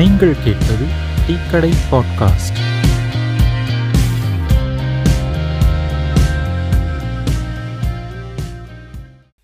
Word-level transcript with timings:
நீங்கள் 0.00 0.34
கேட்பது 0.44 0.86
டீக்கடை 1.26 1.72
பாட்காஸ்ட். 1.90 2.58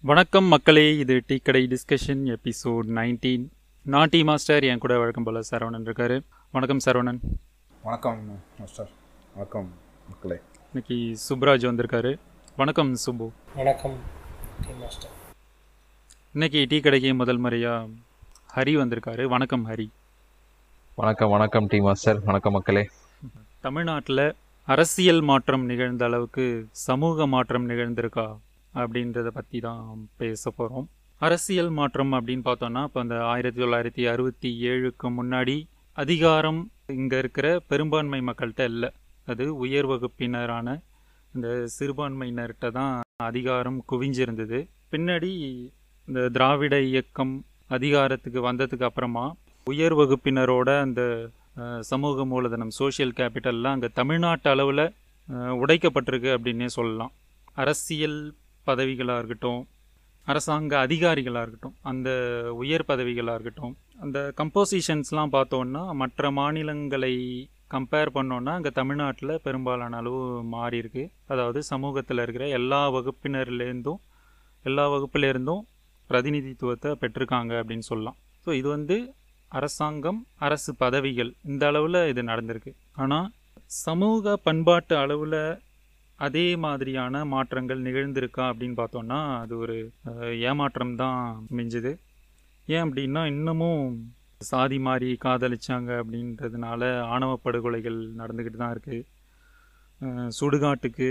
வணக்கம் 0.01 0.45
மக்களே 0.45 0.99
இது 0.99 1.25
டீக்கடை 1.29 1.77
டிஸ்கஷன் 1.77 2.37
எபிசோட் 2.37 2.89
நைன்டீன். 2.95 3.49
நான் 3.83 4.09
டீ 4.11 4.23
மாஸ்டர் 4.23 4.65
என் 4.65 4.79
கூட 4.79 4.99
வழக்கம் 4.99 5.25
போல 5.25 5.41
சரவணன் 5.51 5.85
இருக்காரு. 5.85 6.21
வணக்கம் 6.53 6.79
சரவணன். 6.85 7.19
வணக்கம் 7.83 8.43
மாஸ்டர். 8.59 8.91
வணக்கம் 9.35 9.73
மக்களே. 10.09 10.41
இன்னைக்கு 10.75 11.25
சுப்ராஜ் 11.29 11.71
வந்திருக்காரு. 11.71 12.19
வணக்கம் 12.57 12.95
சுப்பு. 12.95 13.31
வணக்கம் 13.57 13.99
மாஸ்டர். 14.81 15.11
இன்னைக்கு 16.33 16.67
டீ 16.69 16.81
கடைக்கு 16.81 17.15
முதல் 17.15 17.39
முறையாக 17.39 17.87
ஹரி 18.55 18.77
வந்திருக்காரு. 18.83 19.25
வணக்கம் 19.25 19.69
ஹரி. 19.69 19.89
வணக்கம் 20.99 21.33
வணக்கம் 21.33 21.67
டி 21.71 21.79
மாஸ்டர் 21.87 22.19
வணக்கம் 22.27 22.55
மக்களே. 22.57 22.83
தமிழ்நாட்டில் 23.65 24.23
அரசியல் 24.69 25.21
மாற்றம் 25.31 25.65
நிகழ்ந்த 25.71 26.05
அளவுக்கு 26.09 26.45
சமூக 26.85 27.27
மாற்றம் 27.33 27.67
நிகழ்ந்திருக்கா 27.71 28.25
அப்படின்றத 28.73 29.31
பற்றி 29.39 29.59
தான் 29.67 29.83
பேச 30.21 30.51
போகிறோம் 30.51 30.87
அரசியல் 31.21 31.71
மாற்றம் 31.79 32.13
அப்படின்னு 32.19 32.45
பார்த்தோன்னா 32.49 32.83
இப்போ 32.89 33.01
அந்த 33.05 33.17
ஆயிரத்தி 33.33 33.61
தொள்ளாயிரத்தி 33.63 34.05
அறுபத்தி 34.13 34.51
ஏழுக்கு 34.71 35.11
முன்னாடி 35.19 35.57
அதிகாரம் 35.99 36.61
இங்கே 36.97 37.19
இருக்கிற 37.25 37.47
பெரும்பான்மை 37.73 38.21
மக்கள்கிட்ட 38.31 38.65
இல்லை. 38.73 38.91
அது 39.29 39.47
உயர் 39.65 39.91
வகுப்பினரான 39.93 40.67
இந்த 41.33 41.49
சிறுபான்மையினர்கிட்ட 41.77 42.71
தான் 42.81 42.95
அதிகாரம் 43.31 43.81
குவிஞ்சிருந்தது. 43.93 44.61
பின்னாடி 44.95 45.33
இந்த 46.09 46.23
திராவிட 46.37 46.79
இயக்கம் 46.91 47.35
அதிகாரத்துக்கு 47.77 48.41
வந்ததுக்கு 48.49 48.89
அப்புறமா 48.89 49.27
உயர் 49.71 49.95
வகுப்பினரோட 49.99 50.71
அந்த 50.87 51.03
சமூக 51.91 52.25
மூலதனம் 52.33 52.73
சோஷியல் 52.79 53.15
கேபிட்டல்லாம் 53.19 53.77
அங்கே 53.77 53.89
தமிழ்நாட்டு 54.01 54.49
அளவில் 54.53 54.83
உடைக்கப்பட்டிருக்கு 55.63 56.31
அப்படின்னே 56.35 56.69
சொல்லலாம். 56.77 57.13
அரசியல் 57.63 58.19
பதவிகளாக 58.67 59.21
இருக்கட்டும் 59.21 59.63
அரசாங்க 60.27 60.73
அதிகாரிகளாக 60.87 61.45
இருக்கட்டும் 61.45 61.77
அந்த 61.91 62.09
உயர் 62.63 62.87
பதவிகளாக 62.91 63.37
இருக்கட்டும் 63.39 63.75
அந்த 64.05 64.19
கம்போசிஷன்ஸ்லாம் 64.41 65.35
பார்த்தோன்னா 65.37 65.83
மற்ற 66.03 66.31
மாநிலங்களை 66.39 67.13
கம்பேர் 67.75 68.15
பண்ணோன்னா 68.17 68.55
அங்கே 68.59 68.73
தமிழ்நாட்டில் 68.81 69.35
பெரும்பாலான 69.45 69.97
அளவு 70.03 70.21
மாறி 70.55 70.77
இருக்கு 70.83 71.05
அதாவது 71.33 71.61
சமூகத்தில் 71.73 72.23
இருக்கிற 72.25 72.47
எல்லா 72.61 72.83
வகுப்பினர்லேருந்தும் 72.97 74.01
எல்லா 74.65 74.85
வகுப்புலேருந்தும் 74.95 75.63
பிரதிநிதித்துவத்தை 76.11 76.91
பெற்றிருக்காங்க 77.03 77.53
அப்படின்னு 77.63 77.87
சொல்லலாம். 77.93 78.19
ஸோ 78.45 78.51
இது 78.61 78.69
வந்து 78.77 78.97
அரசாங்கம் 79.59 80.21
அரசு 80.47 80.71
பதவிகள் 80.83 81.31
இந்த 81.51 81.63
அளவில் 81.71 82.01
இது 82.13 82.23
நடந்திருக்கு. 82.31 82.73
ஆனால் 83.03 83.29
சமூக 83.85 84.35
பண்பாட்டு 84.47 84.95
அளவில் 85.03 85.41
அதே 86.19 86.45
மாதிரியான 86.65 87.25
மாற்றங்கள் 87.33 87.87
நிகழ்ந்திருக்கா 87.87 88.45
அப்படின்னு 88.51 88.77
பார்த்தோன்னா 88.81 89.19
அது 89.41 89.55
ஒரு 89.65 89.77
ஏமாற்றம் 90.51 90.95
தான் 91.03 91.21
மிஞ்சுது. 91.59 91.93
ஏன் 92.69 92.85
அப்படின்னா 92.85 93.23
இன்னமும் 93.33 93.83
சாதி 94.51 94.79
மாறி 94.87 95.11
காதலிச்சாங்க 95.25 95.91
அப்படின்றதுனால 96.03 96.83
ஆணவ 97.15 97.35
படுகொலைகள் 97.45 97.99
நடந்துக்கிட்டு 98.21 98.61
தான் 98.63 98.75
இருக்குது 98.77 100.33
சுடுகாட்டுக்கு 100.39 101.09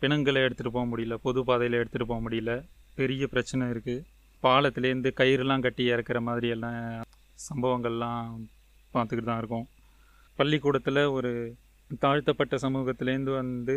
பிணங்களை 0.00 0.40
எடுத்துகிட்டு 0.46 0.74
போக 0.76 0.86
முடியல 0.90 1.14
பொது 1.26 1.40
பாதையில் 1.48 1.78
எடுத்துகிட்டு 1.80 2.10
போக 2.10 2.20
முடியல 2.24 2.52
பெரிய 2.98 3.26
பிரச்சனை 3.32 3.66
இருக்குது 3.72 4.04
பாலத்துலேருந்து 4.42 5.10
கயிறுலாம் 5.20 5.64
கட்டி 5.66 5.84
இறக்குற 5.92 6.18
மாதிரி 6.28 6.48
எல்லாம் 6.54 6.78
சம்பவங்கள்லாம் 7.50 8.26
பார்த்துக்கிட்டு 8.94 9.30
தான் 9.30 9.42
இருக்கோம். 9.42 9.66
பள்ளிக்கூடத்தில் 10.38 11.02
ஒரு 11.16 11.30
தாழ்த்தப்பட்ட 12.02 12.56
சமூகத்திலேருந்து 12.64 13.32
வந்து 13.40 13.76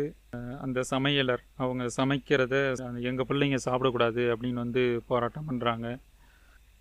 அந்த 0.64 0.82
சமையலர் 0.90 1.42
அவங்க 1.56 1.86
சமைக்கிறத 1.96 2.54
எங்கள் 3.08 3.28
பிள்ளைங்க 3.30 3.58
சாப்பிடக்கூடாது 3.64 4.22
அப்படின்னு 4.34 4.62
வந்து 4.64 4.84
போராட்டம் 5.10 5.48
பண்ணுறாங்க 5.50 5.88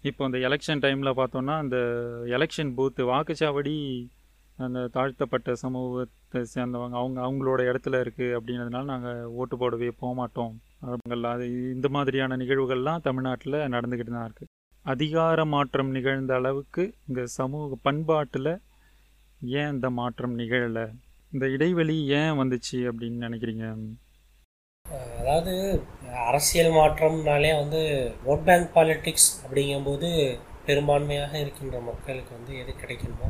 இப்போ 0.09 0.21
அந்த 0.25 0.37
எலெக்ஷன் 0.47 0.83
டைமில் 0.83 1.17
பார்த்தோன்னா 1.19 1.55
அந்த 1.63 1.77
எலெக்ஷன் 2.37 2.73
பூத்து 2.77 3.03
வாக்குச்சாவடி 3.11 3.75
அந்த 4.57 4.81
தாழ்த்தப்பட்ட 4.95 5.53
சமூகத்தை 5.63 6.41
சேர்ந்தவங்க 6.53 6.95
அவங்க 7.01 7.19
அவங்களோட 7.21 7.61
இடத்துல 7.69 7.99
இருக்குது 8.03 8.35
அப்படின்றதுனால 8.37 8.83
நாங்கள் 8.83 9.25
ஓட்டு 9.39 9.55
போடவே 9.57 9.89
போக 10.01 10.11
மாட்டோம். 10.13 10.53
அது 11.33 11.47
இந்த 11.75 11.87
மாதிரியான 11.89 12.37
நிகழ்வுகள்லாம் 12.41 13.05
தமிழ்நாட்டில் 13.07 13.57
நடந்துக்கிட்டு 13.75 14.13
தான் 14.15 14.27
இருக்குது 14.29 14.51
அதிகார 14.91 15.39
மாற்றம் 15.51 15.91
நிகழ்ந்த 15.95 16.31
அளவுக்கு 16.39 16.83
இந்த 17.09 17.21
சமூக 17.35 17.77
பண்பாட்டில் 17.85 18.49
ஏன் 19.59 19.71
இந்த 19.75 19.87
மாற்றம் 19.99 20.33
நிகழலை? 20.39 20.83
இந்த 21.33 21.45
இடைவெளி 21.55 21.95
ஏன் 22.17 22.37
வந்துச்சு 22.39 22.77
அப்படின்னு 22.89 23.25
நினைக்கிறீங்க? 23.25 23.65
அதாவது 25.19 25.53
அரசியல் 26.27 26.71
மாற்றம்னாலே 26.77 27.51
வந்து 27.61 27.81
ஓட் 28.31 28.45
பேங்க் 28.47 28.69
பாலிட்டிக்ஸ் 28.75 29.29
அப்படிங்கும்போது 29.43 30.09
பெரும்பான்மையாக 30.67 31.33
இருக்கின்ற 31.43 31.79
மக்களுக்கு 31.89 32.31
வந்து 32.37 32.53
எது 32.61 32.73
கிடைக்கணுமோ 32.81 33.29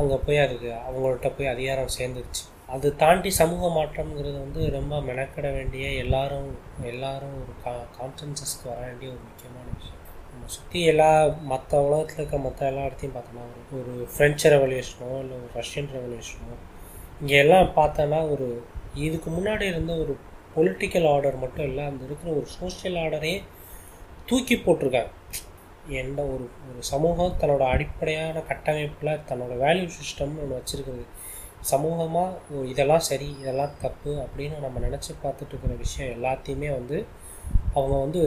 அங்கே 0.00 0.18
போய் 0.26 0.44
அதுக்கு 0.44 0.70
அவங்கள்ட்ட 0.88 1.30
போய் 1.36 1.52
அதிகாரம் 1.54 1.94
சேர்ந்துருச்சு. 1.98 2.44
அது 2.74 2.88
தாண்டி 3.02 3.30
சமூக 3.40 3.70
மாற்றம்ங்கிறது 3.78 4.38
வந்து 4.46 4.62
ரொம்ப 4.78 4.94
மெனக்கிட 5.08 5.48
வேண்டிய 5.58 5.86
எல்லாரும் 6.04 6.50
எல்லாரும் 6.92 7.36
ஒரு 7.42 7.54
கா 7.64 7.72
கான்சன்சஸ்க்கு 7.98 8.68
வர 8.72 8.80
வேண்டிய 8.88 9.08
ஒரு 9.14 9.22
முக்கியமான 9.28 9.66
விஷயம். 9.78 9.97
சுற்றி 10.48 10.80
எல்லா 10.84 11.10
மற்ற 11.50 11.80
உலகத்தில் 11.86 12.20
இருக்க 12.20 12.38
மற்ற 12.38 12.66
எல்லா 12.66 12.82
இடத்தையும் 12.82 13.16
பார்த்தோம்னா 13.16 13.44
ஒரு 13.48 13.78
ஒரு 13.78 13.94
ஃப்ரெஞ்சு 14.12 14.48
ரெவல்யூஷனோ 14.54 15.08
இல்லை 15.22 15.36
ஒரு 15.36 15.50
ரஷ்யன் 15.60 15.90
ரெவல்யூஷனோ 15.96 16.56
இங்கே 17.20 17.36
எல்லாம் 17.36 17.70
பார்த்தோன்னா 17.76 18.20
ஒரு 18.32 18.48
இதுக்கு 19.06 19.30
முன்னாடி 19.30 19.64
இருந்த 19.72 19.92
ஒரு 20.02 20.14
பொலிட்டிக்கல் 20.56 21.06
ஆர்டர் 21.14 21.36
மட்டும் 21.36 21.66
இல்லை 21.66 21.84
அந்த 21.84 22.02
இருக்கிற 22.04 22.30
ஒரு 22.34 22.48
சோஷியல் 22.58 22.98
ஆர்டரே 23.02 23.34
தூக்கி 24.28 24.56
போட்டிருக்காங்க. 24.56 25.12
எந்த 26.02 26.20
ஒரு 26.32 26.44
ஒரு 26.70 26.80
சமூகம் 26.82 27.36
தன்னோட 27.40 27.64
அடிப்படையான 27.74 28.42
கட்டமைப்பில் 28.50 29.20
தன்னோட 29.28 29.52
வேல்யூ 29.64 29.88
சிஸ்டம்னு 29.98 30.42
ஒன்று 30.44 30.58
வச்சுருக்குது. 30.58 31.04
சமூகமாக 31.70 32.64
இதெல்லாம் 32.72 33.06
சரி 33.10 33.28
இதெல்லாம் 33.40 33.76
தப்பு 33.82 34.10
அப்படின்னு 34.24 34.58
நம்ம 34.60 34.80
நினச்சி 34.86 35.12
பார்த்துட்டு 35.22 35.52
இருக்கிற 35.54 35.74
விஷயம் 35.84 36.12
எல்லாத்தையுமே 36.16 36.68
வந்து 36.78 36.98
அவங்க 37.74 37.94
வந்து 37.98 38.22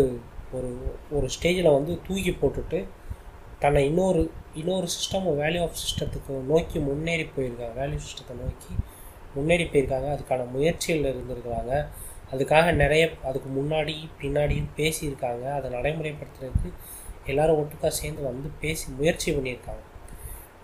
ஒரு 0.54 0.98
ஒரு 1.12 1.28
ஸ்டேஜில் 1.36 1.74
வந்து 1.74 2.00
தூக்கி 2.08 2.38
போட்டுட்டு 2.42 2.88
தன்னை 3.60 3.86
இன்னொரு 3.86 4.32
இன்னொரு 4.56 4.88
சிஸ்டம் 4.88 5.28
வேல்யூ 5.42 5.62
ஆஃப் 5.62 5.78
சிஸ்டத்துக்கு 5.84 6.30
நோக்கி 6.30 6.80
முன்னேறி 6.80 7.30
போயிருக்காங்க. 7.38 7.76
வேல்யூ 7.82 8.00
சிஸ்டத்தை 8.06 8.36
நோக்கி 8.40 8.74
முன்னேறி 9.36 9.64
போயிருக்காங்க. 9.64 10.08
அதுக்கான 10.16 10.50
முயற்சிகள் 10.50 11.16
இருந்திருக்கிறாங்க. 11.16 11.88
அதுக்காக 12.32 12.74
நிறைய 12.74 13.10
அதுக்கு 13.24 13.50
முன்னாடி 13.62 13.96
பின்னாடியும் 14.22 14.68
பேசியிருக்காங்க. 14.78 15.44
அதை 15.52 15.72
நடைமுறைப்படுத்துறதுக்கு 15.72 16.72
எல்லோரும் 17.26 17.60
ஒட்டுக்கா 17.62 17.88
சேர்ந்து 17.88 18.24
வந்து 18.24 18.50
பேசி 18.60 18.92
முயற்சி 18.92 19.32
பண்ணியிருக்காங்க. 19.32 19.84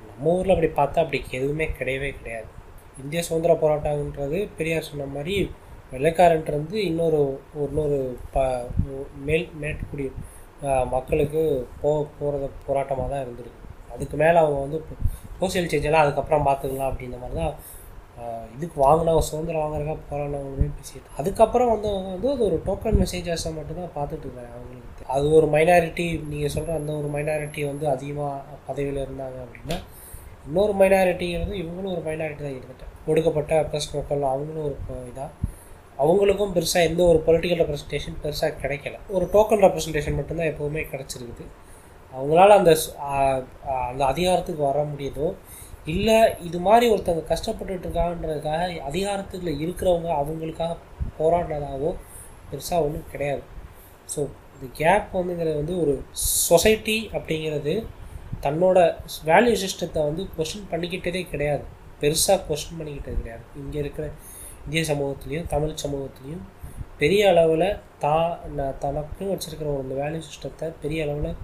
நம்ம 0.07 0.31
ஊரில் 0.31 0.55
அப்படி 0.55 0.71
பார்த்தா 0.71 1.03
அப்படி 1.03 1.23
எதுவுமே 1.31 1.65
கிடையவே 1.65 2.09
கிடையாது. 2.17 2.49
இந்திய 3.01 3.21
சுதந்திர 3.21 3.53
போராட்டம்ன்றது 3.53 4.49
பெரியார் 4.57 4.83
சொன்ன 4.83 5.05
மாதிரி 5.05 5.51
வெள்ளைக்காரன்ட்டு 5.91 6.77
இன்னொரு 6.89 7.21
இன்னொரு 7.65 7.99
ப 8.33 8.45
மேல் 9.27 9.47
மேற்குடி 9.61 10.05
மக்களுக்கு 10.93 11.41
போ 11.81 11.89
போகிறத 12.19 12.45
போராட்டமாக 12.67 13.07
தான் 13.13 13.23
இருந்திருக்கு. 13.25 13.63
அதுக்கு 13.93 14.15
மேலே 14.21 14.37
அவங்க 14.43 14.59
வந்து 14.65 14.79
சோசியல் 15.39 15.71
சேஞ்செல்லாம் 15.71 16.05
அதுக்கப்புறம் 16.05 16.47
பார்த்துக்கலாம் 16.47 16.91
அப்படின்ற 16.91 17.17
மாதிரி 17.23 17.37
தான் 17.41 17.55
இதுக்கு 18.55 18.77
வாங்கினவங்க 18.83 19.25
சுதந்திரம் 19.27 19.63
வாங்குறதுக்காக 19.63 20.05
போராடினவங்களுமே 20.09 20.69
பேசிட்டு 20.77 21.11
அதுக்கப்புறம் 21.19 21.71
வந்தவங்க 21.73 22.09
வந்து 22.13 22.29
அது 22.33 22.43
ஒரு 22.47 22.57
டோக்கன் 22.67 22.97
மெசேஜஸை 23.01 23.51
மட்டும்தான் 23.57 23.93
பார்த்துட்டு 23.97 24.25
இருக்காங்க 24.27 24.53
அவங்களுக்கு. 24.55 25.03
அது 25.15 25.25
ஒரு 25.37 25.47
மைனாரிட்டி 25.55 26.05
நீங்கள் 26.31 26.53
சொல்கிற 26.55 26.77
அந்த 26.79 26.91
ஒரு 27.01 27.09
மைனாரிட்டி 27.15 27.63
வந்து 27.71 27.85
அதிகமாக 27.95 28.57
பதவியில் 28.69 29.03
இருந்தாங்க 29.05 29.37
அப்படின்னா 29.45 29.77
இன்னொரு 30.47 30.73
மைனாரிட்டிங்கிறது 30.81 31.53
இவங்களும் 31.61 31.93
ஒரு 31.95 32.03
மைனாரிட்டி 32.07 32.43
தான் 32.43 32.57
இருந்துட்டேன் 32.57 32.93
ஒடுக்கப்பட்ட 33.11 33.61
ப்ளஸ் 33.69 33.89
மக்கள் 33.95 34.29
அவங்களும் 34.33 34.65
ஒரு 34.67 34.75
இதாக 35.11 35.29
அவங்களுக்கும் 36.03 36.53
பெருசாக 36.55 36.87
எந்த 36.89 37.01
ஒரு 37.11 37.19
பொலிட்டிக்கல் 37.27 37.61
ரெப்ரஸன்டேஷன் 37.61 38.17
பெருசாக 38.23 38.57
கிடைக்கல. 38.63 38.95
ஒரு 39.15 39.25
டோக்கன் 39.35 39.63
ரெப்ரஸன்டேஷன் 39.65 40.17
மட்டும்தான் 40.19 40.49
எப்போவுமே 40.51 40.83
கிடச்சிருக்குது. 40.91 41.45
அவங்களால 42.13 42.55
அந்த 42.59 42.71
அந்த 43.87 44.01
அதிகாரத்துக்கு 44.11 44.61
வர 44.69 44.81
முடியுதோ 44.91 45.27
இல்லை 45.93 46.17
இது 46.47 46.57
மாதிரி 46.67 46.85
ஒருத்தவங்க 46.93 47.25
கஷ்டப்பட்டுட்டு 47.33 47.85
இருக்காங்கன்றதுக்காக 47.87 48.63
அதிகாரத்துக்குள்ள 48.89 49.53
இருக்கிறவங்க 49.63 50.09
அவங்களுக்காக 50.21 50.75
போராடினதாகவோ 51.19 51.91
பெருசாக 52.49 52.85
ஒன்றும் 52.87 53.09
கிடையாது. 53.13 53.43
ஸோ 54.13 54.19
இந்த 54.55 54.67
கேப் 54.81 55.15
வந்துங்கிறது 55.17 55.57
வந்து 55.61 55.75
ஒரு 55.83 55.93
சொசைட்டி 56.49 56.97
அப்படிங்கிறது 57.17 57.73
தன்னோட 58.45 58.77
வேல்யூ 59.29 59.55
சிஸ்டத்தை 59.63 60.01
வந்து 60.09 60.23
கொஷின் 60.37 60.69
பண்ணிக்கிட்டதே 60.71 61.21
கிடையாது. 61.33 61.63
பெருசாக 62.01 62.39
கொஷின் 62.49 62.77
பண்ணிக்கிட்டது 62.79 63.17
கிடையாது. 63.21 63.43
இங்கே 63.61 63.79
இருக்கிற 63.83 64.07
இந்திய 64.67 64.93
சமூகத்துலேயும் 64.93 65.47
தமிழ் 65.47 65.75
சமூகத்துலேயும் 65.83 66.45
பெரிய 66.97 67.29
அளவில் 67.29 67.79
தா 67.99 68.39
நான் 68.55 68.75
தனக்குன்னு 68.81 69.33
வச்சுருக்கிற 69.33 69.65
ஒரு 69.65 69.95
வேல்யூ 69.97 70.21
சிஸ்டத்தை 70.27 70.73
பெரிய 70.81 71.03
அளவில் 71.03 71.35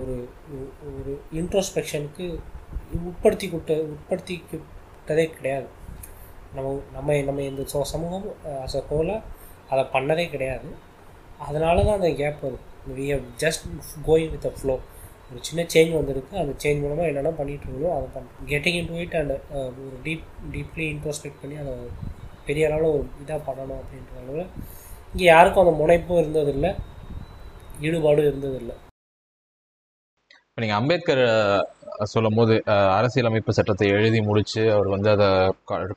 ஒரு 0.00 0.28
ஒரு- 0.86 1.20
இன்ட்ரோஸ்பெக்ஷனுக்கு 1.32 2.26
உட்படுத்தி 3.06 3.50
விட்ட 3.50 3.74
உட்படுத்திக்கிட்டதே 3.74 5.30
கிடையாது. 5.30 5.66
நம்ம 6.54 6.80
நம்ம 6.92 7.20
நம்ம 7.20 7.42
இந்த 7.42 7.62
சோ 7.62 7.82
சமூகம் 7.82 8.24
அஸ் 8.44 8.76
அ 8.76 8.84
ஹோலாக 8.90 9.22
அதை 9.70 9.84
பண்ணதே 9.92 10.30
கிடையாது. 10.30 10.68
அதனால 11.38 11.84
தான் 11.84 11.94
அந்த 11.94 12.10
கேப் 12.12 12.42
வரும் 12.42 12.64
we 12.96 13.10
have 13.10 13.26
just 13.38 13.64
going 14.06 14.30
with 14.30 14.44
a 14.44 14.52
flow 14.62 14.78
ஒரு 15.32 15.42
சின்ன 15.48 15.62
சேஞ்ச் 15.74 15.92
வந்திருக்கு. 15.98 16.34
அந்த 16.42 16.52
சேஞ்ச் 16.62 16.82
மூலமாக 16.84 17.10
என்னென்ன 17.10 17.32
பண்ணிட்டு 17.40 17.92
அதை 17.96 18.06
பண்ணுறோம் 18.14 18.48
getting 18.52 18.78
in 18.80 18.88
to 18.90 18.96
it 19.04 19.16
and 19.20 19.34
ஒரு 19.84 19.98
டீப் 20.06 20.24
டீப்லி 20.54 20.86
இன்ட்ரோஸ்பெக்ட் 20.94 21.40
பண்ணி 21.42 21.58
அதை 21.64 21.74
பெரிய 22.48 22.68
அளவில் 22.68 22.94
ஒரு 22.94 23.04
இதாக 23.22 23.40
பண்ணணும் 23.48 23.80
அப்படின்ற 23.82 24.14
அளவில் 24.22 24.48
இங்கே 25.12 25.26
யாருக்கும் 25.32 25.64
அந்த 25.64 25.74
முனைப்பும் 25.82 26.20
இருந்ததில்லை. 26.22 26.70
ஈடுபாடும் 27.86 28.28
இருந்ததில்லை. 28.30 28.74
இப்போ 30.48 30.60
நீங்கள் 30.62 30.80
அம்பேத்கர் 30.80 31.24
சொல்லும் 32.12 32.38
போது 32.38 32.54
அரசியலமைப்பு 32.96 33.52
சட்டத்தை 33.56 33.86
எழுதி 33.96 34.20
முடிச்சு 34.28 34.62
அவர் 34.74 34.88
வந்து 34.94 35.08
அதை 35.14 35.28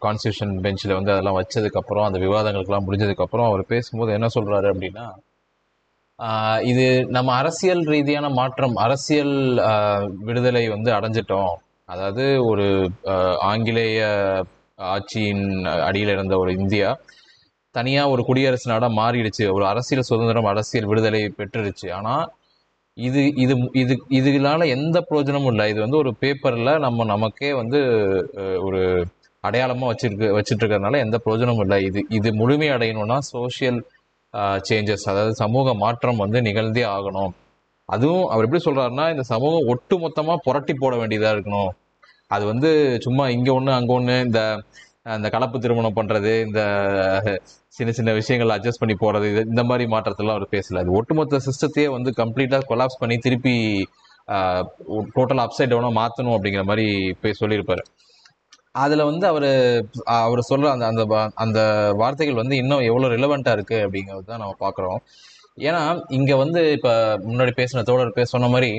கான்ஸ்டியூஷன் 0.05 0.53
பெஞ்சில் 0.65 0.97
வந்து 0.97 1.13
அதெல்லாம் 1.13 1.37
வச்சதுக்கப்புறம் 1.39 2.07
அந்த 2.07 2.19
விவாதங்களுக்கெல்லாம் 2.25 2.87
முடிஞ்சதுக்கப்புறம் 2.87 3.47
அவர் 3.49 3.63
பேசும்போது 3.73 4.11
என்ன 4.17 4.29
சொல்கிறாரு 4.35 4.69
அப்படின்னா 4.73 5.05
இது 6.71 6.85
நம்ம 7.15 7.29
அரசியல் 7.41 7.81
ரீதியான 7.93 8.25
மாற்றம் 8.39 8.75
அரசியல் 8.85 9.33
விடுதலை 10.27 10.63
வந்து 10.75 10.89
அடைஞ்சிட்டோம். 10.97 11.53
அதாவது 11.89 12.25
ஒரு 12.51 12.67
ஆங்கிலேய 13.49 13.99
ஆட்சியின் 14.93 15.43
அடியில் 15.87 16.13
இருந்த 16.13 16.35
ஒரு 16.43 16.51
இந்தியா 16.61 16.89
தனியாக 17.75 18.11
ஒரு 18.13 18.21
குடியரசு 18.27 18.67
நாடாக 18.71 18.97
மாறிடுச்சு. 19.01 19.45
ஒரு 19.55 19.65
அரசியல் 19.71 20.09
சுதந்திரம் 20.09 20.49
அரசியல் 20.53 20.89
விடுதலை 20.91 21.21
பெற்றுருச்சு 21.39 21.87
ஆனால் 21.99 22.25
இது 22.97 23.21
இது 23.43 23.53
இது 23.81 23.93
இதனால 24.19 24.67
எந்த 24.75 24.97
பிரயோஜனமும் 25.07 25.51
இல்லை. 25.53 25.65
இது 25.73 25.79
வந்து 25.85 26.01
ஒரு 26.03 26.11
பேப்பரில் 26.21 26.81
நம்ம 26.85 27.05
நமக்கே 27.13 27.51
வந்து 27.61 27.79
ஒரு 28.67 28.81
அடையாளமாக 29.43 29.89
வச்சிருக்கு 29.91 30.27
வச்சுட்டு 30.37 30.61
இருக்கிறதுனால 30.63 30.99
எந்த 31.05 31.17
பிரயோஜனமும் 31.23 31.63
இல்லை. 31.65 31.79
இது 31.89 31.99
இது 32.17 32.29
முழுமை 32.41 32.69
அடையணும்னா 32.75 33.17
சோஷியல் 33.33 33.79
சேஞ்சஸ் 34.69 35.05
அதாவது 35.11 35.33
சமூக 35.43 35.73
மாற்றம் 35.83 36.21
வந்து 36.23 36.39
நிகழ்ந்தே 36.47 36.85
ஆகணும். 36.95 37.33
அதுவும் 37.89 38.25
அவர் 38.33 38.45
எப்படி 38.47 38.61
சொல்றாருன்னா 38.67 39.05
இந்த 39.13 39.23
சமூகம் 39.33 39.67
ஒட்டு 39.73 39.95
மொத்தமாக 40.03 40.43
புரட்டி 40.47 40.73
போட 40.81 40.93
வேண்டியதாக 41.01 41.35
இருக்கணும். 41.35 41.71
அது 42.35 42.43
வந்து 42.51 42.69
சும்மா 43.05 43.25
இங்கே 43.35 43.51
ஒன்று 43.57 43.71
அங்கே 43.79 43.93
ஒன்று 43.97 44.15
இந்த 44.27 44.41
அந்த 45.15 45.27
கலப்பு 45.33 45.57
திருமணம் 45.63 45.97
பண்ணுறது 45.97 46.31
இந்த 46.45 46.61
சின்ன 47.77 47.91
சின்ன 47.97 48.11
விஷயங்கள் 48.19 48.53
அட்ஜஸ்ட் 48.55 48.81
பண்ணி 48.83 48.95
போகிறது 49.01 49.25
இது 49.33 49.41
இந்த 49.51 49.63
மாதிரி 49.69 49.85
மாற்றத்தெல்லாம் 49.93 50.37
அவர் 50.37 50.53
பேசல. 50.55 50.81
அது 50.83 50.95
ஒட்டுமொத்த 50.99 51.39
சிஸ்டத்தையே 51.47 51.87
வந்து 51.95 52.11
கம்ப்ளீட்டாக 52.21 52.67
கொலாப்ஸ் 52.71 53.01
பண்ணி 53.01 53.17
திருப்பி 53.25 53.55
டோட்டல் 55.17 55.43
அப்சைட் 55.45 55.71
டவுனாக 55.73 55.97
மாற்றணும் 56.01 56.35
அப்படிங்கிற 56.37 56.63
மாதிரி 56.71 56.87
போய் 57.21 57.39
சொல்லியிருப்பாரு. 57.41 57.83
அதில் 58.83 59.07
வந்து 59.09 59.25
அவர் 59.31 59.49
அவர் 60.25 60.41
சொல்கிற 60.49 60.71
அந்த 60.75 60.85
அந்த 60.91 61.03
அந்த 61.43 61.59
வார்த்தைகள் 62.01 62.41
வந்து 62.41 62.55
இன்னும் 62.63 62.87
எவ்வளோ 62.89 63.09
ரிலவெண்ட்டாக 63.15 63.57
இருக்குது 63.57 63.85
அப்படிங்கிறது 63.85 64.29
தான் 64.31 64.43
நம்ம 64.43 64.57
பார்க்குறோம் 64.65 64.99
ஏன்னா 65.57 65.81
இங்கே 66.17 66.35
வந்து 66.43 66.61
இப்போ 66.77 66.93
முன்னாடி 67.27 67.51
பேசின 67.59 67.83
தோழர் 67.89 68.17
பேச 68.17 68.29
சொன்ன 68.35 68.49
மாதிரி 68.55 68.71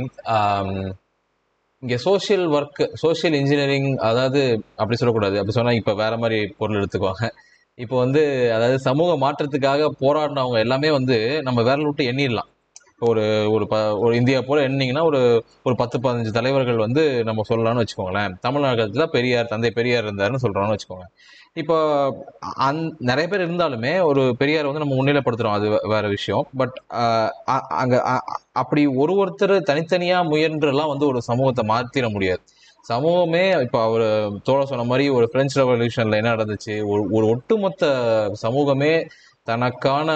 இங்கே 1.83 1.97
சோஷியல் 2.07 2.47
ஒர்க் 2.57 2.83
சோஷியல் 3.03 3.35
இன்ஜினியரிங் 3.41 3.89
அதாவது 4.09 4.41
அப்படி 4.81 4.97
சொல்லக்கூடாது. 5.01 5.37
அப்படி 5.41 5.57
சொன்னால் 5.57 5.79
இப்போ 5.81 5.93
வேற 6.03 6.15
மாதிரி 6.23 6.39
பொருள் 6.61 6.79
எடுத்துக்குவாங்க. 6.81 7.25
இப்போ 7.79 7.97
வந்து 8.05 8.23
அதாவது 8.57 8.79
சமூக 8.89 9.11
மாற்றத்துக்காக 9.25 9.89
போராடினவங்க 10.03 10.59
எல்லாமே 10.67 10.91
வந்து 10.99 11.17
நம்ம 11.49 11.63
விரல் 11.69 11.87
விட்டு 11.89 12.05
எண்ணிடலாம். 12.13 12.51
ஒரு 13.01 13.23
ஒரு 13.55 13.65
ப 13.67 13.77
ஒரு 13.95 14.13
இந்தியா 14.17 14.39
போல 14.41 14.59
எண்ணிங்கன்னா 14.69 15.03
ஒரு 15.05 15.19
ஒரு 15.63 15.75
பத்து 15.81 15.97
பதினஞ்சு 15.99 16.31
தலைவர்கள் 16.37 16.79
வந்து 16.85 17.03
நம்ம 17.25 17.43
சொல்லலாம்னு 17.49 17.83
வச்சுக்கோங்களேன். 17.83 18.35
தமிழ்நாட்டில் 18.41 19.13
பெரியார் 19.17 19.51
தந்தை 19.51 19.71
பெரியார் 19.71 20.07
இருந்தாருன்னு 20.07 20.43
சொல்கிறோம்னு 20.45 20.75
வச்சுக்கோங்க. 20.77 21.07
இப்போ 21.55 21.77
அந் 22.67 22.81
நிறைய 23.11 23.27
பேர் 23.29 23.45
இருந்தாலுமே 23.47 23.93
ஒரு 24.03 24.23
பெரியார் 24.39 24.69
வந்து 24.69 24.83
நம்ம 24.85 24.97
முன்னிலைப்படுத்துகிறோம் 25.01 25.59
அது 25.59 25.69
வேற 25.95 26.05
விஷயம். 26.09 26.45
பட் 26.57 26.77
அங்கே 27.83 27.99
அப்படி 28.63 28.85
ஒரு 29.03 29.15
ஒருத்தர் 29.23 29.55
தனித்தனியாக 29.71 30.29
முயன்றெல்லாம் 30.33 30.93
வந்து 30.95 31.07
ஒரு 31.07 31.21
சமூகத்தை 31.31 31.65
மாற்றிட 31.73 32.09
முடியாது. 32.13 32.43
சமூகமே 32.85 33.45
இப்போ 33.67 33.79
அவர் 33.83 34.07
தோழ 34.49 34.59
சொன்ன 34.65 34.85
மாதிரி 34.91 35.07
ஒரு 35.19 35.27
பிரெஞ்சு 35.33 35.57
ரெவல்யூஷனில் 35.63 36.19
என்ன 36.21 36.35
நடந்துச்சு? 36.37 36.75
ஒரு 36.93 37.03
ஒரு 37.17 37.27
ஒட்டுமொத்த 37.35 37.85
சமூகமே 38.45 38.93
தனக்கான 39.47 40.09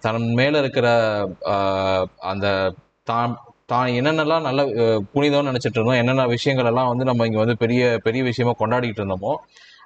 தன் 0.00 0.26
மேல 0.34 0.58
இருக்கிற 0.58 0.86
அந்த 2.30 2.46
தான் 3.04 3.32
தான் 3.66 3.88
என்னென்னலாம் 3.98 4.46
நல்ல 4.48 4.60
புனிதம்னு 5.12 5.50
நினச்சிட்டு 5.50 5.78
இருந்தோம் 5.78 6.00
என்னென்ன 6.00 6.26
விஷயங்கள் 6.32 6.68
எல்லாம் 6.70 6.88
வந்து 6.88 7.04
நம்ம 7.04 7.26
இங்கே 7.26 7.38
வந்து 7.38 7.56
பெரிய 7.56 7.82
பெரிய 8.02 8.22
விஷயமா 8.24 8.54
கொண்டாடிட்டு 8.58 9.00
இருந்தோமோ 9.02 9.32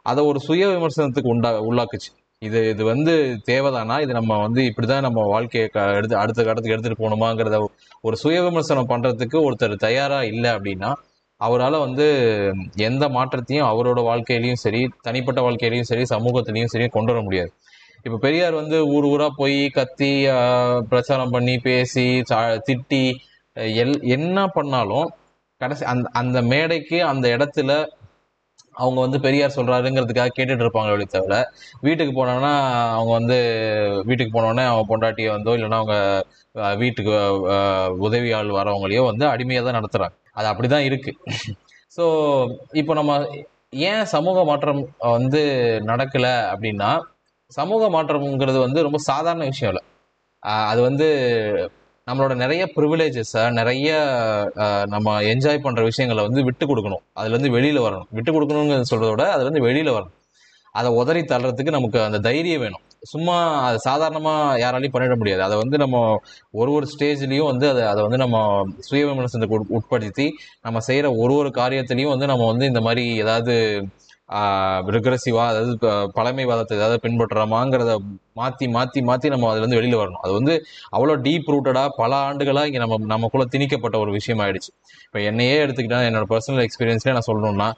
அதை 0.03 0.23
ஒரு 0.25 0.38
சுய 0.41 0.65
விமர்சனத்துக்கு 0.71 1.32
உண்டா 1.32 1.50
உள்ளாக்குச்சு. 1.67 2.11
இது 2.43 2.59
இது 2.71 2.82
வந்து 2.85 3.12
தேவைதானா? 3.47 3.97
இது 4.00 4.12
நம்ம 4.12 4.38
வந்து 4.38 4.61
இப்படிதான் 4.71 5.00
நம்ம 5.00 5.20
வாழ்க்கையை 5.27 5.67
க- 5.69 5.93
எடுத்து 5.94 6.17
அடுத்த 6.17 6.41
கட்டத்துக்கு 6.43 6.75
எடுத்துட்டு 6.75 7.03
போகணுமாங்கிறத 7.03 7.59
ஒரு 8.05 8.17
சுய 8.17 8.38
விமர்சனம் 8.43 8.91
பண்றதுக்கு 8.91 9.38
ஒருத்தர் 9.47 9.77
தயாரா 9.87 10.23
இல்லை 10.32 10.50
அப்படின்னா 10.50 10.91
அவரால் 11.41 11.79
வந்து 11.79 12.06
எந்த 12.85 13.05
மாற்றத்தையும் 13.09 13.69
அவரோட 13.70 14.00
வாழ்க்கையிலையும் 14.11 14.62
சரி 14.65 14.81
தனிப்பட்ட 15.03 15.41
வாழ்க்கையிலையும் 15.41 15.91
சரி 15.91 16.05
சமூகத்திலையும் 16.11 16.73
சரி 16.75 16.88
கொண்டு 16.88 17.12
வர 17.12 17.23
முடியாது. 17.23 17.50
இப்போ 18.05 18.17
பெரியார் 18.23 18.55
வந்து 18.59 18.79
ஊர் 18.95 19.06
ஊரா 19.09 19.29
போய் 19.37 19.59
கத்தி 19.77 20.11
பிரச்சாரம் 20.91 21.35
பண்ணி 21.35 21.55
பேசி 21.65 22.03
சா- 22.31 22.41
திட்டி 22.67 23.05
எல் 23.77 23.95
என்ன 24.17 24.39
பண்ணாலும் 24.55 25.06
கடைசி 25.61 25.85
அந்த 25.93 26.06
அந்த 26.21 26.39
மேடைக்கு 26.51 26.99
அந்த 27.11 27.27
இடத்துல 27.35 27.73
அவங்க 28.75 28.99
வந்து 29.03 29.19
பெரியார் 29.25 29.56
சொல்றாருங்கிறதுக்காக 29.56 30.33
கேட்டுட்டு 30.33 30.65
இருப்பாங்க 30.65 30.93
வழி 30.93 31.05
தவிர. 31.06 31.35
வீட்டுக்கு 31.85 32.12
போனோன்னா 32.15 32.51
அவங்க 32.95 33.12
வந்து 33.12 33.37
வீட்டுக்கு 34.09 34.33
போனோடனே 34.33 34.65
அவங்க 34.65 34.85
பொண்டாட்டியை 34.89 35.31
வந்தோ 35.35 35.53
இல்லைன்னா 35.56 35.79
அவங்க 35.83 35.97
வீட்டுக்கு 36.79 37.12
அஹ், 37.55 37.91
உதவி 38.06 38.31
ஆள் 38.33 38.51
வரவங்களையோ 38.59 39.03
வந்து 39.11 39.27
அடிமையாக 39.31 39.67
தான் 39.67 39.79
நடத்துகிறாங்க 39.79 40.17
அது 40.35 40.47
அப்படிதான் 40.51 40.87
இருக்கு. 40.89 41.12
ஸோ 41.99 42.05
இப்போ 42.81 42.95
நம்ம 42.95 43.12
ஏன் 43.85 44.05
சமூக 44.12 44.39
மாற்றம் 44.45 44.83
வந்து 45.12 45.43
நடக்கலை 45.89 46.35
அப்படின்னா 46.53 46.91
சமூக 47.49 47.88
மாற்றம்ங்கிறது 47.91 48.58
வந்து 48.58 48.82
ரொம்ப 48.82 48.99
சாதாரண 48.99 49.44
விஷயம் 49.44 49.75
இல்லை. 49.75 49.93
அது 50.38 50.82
வந்து 50.82 51.08
நம்மளோட 52.11 52.35
நிறைய 52.35 52.70
ப்ரிவிலேஜஸை 52.77 53.53
நிறைய 53.53 53.91
நம்ம 54.86 55.22
என்ஜாய் 55.22 55.65
பண்ணுற 55.65 55.82
விஷயங்களை 55.82 56.29
வந்து 56.29 56.44
விட்டு 56.44 56.67
கொடுக்கணும். 56.67 57.05
அதுலேருந்து 57.20 57.51
வெளியில் 57.51 57.81
வரணும். 57.81 58.06
விட்டு 58.10 58.32
கொடுக்கணுங்கிறது 58.32 58.82
சொல்றத 58.91 59.08
விட 59.08 59.36
அதுலேருந்து 59.36 59.60
வெளியில் 59.60 59.93
வரணும். 59.93 60.13
அதை 60.72 60.91
உதறி 60.91 61.20
தள்ளுறதுக்கு 61.20 61.70
நமக்கு 61.70 62.03
அந்த 62.03 62.19
தைரியம் 62.19 62.60
வேணும். 62.60 62.81
சும்மா 63.01 63.63
அது 63.67 63.79
சாதாரணமாக 63.79 64.58
யாராலையும் 64.58 64.94
பண்ணிட 64.94 65.17
முடியாது. 65.17 65.43
அதை 65.43 65.56
வந்து 65.56 65.79
நம்ம 65.79 66.20
ஒரு 66.51 66.72
ஒரு 66.72 66.86
ஸ்டேஜ்லேயும் 66.93 67.44
வந்து 67.44 67.69
அதை 67.69 67.82
அதை 67.82 68.03
வந்து 68.03 68.17
நம்ம 68.17 68.63
சுய 68.79 69.06
விமர்சனத்துக்கு 69.06 69.58
உட்- 69.58 69.79
உட்படுத்தி 69.79 70.29
நம்ம 70.60 70.81
செய்கிற 70.81 71.13
ஒரு 71.13 71.34
ஒரு 71.34 71.48
காரியத்திலையும் 71.48 72.08
வந்து 72.08 72.27
நம்ம 72.27 72.46
வந்து 72.46 72.67
இந்த 72.67 72.81
மாதிரி 72.81 73.17
ஏதாவது 73.17 73.55
ரிக்ரஸிவா 74.88 75.43
அதாவது 75.46 75.72
பழமைவாதத்தை 76.16 76.74
ஏதாவது 76.74 76.98
பின்பற்றுறோமாங்கிறத 77.02 77.93
மாத்தி 78.36 78.66
மாத்தி 78.70 79.00
மாத்தி 79.02 79.28
நம்ம 79.28 79.50
அதுல 79.50 79.62
இருந்து 79.62 79.78
வெளியில 79.78 80.00
வரணும். 80.00 80.22
அது 80.22 80.32
வந்து 80.32 80.54
அவ்வளோ 80.93 81.14
டீப் 81.26 81.50
ரூட்டடா 81.50 81.88
பல 81.96 82.14
ஆண்டுகளா 82.24 82.66
இங்க 82.66 82.78
நம்ம 82.78 82.98
நமக்குள்ள 83.06 83.46
திணிக்கப்பட்ட 83.50 83.98
ஒரு 83.98 84.10
விஷயம் 84.10 84.40
ஆயிடுச்சு 84.40 84.70
இப்போ 85.06 85.20
என்னையே 85.22 85.58
எடுத்துக்கிட்டா 85.64 86.00
என்னோட 86.08 86.26
பர்சனல் 86.28 86.64
எக்ஸ்பீரியன்ஸ்ல 86.66 87.16
நான் 87.16 87.28
சொல்லணும்னா 87.28 87.69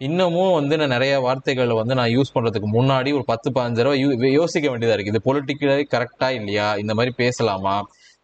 இன்னமும் 0.00 0.52
வந்து 0.52 0.76
நான் 0.76 0.88
நிறைய 0.88 1.20
வார்த்தைகளை 1.20 1.74
வந்து 1.76 1.94
நான் 1.94 2.10
யூஸ் 2.10 2.34
பண்றதுக்கு 2.34 2.68
முன்னாடி 2.72 3.14
ஒரு 3.14 3.24
பத்து 3.24 3.50
பதினஞ்சு 3.50 3.82
ரூபாய் 3.82 4.00
யூ- 4.04 4.32
யோசிக்க 4.32 4.66
வேண்டியதா 4.70 4.92
இருக்கு. 4.92 5.12
இது 5.12 5.22
பொலிட்டிக்கலி 5.24 5.84
கரெக்டா 5.94 6.28
இல்லையா? 6.30 6.76
இந்த 6.76 6.94
மாதிரி 6.94 7.14
பேசலாமா? 7.16 7.74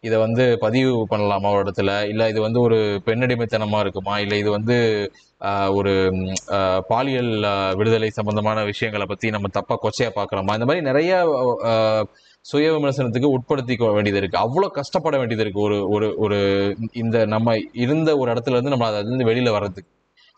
இதை 0.01 0.19
வந்து 0.19 0.57
பதிவு 0.59 1.07
பண்ணலாமா 1.09 1.55
ஒரு 1.55 1.63
இடத்துல? 1.63 2.07
இல்லை 2.07 2.29
இது 2.29 2.41
வந்து 2.41 2.61
ஒரு 2.61 3.01
பெண்ணடிமைத்தனமாக 3.05 3.79
இருக்குமா? 3.79 4.19
இல்லை 4.19 4.39
இது 4.39 4.49
வந்து 4.51 4.77
ஒரு 5.69 6.13
பாலியல் 6.87 7.75
விடுதலை 7.75 8.09
சம்பந்தமான 8.09 8.63
விஷயங்களை 8.63 9.07
பற்றி 9.07 9.29
நம்ம 9.29 9.47
தப்பாக 9.53 9.87
கொச்சையாக 9.87 10.11
பார்க்குறோமா? 10.15 10.51
இந்த 10.51 10.65
மாதிரி 10.65 10.81
நிறைய 10.81 11.11
சுய 12.41 12.73
விமர்சனத்துக்கு 12.73 13.37
உட்படுத்திக்க 13.37 13.93
வேண்டியது 13.93 14.17
இருக்கு. 14.17 14.37
அவ்வளோ 14.39 14.67
கஷ்டப்பட 14.67 15.17
வேண்டியது 15.17 15.43
இருக்கு. 15.43 15.61
ஒரு 15.61 15.89
ஒரு 15.89 16.13
ஒரு 16.17 16.39
இந்த 16.93 17.25
நம்ம 17.25 17.57
இருந்த 17.73 18.17
ஒரு 18.17 18.33
இடத்துல 18.33 18.51
இருந்து 18.51 18.69
நம்ம 18.69 18.85
அதுல 18.85 19.25
இருந்து 19.25 19.51
வர்றதுக்கு. 19.51 19.91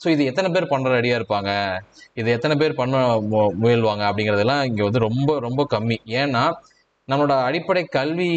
ஸோ 0.06 0.08
இது 0.08 0.26
எத்தனை 0.26 0.52
பேர் 0.52 0.64
பண்ணுற 0.64 0.92
ரெடியாக 0.92 1.22
இருப்பாங்க? 1.22 1.80
இது 2.14 2.32
எத்தனை 2.32 2.58
பேர் 2.58 2.74
பண்ண 2.74 2.98
மு- 3.16 3.52
முயல்வாங்க 3.62 4.04
அப்படிங்கிறதெல்லாம் 4.12 4.66
இங்கே 4.66 4.84
வந்து 4.84 5.00
ரொம்ப 5.00 5.40
ரொம்ப 5.40 5.68
கம்மி. 5.72 5.96
ஏன்னா 6.06 6.54
நம்மளோட 7.08 7.34
அடிப்படை 7.48 7.82
கல்வி 7.96 8.28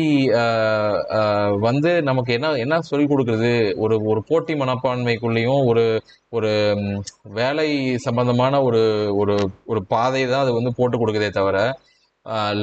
வந்து 1.67 1.91
நமக்கு 2.09 2.31
என்ன 2.37 2.49
என்ன 2.63 2.77
சொல்லிக் 2.89 3.11
கொடுக்குறது? 3.13 3.51
ஒரு 3.85 3.97
ஒரு 4.11 4.21
போட்டி 4.31 4.55
மனப்பான்மைக்குள்ளேயும் 4.63 5.61
ஒரு 5.71 5.85
ஒரு 6.37 6.51
வேலை 7.39 7.69
சம்பந்தமான 8.07 8.63
ஒரு 8.69 8.83
ஒரு 9.21 9.35
ஒரு 9.73 9.83
பாதை 9.95 10.23
தான் 10.33 10.45
அது 10.45 10.53
வந்து 10.59 10.73
போட்டு 10.81 10.99
கொடுக்குதே 11.03 11.31
தவிர 11.39 11.59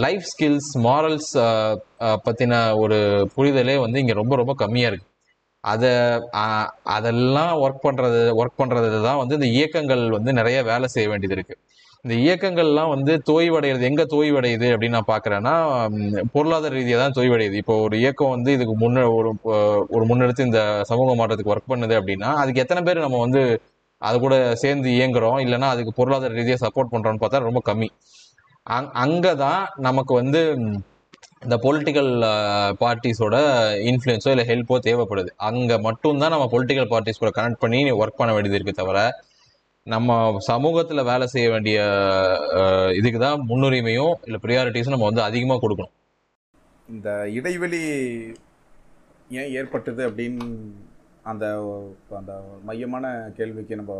லைஃப் 0.03 0.27
ஸ்கில்ஸ் 0.31 0.72
மாரல்ஸ் 0.88 1.31
பற்றின 2.27 2.53
ஒரு 2.83 2.98
புரிதலே 3.38 3.75
வந்து 3.86 4.01
இங்கே 4.03 4.15
ரொம்ப 4.22 4.36
ரொம்ப 4.41 4.53
கம்மியாக 4.63 4.91
இருக்கு. 4.91 5.07
அதை 5.63 5.91
அதெல்லாம் 6.95 7.53
ஒர்க் 7.65 7.86
பண்ணுறது 7.88 8.22
ஒர்க் 8.41 8.60
பண்ணுறது 8.62 8.98
தான் 9.07 9.19
வந்து 9.22 9.38
இந்த 9.39 9.48
இயக்கங்கள் 9.57 10.03
வந்து 10.17 10.31
நிறைய 10.39 10.57
வேலை 10.72 10.88
செய்ய 10.95 11.07
வேண்டியது 11.12 11.36
இருக்குது 11.38 11.60
இந்த 12.05 12.15
இயக்கங்கள்லாம் 12.24 12.89
வந்து 12.93 13.13
தோய்வடைகிறது 13.27 13.86
எங்க 13.89 14.03
தோய்வடையுது 14.13 14.67
அப்படின்னு 14.74 14.98
நான் 14.98 15.12
பாக்குறேன்னா 15.12 15.53
பொருளாதார 16.33 16.72
ரீதியாக 16.77 17.00
தான் 17.03 17.15
தோய்வடையுது. 17.17 17.55
இப்போ 17.62 17.75
ஒரு 17.83 17.95
இயக்கம் 18.01 18.33
வந்து 18.36 18.50
இதுக்கு 18.55 18.74
முன்ன 18.81 19.05
ஒரு 19.17 19.29
ஒரு 19.95 20.03
முன்னெடுத்து 20.10 20.48
இந்த 20.50 20.62
சமூக 20.89 21.13
மாற்றத்துக்கு 21.19 21.53
ஒர்க் 21.55 21.72
பண்ணுது 21.74 21.95
அப்படின்னா 22.00 22.31
அதுக்கு 22.41 22.63
எத்தனை 22.63 22.81
பேர் 22.88 23.05
நம்ம 23.05 23.22
வந்து 23.25 23.43
அது 24.01 24.17
கூட 24.25 24.36
சேர்ந்து 24.63 24.89
இயங்குறோம்? 24.98 25.39
இல்லைன்னா 25.45 25.69
அதுக்கு 25.74 25.91
பொருளாதார 26.00 26.36
ரீதியாக 26.39 26.62
சப்போர்ட் 26.65 26.93
பண்றோம்னு 26.95 27.24
பார்த்தா 27.24 27.45
ரொம்ப 27.50 27.62
கம்மி. 27.69 27.89
அங் 28.67 28.91
அங்கே 29.05 29.33
தான் 29.45 29.63
நமக்கு 29.88 30.13
வந்து 30.22 30.41
இந்த 31.45 31.55
பொலிட்டிக்கல் 31.65 32.12
பார்ட்டிஸோட 32.81 33.36
இன்ஃப்ளூயன்ஸோ 33.91 34.31
இல்லை 34.33 34.45
ஹெல்ப்போ 34.51 34.75
தேவைப்படுது. 34.88 35.31
அங்கே 35.50 35.77
மட்டும்தான் 35.88 36.33
நம்ம 36.36 36.48
பொலிட்டிக்கல் 36.55 36.89
பார்ட்டிஸ் 36.93 37.24
கூட 37.24 37.31
கனெக்ட் 37.39 37.63
பண்ணி 37.63 37.79
ஒர்க் 38.01 38.19
பண்ண 38.22 38.33
வேண்டியது 38.36 38.60
இருக்கு 38.60 38.81
தவிர 38.81 39.00
நம்ம 39.88 40.10
சமூகத்தில் 40.48 41.08
வேலை 41.08 41.25
செய்ய 41.28 41.48
வேண்டிய 41.50 41.78
இதுக்கு 43.00 43.20
தான் 43.20 43.42
முன்னுரிமையும் 43.50 44.13
இல்லை 44.28 44.40
ப்ரியாரிட்டிஸும் 44.44 44.96
நம்ம 44.96 45.08
வந்து 45.10 45.24
அதிகமாக 45.24 45.60
கொடுக்கணும். 45.60 45.94
இந்த 46.88 47.10
இடைவெளி 47.32 47.82
ஏன் 49.32 49.52
ஏற்பட்டது 49.54 50.02
அப்படின்னு 50.08 50.46
அந்த 51.24 51.46
அந்த 52.20 52.32
மையமான 52.63 53.06
கேள்விக்கு 53.38 53.74
நம்ம 53.75 53.94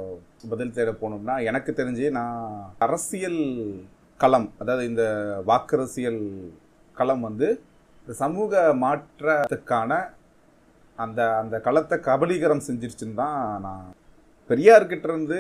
பதில் 0.50 0.74
தேட 0.74 0.92
போனோம்னா 0.94 1.36
எனக்கு 1.44 1.74
தெரிஞ்சு 1.74 2.06
நான் 2.12 2.40
அரசியல் 2.80 3.42
களம் 4.20 4.48
அதாவது 4.62 4.86
இந்த 4.86 5.04
வாக்கரசியல் 5.46 6.22
களம் 6.98 7.22
வந்து 7.22 7.48
இந்த 8.02 8.16
சமூக 8.20 8.64
மாற்றத்துக்கான 8.84 9.92
அந்த 11.00 11.20
அந்த 11.38 11.56
களத்தை 11.60 11.98
கபலீகரம் 12.08 12.66
செஞ்சிருச்சுன்னு 12.68 13.20
தான் 13.22 13.38
நான் 13.62 13.86
பெரியார்கிட்ட 14.50 15.08
இருந்து 15.10 15.40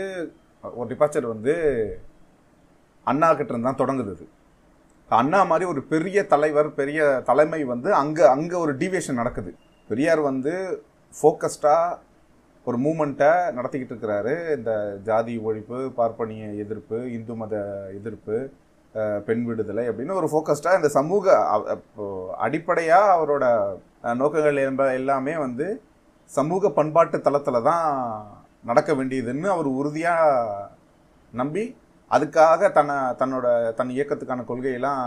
ஒரு 0.63 0.88
டிபார்ச்சர் 0.89 1.27
வந்து 1.31 1.53
அண்ணா 3.07 3.27
கிட்ட 3.31 3.51
இருந்து 3.51 3.69
தான் 3.69 3.81
தொடங்குது 3.81 4.12
இது. 4.13 4.25
அண்ணா 5.10 5.39
மாதிரி 5.48 5.65
ஒரு 5.69 5.81
பெரிய 5.89 6.19
தலைவர் 6.29 6.69
பெரிய 6.77 7.00
தலைமை 7.27 7.62
வந்து 7.72 7.89
அங்கே 7.98 8.24
அங்கே 8.33 8.55
ஒரு 8.62 8.74
டிவியேஷன் 8.79 9.19
நடக்குது 9.22 9.51
பெரியார் 9.89 10.22
வந்து 10.27 10.53
ஃபோக்கஸ்டாக 11.13 12.00
ஒரு 12.67 12.77
மூமெண்ட்டை 12.83 13.29
நடத்திக்கிட்டு 13.55 13.93
இருக்கிறாரு 13.93 14.33
இந்த 14.55 14.72
ஜாதி 15.07 15.33
ஒழிப்பு 15.45 15.79
பார்ப்பனிய 15.98 16.45
எதிர்ப்பு 16.63 16.98
இந்து 17.15 17.33
மத 17.36 17.55
எதிர்ப்பு 17.98 18.38
பெண் 19.25 19.43
விடுதலை 19.45 19.83
அப்படின்னு 19.89 20.19
ஒரு 20.19 20.29
ஃபோக்கஸ்டாக 20.31 20.79
இந்த 20.79 20.89
சமூக 20.95 21.27
அடிப்படையாக 22.39 23.13
அவரோட 23.15 23.45
நோக்கங்கள் 24.17 24.63
என்ப- 24.63 24.93
எல்லாமே 24.93 25.33
வந்து 25.39 25.67
சமூக 26.29 26.69
பண்பாட்டு 26.72 27.17
தளத்தில் 27.22 27.65
தான் 27.65 27.88
நடக்க 28.63 28.91
வேண்டியதுன்னு 28.93 29.48
அவர் 29.55 29.70
உறுதியாக 29.79 30.70
நம்பி 31.34 31.63
அதுக்காக 32.12 32.72
தன்னை 32.72 32.96
தன்னோட 33.22 33.46
தன் 33.77 33.93
இயக்கத்துக்கான 33.96 34.41
கொள்கையெல்லாம் 34.50 35.03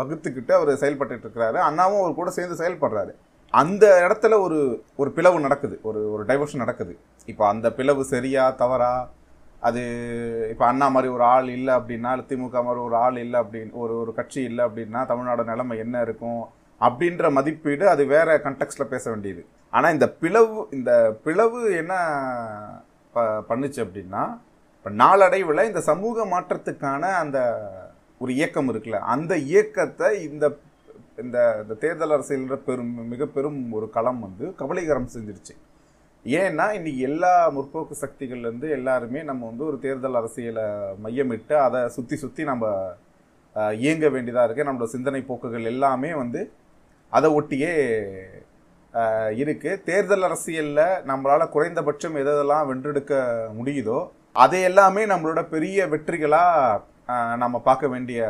வகுத்துக்கிட்டு 0.00 0.52
அவர் 0.58 0.80
செயல்பட்டு 0.82 1.14
இருக்கிறாரு 1.24 1.58
அண்ணாவும் 1.68 2.02
அவர் 2.02 2.18
கூட 2.20 2.30
சேர்ந்து 2.30 2.60
செயல்படுறாரு. 2.62 3.12
அந்த 3.54 3.84
இடத்துல 4.06 4.34
ஒரு 4.46 4.58
ஒரு 4.96 5.10
பிளவு 5.16 5.38
நடக்குது. 5.46 5.76
ஒரு 5.88 6.00
ஒரு 6.12 6.22
டைவர்ஷன் 6.30 6.62
நடக்குது. 6.64 6.94
இப்போ 7.32 7.44
அந்த 7.52 7.66
பிளவு 7.78 8.02
சரியா 8.14 8.44
தவறா? 8.62 8.92
அது 9.68 9.82
இப்போ 10.52 10.64
அண்ணா 10.66 10.86
மாதிரி 10.94 11.08
ஒரு 11.12 11.24
ஆள் 11.34 11.48
இல்லை 11.48 11.72
அப்படின்னா 11.74 12.10
திமுக 12.30 12.58
மாதிரி 12.66 12.80
ஒரு 12.88 12.96
ஆள் 13.04 13.18
இல்லை 13.24 13.38
அப்படின்னு 13.40 13.72
ஒரு 13.84 13.94
ஒரு 14.02 14.12
கட்சி 14.14 14.40
இல்லை 14.50 14.62
அப்படின்னா 14.64 15.02
தமிழ்நாடு 15.06 15.44
நிலைமை 15.50 15.76
என்ன 15.84 16.02
இருக்கும்? 16.06 16.42
அப்படின்ற 16.80 17.26
மதிப்பீடு 17.38 17.84
அது 17.94 18.02
வேற 18.14 18.38
கண்டெக்ஸ்ட்ல 18.46 18.84
பேச 18.94 19.04
வேண்டியது. 19.10 19.42
ஆனால் 19.70 19.94
இந்த 19.96 20.06
பிளவு 20.22 20.58
இந்த 20.78 20.92
பிளவு 21.24 21.60
என்ன 21.80 21.94
ப 23.16 23.22
பண்ணுச்சு 23.48 23.80
அப்படின்னா 23.84 24.22
இப்போ 24.76 24.90
நாளடைவில் 25.02 25.68
இந்த 25.68 25.80
சமூக 25.90 26.24
மாற்றத்துக்கான 26.32 27.02
அந்த 27.22 27.38
ஒரு 28.20 28.32
இயக்கம் 28.34 28.70
இருக்குல்ல 28.72 28.98
அந்த 29.14 29.32
இயக்கத்தை 29.50 30.10
இந்த 30.28 30.44
இந்த 31.22 31.38
இந்த 31.58 31.74
தேர்தல் 31.74 32.14
அரசியல்ன்ற 32.16 32.56
பெரும் 32.64 32.92
மிக 33.12 33.26
பெரும் 33.26 33.60
ஒரு 33.72 33.86
களம் 33.90 34.20
வந்து 34.20 34.46
கபலீகரம் 34.58 35.12
செஞ்சிருச்சு. 35.14 35.54
ஏன்னா 36.24 36.64
இன்றைக்கி 36.76 37.02
எல்லா 37.08 37.32
முற்போக்கு 37.56 37.94
சக்திகள்லேருந்து 38.00 38.68
எல்லாருமே 38.76 39.20
நம்ம 39.22 39.42
வந்து 39.46 39.64
ஒரு 39.64 39.76
தேர்தல் 39.78 40.18
அரசியலை 40.20 40.64
மையமிட்டு 41.04 41.54
அதை 41.66 41.80
சுற்றி 41.88 42.16
சுற்றி 42.16 42.44
நம்ம 42.44 42.64
இயங்க 43.78 44.06
வேண்டியதாக 44.08 44.46
இருக்குது 44.46 44.68
நம்மளோட 44.68 44.90
சிந்தனை 44.94 45.20
போக்குகள் 45.22 45.70
எல்லாமே 45.72 46.10
வந்து 46.14 46.40
அதை 47.12 47.28
ஒட்டியே 47.32 47.72
இருக்குது 49.42 49.82
தேர்தல் 49.88 50.26
அரசியலில் 50.28 50.84
நம்மளால் 51.10 51.52
குறைந்தபட்சம் 51.54 52.18
எதெல்லாம் 52.22 52.68
வென்றெடுக்க 52.70 53.14
முடியுதோ 53.58 53.98
அதை 54.44 54.60
எல்லாமே 54.68 55.02
நம்மளோட 55.12 55.40
பெரிய 55.54 55.86
வெற்றிகளாக 55.92 56.82
நம்ம 57.42 57.56
பார்க்க 57.66 57.86
வேண்டிய 57.94 58.20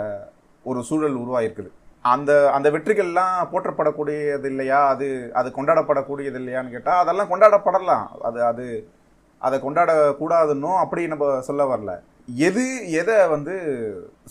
ஒரு 0.70 0.80
சூழல் 0.88 1.20
உருவாயிருக்குது. 1.22 1.70
அந்த 2.04 2.30
அந்த 2.56 2.68
வெற்றிகள்லாம் 2.74 3.36
போற்றப்படக்கூடியது 3.52 4.48
இல்லையா? 4.52 4.80
அது 4.92 5.06
அது 5.38 5.48
கொண்டாடப்படக்கூடியது 5.56 6.38
இல்லையான்னு 6.40 6.74
கேட்டால் 6.74 7.00
அதெல்லாம் 7.02 7.30
கொண்டாடப்படலாம். 7.32 8.06
அது 8.28 8.38
அது 8.50 8.66
அதை 9.46 9.56
கொண்டாடக்கூடாதுன்னும் 9.64 10.78
அப்படி 10.82 11.02
நம்ம 11.12 11.26
சொல்ல 11.48 11.64
வரல. 11.72 11.94
எது 12.28 12.62
எதை 13.00 13.16
வந்து 13.32 13.54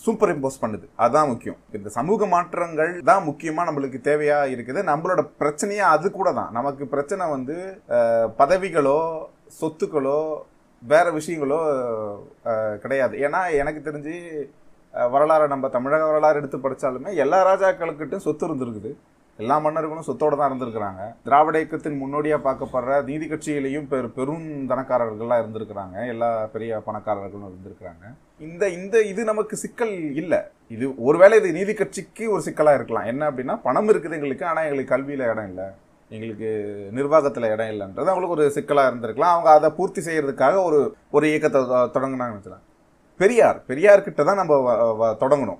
சூப்பர் 0.04 0.32
இம்போஸ் 0.32 0.60
பண்ணுது? 0.62 0.86
அதுதான் 1.02 1.30
முக்கியம். 1.30 1.58
இந்த 1.76 1.88
சமூக 1.98 2.26
மாற்றங்கள் 2.34 2.92
தான் 3.10 3.24
முக்கியமாக 3.28 3.68
நம்மளுக்கு 3.68 3.98
தேவையாக 4.08 4.52
இருக்குது. 4.54 4.80
நம்மளோட 4.90 5.22
பிரச்சனையே 5.42 5.84
அது 5.94 6.10
கூட 6.18 6.28
தான். 6.40 6.52
நமக்கு 6.58 6.86
பிரச்சனை 6.94 7.26
வந்து 7.36 7.56
பதவிகளோ 8.40 9.00
சொத்துக்களோ 9.60 10.20
வேற 10.82 11.06
விஷயங்களோ 11.18 11.60
கிடையாது. 12.84 13.16
ஏன்னா 13.26 13.42
எனக்கு 13.62 13.82
தெரிஞ்சு 13.88 14.14
வரலாறு 15.14 15.14
வரலாறை 15.14 15.46
நம்ம 15.52 15.68
தமிழக 15.76 16.04
வரலாறு 16.10 16.40
எடுத்து 16.40 16.58
படித்தாலுமே 16.64 17.10
எல்லா 17.22 17.38
ராஜாக்களுக்கிட்டும் 17.48 18.26
சொத்து 18.26 18.44
இருந்திருக்குது. 18.48 18.90
எல்லா 19.38 19.58
மன்னர்களும் 19.58 20.04
சொத்தோடு 20.06 20.36
தான் 20.36 20.52
இருந்திருக்கிறாங்க. 20.52 21.14
திராவிட 21.24 21.58
இயக்கத்தின் 21.58 21.98
முன்னோடியாக 21.98 22.50
பார்க்கப்படுற 22.50 23.04
நீதி 23.04 23.26
கட்சியிலையும் 23.26 23.86
பெரு 23.86 24.10
பெரும் 24.10 24.68
தனக்காரர்கள்லாம் 24.68 25.42
இருந்திருக்கிறாங்க. 25.42 26.08
எல்லா 26.08 26.46
பெரிய 26.46 26.82
பணக்காரர்களும் 26.86 27.50
இருந்திருக்கிறாங்க. 27.50 28.14
இந்த 28.38 28.68
இந்த 28.68 29.02
இது 29.02 29.24
நமக்கு 29.24 29.56
சிக்கல் 29.56 30.14
இல்லை. 30.14 30.38
இது 30.68 30.94
ஒருவேளை 30.96 31.38
இது 31.38 31.52
நீதி 31.52 31.74
கட்சிக்கு 31.74 32.30
ஒரு 32.30 32.42
சிக்கலாக 32.42 32.76
இருக்கலாம். 32.76 33.04
என்ன 33.04 33.30
அப்படின்னா 33.30 33.60
பணம் 33.62 33.88
இருக்குது 33.88 34.12
எங்களுக்கு 34.12 34.46
ஆனால் 34.46 34.64
எங்களுக்கு 34.64 34.94
கல்வியில் 34.94 35.26
இடம் 35.26 35.48
இல்லை. 35.48 35.64
எங்களுக்கு 36.08 36.48
நிர்வாகத்தில் 36.92 37.42
இடம் 37.42 37.66
இல்லைன்றது 37.66 38.00
அவங்களுக்கு 38.00 38.28
ஒரு 38.28 38.50
சிக்கலாக 38.50 38.94
இருந்திருக்கலாம். 38.94 39.34
அவங்க 39.34 39.50
அதை 39.50 39.70
பூர்த்தி 39.70 40.00
செய்கிறதுக்காக 40.00 40.64
ஒரு 40.64 40.96
ஒரு 41.10 41.28
இயக்கத்தை 41.28 41.60
தொடங்கினாங்கன்னு 41.62 42.40
வச்சுக்கலாம். 42.40 42.64
பெரியார் 43.18 43.62
பெரியார்கிட்ட 43.68 44.24
தான் 44.24 44.36
நம்ம 44.36 44.54
வ- 44.54 45.04
வ- 45.04 45.22
தொடங்கணும். 45.22 45.58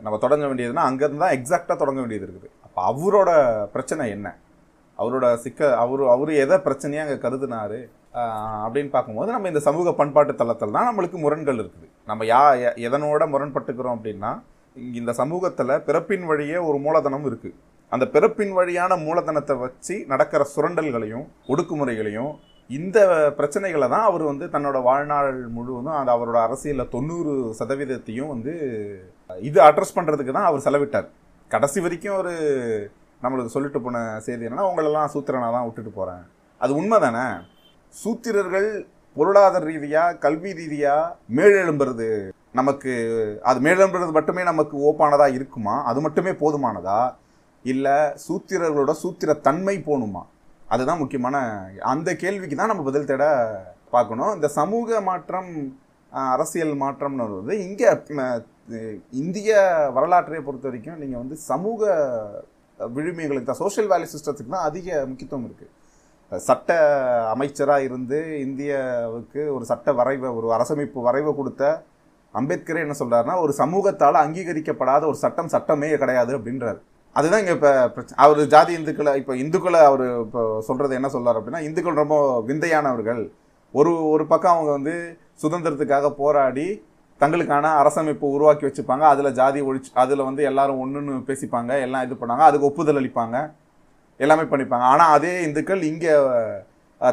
நம்ம 0.00 0.18
தொடங்க 0.18 0.46
வேண்டியதுன்னா 0.46 0.86
அங்கேருந்து 0.88 1.16
தான் 1.16 1.34
எக்ஸாக்டாக 1.34 1.76
தொடங்க 1.76 2.00
வேண்டியது 2.00 2.26
இருக்குது. 2.26 2.50
அப்போ 2.78 2.90
அவரோட 2.90 3.30
பிரச்சனை 3.66 4.10
என்ன? 4.10 4.28
அவரோட 4.98 5.34
சிக்க 5.34 5.76
அவர் 5.76 6.00
அவர் 6.06 6.30
எதை 6.34 6.56
பிரச்சனையாக 6.56 7.06
அங்கே 7.06 7.28
கருதுனாரு? 7.28 7.78
அப்படின்னு 8.64 8.88
பார்க்கும்போது 8.88 9.32
நம்ம 9.32 9.48
இந்த 9.48 9.60
சமூக 9.60 9.92
பண்பாட்டு 9.92 10.34
தளத்தில் 10.34 10.70
தான் 10.70 10.88
நம்மளுக்கு 10.88 11.18
முரண்கள் 11.18 11.54
இருக்குது. 11.54 11.88
நம்ம 12.06 12.24
யா 12.24 12.40
எ- 12.60 12.88
எதனோட 12.88 13.22
முரண்பட்டுக்கிறோம் 13.26 13.96
அப்படின்னா 13.98 14.30
இந்த 14.92 15.12
சமூகத்தில் 15.12 15.82
பிறப்பின் 15.82 16.26
வழியே 16.26 16.56
ஒரு 16.56 16.78
மூலதனம் 16.78 17.26
இருக்குது 17.26 17.56
அந்த 17.92 18.06
பிறப்பின் 18.06 18.52
வழியான 18.52 18.96
மூலதனத்தை 18.96 19.58
வச்சு 19.58 20.04
நடக்கிற 20.06 20.46
சுரண்டல்களையும் 20.56 21.26
ஒடுக்குமுறைகளையும் 21.48 22.32
இந்த 22.70 22.98
பிரச்சனைகளை 23.38 23.88
தான் 23.88 24.00
அவர் 24.00 24.22
வந்து 24.22 24.46
தன்னோட 24.46 24.82
வாழ்நாள் 24.82 25.46
முழுவதும் 25.48 25.92
அந்த 25.92 26.12
அவரோட 26.12 26.34
அரசியலில் 26.42 26.88
தொண்ணூறு 26.88 27.54
சதவீதத்தையும் 27.58 28.26
வந்து 28.26 28.52
இது 29.40 29.60
அட்ரஸ் 29.60 29.96
பண்ணுறதுக்கு 29.96 30.32
தான் 30.32 30.44
அவர் 30.44 30.60
செலவிட்டார். 30.60 31.08
கடைசி 31.50 31.78
வரைக்கும் 31.80 32.18
ஒரு 32.20 32.32
நம்மளுக்கு 33.22 33.54
சொல்லிட்டு 33.54 33.80
போன 33.80 33.98
செய்தி 34.24 34.46
என்னென்னா 34.46 34.66
உங்களெல்லாம் 34.70 35.12
சூத்திரனாக 35.12 35.54
தான் 35.54 35.66
விட்டுட்டு 35.66 35.92
போகிறேன் 35.92 36.24
அது 36.60 36.72
உண்மை 36.80 36.98
தானே 37.00 37.24
சூத்திரர்கள் 37.94 38.68
பொருளாதார 39.16 39.62
ரீதியாக 39.64 40.18
கல்வி 40.24 40.50
ரீதியாக 40.52 41.14
மேலெழும்புறது 41.38 42.08
நமக்கு 42.52 42.92
அது 43.42 43.58
மேலெழும்புறது 43.60 44.12
மட்டுமே 44.18 44.42
நமக்கு 44.42 44.74
ஓப்பானதாக 44.88 45.36
இருக்குமா? 45.38 45.74
அது 45.82 45.98
மட்டுமே 46.00 46.32
போதுமானதா? 46.42 47.00
இல்லை 47.64 47.96
சூத்திரர்களோட 48.26 48.92
சூத்திர 49.02 49.34
தன்மை 49.46 49.76
போகணுமா 49.88 50.22
அதுதான் 50.66 51.00
முக்கியமான 51.02 51.36
அந்த 51.92 52.08
கேள்விக்கு 52.16 52.56
தான் 52.56 52.72
நம்ம 52.72 52.84
பதில் 52.88 53.10
தேட 53.10 53.24
பார்க்கணும். 53.90 54.32
இந்த 54.34 54.48
சமூக 54.58 55.00
மாற்றம் 55.00 55.50
அரசியல் 56.32 56.74
மாற்றம்னு 56.82 57.24
வருவது 57.26 57.54
இங்கே 57.66 57.90
இந்திய 59.22 59.50
வரலாற்றை 59.96 60.40
பொறுத்த 60.46 60.66
வரைக்கும் 60.68 61.00
நீங்கள் 61.02 61.20
வந்து 61.22 61.36
சமூக 61.50 61.90
விழுமைகளுக்கு 62.78 63.50
தான் 63.50 63.62
சோஷியல் 63.64 63.90
வேல்யூ 63.92 64.08
சிஸ்டத்துக்கு 64.14 64.54
தான் 64.54 64.68
அதிக 64.70 65.06
முக்கியத்துவம் 65.10 65.46
இருக்குது 65.48 65.74
சட்ட 66.32 66.70
அமைச்சராக 67.34 67.86
இருந்து 67.88 68.18
இந்தியாவுக்கு 68.46 69.42
ஒரு 69.56 69.64
சட்ட 69.70 69.92
வரைவை 70.00 70.30
ஒரு 70.38 70.48
அரசமைப்பு 70.56 71.06
வரைவை 71.06 71.32
கொடுத்த 71.34 71.62
அம்பேத்கரே 72.34 72.82
என்ன 72.86 72.94
சொல்கிறாருன்னா 72.98 73.36
ஒரு 73.44 73.52
சமூகத்தால் 73.60 74.22
அங்கீகரிக்கப்படாத 74.24 75.02
ஒரு 75.10 75.18
சட்டம் 75.24 75.52
சட்டமே 75.54 75.88
கிடையாது 76.02 76.32
அப்படின்றாரு. 76.38 76.78
அதுதான் 77.16 77.42
இங்கே 77.42 77.54
இப்போ 77.58 77.70
அவர் 78.24 78.40
ஜாதி 78.54 78.72
இந்துக்களை 78.78 79.12
இப்போ 79.20 79.34
இந்துக்களை 79.42 79.80
அவர் 79.90 80.04
இப்போ 80.24 80.42
சொல்கிறது 80.68 80.98
என்ன 80.98 81.08
சொல்கிறார் 81.14 81.38
அப்படின்னா 81.40 81.62
இந்துக்கள் 81.68 82.00
ரொம்ப 82.02 82.16
விந்தையானவர்கள். 82.50 83.22
ஒரு 83.74 83.92
ஒரு 84.12 84.24
பக்கம் 84.32 84.54
அவங்க 84.56 84.70
வந்து 84.78 84.94
சுதந்திரத்துக்காக 85.42 86.10
போராடி 86.20 86.68
தங்களுக்கான 87.22 87.70
அரசமைப்பு 87.80 88.26
உருவாக்கி 88.36 88.64
வச்சுப்பாங்க. 88.66 89.04
அதில் 89.12 89.36
ஜாதி 89.38 89.60
ஒழிச்சு 89.68 89.90
அதில் 90.02 90.26
வந்து 90.28 90.42
எல்லாரும் 90.50 90.80
ஒன்றுன்னு 90.84 91.14
பேசிப்பாங்க 91.28 91.72
எல்லாம் 91.86 92.04
இது 92.06 92.16
பண்ணாங்க 92.20 92.44
அதுக்கு 92.48 92.68
ஒப்புதல் 92.70 93.00
அளிப்பாங்க. 93.00 93.36
எல்லாமே 94.24 94.44
பண்ணிப்பாங்க. 94.52 94.84
ஆனால் 94.92 95.12
அதே 95.16 95.32
இந்துக்கள் 95.46 95.82
இங்கே 95.90 96.12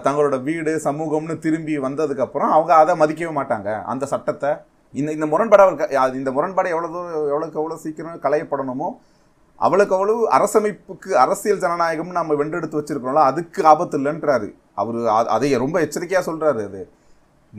தங்களோட 0.06 0.36
வீடு 0.48 0.72
சமூகம்னு 0.86 1.36
திரும்பி 1.46 1.74
வந்ததுக்கப்புறம் 1.88 2.52
அவங்க 2.56 2.72
அதை 2.84 2.94
மதிக்கவே 3.02 3.34
மாட்டாங்க. 3.40 3.70
அந்த 3.92 4.04
சட்டத்தை. 4.14 4.52
இந்த 5.00 5.10
இந்த 5.18 5.28
முரண்பாடு 5.32 5.64
அவர் 5.64 6.20
இந்த 6.22 6.32
முரண்பாடு 6.36 6.72
எவ்வளோ 6.74 6.90
தூரம் 6.94 7.16
எவ்வளோக்கு 7.34 7.60
எவ்வளோ 7.62 7.78
சீக்கிரம் 7.84 8.22
களையப்படணுமோ 8.26 8.90
அவ்வளோக்கு 9.66 9.96
அவ்வளவு 9.98 10.22
அரசமைப்புக்கு 10.38 11.10
அரசியல் 11.24 11.62
ஜனநாயகம்னு 11.64 12.18
நம்ம 12.20 12.36
வென்றெடுத்து 12.40 12.80
வச்சுருக்கோம்ல 12.80 13.24
அதுக்கு 13.32 13.62
ஆபத்து 13.72 13.98
இல்லைன்றாரு. 14.00 14.50
அவர் 14.82 14.98
அதையே 15.36 15.58
ரொம்ப 15.64 15.78
எச்சரிக்கையாக 15.86 16.24
சொல்கிறாரு 16.30 16.64
அது. 16.70 16.82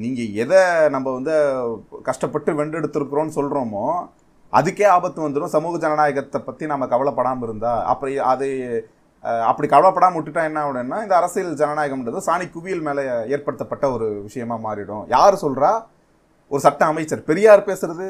நீங்கள் 0.03 0.35
எதை 0.43 0.61
நம்ம 0.95 1.07
வந்து 1.19 1.35
கஷ்டப்பட்டு 2.09 2.50
வென்றெடுத்திருக்கிறோன்னு 2.59 3.37
சொல்கிறோமோ 3.38 3.87
அதுக்கே 4.53 4.87
ஆபத்து 4.97 5.21
வந்துடும் 5.25 5.55
சமூக 5.55 5.79
ஜனநாயகத்தை 5.85 6.38
பற்றி 6.49 6.65
நம்ம 6.73 6.85
கவலைப்படாமல் 6.93 7.49
இருந்தால் 7.49 7.83
அப்படி 7.93 8.12
அது 8.33 8.49
அப்படி 9.50 9.67
கவலைப்படாமல் 9.73 10.19
விட்டுட்டா 10.19 10.43
என்ன 10.49 10.59
ஆகணும்னா 10.65 10.99
இந்த 11.05 11.15
அரசியல் 11.21 11.59
ஜனநாயகம்ன்றது 11.61 12.21
சாணி 12.26 12.47
குவியல் 12.55 12.85
மேலே 12.88 13.03
ஏற்படுத்தப்பட்ட 13.35 13.85
ஒரு 13.95 14.07
விஷயமா 14.26 14.57
மாறிடும். 14.67 15.05
யார் 15.15 15.43
சொல்கிறா 15.45 15.71
ஒரு 16.50 16.61
சட்ட 16.67 16.83
அமைச்சர். 16.93 17.23
பெரியார் 17.31 17.69
பேசுறது 17.71 18.07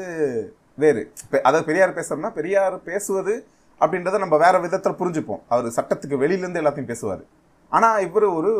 வேறு. 0.83 1.03
அதாவது 1.47 1.63
பெரியார் 1.69 1.97
பேசுறதுனா 1.99 2.31
பெரியார் 2.39 2.75
பேசுவது 2.89 3.35
அப்படின்றத 3.81 4.19
நம்ம 4.25 4.37
வேற 4.43 4.55
விதத்தில் 4.65 4.99
புரிஞ்சுப்போம். 4.99 5.41
அவர் 5.53 5.75
சட்டத்துக்கு 5.77 6.21
வெளியிலேருந்து 6.23 6.61
எல்லாத்தையும் 6.63 6.91
பேசுவார். 6.91 7.23
ஆனால் 7.71 8.03
இவர் 8.07 8.27
ஒரு 8.37 8.51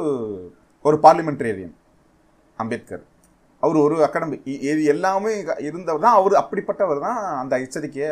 ஒரு 0.85 0.97
பார்லிமெண்டேரியன் 1.05 1.75
அம்பேத்கர். 2.63 3.03
அவர் 3.63 3.77
ஒரு 3.85 3.95
அகாடமி 4.05 4.37
இது 4.71 4.81
எல்லாமே 4.93 5.31
இருந்தவர் 5.67 6.05
தான் 6.05 6.17
அவர் 6.19 6.41
அப்படிப்பட்டவர் 6.41 7.03
தான் 7.07 7.19
அந்த 7.41 7.53
எச்சரிக்கையை 7.65 8.11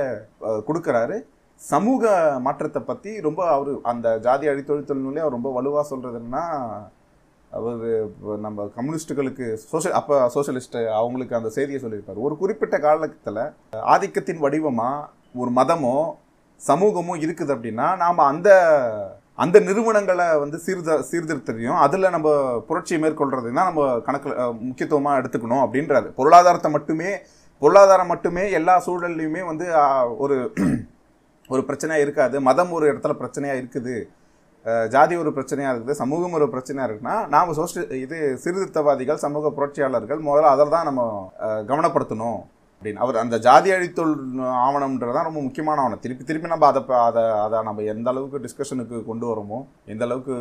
கொடுக்குறாரு. 0.67 1.17
சமூக 1.61 2.13
மாற்றத்தை 2.45 2.81
பற்றி 2.89 3.11
ரொம்ப 3.27 3.41
அவர் 3.55 3.71
அந்த 3.91 4.07
ஜாதி 4.25 4.45
அழித்தொழித்தல் 4.51 5.03
நூலே 5.05 5.23
அவர் 5.23 5.37
ரொம்ப 5.37 5.51
வலுவாக 5.57 5.85
சொல்கிறதுன்னா 5.91 6.43
அவர் 7.51 7.83
நம்ம 8.45 8.65
கம்யூனிஸ்ட்டுகளுக்கு 8.77 9.45
சோஷியல் 9.71 9.97
அப்போ 9.99 10.15
சோஷியலிஸ்ட்டு 10.35 10.79
அவங்களுக்கு 10.99 11.37
அந்த 11.39 11.49
செய்தியை 11.57 11.79
சொல்லியிருப்பார். 11.83 12.25
ஒரு 12.27 12.35
குறிப்பிட்ட 12.41 12.77
காலத்தில் 12.85 13.43
ஆதிக்கத்தின் 13.93 14.43
வடிவமாக 14.45 15.07
ஒரு 15.41 15.51
மதமோ 15.59 15.97
சமூகமோ 16.61 17.13
இருக்குது 17.25 17.53
அப்படின்னா 17.55 17.87
நாம் 18.01 18.27
அந்த 18.31 18.49
அந்த 19.43 19.57
நிறுவனங்களை 19.67 20.25
வந்து 20.43 20.57
சீர்த 20.65 20.97
சீர்திருத்தத்தையும் 21.09 21.79
அதில் 21.85 22.13
நம்ம 22.15 22.27
புரட்சியை 22.67 22.99
மேற்கொள்றது 23.03 23.49
தான் 23.57 23.69
நம்ம 23.69 23.85
கணக்கில் 24.05 24.35
முக்கியத்துவமாக 24.67 25.19
எடுத்துக்கணும் 25.21 25.63
அப்படின்றாரு. 25.63 26.07
பொருளாதாரத்தை 26.19 26.69
மட்டுமே 26.75 27.09
பொருளாதாரம் 27.63 28.11
மட்டுமே 28.13 28.43
எல்லா 28.59 28.75
சூழல்லையுமே 28.85 29.41
வந்து 29.49 29.65
ஒரு 30.23 30.37
ஒரு 31.53 31.61
பிரச்சனையாக 31.69 32.05
இருக்காது. 32.05 32.35
மதம் 32.49 32.71
ஒரு 32.77 32.85
இடத்துல 32.91 33.13
பிரச்சனையாக 33.21 33.59
இருக்குது. 33.61 33.95
ஜாதி 34.93 35.15
ஒரு 35.23 35.31
பிரச்சனையாக 35.37 35.73
இருக்குது. 35.73 35.99
சமூகம் 36.01 36.35
ஒரு 36.37 36.45
பிரச்சனையாக 36.53 36.87
இருக்குன்னா 36.87 37.17
நாம் 37.33 37.55
சோஷியல் 37.59 37.91
இது 38.05 38.17
சீர்திருத்தவாதிகள் 38.43 39.23
சமூக 39.25 39.51
புரட்சியாளர்கள் 39.57 40.21
முதல்ல 40.27 40.53
அதில் 40.55 40.75
தான் 40.75 40.87
நம்ம 40.89 41.03
கவனப்படுத்தணும். 41.71 42.39
அப்படின்னு. 42.75 43.01
அவர் 43.03 43.21
அந்த 43.23 43.35
ஜாதி 43.45 43.69
அழித்தொல் 43.75 44.13
ஆவணம்ன்றதான் 44.65 45.27
ரொம்ப 45.29 45.41
முக்கியமான 45.41 45.81
ஆவணம். 45.83 46.01
திருப்பி 46.05 46.23
திருப்பி 46.23 46.51
நம்ம 46.53 46.67
அதை 46.71 46.81
அதை 47.07 47.23
அதை 47.45 47.59
நம்ம 47.67 47.83
எந்த 47.93 48.09
அளவுக்கு 48.13 48.43
டிஸ்கஷனுக்கு 48.45 48.97
கொண்டு 49.09 49.25
வரோமோ 49.31 49.59
எந்த 49.93 50.03
அளவுக்கு 50.07 50.35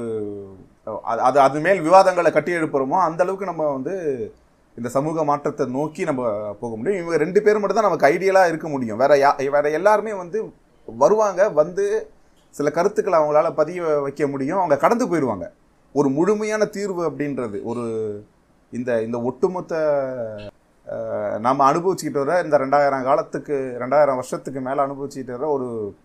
அது 1.10 1.20
அது 1.28 1.38
அது 1.46 1.60
மேல் 1.66 1.84
விவாதங்களை 1.88 2.32
கட்டி 2.32 2.52
எழுப்புறோமோ 2.60 2.98
அந்த 3.08 3.22
அளவுக்கு 3.24 3.50
நம்ம 3.50 3.68
வந்து 3.72 3.94
இந்த 4.76 4.88
சமூக 4.96 5.24
மாற்றத்தை 5.24 5.64
நோக்கி 5.78 6.02
நம்ம 6.04 6.22
போக 6.62 6.72
முடியும். 6.76 7.00
இவங்க 7.00 7.18
ரெண்டு 7.24 7.40
பேரும் 7.42 7.62
மட்டும் 7.62 7.78
தான் 7.80 7.88
நமக்கு 7.88 8.08
ஐடியலாக 8.14 8.50
இருக்க 8.52 8.68
முடியும். 8.68 9.00
வேற 9.02 9.14
யா 9.24 9.30
வேற 9.56 9.70
எல்லாருமே 9.78 10.12
வந்து 10.22 10.38
வருவாங்க 10.88 11.48
வந்து 11.60 11.84
சில 12.54 12.70
கருத்துக்களை 12.70 13.16
அவங்களால 13.20 13.48
பதிய 13.60 14.00
வைக்க 14.06 14.26
முடியும். 14.32 14.60
அவங்க 14.62 14.76
கடந்து 14.84 15.06
போயிடுவாங்க. 15.10 15.46
ஒரு 15.94 16.08
முழுமையான 16.08 16.62
தீர்வு 16.76 17.02
அப்படின்றது 17.10 17.58
ஒரு 17.70 17.84
இந்த 18.72 18.90
இந்த 19.02 19.16
ஒட்டுமொத்த 19.28 19.74
நாம் 21.38 21.60
அனுபவிச்சுக்கிட்டு 21.60 22.24
வர 22.24 22.40
இந்த 22.40 22.58
ரெண்டாயிரம் 22.58 23.02
காலத்துக்கு 23.02 23.76
ரெண்டாயிரம் 23.80 24.14
வருஷத்துக்கு 24.14 24.60
மேலே 24.60 24.80
அனுபவிச்சுக்கிட்டு 24.80 25.32
வர 25.32 25.48
ஒரு 25.48 25.96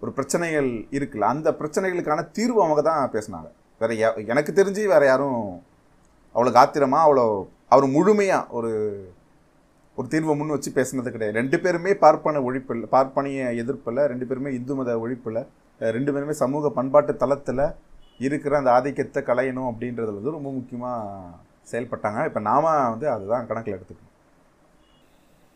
ஒரு 0.00 0.12
பிரச்சனைகள் 0.12 0.68
இருக்குல்ல. 0.68 1.18
அந்த 1.18 1.50
பிரச்சனைகளுக்கான 1.50 2.30
தீர்வு 2.30 2.62
அவங்க 2.62 2.82
தான் 2.82 3.10
பேசினாங்க. 3.10 3.50
வேற 3.78 4.14
யா- 4.14 4.26
எனக்கு 4.26 4.52
தெரிஞ்சு 4.52 4.86
வேற 4.86 5.04
யாரும் 5.04 5.62
அவ்வளோ 6.34 6.52
காத்திரமாக 6.52 7.14
அவ்வளோ 7.14 7.48
அவர் 7.68 7.86
முழுமையாக 7.86 8.46
ஒரு 8.50 8.70
ஒரு 9.96 10.08
தீர்வை 10.10 10.36
முன் 10.36 10.48
வச்சு 10.48 10.70
பேசினது 10.70 11.10
கிடையாது. 11.10 11.38
ரெண்டு 11.38 11.60
பேருமே 11.60 11.94
பார்ப்பன 11.94 12.40
ஒழிப்பில் 12.40 12.86
பார்ப்பனிய 12.86 13.52
எதிர்ப்பில் 13.52 14.06
ரெண்டு 14.06 14.26
பேருமே 14.26 14.52
இந்து 14.52 14.74
மத 14.74 14.96
ஒழிப்பில் 14.96 15.46
ரெண்டு 15.78 16.12
பேருமே 16.12 16.32
சமூக 16.32 16.70
பண்பாட்டு 16.70 17.16
தளத்தில் 17.16 17.74
இருக்கிற 18.18 18.58
அந்த 18.58 18.72
ஆதிக்கத்தை 18.72 19.22
களையணும் 19.22 19.70
அப்படின்றதுல 19.70 20.14
வந்து 20.14 20.30
ரொம்ப 20.30 20.50
முக்கியமாக 20.50 21.20
செயல்பட்டாங்க. 21.70 22.24
இப்போ 22.24 22.40
நாம 22.40 22.88
வந்து 22.88 23.10
அதுதான் 23.10 23.46
கணக்கில் 23.46 23.74
எடுத்துக்கணும். 23.74 24.11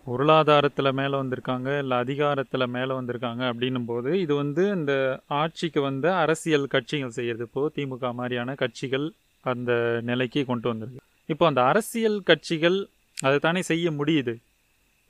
பொருளாதாரத்தில் 0.07 0.97
மேலே 0.99 1.15
வந்திருக்காங்க 1.21 1.69
இல்லை 1.83 1.97
அதிகாரத்தில் 2.05 2.73
மேலே 2.77 2.93
வந்திருக்காங்க 2.99 3.43
அப்படின்னும் 3.51 3.89
போது 3.91 4.11
இது 4.25 4.33
வந்து 4.43 4.63
இந்த 4.77 4.93
ஆட்சிக்கு 5.41 5.81
வந்த 5.87 6.07
அரசியல் 6.25 6.67
கட்சிகள் 6.75 7.17
செய்கிறது 7.19 7.47
இப்போது 7.49 7.73
திமுக 7.77 8.13
மாதிரியான 8.19 8.55
கட்சிகள் 8.63 9.07
அந்த 9.45 9.73
நிலைக்கு 10.11 10.43
கொண்டு 10.51 10.67
வந்திருக்கு. 10.71 11.03
இப்போ 11.33 11.45
அந்த 11.51 11.61
அரசியல் 11.71 12.19
கட்சிகள் 12.31 12.79
அதை 13.19 13.37
தானே 13.47 13.63
செய்ய 13.71 13.91
முடியுது. 13.99 14.35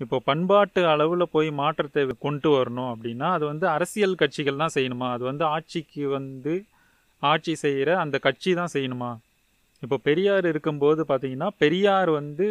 இப்போ 0.00 0.16
பண்பாட்டு 0.28 0.80
அளவில் 0.92 1.32
போய் 1.34 1.50
மாற்றத்தை 1.60 2.02
கொண்டு 2.26 2.48
வரணும் 2.56 2.90
அப்படின்னா 2.92 3.28
அது 3.36 3.44
வந்து 3.52 3.66
அரசியல் 3.76 4.18
கட்சிகள் 4.22 4.60
தான் 4.62 4.74
செய்யணுமா? 4.76 5.08
அது 5.16 5.24
வந்து 5.30 5.44
ஆட்சிக்கு 5.54 6.04
வந்து 6.16 6.54
ஆட்சி 7.22 7.54
செய்கிற 7.64 7.90
அந்த 8.04 8.16
கட்சி 8.26 8.50
தான் 8.60 8.74
செய்யணுமா? 8.74 9.12
இப்போ 9.82 9.96
பெரியார் 10.08 10.46
இருக்கும்போது 10.52 11.00
பார்த்தீங்கன்னா 11.10 11.48
பெரியார் 11.62 12.10
வந்து 12.20 12.48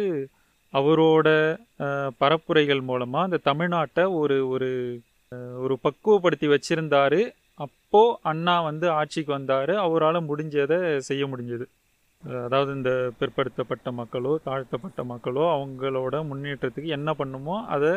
அவரோட 0.78 1.28
பரப்புரைகள் 2.22 2.82
மூலமாக 2.90 3.26
அந்த 3.28 3.38
தமிழ்நாட்டை 3.50 4.04
ஒரு 4.20 4.36
ஒரு 4.54 4.70
ஒரு 5.64 5.74
பக்குவப்படுத்தி 5.84 6.46
வச்சுருந்தாரு. 6.52 7.20
அப்போது 7.64 8.16
அண்ணா 8.30 8.54
வந்து 8.68 8.86
ஆட்சிக்கு 8.98 9.30
வந்தார். 9.36 9.72
அவரால் 9.84 10.26
முடிஞ்சதை 10.30 10.78
செய்ய 11.08 11.22
முடிஞ்சது. 11.32 11.66
அதாவது 12.46 12.70
இந்த 12.78 12.92
பிற்படுத்தப்பட்ட 13.18 13.88
மக்களோ 14.00 14.32
தாழ்த்தப்பட்ட 14.46 15.00
மக்களோ 15.12 15.44
அவங்களோட 15.56 16.16
முன்னேற்றத்துக்கு 16.30 16.90
என்ன 16.98 17.10
பண்ணுமோ 17.20 17.56
அதை 17.74 17.92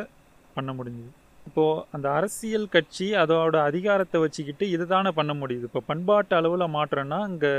பண்ண 0.56 0.72
முடிஞ்சுது. 0.80 1.12
இப்போது 1.48 1.84
அந்த 1.96 2.08
அரசியல் 2.18 2.72
கட்சி 2.76 3.06
அதோட 3.22 3.56
அதிகாரத்தை 3.70 4.18
வச்சுக்கிட்டு 4.24 4.66
இது 4.76 4.86
தானே 4.96 5.12
பண்ண 5.20 5.34
முடியுது. 5.42 5.68
இப்போ 5.70 5.82
பண்பாட்டு 5.92 6.36
அளவில் 6.40 6.74
மாற்றம்னா 6.78 7.20
இங்கே 7.32 7.54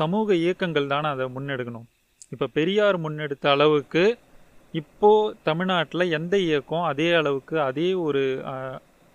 சமூக 0.00 0.34
இயக்கங்கள் 0.42 0.92
தானே 0.94 1.08
அதை 1.14 1.26
முன்னெடுக்கணும். 1.36 1.86
இப்போ 2.34 2.46
பெரியார் 2.58 2.96
முன்னெடுத்த 3.04 3.46
அளவுக்கு 3.54 4.04
இப்போ 4.74 5.10
தமிழ்நாட்டில் 5.48 6.12
எந்த 6.18 6.34
இயக்கம் 6.48 6.84
அதே 6.90 7.08
அளவுக்கு 7.20 7.56
அதே 7.68 7.88
ஒரு 8.06 8.22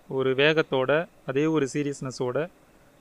ஒரு 0.08 0.30
வேகத்தோட 0.40 0.90
அதே 1.30 1.44
ஒரு 1.54 1.66
சீரியஸ்னஸோட 1.72 2.38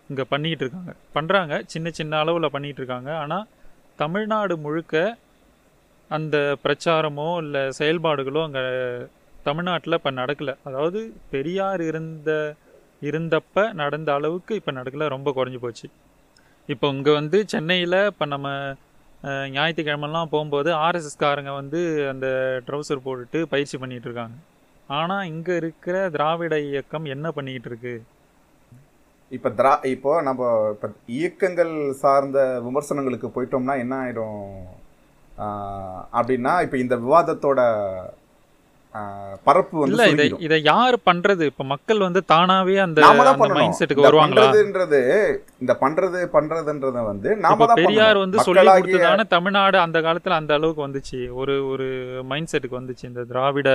இங்கே 0.10 0.24
பண்ணிகிட்டு 0.32 0.64
இருக்காங்க. 0.66 0.92
பண்ணுறாங்க 1.16 1.54
சின்ன 1.74 1.92
சின்ன 2.00 2.18
அளவில் 2.24 2.54
பண்ணிகிட்டு 2.56 2.82
இருக்காங்க. 2.82 3.12
ஆனால் 3.24 3.46
தமிழ்நாடு 4.02 4.56
முழுக்க 4.66 4.96
அந்த 6.12 6.38
பிரச்சாரமோ 6.64 7.28
இல்லை 7.44 7.62
செயல்பாடுகளோ 7.80 8.42
அங்கே 8.48 8.64
தமிழ்நாட்டில் 9.48 9.98
இப்போ 10.00 10.12
நடக்கலை. 10.22 10.54
அதாவது 10.68 11.00
பெரியார் 11.34 11.84
இருந்த 11.92 12.32
இருந்தப்ப 13.10 13.64
நடந்த 13.82 14.10
அளவுக்கு 14.18 14.54
இப்போ 14.60 14.72
நடக்கலை. 14.80 15.08
ரொம்ப 15.16 15.30
குறைஞ்சி 15.38 15.60
போச்சு. 15.66 15.88
இப்போ 16.74 16.88
இங்கே 16.96 17.14
வந்து 17.20 17.38
சென்னையில் 17.54 18.00
இப்போ 18.12 18.26
நம்ம 18.34 18.48
ஞாயிற்றுக்கிழமெல்லாம் 19.56 20.32
போகும்போது 20.34 20.70
ஆர்எஸ்எஸ்காரங்க 20.86 21.52
வந்து 21.62 21.80
அந்த 22.12 22.28
ட்ரௌசர் 22.68 23.06
போட்டுட்டு 23.06 23.40
பயிற்சி 23.54 23.76
பண்ணிகிட்டு 23.84 24.08
இருக்காங்க. 24.10 24.36
ஆனால் 24.98 25.30
இங்கே 25.34 25.54
இருக்கிற 25.62 25.96
திராவிட 26.16 26.56
இயக்கம் 26.72 27.06
என்ன 27.16 27.28
பண்ணிக்கிட்டு 27.38 27.70
இருக்கு? 27.72 27.96
இப்போ 29.32 29.50
திரா 29.60 29.72
இப்போ 29.94 30.12
நம்ம 30.28 30.42
இப்போ 30.74 30.88
இயக்கங்கள் 31.20 31.74
சார்ந்த 32.02 32.40
விமர்சனங்களுக்கு 32.66 33.28
போயிட்டோம்னா 33.36 33.76
என்ன 33.84 33.96
ஆகிடும் 34.04 34.44
அப்படின்னா 36.20 36.54
இப்போ 36.66 36.78
இந்த 36.84 36.96
விவாதத்தோட 37.06 37.62
பரப்பு 39.46 39.76
வந்து 39.78 39.94
இல்ல 39.94 40.04
இதை. 40.14 40.26
இதை 40.46 40.58
யார் 40.64 40.96
பண்றது 41.06 41.44
இப்ப 41.50 41.66
மக்கள் 41.72 42.06
வந்து 42.06 42.22
தானாவே 42.32 42.76
அந்த. 42.84 43.00
மைண்ட் 43.54 43.78
செட்டுக்கு 43.80 44.02
இந்த 44.02 44.10
வருவாங்களா 44.10 44.44
பண்றதுன்றது 44.44 45.00
இந்த 45.62 45.74
பண்றது 45.82 46.20
பண்றதுன்றத 46.36 47.04
வந்து 47.08 47.30
நாம 47.46 47.60
தான் 47.64 47.80
பெரியார். 47.82 48.20
வந்து 48.24 48.46
சொல்லி 48.48 48.66
கொடுத்ததான 48.70 49.26
தமிழ்நாடு 49.36 49.80
அந்த 49.82 50.00
காலத்துல 50.02 50.40
அந்த 50.40 50.54
அளவுக்கு 50.58 50.86
வந்துச்சு 50.86 51.20
ஒரு 51.40 51.56
ஒரு 51.72 51.88
மைண்ட் 52.26 52.52
செட்டுக்கு 52.54 52.80
வந்துச்சு 52.80 53.06
இந்த 53.06 53.24
திராவிட 53.32 53.70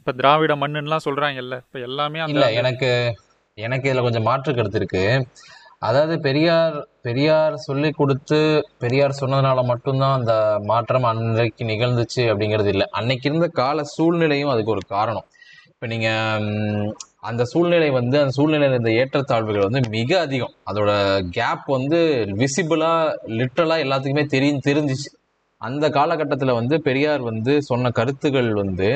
இப்ப 0.00 0.12
திராவிட 0.18 0.52
மண்ணுன்னுலாம் 0.60 1.06
சொல்றாங்கல்ல 1.06 1.56
இப்ப 1.64 1.80
எல்லாமே 1.88 2.20
அந்த 2.20 2.36
இல்ல 2.36 2.46
எனக்கு 2.60 2.90
எனக்கு 3.58 3.88
இதில் 3.88 4.04
கொஞ்சம் 4.04 4.26
மாற்று 4.26 4.50
கருத்து 4.52 4.80
இருக்கு 4.80 5.04
அதாவது 5.82 6.14
பெரியார் 6.20 6.74
பெரியார் 7.06 7.54
சொல்லி 7.66 7.90
கொடுத்து 7.90 8.38
பெரியார் 8.78 9.20
சொன்னதுனால 9.20 9.60
மட்டும்தான் 9.64 10.16
அந்த 10.18 10.34
மாற்றம் 10.70 11.06
அன்றைக்கு 11.10 11.64
நிகழ்ந்துச்சு 11.64 12.22
அப்படிங்கிறது 12.32 12.70
இல்லை. 12.74 12.86
அன்னைக்கு 12.98 13.28
இருந்த 13.30 13.46
கால 13.60 13.84
சூழ்நிலையும் 13.94 14.52
அதுக்கு 14.54 14.74
ஒரு 14.76 14.84
காரணம். 14.96 15.26
இப்போ 15.70 15.86
நீங்கள் 15.86 16.90
அந்த 17.28 17.42
சூழ்நிலை 17.44 17.88
வந்து 17.90 18.16
அந்த 18.22 18.32
சூழ்நிலையில் 18.38 18.74
இருந்த 18.74 18.92
ஏற்றத்தாழ்வுகள் 19.00 19.66
வந்து 19.68 19.82
மிக 19.96 20.20
அதிகம். 20.20 20.54
அதோட 20.70 20.90
கேப் 21.38 21.64
வந்து 21.76 21.98
விசிபிளாக 22.42 23.16
லிட்ரலாக 23.40 23.84
எல்லாத்துக்குமே 23.86 24.26
தெரியும் 24.36 24.64
தெரிஞ்சிச்சு. 24.68 25.08
அந்த 25.60 25.84
காலகட்டத்தில் 25.98 26.58
வந்து 26.60 26.76
பெரியார் 26.88 27.22
வந்து 27.30 27.52
சொன்ன 27.62 27.90
கருத்துக்கள் 27.90 28.52
வந்து 28.62 28.88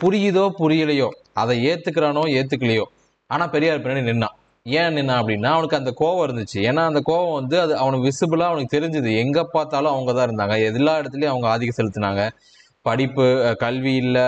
புரியுதோ 0.00 0.44
புரியலையோ 0.60 1.08
அதை 1.42 1.56
ஏற்றுக்கிறானோ 1.70 2.22
ஏற்றுக்கலையோ 2.38 2.86
ஆனால் 3.30 3.50
பெரியார் 3.50 3.82
பின்னாடி 3.82 4.08
நின்னான். 4.10 4.36
ஏன் 4.64 4.94
நின்னா 4.94 5.12
அப்படின்னா 5.12 5.46
அவனுக்கு 5.46 5.76
அந்த 5.76 5.94
கோவம் 6.00 6.30
இருந்துச்சு. 6.30 6.58
ஏன்னா 6.58 6.86
அந்த 6.86 7.02
கோவம் 7.06 7.32
வந்து 7.32 7.60
அது 7.60 7.76
அவனுக்கு 7.76 8.10
விசிபிளாக 8.10 8.44
அவனுக்கு 8.44 8.80
தெரிஞ்சுது. 8.80 9.16
எங்கே 9.16 9.46
பார்த்தாலும் 9.52 9.92
அவங்க 9.92 10.12
தான் 10.12 10.28
இருந்தாங்க. 10.28 10.74
எல்லா 10.74 10.98
இடத்துலையும் 10.98 11.24
அவங்க 11.24 11.48
ஆதிக்கம் 11.48 11.86
செலுத்தினாங்க. 11.86 12.30
படிப்பு 12.82 13.54
கல்வி 13.58 13.94
இல்லை 13.94 14.22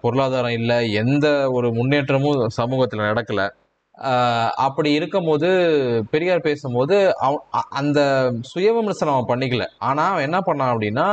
பொருளாதாரம் 0.00 0.50
இல்லை 0.50 0.92
எந்த 0.92 1.50
ஒரு 1.50 1.72
முன்னேற்றமும் 1.72 2.48
சமூகத்தில் 2.48 3.00
நடக்கலை. 3.00 3.50
அப்படி 4.54 4.92
இருக்கும்போது 4.92 5.48
பெரியார் 6.10 6.40
பேசும்போது 6.40 7.18
அவ- 7.18 7.44
அ- 7.54 7.66
அந்த 7.70 8.32
சுய 8.40 8.72
விமர்சனம் 8.72 9.14
அவன் 9.14 9.38
பண்ணிக்கல. 9.38 9.66
ஆனால் 9.78 10.10
அவன் 10.10 10.22
என்ன 10.22 10.38
பண்ணான் 10.38 10.76
அப்படின்னா 10.76 11.08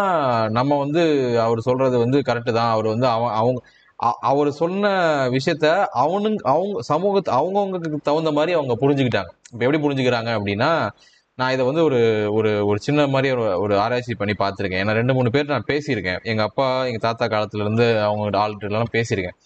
நம்ம 0.50 0.78
வந்து 0.78 1.02
அவர் 1.42 1.60
சொல்றது 1.60 1.98
வந்து 1.98 2.20
கரெக்டு 2.20 2.54
தான். 2.54 2.72
அவர் 2.72 2.88
வந்து 2.88 3.08
அவன் 3.08 3.34
அவங்க 3.34 3.62
அவர் 4.00 4.50
சொன்ன 4.52 4.92
விஷயத்த 5.36 5.68
அவனுங்க 6.04 6.42
அவங்க 6.54 6.82
சமூகத்து 6.92 7.32
அவங்கவுங்களுக்கு 7.40 8.00
தகுந்த 8.10 8.32
மாதிரி 8.32 8.54
அவங்க 8.60 8.74
புரிஞ்சுக்கிட்டாங்க. 8.84 9.32
இப்போ 9.52 9.64
எப்படி 9.66 9.82
புரிஞ்சுக்கிறாங்க 9.86 10.32
அப்படின்னா 10.38 10.72
நான் 11.40 11.54
இதை 11.54 11.64
வந்து 11.66 11.84
ஒரு 11.84 12.00
ஒரு 12.38 12.50
ஒரு 12.70 12.80
சின்ன 12.80 13.06
மாதிரி 13.08 13.30
ஒரு 13.36 13.46
ஒரு 13.60 13.80
ஆராய்ச்சி 13.80 14.16
பண்ணி 14.16 14.34
பார்த்துருக்கேன். 14.42 14.82
ஏன்னா 14.84 14.94
ரெண்டு 15.00 15.14
மூணு 15.14 15.30
பேர் 15.36 15.54
நான் 15.54 15.70
பேசியிருக்கேன். 15.72 16.20
எங்கள் 16.32 16.48
அப்பா 16.50 16.66
எங்கள் 16.90 17.06
தாத்தா 17.08 17.28
காலத்துலேருந்து 17.36 17.88
அவங்க 18.08 18.38
ஆள்கிட்டலாம் 18.44 18.94
பேசியிருக்கேன். 18.98 19.38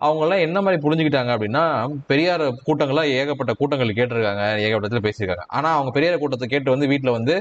அவங்கெல்லாம் 0.00 0.44
என்ன 0.46 0.58
மாதிரி 0.64 0.78
புரிஞ்சுக்கிட்டாங்க 0.84 1.30
அப்படின்னா 1.36 1.64
பெரியார் 2.10 2.44
கூட்டங்கள்லாம் 2.66 3.10
ஏகப்பட்ட 3.20 3.52
கூட்டங்கள் 3.52 3.98
கேட்டிருக்காங்க 3.98 4.44
ஏகப்பட்டத்தில் 4.66 5.06
பேசியிருக்காங்க. 5.06 5.46
ஆனால் 5.46 5.76
அவங்க 5.76 5.90
பெரியார் 5.96 6.22
கூட்டத்தை 6.22 6.48
கேட்டு 6.48 6.74
வந்து 6.74 6.86
வீட்டில் 6.92 7.16
வந்து 7.18 7.34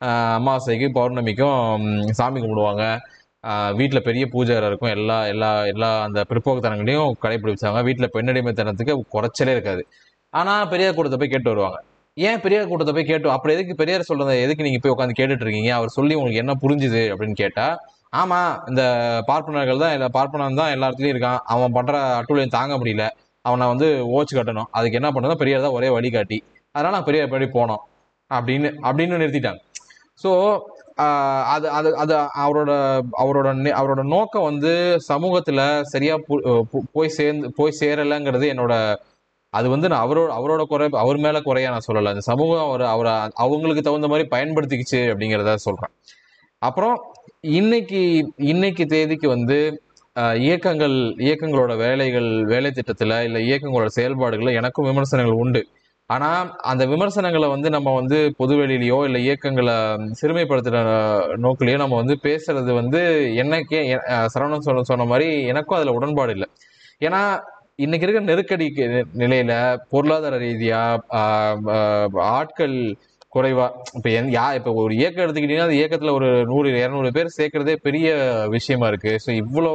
அமாவாசைக்கும் 0.00 0.36
அமாவாசைக்கு 0.36 0.86
பௌர்ணமிக்கும் 0.98 1.84
சாமி 2.18 2.38
கும்பிடுவாங்க. 2.40 2.84
வீட்டில் 3.78 4.06
பெரிய 4.08 4.24
பூஜை 4.34 4.54
இருக்கும். 4.68 4.92
எல்லா 4.96 5.16
எல்லா 5.32 5.50
எல்லா 5.72 5.88
அந்த 6.06 6.20
பிற்போக்குத்தனங்களையும் 6.30 7.10
கடைபிடிச்சாங்க 7.24 7.80
வீட்டில் 7.88 8.12
பெண்ணடிமைத்தனத்துக்கு 8.14 8.94
குறைச்சலே 9.14 9.54
இருக்காது. 9.56 9.82
ஆனால் 10.40 10.68
பெரியார் 10.72 10.96
கூட்டத்தை 10.98 11.18
போய் 11.22 11.32
கேட்டு 11.34 11.52
வருவாங்க. 11.52 11.78
ஏன் 12.16 12.40
பெரியார் 12.44 12.70
கூட்டத்தை 12.70 12.94
போய் 12.96 13.10
கேட்டு 13.10 13.34
அப்புறம் 13.34 13.54
எதுக்கு 13.56 13.74
பெரியார் 13.80 14.08
சொல்கிறத 14.10 14.34
எதுக்கு 14.44 14.66
நீங்கள் 14.66 14.82
போய் 14.84 14.94
உட்காந்து 14.94 15.18
கேட்டுட்டு 15.20 15.44
இருக்கீங்க? 15.46 15.70
அவர் 15.78 15.96
சொல்லி 15.98 16.14
உங்களுக்கு 16.18 16.42
என்ன 16.44 16.54
புரிஞ்சுது 16.64 17.02
அப்படின்னு 17.12 17.36
கேட்டால் 17.42 17.74
ஆமாம் 18.20 18.52
இந்த 18.70 18.82
பார்ப்பனர்கள் 19.28 19.82
தான் 19.84 19.94
இல்லை 19.96 20.08
பார்ப்பனன் 20.16 20.58
தான் 20.60 20.72
எல்லா 20.74 20.88
இடத்துலையும் 20.88 21.14
இருக்கான். 21.14 21.40
அவன் 21.54 21.74
பண்ணுற 21.76 21.94
அட்டுழியம் 22.18 22.56
தாங்க 22.58 22.74
முடியல. 22.80 23.06
அவனை 23.44 23.64
வந்து 23.72 23.86
ஓச்சு 24.16 24.34
கட்டணும். 24.36 24.68
அதுக்கு 24.78 24.98
என்ன 25.00 25.08
பண்ணுறதோ 25.14 25.36
பெரியார் 25.40 25.64
தான் 25.66 25.76
ஒரே 25.78 25.88
வழிகாட்டி. 25.96 26.38
அதனால் 26.74 26.94
நான் 26.96 27.08
பெரியார் 27.08 27.32
படி 27.32 27.46
போனோம். 27.56 27.82
அப்படின்னு 28.30 28.68
அப்படின்னு 28.88 29.20
நிறுத்திட்டாங்க. 29.22 29.60
ஸோ 30.22 30.30
அது 30.96 31.70
அது 31.70 31.96
அது 31.96 32.14
அவரோட 32.14 32.70
அவரோட 33.18 33.48
நே- 33.64 33.76
அவரோட 33.80 34.02
நோக்கம் 34.06 34.42
வந்து 34.42 34.72
சமூகத்துல 35.08 35.60
சரியா 35.82 36.14
பு- 36.28 36.62
போய் 36.92 37.08
சேர்ந்து 37.08 37.52
போய் 37.52 37.78
சேரலைங்கிறது 37.80 38.46
என்னோட 38.52 38.74
அது 39.54 39.68
வந்து 39.70 39.88
நான் 39.88 40.08
அவரோட 40.08 40.30
அவரோட 40.38 40.62
குறை 40.62 40.88
அவர் 40.92 41.16
மேல 41.16 41.40
குறையா 41.40 41.70
நான் 41.70 41.86
சொல்லலை. 41.88 42.08
அந்த 42.08 42.20
சமூகம் 42.20 42.68
அவர் 42.68 42.82
அவரை 42.82 43.12
அவங்களுக்கு 43.34 43.82
தகுந்த 43.82 44.08
மாதிரி 44.08 44.28
பயன்படுத்திக்கிச்சு 44.28 45.00
அப்படிங்கிறத 45.12 45.54
சொல்றேன். 45.54 45.92
அப்புறம் 46.58 46.96
இன்னைக்கு 47.40 48.00
இன்னைக்கு 48.36 48.86
தேதிக்கு 48.86 49.28
வந்து 49.28 49.58
இயக்கங்கள் 50.38 50.96
இயக்கங்களோட 51.26 51.76
வேலைகள் 51.76 52.44
வேலை 52.44 52.70
திட்டத்துல 52.70 53.24
இல்ல 53.24 53.38
இயக்கங்களோட 53.38 53.86
செயல்பாடுகள்ல 53.96 54.54
எனக்கும் 54.54 54.84
விமர்சனங்கள் 54.84 55.34
உண்டு. 55.34 55.62
ஆனா 56.10 56.28
அந்த 56.62 56.82
விமர்சனங்களை 56.86 57.48
வந்து 57.48 57.68
நம்ம 57.70 57.92
வந்து 57.94 58.16
பொதுவெளியிலையோ 58.38 59.04
இல்ல 59.04 59.18
இயக்கங்களை 59.18 59.74
சிறுமைப்படுத்துற 60.20 60.78
நோக்கிலையோ 61.44 61.76
நம்ம 61.76 61.96
வந்து 61.96 62.14
பேசுறது 62.22 62.72
வந்து 62.74 63.00
என்னைக்கே 63.42 63.80
சரவணன் 64.34 64.66
சொன்ன 64.66 64.82
சொன்ன 64.82 65.04
மாதிரி 65.04 65.28
எனக்கும் 65.44 65.78
அதுல 65.78 65.92
உடன்பாடு 65.92 66.32
இல்லை. 66.32 66.48
ஏன்னா 67.00 67.20
இன்னைக்கு 67.76 68.06
இருக்கிற 68.06 68.24
நெருக்கடி 68.24 68.66
நிலையில 69.18 69.52
பொருளாதார 69.88 70.36
ரீதியா 70.38 70.82
ஆட்கள் 72.34 72.76
குறைவா 73.34 73.66
இப்ப 73.94 74.08
என் 74.10 74.30
யா 74.30 74.46
இப்ப 74.54 74.72
ஒரு 74.82 74.92
இயக்கம் 74.94 75.24
எடுத்துக்கிட்டீங்கன்னா 75.24 75.68
அந்த 75.68 75.78
இயக்கத்துல 75.78 76.12
ஒரு 76.12 76.28
நூறு 76.44 76.68
இரநூறு 76.74 77.10
பேர் 77.10 77.36
சேர்க்கறதே 77.36 77.74
பெரிய 77.82 78.08
விஷயமா 78.48 78.86
இருக்கு. 78.86 79.12
ஸோ 79.24 79.30
இவ்வளோ 79.42 79.72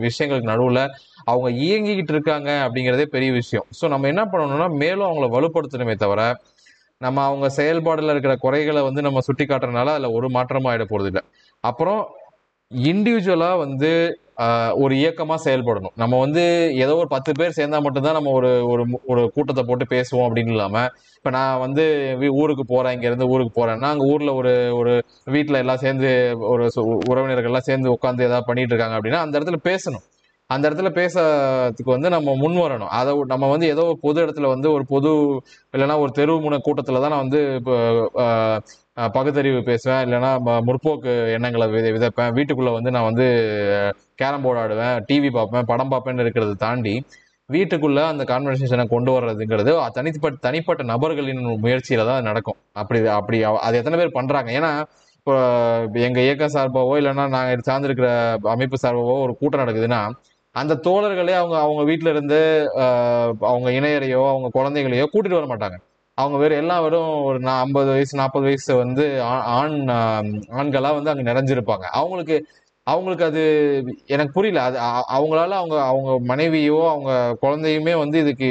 விஷயங்களுக்கு 0.00 0.50
நடுவுல 0.52 0.80
அவங்க 1.24 1.48
இயங்கிக்கிட்டு 1.64 2.14
இருக்காங்க 2.16 2.50
அப்படிங்கிறதே 2.64 3.06
பெரிய 3.06 3.30
விஷயம். 3.32 3.66
ஸோ 3.78 3.88
நம்ம 3.88 4.08
என்ன 4.08 4.24
பண்ணணும்னா 4.24 4.68
மேலும் 4.76 5.08
அவங்கள 5.08 5.28
வலுப்படுத்தணுமே 5.36 5.96
தவிர 5.96 6.22
நம்ம 7.00 7.22
அவங்க 7.24 7.46
செயல்பாடுல 7.56 8.12
இருக்கிற 8.14 8.34
குறைகளை 8.36 8.82
வந்து 8.82 9.00
நம்ம 9.02 9.20
சுட்டி 9.20 9.44
காட்டுறதுனால 9.44 9.94
அதுல 9.94 10.10
ஒரு 10.10 10.28
மாற்றமும் 10.30 10.70
ஆயிட 10.70 10.84
போறது 10.90 11.10
இல்லை 11.12 11.22
அப்புறம் 11.64 12.00
இண்டிவிஜுவலாக 12.70 13.58
வந்து 13.58 13.90
ஒரு 14.74 14.96
இயக்கமாக 14.96 15.50
செயல்படணும். 15.50 15.92
நம்ம 15.96 16.18
வந்து 16.18 16.42
ஏதோ 16.74 16.96
ஒரு 16.96 17.08
பத்து 17.08 17.32
பேர் 17.32 17.56
சேர்ந்தா 17.56 17.82
மட்டும்தான் 17.82 18.12
நம்ம 18.12 18.30
ஒரு 18.30 18.66
ஒரு 18.68 18.84
ஒரு 19.06 19.30
கூட்டத்தை 19.34 19.64
போட்டு 19.64 19.84
பேசுவோம் 19.90 20.26
அப்படின்னு 20.28 20.50
இல்லாமல் 20.50 20.88
இப்போ 21.16 21.30
நான் 21.30 21.58
வந்து 21.58 21.84
ஊருக்கு 22.32 22.64
போகிறேன் 22.66 23.00
இங்கேருந்து 23.00 23.28
ஊருக்கு 23.28 23.54
போகிறேன்னா 23.56 23.84
அங்கே 23.84 24.12
ஊரில் 24.12 24.28
ஒரு 24.28 24.52
ஒரு 24.76 24.94
வீட்டில் 25.24 25.54
எல்லாம் 25.54 25.76
சேர்ந்து 25.76 26.10
ஒரு 26.38 26.64
சு- 26.66 27.60
சேர்ந்து 27.60 27.90
உட்காந்து 27.90 28.22
ஏதாவது 28.22 28.44
பண்ணிட்டு 28.46 28.74
இருக்காங்க 28.74 28.96
அப்படின்னா 28.98 29.20
அந்த 29.20 29.38
இடத்துல 29.38 29.58
பேசணும். 29.64 30.04
அந்த 30.50 30.70
இடத்துல 30.70 30.88
பேசுறதுக்கு 30.94 31.90
வந்து 31.90 32.08
நம்ம 32.08 32.34
முன் 32.34 32.56
வரணும். 32.56 32.92
அதை 32.92 33.14
நம்ம 33.26 33.48
வந்து 33.50 33.66
ஏதோ 33.66 33.98
பொது 34.00 34.26
இடத்துல 34.26 34.46
வந்து 34.46 34.72
ஒரு 34.72 34.84
பொது 34.86 35.10
இல்லைன்னா 35.74 35.98
ஒரு 35.98 36.10
தெருவு 36.14 36.40
முனை 36.40 36.58
கூட்டத்தில் 36.62 37.00
தான் 37.00 37.10
நான் 37.10 37.28
வந்து 37.28 37.40
இப்போ 37.54 37.76
பகுத்தறிவு 38.96 39.60
பேசுவேன் 39.68 40.02
இல்லைன்னா 40.06 40.30
முற்போக்கு 40.66 41.12
எண்ணங்களை 41.36 41.66
வித 41.74 41.86
விதைப்பேன். 41.94 42.32
வீட்டுக்குள்ளே 42.36 42.72
வந்து 42.76 42.90
நான் 42.96 43.08
வந்து 43.10 43.26
கேரம் 44.20 44.44
போர்டு 44.44 44.60
ஆடுவேன் 44.62 44.96
டிவி 45.08 45.30
பார்ப்பேன் 45.36 45.68
படம் 45.70 45.92
பார்ப்பேன்னு 45.92 46.24
இருக்கிறத 46.24 46.56
தாண்டி 46.66 46.94
வீட்டுக்குள்ளே 47.48 48.02
அந்த 48.10 48.22
கான்வர்சேஷனை 48.30 48.84
கொண்டு 48.92 49.10
வர்றதுங்கிறது 49.14 49.72
தனிப்பட்ட 49.96 50.36
தனிப்பட்ட 50.46 50.82
நபர்களின் 50.92 51.42
முயற்சியில் 51.64 52.06
தான் 52.08 52.18
அது 52.18 52.28
நடக்கும். 52.30 52.58
அப்படி 52.82 53.00
அப்படி 53.18 53.38
அது 53.66 53.80
எத்தனை 53.80 53.98
பேர் 54.00 54.16
பண்ணுறாங்க 54.18 54.50
ஏன்னா 54.58 54.70
இப்போ 55.18 55.34
எங்கள் 56.06 56.24
இயக்கம் 56.26 56.54
சார்பாவோ 56.54 56.94
இல்லைன்னா 57.00 57.24
நாங்கள் 57.34 57.66
சார்ந்திருக்கிற 57.68 58.08
அமைப்பு 58.54 58.78
சார்பாவோ 58.84 59.16
ஒரு 59.26 59.34
கூட்டம் 59.40 59.62
நடக்குதுன்னா 59.64 60.00
அந்த 60.54 60.72
தோழர்களே 60.86 61.34
அவங்க 61.40 61.56
அவங்க 61.66 61.82
வீட்ல 61.90 62.08
இருந்து 62.14 62.38
அவங்க 63.52 63.68
இணையரையோ 63.78 64.22
அவங்க 64.32 64.48
குழந்தைகளையோ 64.58 65.06
கூட்டிட்டு 65.12 65.38
வர 65.40 65.48
மாட்டாங்க. 65.52 65.78
அவங்க 66.18 66.38
வேறு 66.38 66.54
எல்லாரும் 66.54 67.22
ஒரு 67.24 67.38
நான் 67.40 67.60
ஐம்பது 67.60 67.90
வயசு 67.90 68.18
நாற்பது 68.18 68.44
வயசு 68.44 68.76
வந்து 68.76 69.04
ஆ- 69.24 69.44
ஆண் 69.54 69.72
ஆண்களாக 69.88 70.60
ஆண்களா 70.60 70.90
வந்து 70.94 71.10
அங்க 71.10 71.24
நிறைஞ்சிருப்பாங்க. 71.30 71.86
அவங்களுக்கு 71.92 72.36
அவங்களுக்கு 72.86 73.24
அது 73.24 73.42
எனக்கு 74.06 74.32
புரியல. 74.32 74.62
அது 74.62 74.76
அவங்களால 75.14 75.52
அவங்க 75.52 75.76
அவங்க 75.84 76.10
மனைவியோ 76.24 76.78
அவங்க 76.90 77.10
குழந்தையுமே 77.42 77.98
வந்து 77.98 78.18
இதுக்கு 78.18 78.50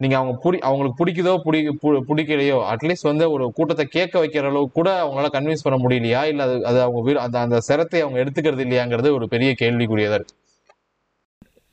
நீங்க 0.00 0.16
அவங்க 0.16 0.34
புடி 0.42 0.58
அவங்களுக்கு 0.60 0.98
பிடிக்குதோ 0.98 1.38
பிடி 1.38 1.60
பு- 1.82 2.02
பிடிக்கலையோ 2.08 2.56
அட்லீஸ்ட் 2.72 3.02
வந்து 3.02 3.30
ஒரு 3.30 3.52
கூட்டத்தை 3.52 3.86
கேட்க 3.86 4.20
வைக்கிற 4.20 4.44
அளவுக்கு 4.44 4.72
கூட 4.72 4.90
அவங்களால 5.02 5.28
கன்வின்ஸ் 5.32 5.64
பண்ண 5.64 5.78
முடியலையா? 5.78 6.24
இல்ல 6.24 6.42
அது 6.42 6.66
அது 6.66 6.82
அவங்க 6.82 7.20
அந்த 7.20 7.38
அந்த 7.38 7.60
சிரத்தை 7.60 8.00
அவங்க 8.00 8.18
எடுத்துக்கிறது 8.24 8.64
இல்லையாங்கிறது 8.66 9.12
ஒரு 9.12 9.28
பெரிய 9.28 9.54
கேள்விக்குரியதா 9.60 10.18
இருக்கு. 10.18 10.34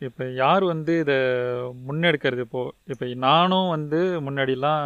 இப்போ 0.01 0.23
யார் 0.35 0.63
வந்து 0.63 0.99
இதை 0.99 1.17
முன்னெடுக்கிறது 1.87 2.39
இப்போ? 2.39 2.61
இப்போ 2.85 3.05
நானும் 3.25 3.69
வந்து 3.69 3.99
முன்னாடிலாம் 4.21 4.85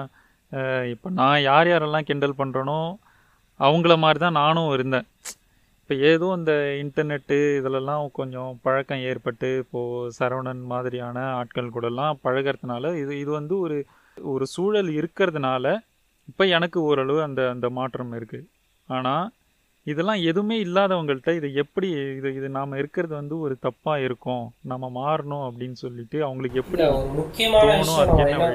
இப்போ 0.92 1.08
நான் 1.10 1.42
யார் 1.42 1.68
யாரெல்லாம் 1.68 2.06
கிண்டல் 2.06 2.40
பண்ணுறனோ 2.40 2.80
அவங்கள 3.60 3.94
மாதிரி 3.98 4.20
தான் 4.20 4.40
நானும் 4.42 4.72
இருந்தேன். 4.72 5.06
இப்போ 5.80 5.96
ஏதோ 6.08 6.28
இந்த 6.38 6.54
இன்டர்நெட்டு 6.80 7.38
இதிலெல்லாம் 7.58 8.12
கொஞ்சம் 8.12 8.60
பழக்கம் 8.64 9.04
ஏற்பட்டு 9.04 9.50
இப்போது 9.58 10.12
சரவணன் 10.12 10.64
மாதிரியான 10.66 11.24
ஆட்கள் 11.34 11.74
கூடலாம் 11.74 12.20
பழகிறதுனால 12.24 12.92
இது 12.98 13.14
இது 13.20 13.32
வந்து 13.32 13.56
ஒரு 13.60 13.78
ஒரு 14.18 14.46
சூழல் 14.46 14.90
இருக்கிறதுனால 14.90 15.66
இப்போ 16.28 16.46
எனக்கு 16.48 16.80
ஓரளவு 16.82 17.20
அந்த 17.24 17.42
அந்த 17.50 17.68
மாற்றம் 17.70 18.14
இருக்குது 18.14 18.48
ஆனால் 18.90 19.26
இதெல்லாம் 19.88 20.22
எதுவுமே 20.24 20.56
இல்லாதவங்கள்ட்ட 20.60 21.34
இது 21.36 21.54
எப்படி 21.54 21.90
இது 22.18 22.30
இது 22.36 22.50
நாம் 22.50 22.78
இருக்கிறது 22.78 23.14
வந்து 23.16 23.40
ஒரு 23.40 23.58
தப்பாக 23.62 24.04
இருக்கும் 24.04 24.44
நம்ம 24.64 24.90
மாறணும் 24.98 25.46
அப்படின்னு 25.48 25.78
சொல்லிட்டு 25.78 26.20
அவங்களுக்கு 26.24 26.60
எப்படி 26.60 26.84
முக்கியமான 27.16 28.52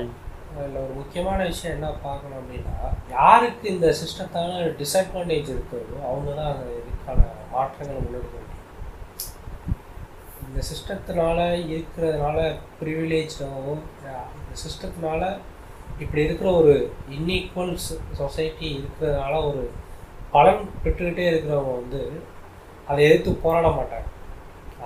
இதில் 0.56 0.62
அதில் 0.62 0.82
ஒரு 0.84 0.94
முக்கியமான 1.00 1.38
விஷயம் 1.50 1.74
என்ன 1.76 1.88
பார்க்கணும் 2.06 2.38
அப்படின்னா 2.40 2.88
யாருக்கு 3.10 3.64
இந்த 3.74 3.86
சிஸ்டத்தான 4.00 4.64
டிஸ்அட்வான்டேஜ் 4.80 5.52
இருக்கிறதோ 5.54 6.00
அவங்க 6.08 6.30
தான் 6.38 6.50
அந்த 6.54 6.66
இதுக்கான 6.80 7.20
மாற்றங்களை 7.52 8.00
முன்னெடுக்க 8.00 8.36
முடியும். 8.40 8.48
இந்த 10.46 10.60
சிஸ்டத்தினால 10.70 11.38
இருக்கிறதுனால 11.74 12.38
ப்ரிவிலேஜாகவும் 12.80 13.82
இந்த 14.38 14.54
சிஸ்டத்தினால 14.64 15.22
இப்படி 16.02 16.22
இருக்கிற 16.26 16.50
ஒரு 16.60 16.74
இன்ஈக்குவல் 17.16 17.74
சொசைட்டி 18.20 18.68
இருக்கிறதுனால 18.78 19.34
ஒரு 19.48 19.64
பலன் 20.34 20.62
பெற்றுக்கிட்டே 20.82 21.26
இருக்கிறவங்க 21.30 21.74
வந்து 21.80 22.02
அதை 22.90 23.00
எதிர்த்து 23.08 23.32
போராட 23.46 23.66
மாட்டாங்க. 23.78 24.08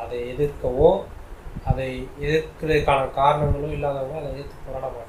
அதை 0.02 0.16
எதிர்க்கவோ 0.32 0.90
அதை 1.68 1.86
எதிர்க்கிறதுக்கான 2.24 3.12
காரணங்களும் 3.20 3.76
இல்லாதவங்க 3.76 4.18
அதை 4.20 4.30
எதிர்த்து 4.34 4.64
போராட 4.66 4.86
மாட்டாங்க. 4.86 5.05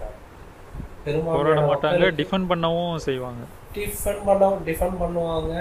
போராட 1.35 1.59
மாட்டாங்க 1.69 2.07
டிஃபெண்ட் 2.19 2.49
பண்ணவும் 2.51 3.03
செய்வாங்க. 3.07 3.43
டிஃபெண்ட் 3.77 4.23
பண்ண 4.29 4.49
டிஃபெண்ட் 4.69 4.97
பண்ணுவாங்க. 5.03 5.53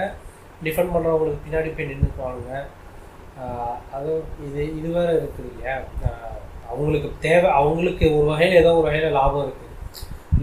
டிஃபெண்ட் 0.65 0.93
பண்ணுறவங்களுக்கு 0.95 1.43
பின்னாடி 1.45 1.69
போய் 1.77 1.89
நின்றுக்குவாங்க 1.91 2.49
அது 3.95 4.11
இது 4.45 4.61
இது 4.77 4.87
வேற 4.97 5.09
இருக்குது 5.19 5.49
இல்லையா? 5.51 5.75
அவங்களுக்கு 6.71 7.09
தேவை 7.25 7.49
அவங்களுக்கு 7.59 8.05
ஒரு 8.17 8.25
வகையில் 8.31 8.59
ஏதோ 8.61 8.71
ஒரு 8.77 8.87
வகையில் 8.87 9.17
லாபம் 9.17 9.45
இருக்குது 9.47 9.65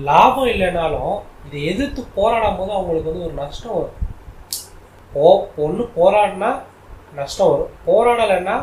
லாபம் 0.09 0.51
இல்லைனாலும் 0.53 1.17
இதை 1.47 1.59
எதிர்த்து 1.73 2.03
போராடும் 2.19 2.59
போது 2.61 2.71
அவங்களுக்கு 2.77 3.11
வந்து 3.11 3.27
ஒரு 3.29 3.35
நஷ்டம் 3.43 3.77
வரும். 3.79 3.99
போ 5.15 5.27
ஒன்று 5.65 5.83
போராடினா 5.99 6.51
நஷ்டம் 7.19 7.51
வரும். 7.53 7.75
போராடலைன்னா 7.89 8.57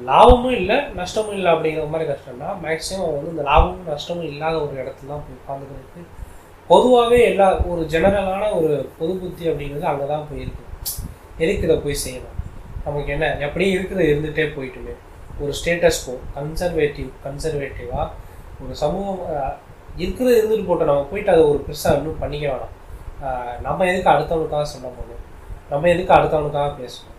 லாபமும் 0.00 0.56
இல்லை 0.56 0.76
நஷ்டமும் 0.94 1.36
இல்லை 1.36 1.50
அப்படிங்கிற 1.52 1.84
மாதிரி 1.88 2.06
கஷ்டம்னா 2.10 2.48
மேக்ஸிமம் 2.62 3.12
வந்து 3.12 3.30
இந்த 3.30 3.44
லாபமும் 3.48 3.88
நஷ்டமும் 3.88 4.28
இல்லாத 4.30 4.56
ஒரு 4.62 4.74
இடத்துல 4.80 5.10
தான் 5.12 5.22
போய் 5.24 5.38
உட்காந்துக்கிறதுக்கு 5.38 6.02
பொதுவாகவே 6.70 7.18
எல்லா 7.24 7.46
ஒரு 7.70 7.82
ஜெனரலான 7.92 8.44
ஒரு 8.58 8.68
பொது 8.98 9.12
புத்தி 9.20 9.44
அப்படிங்கிறது 9.50 9.86
அங்கே 9.90 10.06
தான் 10.06 10.26
போய் 10.28 10.42
இருக்கு. 10.42 10.64
எதுக்கு 11.38 11.66
இதை 11.66 11.76
போய் 11.78 12.02
செய்யணும்? 12.02 12.36
நமக்கு 12.84 13.10
என்ன? 13.12 13.26
எப்படியும் 13.46 13.76
இருக்கிறது 13.76 14.10
இருந்துகிட்டே 14.10 14.44
போயிட்டுமே. 14.54 14.94
ஒரு 15.40 15.52
ஸ்டேட்டஸ் 15.58 16.00
போ 16.04 16.12
கன்சர்வேட்டிவ் 16.34 17.08
கன்சர்வேட்டிவாக 17.24 18.06
ஒரு 18.60 18.74
சமூகம் 18.74 19.20
அஹ், 19.32 19.56
இருக்கிறது 19.96 20.36
இருந்துட்டு 20.40 20.68
போட்டோம். 20.68 20.90
நம்ம 20.90 21.06
போயிட்டு 21.10 21.32
அதை 21.34 21.44
ஒரு 21.46 21.60
பெருசாக 21.66 21.98
இன்னும் 21.98 22.18
பண்ணிக்க 22.18 22.46
வேணாம். 22.46 22.74
நம்ம 23.62 23.86
எதுக்கு 23.86 24.12
அடுத்தவனுக்காக 24.12 24.66
சொல்ல 24.70 24.86
போகணும் 24.90 25.24
நம்ம 25.70 25.88
எதுக்கு 25.88 26.12
அடுத்தவனுக்காக 26.14 26.70
பேசணும்? 26.78 27.16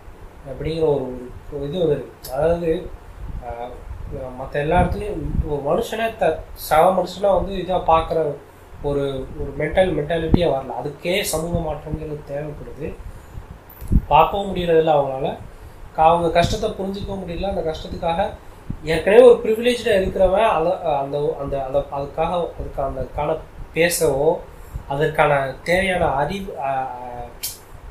அப்படிங்கிற 0.48 0.82
ஒரு 0.82 1.32
இது 1.52 1.80
வந்து 1.80 2.10
அதாவது 2.32 2.90
மற்ற 4.38 4.60
எல்லா 4.60 4.80
இடத்துலையும் 4.80 5.18
ஒரு 5.48 5.62
மனுஷனே 5.62 6.18
த 6.18 6.44
சக 6.54 6.82
மனுஷனாக 6.82 7.44
வந்து 7.44 7.56
இதாக 7.56 7.78
பார்க்குற 7.78 8.34
ஒரு 8.84 9.28
ஒரு 9.40 9.54
மென்டல் 9.58 9.94
மென்டாலிட்டியே 9.94 10.48
வரல. 10.48 10.74
அதுக்கே 10.84 11.22
சமூக 11.22 11.74
மாற்றங்கிறது 11.74 12.20
தேவைப்படுது. 12.28 12.94
பார்க்கவும் 14.08 14.56
முடியறதில்ல 14.56 14.90
அவங்களால. 14.90 15.38
கா- 15.98 16.00
அவங்க 16.00 16.30
கஷ்டத்தை 16.30 16.70
புரிஞ்சுக்கவும் 16.70 17.28
முடியல. 17.28 17.50
அந்த 17.50 17.62
கஷ்டத்துக்காக 17.62 18.30
ஏற்கனவே 18.84 19.24
ஒரு 19.24 19.40
ப்ரிவிலேஜாக 19.44 20.02
இருக்கிறவன் 20.02 20.48
அதை 20.48 20.72
அந்த 21.00 21.36
அந்த 21.40 21.66
அந்த 21.66 21.80
அதுக்காக 21.80 22.48
அதுக்கு 22.60 22.82
அதுக்கான 22.82 23.38
பேசவோ 23.74 24.38
அதற்கான 24.88 25.56
தேவையான 25.64 26.06
அறிவு 26.06 26.56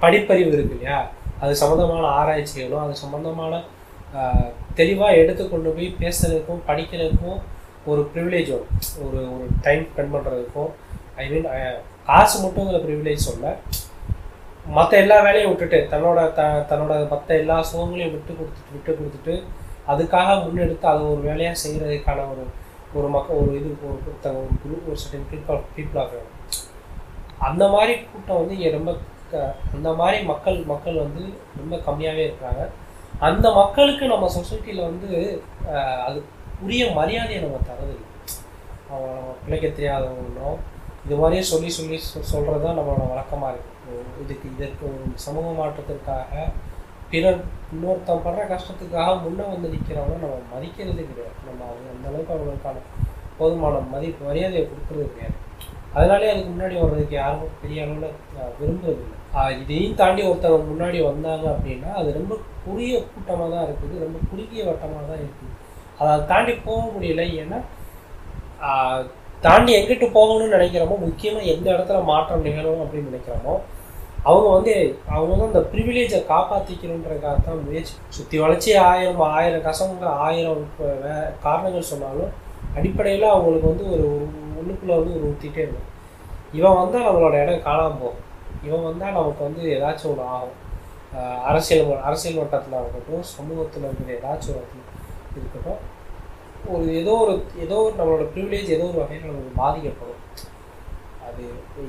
படிப்பறிவு 0.00 0.46
இருக்கு 0.46 0.76
இல்லையா? 0.78 1.10
அது 1.40 1.52
சம்மந்தமான 1.60 2.08
ஆராய்ச்சிகளும் 2.16 2.84
அது 2.84 2.94
சம்மந்தமான 3.02 3.52
தெளிவாக 4.74 5.20
எடுத்து 5.20 5.42
கொண்டு 5.44 5.70
போய் 5.70 5.88
பேசுறதுக்கும் 6.00 6.62
படிக்கிறதுக்கும் 6.68 7.38
ஒரு 7.86 8.00
ப்ரிவிலேஜ் 8.12 8.50
வரும். 8.50 8.72
ஒரு 9.04 9.20
ஒரு 9.34 9.44
டைம் 9.62 9.84
ஸ்பெண்ட் 9.86 10.14
பண்ணுறதுக்கும் 10.14 10.70
ஐ 11.16 11.26
மீன் 11.30 11.46
காசு 12.08 12.36
மட்டுங்கிற 12.42 12.80
ப்ரிவிலேஜ் 12.84 13.28
சொல்ல 13.28 13.54
மற்ற 14.70 14.92
எல்லா 14.98 15.16
வேலையும் 15.20 15.50
விட்டுட்டு 15.52 15.78
தன்னோட 15.92 16.20
த 16.34 16.42
தன்னோட 16.70 16.94
மற்ற 17.12 17.30
எல்லா 17.36 17.56
சுகங்களையும் 17.68 18.14
விட்டு 18.14 18.32
கொடுத்துட்டு 18.32 18.74
விட்டு 18.74 18.92
கொடுத்துட்டு 18.92 19.34
அதுக்காக 19.88 20.34
முன்னெடுத்து 20.42 20.86
அதை 20.86 21.02
ஒரு 21.12 21.22
வேலையாக 21.28 21.60
செய்கிறதுக்கான 21.62 22.26
ஒரு 22.32 22.44
ஒரு 22.94 23.08
மக்கள் 23.08 23.40
ஒரு 23.40 23.52
இது 23.58 23.70
ஒரு 23.82 23.96
ஒருத்தங்க 24.00 24.38
ஒரு 24.40 24.54
குரூப் 24.62 24.88
ஒரு 24.88 25.00
சர்டன் 25.02 25.28
பீப்புள் 25.30 25.60
பீப்புளாக 25.74 26.20
அந்த 27.48 27.64
மாதிரி 27.68 27.92
கூட்டம் 28.04 28.40
வந்து 28.40 28.56
இங்கே 28.56 28.70
ரொம்ப 28.76 28.92
அந்த 29.74 29.92
மாதிரி 29.92 30.22
மக்கள் 30.22 30.62
மக்கள் 30.62 30.96
வந்து 30.96 31.32
ரொம்ப 31.56 31.76
கம்மியாகவே 31.76 32.32
இருக்கிறாங்க 32.32 32.68
அந்த 33.18 33.52
மக்களுக்கு 33.52 34.06
நம்ம 34.06 34.32
சொசைட்டியில் 34.34 34.82
வந்து 34.82 35.42
அது 36.06 36.24
உரிய 36.60 36.90
மரியாதையை 36.90 37.42
நம்ம 37.42 37.56
தரதில்லை. 37.56 38.08
அவங்க 38.90 39.12
நம்ம 39.12 39.34
பிழைக்க 39.44 39.68
தெரியாதவங்களும் 39.68 40.56
இது 41.06 41.16
மாதிரியே 41.16 41.42
சொல்லி 41.42 41.70
சொல்லி 41.70 41.96
சொ- 41.96 42.62
தான் 42.62 42.78
நம்மளோட 42.78 43.08
வழக்கமாக 43.08 43.52
இருக்கும் 43.52 44.24
இதுக்கு 44.24 44.48
இதற்கு 44.56 44.86
ஒரு 44.86 45.02
சமூக 45.14 45.66
மாற்றத்திற்காக 45.66 46.50
பிறர் 47.10 47.44
இன்னொருத்தன் 47.72 48.20
படுற 48.24 48.46
கஷ்டத்துக்காக 48.48 49.22
முன்னே 49.22 49.42
வந்து 49.44 49.68
நிற்கிறவங்க 49.68 50.18
நம்ம 50.18 50.38
மதிக்கிறது 50.54 51.06
கிடையாது. 51.06 51.36
நம்ம 51.46 51.64
அவங்க 51.64 51.88
அந்தளவுக்கு 51.94 52.36
அவங்களுக்கான 52.36 52.74
போதுமான 53.38 53.78
மதி 53.78 54.16
மரியாதையை 54.26 54.68
கொடுக்கறது 54.68 55.12
கிடையாது. 55.12 55.48
அதனாலே 55.94 56.30
அதுக்கு 56.30 56.50
முன்னாடி 56.50 56.80
வர்றதுக்கு 56.80 57.14
யாரும் 57.14 57.48
பெரிய 57.62 57.82
அளவில் 57.82 58.10
விரும்புறதில்லை 58.60 59.04
இல்லை. 59.04 59.18
இதையும் 59.56 59.96
தாண்டி 59.96 60.22
ஒருத்தவங்க 60.24 60.66
முன்னாடி 60.70 60.98
வந்தாங்க 61.04 61.46
அப்படின்னா 61.52 61.90
அது 61.94 62.08
ரொம்ப 62.12 62.34
குறுகிய 62.64 62.96
கூட்டமாக 63.06 63.50
தான் 63.50 63.66
இருக்குது 63.66 64.04
ரொம்ப 64.04 64.18
குறுகிய 64.30 64.62
வட்டமாக 64.66 65.04
தான் 65.04 65.20
இருக்குது. 65.20 65.52
அதை 66.00 66.14
தாண்டி 66.26 66.52
போக 66.64 66.80
முடியல. 66.94 67.22
ஏன்னா 67.40 67.58
தாண்டி 69.42 69.72
எங்கிட்டு 69.76 70.06
போகணும்னு 70.14 70.56
நினைக்கிறோமோ 70.56 70.96
முக்கியமாக 71.02 71.50
எந்த 71.52 71.66
இடத்துல 71.74 72.00
மாற்றம் 72.08 72.44
நிகழும் 72.46 72.82
அப்படின்னு 72.82 73.10
நினைக்கிறோமோ 73.10 73.54
அவங்க 74.24 74.48
வந்து 74.50 74.72
அவங்க 75.08 75.30
வந்து 75.32 75.48
அந்த 75.48 75.60
ப்ரிவிலேஜை 75.70 76.18
காப்பாற்றிக்கணுன்றதுக்காக 76.26 77.36
தான் 77.40 77.62
முயற்சி 77.66 77.94
சுற்றி 78.10 78.38
வளர்ச்சி 78.38 78.70
ஆயிரம் 78.84 79.22
ஆயிரம் 79.32 79.64
கசங்க 79.64 80.04
ஆயிரம் 80.24 80.64
வே- 81.02 81.14
காரணங்கள் 81.42 81.90
சொன்னாலும் 81.90 82.32
அடிப்படையில் 82.76 83.32
அவங்களுக்கு 83.32 83.70
வந்து 83.70 83.86
ஒரு 83.94 84.06
உள்ளுக்குள்ளே 84.60 84.94
வந்து 84.98 85.14
ஒரு 85.16 85.24
ஊற்றிட்டே 85.30 85.62
இருக்கும் 85.62 85.86
இவன் 86.52 86.78
வந்தால் 86.78 87.06
நம்மளோட 87.08 87.34
இடம் 87.42 87.64
காணாமல் 87.64 87.98
போகும். 87.98 88.20
இவன் 88.66 88.86
வந்தால் 88.88 89.16
நமக்கு 89.18 89.42
வந்து 89.48 89.62
ஏதாச்சும் 89.76 90.10
ஒன்று 90.10 90.26
ஆகும். 90.34 90.56
அரசியல் 91.50 92.02
அரசியல் 92.08 92.40
வட்டத்தில் 92.40 92.80
இருக்கட்டும் 92.80 93.24
சமூகத்தில் 93.36 93.86
இருக்கிற 93.88 94.12
ஏதாச்சும் 94.18 94.58
ஒரு 94.58 94.66
இருக்கட்டும் 95.40 95.80
ஒரு 96.74 96.84
ஏதோ 97.00 97.12
ஒரு 97.24 97.34
ஏதோ 97.64 97.76
ஒரு 97.84 97.94
நம்மளோட 97.98 98.24
ப்ரிவிலேஜ் 98.34 98.74
ஏதோ 98.76 98.86
ஒரு 98.90 98.98
வகையில் 99.02 99.30
நமக்கு 99.30 99.52
பாதிக்கப்படும். 99.62 100.20
அது 101.28 101.42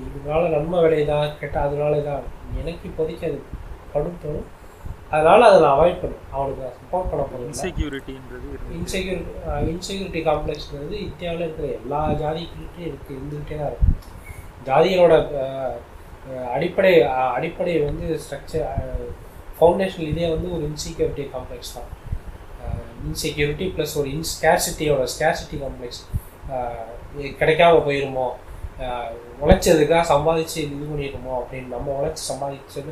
இதனால 0.08 0.50
நன்மை 0.56 0.80
விளையுதா 0.86 1.18
கெட்ட 1.42 1.58
அதனால 1.68 2.00
தான் 2.10 2.24
எனக்கு 2.62 2.84
இப்போதைக்கு 2.90 3.28
அது 3.30 3.40
கடும் 3.94 4.20
தோணும். 4.24 4.50
அதனால 5.16 5.40
அதை 5.50 5.58
நான் 5.62 5.76
அவாய்ட் 5.78 6.02
பண்ணேன் 6.02 6.28
அவனுக்கு 6.36 6.68
சப்போர்ட் 6.80 7.10
பண்ண 7.12 7.24
போகிறேன் 7.24 7.50
இன்செக்யூரிட்டின்றது 7.52 8.50
இன்செக்யூரிட்டி 8.78 9.32
இன்செக்யூரிட்டி 9.72 10.22
காம்ப்ளெக்ஸ்ங்கிறது 10.30 10.96
இந்தியாவில் 11.08 11.46
இருக்கிற 11.46 11.70
எல்லா 11.80 12.02
ஜாதிக்கிட்டையும் 12.22 12.90
இருக்கு 12.90 13.12
இருந்துகிட்டே 13.18 13.58
தான் 13.62 13.72
இருக்கும் 13.72 13.98
ஜாதிகளோட 14.70 15.16
அடிப்படை 16.56 16.92
அடிப்படை 17.38 17.74
வந்து 17.88 18.08
ஸ்ட்ரக்சர் 18.24 18.68
ஃபவுண்டேஷன் 19.58 20.10
இதே 20.12 20.28
வந்து 20.34 20.48
ஒரு 20.56 20.64
இன்செக்யூரிட்டி 20.72 21.24
காம்ப்ளெக்ஸ் 21.34 21.74
தான். 21.78 21.90
இன்செக்யூரிட்டி 23.10 23.68
ப்ளஸ் 23.76 23.96
ஒரு 24.02 24.10
இன்ஸ்கேர்சிட்டியோட 24.18 25.04
ஸ்கேர்சிட்டி 25.14 25.58
காம்ப்ளெக்ஸ் 25.64 26.02
கிடைக்காம 27.42 27.82
போயிருமோ? 27.88 28.28
உழைச்சதுக்காக 29.44 30.04
சம்பாதிச்சு 30.14 30.58
இது 30.66 30.86
பண்ணிடுமோ 30.92 31.34
அப்படின்னு 31.40 31.74
நம்ம 31.76 31.94
உழைச்சி 32.00 32.24
சம்பாதிச்சது 32.32 32.92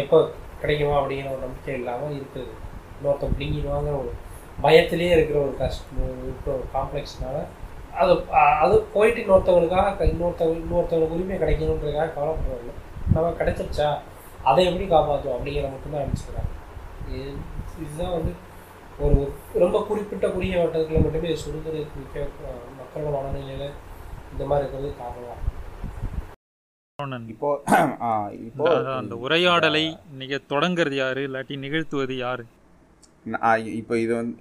எப்போ 0.00 0.18
கிடைக்குமா 0.62 0.94
அப்படிங்கிற 1.00 1.30
ஒரு 1.34 1.42
நம்பிக்கை 1.46 1.74
இல்லாமல் 1.80 2.16
இருக்குது. 2.18 2.52
இன்னொருத்தன் 2.96 3.34
பிடிங்கிடுவாங்கிற 3.36 3.94
ஒரு 4.02 4.12
பயத்திலே 4.64 5.10
இருக்கிற 5.16 5.38
ஒரு 5.46 5.54
கஷ்டம் 5.62 6.00
இருக்கிற 6.24 6.50
ஒரு 6.58 6.66
காம்ப்ளெக்ஸ்னால 6.76 7.36
அது 7.94 8.12
அது 8.60 8.86
போயிட்டு 8.92 9.20
இன்னொருத்தவங்களுக்காக 9.20 9.96
க- 9.96 10.04
இன்னொருத்தவங்க 10.04 10.60
இன்னொருத்தவங்களுக்கு 10.60 11.14
உரிமை 11.14 11.38
கிடைக்கணுன்றதுக்காக 11.38 12.14
கவலைப்படுறதில்ல 12.14 12.74
நம்ம 13.12 13.30
கிடைச்சிருச்சா? 13.30 13.88
அதை 14.42 14.66
எப்படி 14.66 14.86
காப்பாற்றுவோம் 14.86 15.36
அப்படிங்கிற 15.36 15.70
மட்டும்தான் 15.70 16.04
நினச்சிக்கிறாங்க. 16.04 16.50
இது 17.08 17.26
இதுதான் 17.78 18.12
வந்து 18.12 18.32
ஒரு 18.98 19.18
ரொம்ப 19.54 19.84
குறிப்பிட்ட 19.86 20.28
குறுகிய 20.28 20.58
வட்டத்தில் 20.58 21.00
மட்டுமே 21.00 21.28
முக்கிய 21.96 22.24
அஹ், 22.44 22.66
மக்களோட 22.78 23.10
மனநிலையில் 23.16 23.68
இந்த 24.32 24.44
மாதிரி 24.44 24.64
இருக்கிறது 24.64 24.90
காரணம். 24.98 25.40
இப்போ 27.28 27.48
இப்போ 28.42 28.64
அந்த- 28.94 29.16
உரையாடலை 29.16 29.84
நீங்க 30.12 30.40
தொடங்குறது 30.50 30.94
யாரு? 30.94 31.28
இல்லாட்டி 31.28 31.56
நிகழ்த்துவது 31.58 32.16
யாரு? 32.16 32.44
ஆ, 33.42 33.50
இப்போ 33.74 33.98
இது 33.98 34.14
வந்து 34.14 34.36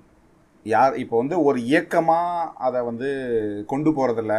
யார் 0.65 0.93
இப்போ 1.03 1.15
வந்து 1.21 1.35
ஒரு 1.47 1.59
இயக்கமாக 1.71 2.49
அதை 2.65 2.79
வந்து 2.89 3.09
கொண்டு 3.71 3.89
போகிறதில்ல 3.97 4.35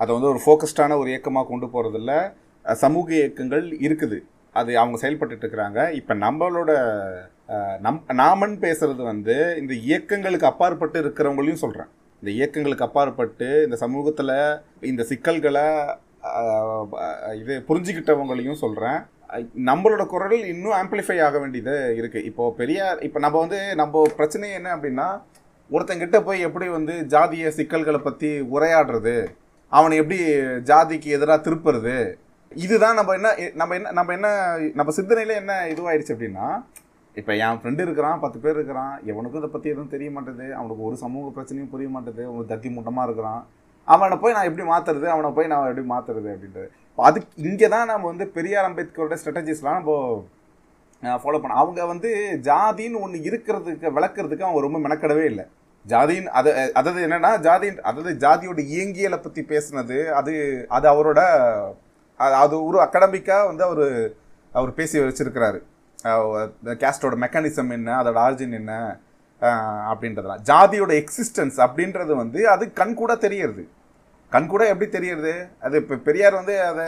அதை 0.00 0.10
வந்து 0.16 0.30
ஒரு 0.32 0.40
ஃபோக்கஸ்டான 0.44 0.96
ஒரு 1.00 1.08
இயக்கமாக 1.12 1.48
கொண்டு 1.52 1.66
போகிறதில்ல 1.72 2.12
சமூக 2.64 3.08
இயக்கங்கள் 3.20 3.64
இருக்குது. 3.86 4.18
அது 4.54 4.70
அவங்க 4.82 4.96
செயல்பட்டுட்டு 5.02 5.44
இருக்கிறாங்க. 5.44 5.80
இப்போ 6.00 6.12
நம்மளோட 6.24 6.70
நம் 7.86 8.00
நாமன் 8.22 8.56
பேசுறது 8.64 9.02
வந்து 9.12 9.36
இந்த 9.60 9.74
இயக்கங்களுக்கு 9.88 10.50
அப்பாற்பட்டு 10.50 10.98
இருக்கிறவங்களையும் 11.04 11.62
சொல்கிறேன் 11.64 11.90
இந்த 12.22 12.30
இயக்கங்களுக்கு 12.38 12.86
அப்பாற்பட்டு 12.86 13.48
இந்த 13.66 13.76
சமூகத்தில் 13.84 14.36
இந்த 14.90 15.02
சிக்கல்களை 15.10 15.66
இது 17.42 17.54
புரிஞ்சுக்கிட்டவங்களையும் 17.68 18.62
சொல்கிறேன் 18.64 19.00
நம்மளோட 19.66 20.02
குரல் 20.06 20.36
இன்னும் 20.44 20.76
ஆம்பிளிஃபை 20.76 21.16
ஆக 21.20 21.38
வேண்டியது 21.38 21.74
இருக்குது 21.96 22.24
இப்போது 22.24 22.56
பெரியார் 22.56 22.98
இப்போ 23.02 23.18
நம்ம 23.18 23.36
வந்து 23.40 23.60
நம்ம 23.74 24.02
பிரச்சனை 24.16 24.48
என்ன 24.50 24.68
அப்படின்னா 24.76 25.08
ஒருத்தங்கிட்ட 25.70 26.18
போய் 26.22 26.46
எப்படி 26.46 26.66
வந்து 26.68 26.94
ஜாதிய 27.06 27.50
சிக்கல்களை 27.50 28.00
பற்றி 28.00 28.30
உரையாடுறது 28.50 29.16
அவனை 29.72 29.96
எப்படி 29.96 30.18
ஜாதிக்கு 30.70 31.08
எதிராக 31.10 31.40
திருப்புறது 31.42 31.96
இதுதான் 32.56 32.96
நம்ம 32.98 33.12
என்ன 33.14 33.28
நம்ம 33.54 33.74
என்ன 33.74 33.90
நம்ம 33.92 34.12
என்ன 34.12 34.28
நம்ம 34.74 34.92
சிந்தனையில் 34.92 35.34
என்ன 35.34 35.54
இதுவாயிடுச்சு 35.68 36.14
அப்படின்னா 36.14 36.46
இப்போ 37.16 37.32
என் 37.38 37.60
ஃப்ரெண்டு 37.60 37.82
இருக்கிறான் 37.82 38.20
பத்து 38.20 38.38
பேர் 38.38 38.56
இருக்கிறான் 38.56 38.94
எவனுக்கும் 39.06 39.40
இதை 39.40 39.50
பற்றி 39.50 39.70
எதுவும் 39.70 39.90
தெரிய 39.90 40.10
மாட்டேது 40.10 40.46
அவனுக்கு 40.54 40.82
ஒரு 40.82 40.96
சமூக 40.96 41.28
பிரச்சனையும் 41.36 41.70
புரிய 41.70 41.88
மாட்டேது 41.88 42.22
அவனுக்கு 42.26 42.52
தத்தி 42.52 42.68
மூட்டமாக 42.70 43.06
இருக்கிறான் 43.06 43.40
அவனை 43.88 44.16
போய் 44.16 44.32
நான் 44.32 44.44
எப்படி 44.44 44.68
மாற்றுறது 44.68 45.06
அவனை 45.06 45.30
போய் 45.30 45.46
நான் 45.46 45.68
எப்படி 45.68 45.86
மாற்றுறது 45.88 46.28
அப்படின்றது. 46.34 46.68
இப்போ 46.88 47.02
அதுக்கு 47.02 47.42
இங்கே 47.44 47.68
தான் 47.68 47.86
நம்ம 47.86 48.06
வந்து 48.06 48.26
பெரியார் 48.28 48.68
அம்பேத்கரோட 48.68 49.16
ஸ்ட்ராட்டஜிஸ்லாம் 49.20 49.78
நம்ம 49.78 49.96
ஃபாலோ 51.02 51.40
பண்ண 51.40 51.54
அவங்க 51.54 51.86
வந்து 51.86 52.08
ஜாதின்னு 52.44 53.00
ஒன்று 53.00 53.18
இருக்கிறதுக்கு 53.30 53.88
விளக்குறதுக்கு 53.90 54.46
அவங்க 54.46 54.60
ரொம்ப 54.60 54.78
மெனக்கடவே 54.78 55.24
இல்லை. 55.24 55.44
ஜாதின்னு 55.86 56.30
அது 56.30 56.50
அதாவது 56.72 57.06
என்னென்னா 57.06 57.40
ஜாதி 57.40 57.68
அதாவது 57.80 58.10
ஜாதியோட 58.16 58.60
இயங்கியலை 58.72 59.18
பற்றி 59.20 59.42
பேசுனது 59.42 59.98
அது 60.12 60.32
அது 60.68 60.86
அவரோட 60.88 61.20
அது- 62.20 62.38
அது 62.40 62.64
ஒரு 62.64 62.78
அகடமிக்காக 62.80 63.46
வந்து 63.46 63.64
அவர் 63.64 63.86
அவர் 64.52 64.74
பேசி 64.74 64.98
வச்சிருக்கிறாரு. 64.98 65.58
கேஸ்டோட 66.80 67.14
மெக்கானிசம் 67.24 67.70
என்ன 67.70 68.02
அதோட 68.02 68.18
ஆர்ஜின் 68.18 68.52
என்ன 68.52 68.72
அப்படின்றதெல்லாம். 69.40 70.42
ஜாதியோட 70.44 71.04
எக்ஸிஸ்டன்ஸ் 71.04 71.56
அப்படின்றது 71.56 72.14
வந்து 72.14 72.48
அது 72.48 72.72
கண் 72.72 72.94
கூட 72.94 73.14
தெரியறது. 73.14 73.68
கண் 74.30 74.46
கூட 74.46 74.66
எப்படி 74.66 74.90
தெரியறது? 74.90 75.48
அது 75.60 75.76
இப்போ 75.76 75.96
பெரியார் 75.96 76.34
வந்து 76.34 76.62
அதை 76.62 76.86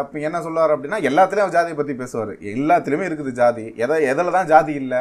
இப்போ 0.00 0.18
என்ன 0.18 0.42
சொல்லுவார் 0.42 0.80
அப்படின்னா 0.80 1.02
எல்லாத்துலேயும் 1.02 1.46
அவர் 1.46 1.48
ஜாதியை 1.48 1.74
பற்றி 1.74 1.94
பேசுவார். 1.94 2.32
எல்லாத்துலேயுமே 2.32 3.08
இருக்குது 3.10 3.30
ஜாதி. 3.30 3.72
எதை 3.76 4.02
எதில் 4.02 4.30
தான் 4.30 4.46
ஜாதி 4.46 4.72
இல்லை? 4.72 4.98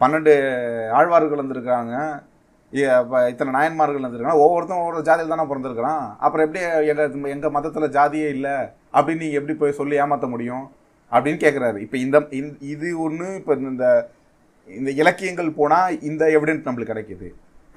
பன்னெண்டு 0.00 0.90
ஆழ்வார்கள் 0.90 1.44
வந்திருக்காங்க 1.44 2.22
இ- 2.72 3.28
இத்தனை 3.28 3.52
நாயன்மார்கள் 3.52 4.00
வந்திருக்காங்க 4.00 4.32
ஒவ்வொருத்தரும் 4.32 4.82
ஒவ்வொரு 4.82 5.02
ஜாதியில் 5.02 5.28
தானே 5.28 5.42
பிறந்திருக்கிறான். 5.42 6.16
அப்புறம் 6.18 6.46
எப்படி 6.46 6.86
எங்கள் 6.86 7.24
எங்கள் 7.24 7.50
மதத்தில் 7.50 7.90
ஜாதியே 7.90 8.28
இல்லை? 8.28 8.56
அப்படின்னு 8.92 9.16
நீங்கள் 9.16 9.40
எப்படி 9.40 9.54
போய் 9.54 9.72
சொல்லி 9.72 9.96
ஏமாற்ற 9.96 10.26
முடியும்? 10.26 10.70
அப்படின்னு 11.10 11.40
கேட்குறாரு 11.44 11.78
இப்போ 11.78 11.96
இந்த 11.96 12.26
இந்த- 12.30 12.56
இது 12.60 13.00
ஒன்று 13.00 13.34
இப்போ 13.34 13.54
இந்த 13.54 14.08
இந்த 14.66 14.90
இலக்கியங்கள் 15.02 15.56
போனால் 15.58 15.96
இந்த 16.10 16.24
எவிடென்ட் 16.36 16.66
நம்மளுக்கு 16.66 16.92
கிடைக்குது. 16.92 17.28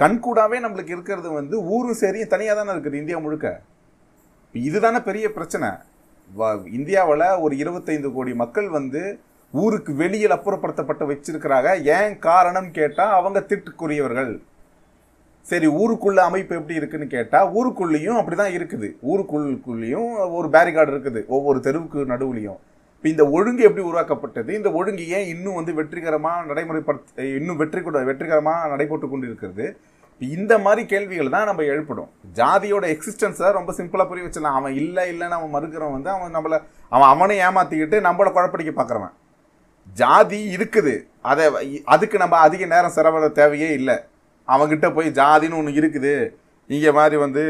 கண்கூடாவே 0.02 0.58
நம்மளுக்கு 0.64 0.96
இருக்கிறது 0.96 1.30
வந்து 1.40 1.56
ஊரும் 1.76 2.00
சரி 2.02 2.20
தனியாக 2.34 2.58
தானே 2.58 2.74
இருக்குது 2.74 3.00
இந்தியா 3.02 3.20
முழுக்க. 3.26 3.48
இதுதானே 4.54 5.00
பெரிய 5.10 5.26
பிரச்சனை. 5.38 5.70
இந்தியாவில் 6.78 7.26
ஒரு 7.46 7.54
இருபத்தைந்து 7.64 8.10
கோடி 8.16 8.32
மக்கள் 8.44 8.70
வந்து 8.78 9.02
ஊருக்கு 9.54 9.92
வெளியில் 10.02 10.36
அப்புறப்படுத்தப்பட்டு 10.36 11.04
வச்சிருக்கிறாங்க. 11.12 11.70
ஏன் 11.98 12.14
காரணம் 12.28 12.70
கேட்டால் 12.78 13.16
அவங்க 13.20 13.40
திட்டுக்குரியவர்கள். 13.50 14.32
சரி 15.50 15.68
ஊருக்குள்ள 15.82 16.20
அமைப்பு 16.30 16.54
எப்படி 16.60 16.80
இருக்குன்னு 16.80 17.08
கேட்டால் 17.14 17.52
ஊருக்குள்ளேயும் 17.58 18.20
அப்படிதான் 18.22 18.56
இருக்குது. 18.58 18.88
ஊருக்குள்ளுக்குள்ளேயும் 19.12 20.10
ஒரு 20.38 20.48
பேரிகார்டு 20.56 20.92
இருக்குது. 20.94 21.22
ஒவ்வொரு 21.36 21.60
தெருவுக்கு 21.68 22.00
நடுவுலையும். 22.14 22.60
இப்போ 23.08 23.16
இந்த 23.16 23.26
ஒழுங்கு 23.38 23.64
எப்படி 23.68 23.84
உருவாக்கப்பட்டது? 23.90 24.50
இந்த 24.60 24.70
ஒழுங்கு 24.78 25.04
ஏன் 25.18 25.28
இன்னும் 25.34 25.58
வந்து 25.58 25.74
வெற்றிகரமாக 25.78 26.40
நடைமுறைப்படுத்த 26.48 27.28
இன்னும் 27.38 27.60
வெற்றி 27.62 27.82
கூட 27.82 28.00
வெற்றிகரமாக 28.10 28.70
நடைபெற்று 28.72 29.08
கொண்டு 29.12 29.28
இருக்கிறது 29.30 29.66
இந்த 30.22 30.54
மாதிரி 30.64 30.82
கேள்விகள் 30.92 31.32
தான் 31.36 31.48
நம்ம 31.50 31.66
எழுப்பணும் 31.74 32.10
ஜாதியோட 32.40 32.86
எக்ஸிஸ்டன்ஸை 32.96 33.52
ரொம்ப 33.58 33.74
சிம்பிளாக 33.78 34.08
புரிய 34.10 34.24
வச்சிடலாம். 34.26 34.58
அவன் 34.60 34.76
இல்லை 34.82 35.06
இல்லைன்னு 35.12 35.38
அவன் 35.38 35.54
மறுக்கிறவன் 35.56 35.96
வந்து 35.98 36.12
அவன் 36.16 36.36
நம்மளை 36.38 36.58
அவன் 36.96 37.12
அவனை 37.14 37.38
ஏமாற்றிக்கிட்டு 37.46 38.00
நம்மளை 38.08 38.32
குழப்படிக்க 38.38 38.74
பார்க்குறவன். 38.80 39.14
ஜாதி 40.02 40.42
இருக்குது. 40.56 40.96
அதை 41.32 41.46
அதுக்கு 41.96 42.20
நம்ம 42.24 42.42
அதிக 42.48 42.66
நேரம் 42.74 42.96
செலவிட 42.98 43.30
தேவையே 43.40 43.70
இல்லை. 43.80 43.98
அவன்கிட்ட 44.48 44.90
போய் 44.98 45.16
ஜாதின்னு 45.22 45.60
ஒன்று 45.62 45.80
இருக்குது. 45.82 46.16
இங்கே 46.70 46.94
மாதிரி 47.00 47.20
வந்து 47.26 47.46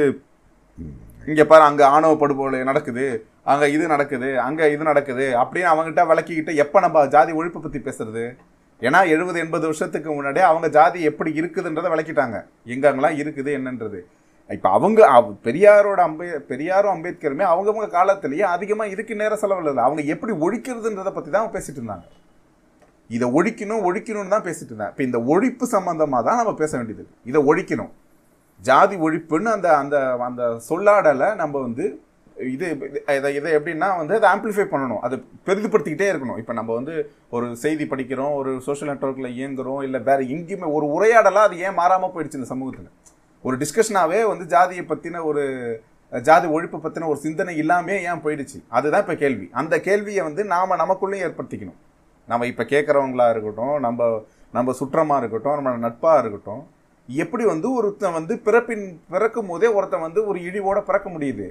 இங்கே 1.31 1.47
பாரு 1.53 1.63
அங்கே 1.69 1.85
ஆணவ 1.95 2.13
படுகொலை 2.19 2.61
நடக்குது. 2.69 3.07
அங்கே 3.51 3.67
இது 3.75 3.85
நடக்குது 3.93 4.29
அங்கே 4.45 4.65
இது 4.75 4.83
நடக்குது 4.91 5.25
அப்படின்னு 5.41 5.69
அவங்ககிட்ட 5.73 6.03
விளக்கிக்கிட்டு 6.11 6.53
எப்போ 6.63 6.77
நம்ம 6.85 7.03
ஜாதி 7.15 7.31
ஒழிப்பு 7.39 7.59
பற்றி 7.65 7.79
பேசுறது? 7.87 8.23
ஏன்னா 8.81 8.99
எழுபது 9.13 9.37
எண்பது 9.43 9.65
வருஷத்துக்கு 9.69 10.09
முன்னாடியே 10.17 10.45
அவங்க 10.51 10.67
ஜாதி 10.77 10.99
எப்படி 11.09 11.31
இருக்குதுன்றதை 11.39 11.89
விளக்கிட்டாங்க. 11.93 12.37
எங்கெங்கெல்லாம் 12.73 13.17
இருக்குது 13.21 13.51
என்னன்றது. 13.59 13.99
இப்போ 14.55 14.67
அவங்க 14.77 15.07
பெரியாரோட 15.45 15.99
அம்பே 16.07 16.27
பெரியாரும் 16.49 16.93
அம்பேத்கருமே 16.95 17.45
அவங்கவுங்க 17.53 17.87
காலத்திலேயே 17.95 18.45
அதிகமாக 18.55 18.93
இதுக்கு 18.93 19.13
நேரம் 19.21 19.41
செலவில்லை 19.41 19.83
அவங்க 19.87 20.03
எப்படி 20.13 20.33
ஒழிக்கிறதுன்றதை 20.45 21.11
பற்றி 21.15 21.31
தான் 21.35 21.53
பேசிட்டு 21.55 21.79
இருந்தாங்க. 21.81 22.05
இதை 23.15 23.27
ஒழிக்கணும் 23.37 23.83
ஒழிக்கணும்னு 23.87 24.33
தான் 24.35 24.45
பேசிட்டு 24.47 24.71
இருந்தேன் 24.71 24.91
இப்போ 24.93 25.03
இந்த 25.07 25.19
ஒழிப்பு 25.33 25.65
சம்பந்தமாக 25.75 26.21
தான் 26.27 26.39
நம்ம 26.41 26.53
பேச 26.61 26.71
வேண்டியது 26.77 27.05
இதை 27.29 27.41
ஒழிக்கணும். 27.49 27.91
ஜாதி 28.67 28.95
ஒழிப்புன்னு 29.07 29.49
அந்த 29.55 29.67
அந்த 29.81 29.97
அந்த 30.27 30.43
சொல்லாடலை 30.69 31.29
நம்ம 31.41 31.55
வந்து 31.65 31.85
இது 32.53 32.65
இதை 33.15 33.29
இதை 33.37 33.49
எப்படின்னா 33.57 33.87
வந்து 33.99 34.13
அதை 34.17 34.27
ஆம்ப்ளிஃபை 34.33 34.65
பண்ணணும். 34.73 35.01
அதை 35.05 35.15
பெரிதுபடுத்திக்கிட்டே 35.47 36.07
இருக்கணும். 36.11 36.39
இப்போ 36.41 36.53
நம்ம 36.59 36.69
வந்து 36.79 36.93
ஒரு 37.35 37.47
செய்தி 37.63 37.85
படிக்கிறோம் 37.91 38.33
ஒரு 38.39 38.51
சோஷியல் 38.67 38.91
நெட்ஒர்க்கில் 38.91 39.35
இயங்குகிறோம் 39.37 39.81
இல்லை 39.87 39.99
வேறு 40.09 40.23
எங்கேயுமே 40.35 40.69
ஒரு 40.77 40.87
உரையாடலாக 40.95 41.49
அது 41.49 41.57
ஏன் 41.67 41.77
மாறாமல் 41.81 42.13
போயிடுச்சு 42.15 42.39
இந்த 42.39 42.49
சமூகத்தில்? 42.53 42.89
ஒரு 43.43 43.55
டிஸ்கஷனாகவே 43.63 44.21
வந்து 44.31 44.45
ஜாதியை 44.53 44.85
பற்றின 44.91 45.23
ஒரு 45.29 45.43
ஜாதி 46.11 46.47
ஒழிப்பு 46.55 46.77
பற்றின 46.83 47.07
ஒரு 47.13 47.19
சிந்தனை 47.25 47.53
இல்லாமல் 47.61 48.03
ஏன் 48.09 48.23
போயிடுச்சு? 48.25 48.57
அதுதான் 48.77 49.03
இப்போ 49.05 49.15
கேள்வி. 49.23 49.45
அந்த 49.61 49.75
கேள்வியை 49.87 50.21
வந்து 50.29 50.43
நாம் 50.53 50.79
நமக்குள்ளேயும் 50.83 51.25
ஏற்படுத்திக்கணும். 51.27 51.79
நம்ம 52.31 52.45
இப்போ 52.51 52.63
கேட்குறவங்களா 52.73 53.27
இருக்கட்டும் 53.33 53.75
நம்ம 53.85 54.09
நம்ம 54.57 54.73
சுற்றமாக 54.79 55.21
இருக்கட்டும் 55.21 55.57
நம்ம 55.59 55.79
நட்பாக 55.85 56.21
இருக்கட்டும் 56.21 56.63
எப்படி 57.09 57.43
வந்து 57.51 57.67
ஒருத்தன் 57.77 58.15
வந்து 58.17 58.33
பிறப்பின் 58.45 58.85
பிறக்கும் 59.13 59.49
போதே 59.49 59.67
ஒருத்தன் 59.77 60.05
வந்து 60.05 60.21
ஒரு 60.29 60.39
இழிவோட 60.47 60.79
பிறக்க 60.87 61.07
முடியுது? 61.13 61.47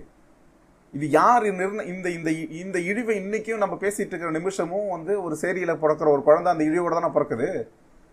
இது 0.95 1.07
யார் 1.11 1.45
இந்த 1.51 1.65
இந்த 1.93 2.31
இந்த 2.63 2.79
இழிவை 2.91 3.15
இன்னைக்கும் 3.23 3.63
நம்ம 3.63 3.75
பேசிட்டு 3.85 4.13
இருக்கிற 4.13 4.31
நிமிஷமும் 4.39 4.89
வந்து 4.95 5.13
ஒரு 5.25 5.35
சேரியில 5.43 5.73
பிறக்கிற 5.83 6.09
ஒரு 6.15 6.23
குழந்தை 6.29 6.51
அந்த 6.53 6.65
இழிவோட 6.69 6.93
தானே 6.99 7.11
பிறக்குது? 7.17 7.49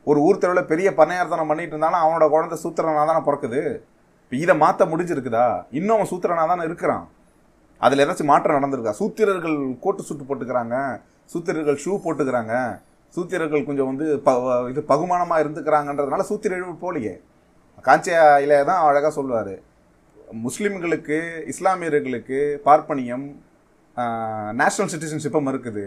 ஒரு 0.09 0.19
ஊர் 0.27 0.39
தெருவில் 0.43 0.69
பெரிய 0.71 0.87
பண்ணையார்த்தனம் 0.99 1.51
பண்ணிட்டு 1.51 1.73
இருந்தாலும் 1.75 2.03
அவனோட 2.03 2.25
குழந்தை 2.33 2.57
சூத்திரனா 2.63 3.03
தானே 3.09 3.21
பிறக்குது? 3.27 3.61
இப்போ 4.23 4.35
இதை 4.43 4.55
மாற்ற 4.63 4.85
முடிஞ்சிருக்குதா? 4.91 5.47
இன்னும் 5.79 5.95
அவன் 5.97 6.09
சூத்திரனா 6.11 6.45
தானே 6.51 6.63
இருக்கிறான். 6.69 7.05
அதில் 7.85 8.03
ஏதாச்சும் 8.03 8.31
மாற்றம் 8.31 8.57
நடந்திருக்கா? 8.57 8.93
சூத்திரர்கள் 9.01 9.57
கோட்டு 9.83 10.03
சுட்டு 10.07 10.23
போட்டுக்கிறாங்க. 10.29 10.75
சூத்திரர்கள் 11.33 11.77
ஷூ 11.83 11.93
போட்டுக்கிறாங்க. 12.05 12.55
சூத்திரர்கள் 13.15 13.67
கொஞ்சம் 13.67 13.89
வந்து 13.91 14.05
ப 14.27 14.31
இது 14.71 14.81
பகுமானமாக 14.91 15.43
இருந்துக்கிறாங்கன்றதுனால 15.43 16.25
சூத்திர 16.29 16.57
இழிவு 16.59 16.75
போலியே. 16.85 17.15
காஞ்சியா 17.87 18.23
தான் 18.71 18.83
அழகாக 18.89 19.11
சொல்லுவார். 19.19 19.53
முஸ்லீம்களுக்கு 20.45 21.17
இஸ்லாமியர்களுக்கு 21.51 22.39
பார்ப்பனியம் 22.67 23.25
நேஷனல் 24.59 24.91
சிட்டிசன்ஷிப்பும் 24.93 25.49
இருக்குது. 25.51 25.85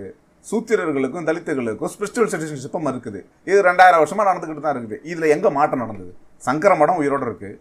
சூத்திரர்களுக்கும் 0.51 1.27
தலித்துகளுக்கும் 1.29 1.91
ஸ்பிரிச்சுவல் 1.93 2.31
சிட்டிசன்ஷிப்பும் 2.33 2.89
இருக்குது. 2.91 3.21
இது 3.51 3.59
ரெண்டாயிரம் 3.69 4.03
வருஷமாக 4.03 4.27
நடந்துக்கிட்டு 4.29 4.65
தான் 4.67 4.77
இருக்குது. 4.77 4.99
இதில் 5.11 5.33
எங்கே 5.37 5.51
மாற்றம் 5.57 5.83
நடந்தது? 5.85 6.13
சங்கர 6.49 6.75
மடம் 6.83 7.01
உயிரோடு 7.03 7.27
இருக்குது 7.29 7.57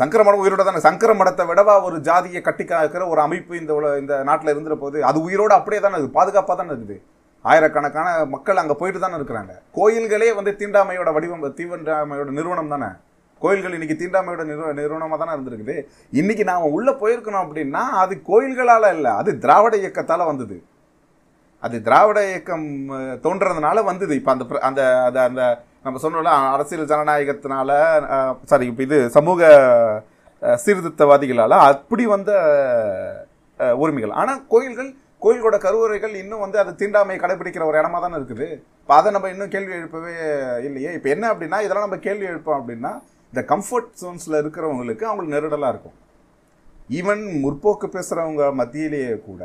சங்கர 0.00 0.20
மடம் 0.26 0.42
உயிரோட 0.42 0.62
தானே. 0.66 0.80
சங்கர 0.88 1.10
மடத்தை 1.20 1.44
விடவா 1.48 1.74
ஒரு 1.86 1.96
ஜாதியை 2.08 2.40
கட்டி 2.48 2.64
காக்கிற 2.68 3.06
ஒரு 3.12 3.20
அமைப்பு 3.26 3.54
இந்த 3.60 3.72
இந்த 4.02 4.14
நாட்டில் 4.28 4.52
இருந்துற 4.52 4.74
போது 4.82 4.98
அது 5.08 5.18
உயிரோட 5.26 5.52
அப்படியே 5.60 5.80
தானே 5.84 5.96
இருக்குது. 5.96 6.16
பாதுகாப்பாக 6.18 6.56
தானே 6.60 6.72
இருக்குது. 6.74 6.96
ஆயிரக்கணக்கான 7.50 8.08
மக்கள் 8.34 8.60
அங்கே 8.62 8.76
போயிட்டு 8.80 9.00
தானே 9.04 9.16
இருக்கிறாங்க. 9.20 9.54
கோயில்களே 9.78 10.28
வந்து 10.38 10.52
தீண்டாமையோட 10.60 11.10
வடிவம் 11.16 11.46
தீண்டாமையோட 11.60 12.30
நிறுவனம் 12.38 12.72
தானே. 12.74 12.90
கோயில்கள் 13.44 13.76
இன்னைக்கு 13.76 13.96
தீண்டாமையோட 14.02 14.42
நிறுவ 14.50 14.72
நிறுவனமாக 14.80 15.18
தானே 15.20 15.34
இருந்திருக்குது. 15.36 15.76
இன்னைக்கு 16.20 16.44
நாம் 16.50 16.74
உள்ளே 16.76 16.92
போயிருக்கணும் 17.02 17.44
அப்படின்னா 17.44 17.82
அது 18.02 18.14
கோயில்களால் 18.30 18.92
இல்லை 18.96 19.12
அது 19.22 19.32
திராவிட 19.44 19.74
இயக்கத்தால் 19.82 20.30
வந்தது. 20.30 20.56
அது 21.66 21.76
திராவிட 21.88 22.20
இயக்கம் 22.30 22.66
தோன்றதுனால 23.26 23.84
வந்தது. 23.90 24.12
இப்போ 24.20 24.30
அந்த 24.34 24.44
அந்த 24.68 24.80
அந்த 25.08 25.20
அந்த 25.28 25.42
நம்ம 25.86 26.00
சொன்னோம்ல 26.02 26.32
அரசியல் 26.54 26.90
ஜனநாயகத்தினால 26.92 27.70
சாரி 28.50 28.66
இப்போ 28.70 28.82
இது 28.88 28.98
சமூக 29.18 29.50
சீர்திருத்தவாதிகளால் 30.64 31.54
அப்படி 31.70 32.04
வந்த 32.14 32.32
உரிமைகள். 33.82 34.14
ஆனால் 34.20 34.40
கோயில்கள் 34.52 34.90
கோயில்கோட 35.24 35.56
கருவறைகள் 35.64 36.14
இன்னும் 36.20 36.42
வந்து 36.44 36.58
அது 36.62 36.70
தீண்டாமையை 36.80 37.18
கடைபிடிக்கிற 37.24 37.64
ஒரு 37.70 37.76
இடமா 37.80 37.98
தானே 38.04 38.16
இருக்குது. 38.20 38.48
இப்போ 38.82 38.94
அதை 38.98 39.08
நம்ம 39.16 39.28
இன்னும் 39.32 39.52
கேள்வி 39.54 39.72
எழுப்பவே 39.78 40.14
இல்லையே. 40.68 40.92
இப்போ 40.98 41.08
என்ன 41.14 41.24
அப்படின்னா 41.32 41.58
இதெல்லாம் 41.64 41.86
நம்ம 41.86 41.98
கேள்வி 42.06 42.26
எழுப்போம் 42.30 42.58
அப்படின்னா 42.60 42.92
இந்த 43.32 43.42
கம்ஃபர்ட் 43.52 43.92
ஜோன்ஸில் 44.00 44.40
இருக்கிறவங்களுக்கு 44.40 45.04
அவங்களுக்கு 45.08 45.34
நெருடலாக 45.36 45.72
இருக்கும். 45.74 45.96
ஈவன் 46.98 47.22
முற்போக்கு 47.44 47.86
பேசுகிறவங்க 47.94 48.46
மத்தியிலேயே 48.60 49.14
கூட 49.28 49.42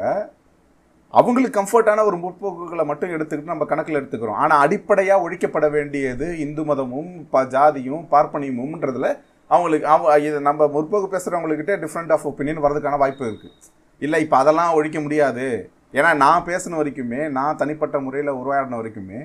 அவங்களுக்கு 1.14 1.58
கம்ஃபர்ட்டான 1.58 2.04
ஒரு 2.10 2.18
முற்போக்குகளை 2.24 2.84
மட்டும் 2.90 3.14
எடுத்துக்கிட்டு 3.16 3.54
நம்ம 3.54 3.68
கணக்கில் 3.70 4.00
எடுத்துக்கிறோம். 4.00 4.40
ஆனால் 4.44 4.64
அடிப்படையாக 4.66 5.24
ஒழிக்கப்பட 5.26 5.68
வேண்டியது 5.76 6.28
இந்து 6.46 6.64
மதமும் 6.70 7.12
ப 7.34 7.44
ஜாதியும் 7.56 8.04
பார்ப்பனியமும்ன்றதுல 8.14 9.10
அவங்களுக்கு 9.52 9.88
அவ 9.94 10.18
இது 10.28 10.38
நம்ம 10.50 10.68
முற்போக்கு 10.76 11.10
பேசுகிறவங்கக்கிட்ட 11.16 11.76
டிஃப்ரெண்ட் 11.84 12.14
ஆஃப் 12.16 12.28
ஒப்பீனியன் 12.32 12.64
வரதுக்கான 12.66 12.98
வாய்ப்பு 13.04 13.26
இருக்குது 13.32 13.56
இல்லை 14.02 14.20
இப்போ 14.26 14.38
அதெல்லாம் 14.42 14.76
ஒழிக்க 14.78 15.00
முடியாது. 15.06 15.48
ஏன்னா 15.98 16.10
நான் 16.24 16.48
பேசின 16.50 16.78
வரைக்குமே 16.80 17.22
நான் 17.38 17.60
தனிப்பட்ட 17.62 17.98
முறையில் 18.06 18.38
உருவாடின 18.40 18.80
வரைக்குமே 18.82 19.20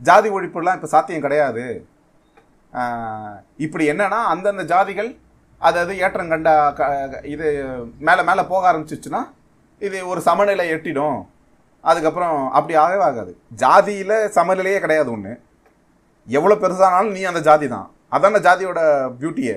ஜாதி 0.00 0.28
ஒழிப்புலாம் 0.36 0.78
இப்போ 0.78 0.88
சாத்தியம் 0.94 1.24
கிடையாது. 1.24 1.66
இப்படி 3.56 3.90
என்னன்னா 3.90 4.20
அந்தந்த 4.24 4.62
ஜாதிகள் 4.64 5.10
அது 5.60 5.78
அது 5.78 5.98
ஏற்றம் 5.98 6.28
கண்ட 6.28 6.48
க- 6.72 6.88
இது 7.24 7.46
மேலே 7.98 8.22
மேலே 8.22 8.42
போக 8.42 8.72
ஆரம்பிச்சிச்சுன்னா 8.72 9.20
இது 9.82 10.08
ஒரு 10.08 10.20
சமநிலை 10.20 10.68
எட்டிடும். 10.68 11.18
அதுக்கப்புறம் 11.84 12.50
அப்படி 12.50 12.74
ஆகவே 12.74 13.02
ஆகாது. 13.02 13.32
ஜாதியில் 13.56 14.28
சமநிலையே 14.28 14.80
கிடையாது 14.80 15.12
ஒன்று 15.12 15.32
எவ்வளோ 16.28 16.54
பெருசானாலும் 16.54 17.10
நீ 17.10 17.22
அந்த 17.22 17.40
ஜாதி 17.40 17.68
தான். 17.68 17.86
அதான 18.12 18.38
ஜாதியோட 18.38 18.80
பியூட்டியே 19.20 19.56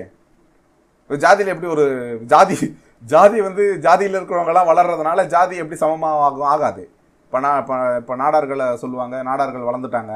ஒரு 1.10 1.18
ஜாதியில் 1.18 1.46
எப்படி 1.46 1.66
ஒரு 1.66 1.84
ஜாதி 2.24 2.56
ஜாதி 3.02 3.40
வந்து 3.40 3.64
ஜாதியில் 3.82 4.16
இருக்கிறவங்களாம் 4.18 4.70
வளர்றதுனால 4.70 5.26
ஜாதி 5.26 5.56
எப்படி 5.56 5.76
சமமாக 5.76 6.22
ஆகும் 6.22 6.48
ஆகாது. 6.48 6.82
இப்போ 7.24 7.40
நான் 7.40 7.60
இப்போ 7.60 7.96
இப்போ 7.96 8.16
நாடார்களை 8.16 8.74
சொல்லுவாங்க 8.74 9.22
நாடார்கள் 9.22 9.68
வளர்ந்துட்டாங்க. 9.68 10.14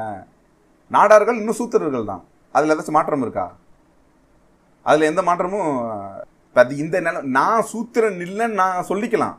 நாடார்கள் 0.91 1.37
இன்னும் 1.37 1.59
சூத்திரர்கள் 1.59 2.05
தான். 2.05 2.23
அதில் 2.55 2.73
ஏதாச்சும் 2.73 2.97
மாற்றம் 2.99 3.23
இருக்கா? 3.25 3.45
அதில் 4.85 5.09
எந்த 5.11 5.21
மாற்றமும் 5.29 5.69
இப்போ 6.47 6.59
அது 6.63 6.73
இந்த 6.83 6.95
நில 7.05 7.17
நான் 7.37 7.67
சூத்திரன் 7.71 8.21
இல்லைன்னு 8.27 8.59
நான் 8.61 8.87
சொல்லிக்கலாம். 8.91 9.35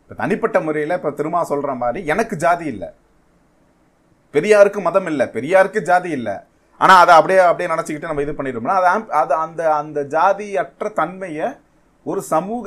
இப்போ 0.00 0.14
தனிப்பட்ட 0.22 0.58
முறையில் 0.66 0.98
இப்போ 0.98 1.10
திருமா 1.18 1.40
சொல்கிற 1.50 1.74
மாதிரி 1.82 2.00
எனக்கு 2.12 2.34
ஜாதி 2.44 2.66
இல்லை. 2.74 2.88
பெரியாருக்கு 4.34 4.80
மதம் 4.88 5.08
இல்லை. 5.12 5.26
பெரியாருக்கு 5.36 5.80
ஜாதி 5.90 6.10
இல்லை. 6.18 6.36
ஆனால் 6.80 7.00
அதை 7.02 7.12
அப்படியே 7.18 7.40
அப்படியே 7.48 7.70
நினச்சிக்கிட்டு 7.72 8.10
நம்ம 8.10 8.24
இது 8.26 8.32
பண்ணிடுறோம்னா 8.38 8.76
அது 8.80 8.88
அது 9.20 9.34
அந்த 9.44 9.62
அந்த 9.80 10.00
ஜாதியற்ற 10.16 10.86
தன்மையை 11.00 11.48
ஒரு 12.06 12.20
சமூக 12.32 12.66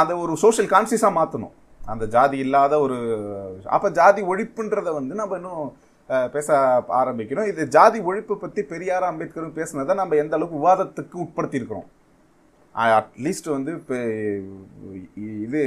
அந்த 0.00 0.12
ஒரு 0.22 0.32
சோஷியல் 0.44 0.72
கான்சியஸாக 0.72 1.18
மாற்றணும் 1.18 1.54
அந்த 1.92 2.04
ஜாதி 2.14 2.36
இல்லாத 2.44 2.74
ஒரு 2.84 2.96
அப்போ 3.76 3.88
ஜாதி 3.98 4.22
ஒழிப்புன்றதை 4.32 4.92
வந்து 4.98 5.14
நம்ம 5.20 5.36
இன்னும் 5.40 5.68
பேச 6.34 6.48
ஆரம்பிக்கணும். 7.00 7.48
இது 7.52 7.62
ஜாதி 7.76 7.98
ஒழிப்பு 8.10 8.34
பற்றி 8.42 8.60
பெரியார் 8.72 9.08
அம்பேத்கரும் 9.08 9.56
பேசுனதை 9.58 9.94
நம்ம 10.00 10.16
எந்த 10.22 10.36
அளவுக்கு 10.38 10.60
விவாதத்துக்கு 10.60 11.16
உட்படுத்தியிருக்கிறோம்? 11.24 11.88
அட்லீஸ்ட் 12.98 13.48
வந்து 13.56 13.70
இப்போ 13.80 13.96
இது 15.46 15.60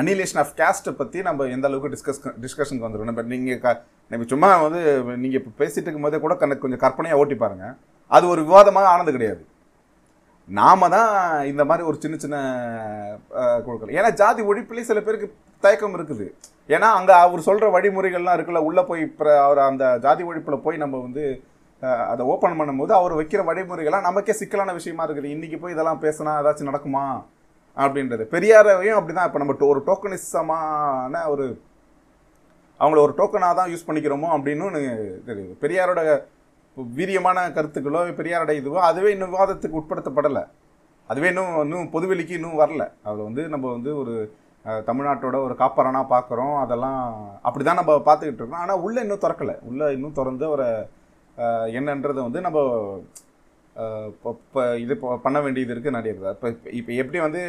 அனிலேஷன் 0.00 0.40
ஆஃப் 0.42 0.52
கேஸ்ட்டை 0.60 0.92
பற்றி 1.00 1.18
நம்ம 1.28 1.46
எந்த 1.54 1.66
அளவுக்கு 1.68 1.92
டிஸ்கஸ் 1.94 2.20
டிஸ்கஷனுக்கு 2.44 2.86
வந்துடும் 2.86 3.18
பட் 3.18 3.32
நீங்கள் 3.34 3.60
க 3.64 3.74
நம்ம 4.10 4.26
சும்மா 4.32 4.48
வந்து 4.66 4.80
நீங்கள் 5.22 5.40
இப்போ 5.40 5.52
பேசிட்டு 5.62 5.86
இருக்கும்போதே 5.86 6.20
கூட 6.24 6.34
கணக்கு 6.42 6.64
கொஞ்சம் 6.64 6.82
கற்பனையாக 6.84 7.20
ஓட்டி 7.22 7.36
பாருங்கள் 7.42 7.74
அது 8.16 8.24
ஒரு 8.34 8.40
விவாதமாக 8.48 8.92
ஆனது 8.94 9.10
கிடையாது. 9.16 9.42
நாம 10.52 10.88
தான் 10.88 11.10
இந்த 11.46 11.62
மாதிரி 11.64 11.86
ஒரு 11.86 11.98
சின்ன 12.00 12.16
சின்ன 12.16 12.36
அஹ், 13.36 13.60
குழுக்கள். 13.62 13.94
ஏன்னா 13.94 14.10
ஜாதி 14.14 14.42
ஒழிப்புலேயே 14.42 14.88
சில 14.88 15.00
பேருக்கு 15.00 15.28
தயக்கம் 15.62 15.96
இருக்குது. 15.98 16.26
ஏன்னா 16.68 16.88
அங்கே 16.92 17.14
அவர் 17.20 17.40
சொல்கிற 17.40 17.66
வழிமுறைகள்லாம் 17.70 18.36
இருக்குல்ல 18.36 18.62
உள்ளே 18.62 18.82
போய் 18.82 19.00
இப்போ 19.00 19.26
அவர் 19.42 19.60
அந்த 19.64 19.84
ஜாதி 19.98 20.22
ஒழிப்பில் 20.24 20.62
போய் 20.62 20.76
நம்ம 20.76 21.00
வந்து 21.00 21.24
அதை 22.08 22.22
ஓப்பன் 22.26 22.58
பண்ணும்போது 22.58 22.92
அவர் 22.92 23.12
வைக்கிற 23.12 23.40
வழிமுறைகள்லாம் 23.44 24.02
நமக்கே 24.02 24.32
சிக்கலான 24.32 24.72
விஷயமா 24.72 25.06
இருக்குது. 25.06 25.32
இன்றைக்கி 25.34 25.58
போய் 25.60 25.74
இதெல்லாம் 25.74 26.02
பேசினா 26.02 26.34
ஏதாச்சும் 26.40 26.70
நடக்குமா? 26.70 27.04
அப்படின்றது. 27.76 28.24
பெரியாரையும் 28.32 28.98
அப்படி 28.98 29.14
தான் 29.14 29.28
இப்போ 29.28 29.38
நம்ம 29.38 29.54
டோ- 29.54 29.68
ஒரு 29.68 29.82
டோக்கனிசமான 29.86 31.14
ஒரு 31.28 31.46
அவங்கள 32.80 32.98
ஒரு 32.98 33.14
டோக்கனாக 33.16 33.54
தான் 33.54 33.70
யூஸ் 33.72 33.86
பண்ணிக்கிறோமோ 33.88 34.28
அப்படின்னு 34.34 34.68
தெரியுது. 35.26 35.52
பெரியாரோட 35.62 36.00
வீரியமான 36.76 37.38
கருத்துக்களோ 37.52 38.00
பெரியாருடைய 38.18 38.60
இதுவோ 38.60 38.80
அதுவே 38.90 39.10
இன்னும் 39.10 39.30
விவாதத்துக்கு 39.34 39.78
உட்படுத்தப்படலை. 39.78 40.44
அதுவே 41.06 41.28
இன்னும் 41.28 41.62
இன்னும் 41.62 41.90
பொதுவெளிக்கு 41.92 42.30
இன்னும் 42.30 42.58
வரல. 42.58 42.88
அதில் 43.02 43.22
வந்து 43.22 43.48
நம்ம 43.48 43.70
வந்து 43.70 43.96
ஒரு 43.98 44.34
தமிழ்நாட்டோட 44.64 45.36
ஒரு 45.46 45.54
காப்பரனாக 45.58 46.10
பார்க்குறோம் 46.14 46.56
அதெல்லாம் 46.60 47.28
அப்படி 47.42 47.64
தான் 47.64 47.74
நம்ம 47.74 47.96
பார்த்துக்கிட்டு 47.96 48.40
இருக்கோம். 48.40 48.60
ஆனால் 48.64 48.80
உள்ளே 48.80 49.00
இன்னும் 49.00 49.18
திறக்கலை. 49.18 49.56
உள்ளே 49.62 49.92
இன்னும் 49.92 50.12
திறந்து 50.12 50.48
ஒரு 50.50 50.66
என்னன்றதை 51.78 52.22
வந்து 52.28 52.40
நம்ம 52.40 52.58
இப்போ- 53.76 54.78
இது 54.78 54.94
இப்போ 54.94 55.16
பண்ண 55.16 55.40
வேண்டியது 55.40 55.74
இருக்குது 55.74 55.96
நிறைய 55.98 56.30
இப்போ 56.30 56.48
இப்போ 56.70 56.92
எப்படி 56.92 57.18
வந்து 57.18 57.42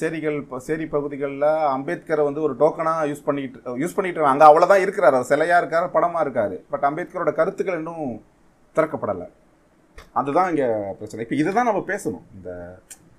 சேரிகள் 0.00 0.36
இப்போ 0.42 0.58
சேரி 0.66 0.84
பகுதிகளில் 0.94 1.48
அம்பேத்கரை 1.74 2.22
வந்து 2.28 2.44
ஒரு 2.46 2.54
டோக்கனாக 2.60 3.06
யூஸ் 3.10 3.24
பண்ணிக்கிட்டு 3.28 3.76
யூஸ் 3.82 3.96
பண்ணிட்டு 3.96 4.30
அங்கே 4.32 4.46
அவ்வளோதான் 4.48 4.82
இருக்கிறார். 4.84 5.16
அவர் 5.18 5.30
சிலையாக 5.30 5.60
இருக்கார் 5.62 5.94
படமாக 5.96 6.24
இருக்கார். 6.26 6.56
பட் 6.72 6.86
அம்பேத்கரோட 6.88 7.32
கருத்துக்கள் 7.38 7.78
இன்னும் 7.80 8.06
திறக்கப்படலை. 8.76 9.28
அதுதான் 10.20 10.50
இங்கே 10.52 10.68
பிரச்சனை. 10.98 11.24
இப்போ 11.26 11.36
இதுதான் 11.42 11.68
நம்ம 11.70 11.82
பேசணும். 11.92 12.26
இந்த 12.36 12.50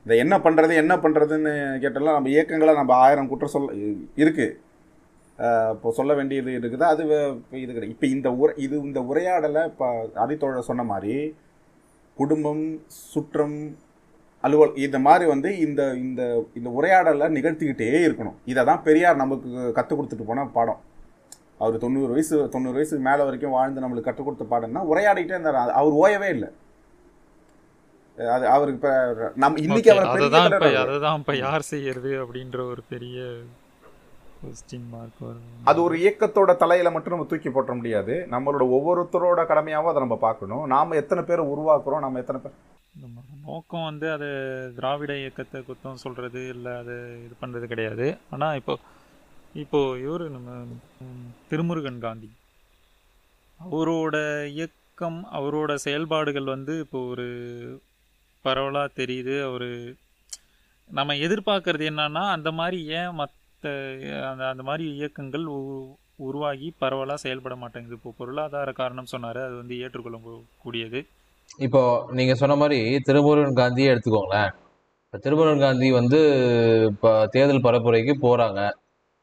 இந்த 0.06 0.14
என்ன 0.24 0.36
பண்ணுறது 0.46 0.74
என்ன 0.84 0.94
பண்ணுறதுன்னு 1.04 1.52
கேட்டாலும் 1.84 2.18
நம்ம 2.18 2.32
இயக்கங்களை 2.36 2.74
நம்ம 2.80 2.94
ஆயிரம் 3.04 3.30
குற்றம் 3.32 3.54
சொல்ல 3.56 3.70
இருக்குது 4.24 4.56
இப்போ 5.76 5.90
சொல்ல 6.00 6.12
வேண்டியது 6.18 6.52
இருக்குது. 6.60 6.84
அது 6.94 7.04
இப்போ 7.06 7.58
இது 7.64 7.72
கிடையாது 7.76 7.94
இப்போ 7.96 8.08
இந்த 8.16 8.30
உரை 8.42 8.54
இது 8.66 8.76
இந்த 8.90 9.02
உரையாடலை 9.12 9.64
இப்போ 9.72 9.88
ஆதித்தோழர் 10.24 10.70
சொன்ன 10.70 10.84
மாதிரி 10.92 11.16
குடும்பம் 12.18 12.66
சுற்றம் 13.12 13.58
அலுவல் 14.46 14.74
இந்த 14.86 14.98
மாதிரி 15.08 15.26
வந்து 15.34 15.50
இந்த 15.66 15.82
இந்த 16.06 16.22
இந்த 16.60 16.70
உரையாடலை 16.78 17.28
நிகழ்த்திக்கிட்டே 17.38 17.88
இருக்கணும். 18.08 18.38
இதை 18.52 18.62
தான் 18.70 18.84
பெரியார் 18.88 19.22
நமக்கு 19.22 19.72
கற்றுக் 19.78 20.00
கொடுத்துட்டு 20.00 20.28
போன 20.30 20.46
பாடம். 20.58 20.82
அவர் 21.62 21.84
தொண்ணூறு 21.84 22.12
வயசு 22.16 22.36
தொண்ணூறு 22.54 22.78
வயசுக்கு 22.78 23.08
மேலே 23.10 23.24
வரைக்கும் 23.28 23.56
வாழ்ந்து 23.58 23.84
நம்மளுக்கு 23.84 24.10
கற்றுக் 24.10 24.28
கொடுத்த 24.28 24.46
பாடம்னா 24.54 24.84
உரையாடிக்கிட்டே 24.92 25.38
இருந்தார். 25.38 25.60
அவர் 25.80 26.00
ஓயவே 26.04 26.30
இல்லை. 26.36 26.50
அது 28.18 28.46
அவருக்கு 28.56 28.80
இப்போ 28.80 28.92
நம்ம 29.44 29.62
இன்னைக்கு 29.66 29.92
அவர் 29.94 30.10
அததான் 30.16 30.50
இப்ப. 30.50 30.72
அததான் 30.86 31.20
இப்ப 31.22 31.36
யார் 31.46 31.70
செய்யறது 31.74 32.12
அப்படின்ற 32.24 32.60
ஒரு 32.74 32.84
பெரிய 32.94 33.28
அது 35.72 35.80
ஒரு 35.86 35.96
இயக்கத்தோட 36.04 36.52
தலையில 36.64 36.90
மட்டும் 36.94 37.14
நம்ம 37.16 37.28
தூக்கி 37.32 37.50
போட்ட 37.50 37.72
முடியாது. 37.80 38.16
நம்மளோட 38.34 38.64
ஒவ்வொருத்தரோட 38.78 39.42
கடமையாவும் 39.52 39.92
அதை 39.92 40.02
நம்ம 40.06 40.18
பார்க்கணும். 40.28 40.64
நாம 40.74 40.96
எத்தனை 41.02 41.22
பேரை 41.30 41.44
உருவாக்குறோம் 41.54 42.04
நம்ம 42.06 42.20
எத்தனை 42.24 42.40
பேர் 42.44 42.58
நோக்கம் 43.46 43.84
வந்து 43.84 44.12
அது 44.12 44.28
திராவிட 44.76 45.18
இயக்கத்தை 45.18 45.62
குத்தம் 45.62 45.94
சொல்கிறது 45.94 46.50
இல்லை 46.50 46.72
அது 46.72 47.22
இது 47.26 47.36
பண்ணுறது 47.42 47.66
கிடையாது. 47.66 48.18
ஆனால் 48.30 48.56
இப்போ 48.56 48.80
இப்போது 49.54 50.02
இவர் 50.02 50.30
நம்ம 50.30 50.66
திருமுருகன் 51.50 52.00
காந்தி. 52.00 52.32
அவரோட 53.72 54.46
இயக்கம் 54.46 55.28
அவரோட 55.34 55.76
செயல்பாடுகள் 55.76 56.44
வந்து 56.44 56.80
இப்போ 56.80 57.08
ஒரு 57.08 57.28
பரவலாக 58.42 59.04
தெரியுது. 59.04 59.44
அவர் 59.44 59.94
நம்ம 60.90 61.14
எதிர்பார்க்கறது 61.14 61.88
என்னன்னா 61.90 62.30
அந்த 62.30 62.52
மாதிரி 62.52 62.86
ஏன் 62.86 63.14
மற்ற 63.14 63.70
அந்த 64.32 64.50
அந்த 64.50 64.64
மாதிரி 64.64 64.94
இயக்கங்கள் 64.94 65.46
உ- 65.46 65.96
உருவாகி 66.16 66.74
பரவலாக 66.78 67.20
செயல்பட 67.20 67.56
மாட்டேங்குது. 67.56 67.96
இப்போ 67.96 68.14
பொருளாதார 68.18 68.72
காரணம் 68.72 69.06
சொன்னார். 69.06 69.38
அது 69.38 69.56
வந்து 69.56 69.80
ஏற்றுக்கொள்ள 69.80 70.44
கூடியது. 70.58 71.06
இப்போ 71.58 72.06
நீங்க 72.12 72.36
சொன்ன 72.36 72.56
மாதிரி 72.56 73.00
திருமுருகன் 73.00 73.54
காந்தியே 73.54 73.90
எடுத்துக்கோங்களேன். 73.90 74.54
இப்போ 75.06 75.18
திருமுருகன் 75.18 75.60
காந்தி 75.60 75.92
வந்து 75.92 76.20
இப்போ 76.86 77.28
தேர்தல் 77.32 77.62
பரப்புரைக்கு 77.62 78.14
போறாங்க. 78.22 78.72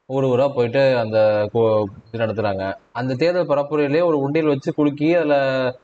ஊர் 0.07 0.25
ஊராக 0.25 0.55
போயிட்டு 0.55 0.99
அந்த 0.99 1.49
கோ- 1.55 1.85
இது 2.13 2.25
நடத்துறாங்க. 2.25 2.75
அந்த 2.93 3.15
தேர்தல் 3.15 3.47
பரப்புரையிலே 3.47 4.05
ஒரு 4.05 4.19
உண்டியல் 4.19 4.49
வச்சு 4.49 4.75
குலுக்கி 4.75 5.15
அதில் 5.15 5.75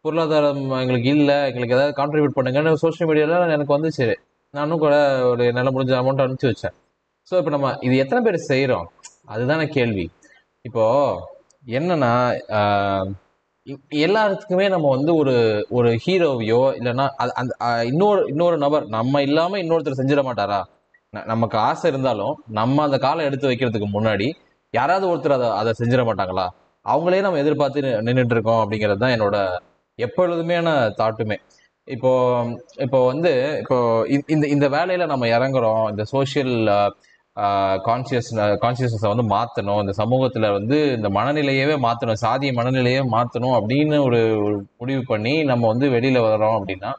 பொருளாதாரம் 0.00 0.70
எங்களுக்கு 0.70 1.08
இல்லை 1.08 1.34
எங்களுக்கு 1.34 1.74
ஏதாவது 1.74 2.02
கான்ட்ரிபியூட் 2.02 2.36
பண்ணுங்கன்னு 2.36 2.72
சோஷியல் 2.72 3.14
மீடியாவில் 3.14 3.50
எனக்கு 3.50 3.78
வந்துச்சு. 3.78 4.14
நானும் 4.50 4.78
கூட 4.78 5.26
ஒரு 5.28 5.52
நல்ல 5.52 5.70
முடிஞ்ச 5.70 6.04
அமௌண்ட் 6.04 6.20
அனுப்பிச்சு 6.20 6.52
வச்சேன். 6.52 6.74
ஸோ 7.30 7.38
இப்போ 7.38 7.50
நம்ம 7.50 7.76
இது 7.80 7.96
எத்தனை 7.96 8.24
பேர் 8.24 8.40
செய்கிறோம் 8.40 8.90
அதுதானே 9.24 9.66
கேள்வி. 9.66 10.10
இப்போ 10.60 10.84
என்னன்னா 11.66 12.40
எல்லாத்துக்குமே 13.96 14.68
நம்ம 14.68 14.88
வந்து 14.88 15.14
ஒரு 15.14 15.34
ஒரு 15.70 15.90
ஹீரோவையோ 16.04 16.62
இல்லைன்னா 16.78 17.08
அது 17.16 17.32
அந்த 17.34 17.52
இன்னொரு 17.84 18.22
இன்னொரு 18.28 18.58
நபர் 18.58 18.86
நம்ம 18.88 19.22
இல்லாமல் 19.22 19.62
இன்னொருத்தர் 19.62 20.00
செஞ்சிட 20.00 20.22
மாட்டாரா? 20.22 20.60
ந- 21.14 21.24
நமக்கு 21.24 21.58
ஆசை 21.58 21.90
இருந்தாலும் 21.90 22.34
நம்ம 22.50 22.82
அந்த 22.82 22.98
காலை 22.98 23.24
எடுத்து 23.24 23.50
வைக்கிறதுக்கு 23.50 23.88
முன்னாடி 23.92 24.28
யாராவது 24.74 25.06
ஒருத்தர் 25.08 25.30
அதை 25.30 25.48
அதை 25.52 25.72
செஞ்சிட 25.78 26.02
மாட்டாங்களா? 26.02 26.46
அவங்களே 26.86 27.20
நம்ம 27.20 27.38
எதிர்பார்த்து 27.38 27.80
நின்றுட்டு 28.06 28.30
இருக்கோம் 28.30 28.62
அப்படிங்கிறது 28.62 28.98
தான் 28.98 29.14
என்னோட 29.16 29.36
எப்பொழுதுமையான 29.98 30.68
தாட்டுமே. 30.98 31.36
இப்போ 31.88 32.10
இப்போ 32.78 33.06
வந்து 33.06 33.30
இப்போ 33.60 33.78
இந்த- 34.08 34.28
இந்த 34.28 34.46
இந்த 34.48 34.68
வேலையில 34.68 35.06
நம்ம 35.06 35.26
இறங்குறோம் 35.28 35.90
இந்த 35.90 36.04
சோஷியல் 36.04 36.54
கான்சியஸ் 37.86 38.30
கான்சியஸ்னஸை 38.62 39.08
வந்து 39.12 39.24
மாற்றணும் 39.34 39.80
இந்த 39.82 39.92
சமூகத்தில் 40.00 40.46
வந்து 40.56 40.76
இந்த 40.96 41.08
மனநிலையவே 41.18 41.76
மாற்றணும் 41.86 42.20
சாதிய 42.24 42.50
மனநிலையே 42.58 43.02
மாற்றணும் 43.14 43.54
அப்படின்னு 43.58 43.98
ஒரு 44.08 44.20
முடிவு 44.80 45.02
பண்ணி 45.12 45.34
நம்ம 45.50 45.68
வந்து 45.72 45.88
வெளியில் 45.96 46.20
வரோம் 46.26 46.56
அப்படின்னா 46.58 46.90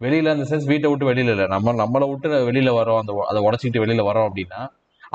வெளியில் 0.00 0.32
அந்த 0.32 0.44
சென்ஸ் 0.50 0.66
வீட்டை 0.70 0.88
விட்டு 0.92 1.08
வெளியில் 1.10 1.32
இல்லை. 1.34 1.46
நம்ம 1.54 1.72
நம்மளை 1.82 2.06
விட்டு 2.10 2.28
வெளியில் 2.48 2.72
வரோம் 2.78 3.00
அந்த 3.02 3.12
அதை 3.30 3.40
உடச்சிக்கிட்டு 3.48 3.82
வெளியில் 3.84 4.08
வரோம் 4.08 4.26
அப்படின்னா 4.28 4.60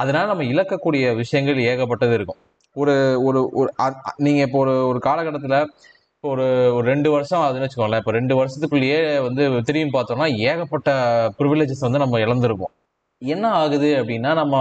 அதனால் 0.01 0.31
நம்ம 0.31 0.45
இழக்கக்கூடிய 0.53 1.05
விஷயங்கள் 1.21 1.59
ஏகப்பட்டது 1.71 2.13
இருக்கும். 2.19 2.39
ஒரு 2.75 2.93
ஒரு 3.27 3.39
ஒரு 3.59 3.69
நீங்கள் 4.25 4.45
இப்போ 4.47 4.59
ஒரு 4.65 4.73
ஒரு 4.91 4.99
காலகட்டத்தில் 5.07 5.57
இப்போ 6.15 6.29
ஒரு 6.33 6.45
ஒரு 6.77 6.85
ரெண்டு 6.93 7.09
வருஷம் 7.15 7.41
ஆகுதுன்னு 7.43 7.67
வச்சுக்கோங்களேன். 7.67 8.01
இப்போ 8.03 8.13
ரெண்டு 8.19 8.33
வருஷத்துக்குள்ளேயே 8.39 8.99
வந்து 9.27 9.43
திரும்பி 9.69 9.93
பார்த்தோம்னா 9.97 10.27
ஏகப்பட்ட 10.49 10.89
ப்ரிவிலேஜஸ் 11.39 11.85
வந்து 11.87 12.01
நம்ம 12.03 12.19
இழந்திருப்போம். 12.25 12.73
என்ன 13.21 13.45
ஆகுது 13.61 13.89
அப்படின்னா 13.99 14.31
நம்ம 14.41 14.55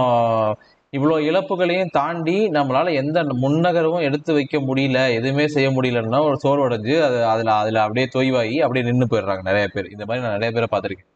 இவ்வளோ 0.93 1.17
இழப்புகளையும் 1.29 1.93
தாண்டி 1.97 2.35
நம்மளால் 2.55 2.97
எந்த 3.01 3.19
முன்னகரவும் 3.43 4.05
எடுத்து 4.07 4.31
வைக்க 4.37 4.57
முடியல 4.59 4.99
எதுவுமே 5.17 5.45
செய்ய 5.53 5.67
முடியலன்னா 5.75 6.19
ஒரு 6.29 6.37
சோர்வடைஞ்சு 6.43 6.95
அது 7.07 7.17
அதில் 7.33 7.51
அதில் 7.59 7.79
அப்படியே 7.83 8.07
தொய்வாகி 8.15 8.57
அப்படியே 8.65 8.85
நின்று 8.87 9.07
போயிடுறாங்க 9.11 9.43
நிறைய 9.49 9.67
பேர். 9.75 9.87
இந்த 9.95 10.03
மாதிரி 10.05 10.23
நான் 10.25 10.37
நிறைய 10.37 10.51
பேரை 10.55 10.67
பார்த்துருக்கேன். 10.71 11.09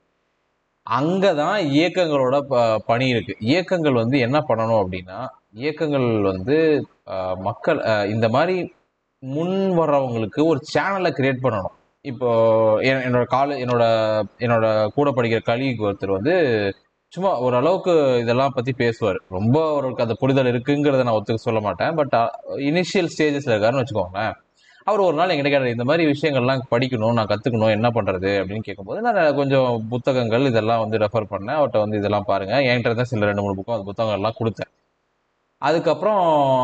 அங்கே 0.87 1.31
தான் 1.41 1.57
இயக்கங்களோட 1.77 2.37
ப 2.51 2.55
பணி 2.89 3.05
இருக்குது 3.13 3.41
இயக்கங்கள் 3.49 4.01
வந்து 4.01 4.17
என்ன 4.27 4.37
பண்ணணும் 4.49 4.81
அப்படின்னா 4.81 5.19
இயக்கங்கள் 5.61 6.07
வந்து 6.31 6.57
மக்கள் 7.47 7.79
இந்த 8.15 8.27
மாதிரி 8.35 8.57
முன் 9.23 9.57
வர்றவங்களுக்கு 9.79 10.41
ஒரு 10.51 10.59
சேனலை 10.73 11.11
கிரியேட் 11.19 11.45
பண்ணணும். 11.45 11.75
இப்போ 12.05 12.29
என்னோட 12.89 13.25
கால 13.35 13.55
என்னோட 13.63 13.83
என்னோட 14.45 14.65
கூட 14.97 15.09
படிக்கிற 15.17 15.41
கலிக்கு 15.49 15.87
ஒருத்தர் 15.87 16.17
வந்து 16.17 16.35
சும்மா 17.13 17.31
ஓரளவுக்கு 17.45 17.93
இதெல்லாம் 18.21 18.55
பத்தி 18.55 18.71
பேசுவார். 18.81 19.19
ரொம்ப 19.35 19.57
அவருக்கு 19.71 20.03
அந்த 20.05 20.15
புரிதல் 20.21 20.49
இருக்குங்கிறத 20.51 21.03
நான் 21.07 21.17
ஒத்துக்க 21.17 21.47
சொல்ல 21.47 21.59
மாட்டேன். 21.67 21.93
பட் 21.99 22.15
இனிஷியல் 22.69 23.09
ஸ்டேஜஸ்ல 23.13 23.53
இருக்காருன்னு 23.53 23.83
வச்சுக்கோங்களேன். 23.83 24.33
அவர் 24.87 25.01
ஒரு 25.07 25.15
நாள் 25.19 25.31
எங்கிட்ட 25.33 25.51
கேட்டார் 25.51 25.75
இந்த 25.75 25.85
மாதிரி 25.89 26.03
விஷயங்கள்லாம் 26.11 26.63
படிக்கணும் 26.73 27.15
நான் 27.17 27.29
கத்துக்கணும் 27.31 27.73
என்ன 27.75 27.87
பண்றது? 27.97 28.31
அப்படின்னு 28.41 28.65
கேட்கும்போது 28.67 28.99
நான் 29.05 29.19
கொஞ்சம் 29.39 29.69
புத்தகங்கள் 29.93 30.49
இதெல்லாம் 30.51 30.81
வந்து 30.83 30.97
ரெஃபர் 31.03 31.31
பண்ணேன். 31.33 31.57
அவர்கிட்ட 31.59 31.79
வந்து 31.85 31.99
இதெல்லாம் 32.01 32.27
பாருங்க. 32.31 32.55
என்கிட்ட 32.71 32.95
தான் 32.99 33.11
சில 33.13 33.29
ரெண்டு 33.29 33.43
மூணு 33.45 33.57
புக்கம் 33.59 33.77
அந்த 33.77 33.87
புத்தகங்கள்லாம் 33.91 34.37
கொடுத்தேன். 34.41 34.71
அதுக்கப்புறம் 35.61 36.21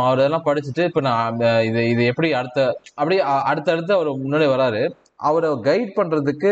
அவர் 0.08 0.22
இதெல்லாம் 0.22 0.48
படிச்சுட்டு 0.48 0.84
இப்போ 0.90 1.02
நான் 1.08 1.24
அந்த 1.32 1.46
இது 1.70 1.82
இது 1.90 2.04
எப்படி 2.12 2.30
அடுத்த 2.40 2.60
அப்படியே 3.00 3.22
அடுத்தடுத்து 3.52 3.94
அவர் 3.98 4.10
முன்னாடி 4.26 4.48
வராரு. 4.56 4.82
அவரை 5.28 5.50
கைட் 5.70 5.92
பண்ணுறதுக்கு 6.00 6.52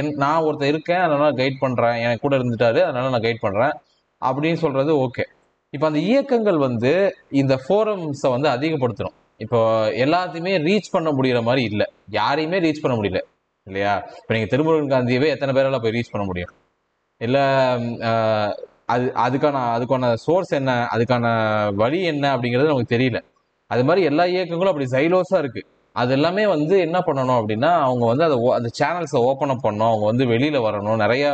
என் 0.00 0.12
நான் 0.24 0.44
ஒருத்தர் 0.46 0.72
இருக்கேன் 0.72 1.04
அதனால் 1.06 1.38
கைட் 1.40 1.62
பண்ணுறேன் 1.64 1.98
எனக்கு 2.04 2.24
கூட 2.26 2.34
இருந்துட்டாரு 2.40 2.80
அதனால் 2.88 3.14
நான் 3.14 3.26
கைட் 3.28 3.44
பண்ணுறேன் 3.46 3.74
அப்படின்னு 4.22 4.60
சொல்கிறது 4.64 4.92
ஓகே 5.06 5.24
இப்போ 5.74 5.86
அந்த 5.88 6.00
இயக்கங்கள் 6.10 6.58
வந்து 6.66 6.92
இந்த 7.40 7.54
ஃபோரம்ஸை 7.64 8.30
வந்து 8.34 8.48
அதிகப்படுத்தணும். 8.54 9.16
இப்போ 9.44 9.58
எல்லாத்தையுமே 10.04 10.52
ரீச் 10.68 10.94
பண்ண 10.94 11.08
முடிகிற 11.18 11.38
மாதிரி 11.48 11.62
இல்லை. 11.70 11.86
யாரையுமே 12.18 12.58
ரீச் 12.64 12.82
பண்ண 12.84 12.94
முடியல 12.98 13.20
இல்லையா? 13.66 13.92
இப்போ 14.20 14.32
நீங்கள் 14.34 14.52
திருமுருகன் 14.52 14.92
காந்தியவே 14.94 15.28
எத்தனை 15.34 15.52
பேரால் 15.56 15.82
போய் 15.84 15.94
ரீச் 15.96 16.12
பண்ண 16.14 16.24
முடியும்? 16.30 16.52
இல்லை 17.20 17.44
அது 18.94 19.06
அதுக்கான 19.24 19.56
அதுக்கான 19.76 20.12
சோர்ஸ் 20.24 20.52
என்ன? 20.60 20.72
அதுக்கான 20.94 21.26
வழி 21.82 22.00
என்ன 22.12 22.24
அப்படிங்கிறது 22.36 22.72
நமக்கு 22.72 22.94
தெரியல. 22.96 23.20
அது 23.70 23.82
மாதிரி 23.88 24.02
எல்லா 24.10 24.24
இயக்கங்களும் 24.34 24.72
அப்படி 24.72 24.88
சைலோஸாக 24.96 25.42
இருக்குது 25.44 25.68
அது 26.00 26.12
எல்லாமே 26.16 26.44
வந்து 26.54 26.74
என்ன 26.86 26.98
பண்ணணும் 27.06 27.38
அப்படின்னா 27.40 27.70
அவங்க 27.86 28.04
வந்து 28.12 28.24
அதை 28.28 28.36
அந்த 28.58 28.70
சேனல்ஸை 28.80 29.20
ஓப்பன் 29.28 29.52
அப் 29.54 29.64
பண்ணணும். 29.66 29.90
அவங்க 29.90 30.06
வந்து 30.10 30.26
வெளியில் 30.32 30.64
வரணும். 30.66 31.00
நிறைய 31.04 31.24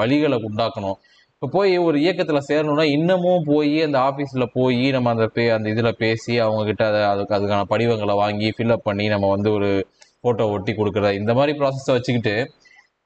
வழிகளை 0.00 0.38
உண்டாக்கணும். 0.48 0.98
இப்போ 1.34 1.48
போய் 1.56 1.74
ஒரு 1.88 1.98
இயக்கத்தில் 2.04 2.46
சேரணும்னா 2.48 2.84
இன்னமும் 2.96 3.44
போய் 3.50 3.76
அந்த 3.86 3.98
ஆஃபீஸில் 4.08 4.52
போய் 4.52 4.82
நம்ம 4.96 5.10
அந்த 5.10 5.26
பே 5.36 5.44
அந்த 5.56 5.68
இதில் 5.74 5.98
பேசி 6.02 6.32
அவங்கக்கிட்ட 6.46 6.84
அதை 6.90 7.00
அதுக்கு 7.12 7.36
அதுக்கான 7.38 7.68
படிவங்களை 7.70 8.16
வாங்கி 8.22 8.48
ஃபில்அப் 8.56 8.86
பண்ணி 8.88 9.06
நம்ம 9.14 9.28
வந்து 9.34 9.50
ஒரு 9.58 9.70
ஃபோட்டோ 10.22 10.46
ஒட்டி 10.54 10.72
கொடுக்குற 10.72 11.12
இந்த 11.20 11.34
மாதிரி 11.38 11.52
ப்ராசஸை 11.60 11.94
வச்சுக்கிட்டு 11.96 12.34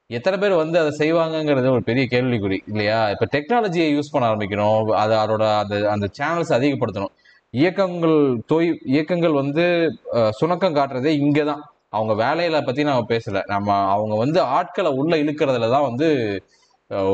எத்தனை 0.09 0.37
பேர் 0.41 0.53
வந்து 0.63 0.77
அதை 0.81 0.91
செய்வாங்கங்கிறது 1.01 1.67
ஒரு 1.75 1.83
பெரிய 1.83 2.03
கேள்விக்குறி 2.11 2.57
இல்லையா? 2.71 2.97
இப்போ 3.13 3.25
டெக்னாலஜியை 3.35 3.87
யூஸ் 3.93 4.11
பண்ண 4.11 4.25
ஆரம்பிக்கணும். 4.31 4.91
அதை 5.03 5.15
அதோட 5.17 5.45
அந்த 5.61 5.75
அந்த 5.93 6.07
சேனல்ஸ் 6.17 6.51
அதிகப்படுத்தணும். 6.57 7.13
இயக்கங்கள் 7.59 8.17
தொய் 8.51 8.69
இயக்கங்கள் 8.93 9.39
வந்து 9.41 9.63
சுணக்கம் 10.39 10.77
காட்டுறதே 10.77 11.11
இங்கே 11.23 11.43
தான் 11.49 11.63
அவங்க 11.89 12.13
வேலையில 12.23 12.57
பத்தி 12.65 12.81
நம்ம 12.83 13.05
பேசல. 13.11 13.41
நம்ம 13.53 13.69
அவங்க 13.93 14.15
வந்து 14.23 14.39
ஆட்களை 14.57 14.89
உள்ள 15.01 15.13
இழுக்கிறதுல 15.23 15.69
தான் 15.75 15.87
வந்து 15.89 16.07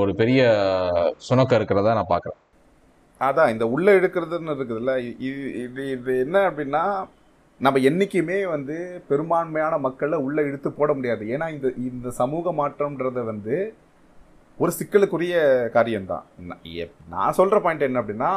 ஒரு 0.01 0.11
பெரிய 0.21 0.41
சுணக்கம் 1.27 1.59
இருக்கிறதா 1.59 1.97
நான் 1.97 2.13
பார்க்குறேன் 2.13 2.39
அதான் 3.21 3.51
இந்த 3.53 3.65
உள்ள 3.67 3.87
இழுக்கிறதுன்னு 3.99 4.53
இருக்குதுல்ல 4.55 4.93
இது 5.25 5.41
இது 5.63 5.81
இது 5.95 6.13
என்ன 6.25 6.37
அப்படின்னா 6.49 6.83
நம்ம 7.61 7.79
என்றைக்குமே 7.89 8.37
வந்து 8.53 8.75
பெரும்பான்மையான 9.09 9.73
மக்களை 9.77 10.17
உள்ளே 10.27 10.41
இழுத்து 10.49 10.69
போட 10.71 10.91
முடியாது. 10.93 11.23
ஏன்னா 11.33 11.47
இந்த 11.55 11.67
இந்த 11.89 12.09
சமூக 12.21 12.51
மாற்றம்ன்றது 12.59 13.23
வந்து 13.23 13.57
ஒரு 14.59 14.71
சிக்கலுக்குரிய 14.77 15.35
காரியம்தான். 15.75 16.25
நான் 17.13 17.37
சொல்கிற 17.37 17.59
பாயிண்ட் 17.63 17.85
என்ன 17.87 18.01
அப்படின்னா 18.01 18.31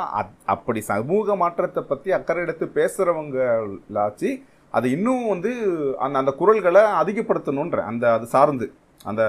அப்படி 0.55 0.81
சமூக 0.91 1.37
மாற்றத்தை 1.43 1.83
பற்றி 1.91 2.13
அக்கறை 2.19 2.43
எடுத்து 2.45 2.67
பேசுகிறவங்களாச்சு 2.79 4.31
அது 4.77 4.87
இன்னும் 4.97 5.27
வந்து 5.33 5.51
அந்த 6.05 6.17
அந்த 6.23 6.33
குரல்களை 6.39 6.85
அதிகப்படுத்தணுன்ற 7.01 7.81
அந்த 7.91 8.05
அது 8.19 8.29
சார்ந்து. 8.37 8.69
அந்த 9.11 9.23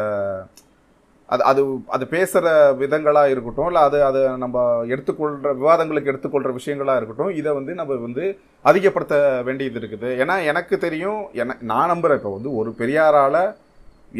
அது 1.29 1.43
அது 1.49 1.61
அது 1.95 2.05
பேசுகிற 2.13 2.47
விதங்களாக 2.81 3.31
இருக்கட்டும் 3.33 3.69
இல்லை 3.69 3.83
அது 3.87 3.99
அது 4.07 4.19
நம்ம 4.43 4.57
எடுத்துக்கொள்கிற 4.93 5.51
விவாதங்களுக்கு 5.61 6.11
எடுத்துக்கொள்கிற 6.11 6.51
விஷயங்களாக 6.57 6.99
இருக்கட்டும் 6.99 7.35
இதை 7.39 7.51
வந்து 7.59 7.73
நம்ம 7.79 7.95
வந்து 8.07 8.25
அதிகப்படுத்த 8.65 9.15
வேண்டியது 9.47 9.79
இருக்குது. 9.81 10.09
ஏன்னா 10.21 10.35
எனக்கு 10.51 10.77
தெரியும் 10.85 11.21
என 11.41 11.57
நான் 11.71 11.91
நம்புகிறேன் 11.93 12.19
இப்போ 12.21 12.33
வந்து 12.37 12.51
ஒரு 12.61 12.71
பெரியாரால் 12.81 13.41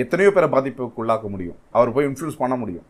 எத்தனையோ 0.04 0.32
பேரை 0.36 0.48
பாதிப்புக்குள்ளாக்க 0.56 1.28
முடியும். 1.36 1.58
அவர் 1.78 1.93
போய் 1.96 2.08
இன்ஃப்ளூன்ஸ் 2.10 2.41
பண்ண 2.43 2.56
முடியும். 2.64 2.86